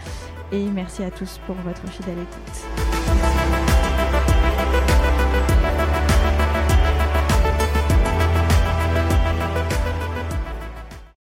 Et 0.52 0.66
merci 0.66 1.04
à 1.04 1.12
tous 1.12 1.40
pour 1.46 1.56
votre 1.56 1.88
fidèle 1.88 2.18
écoute. 2.20 2.95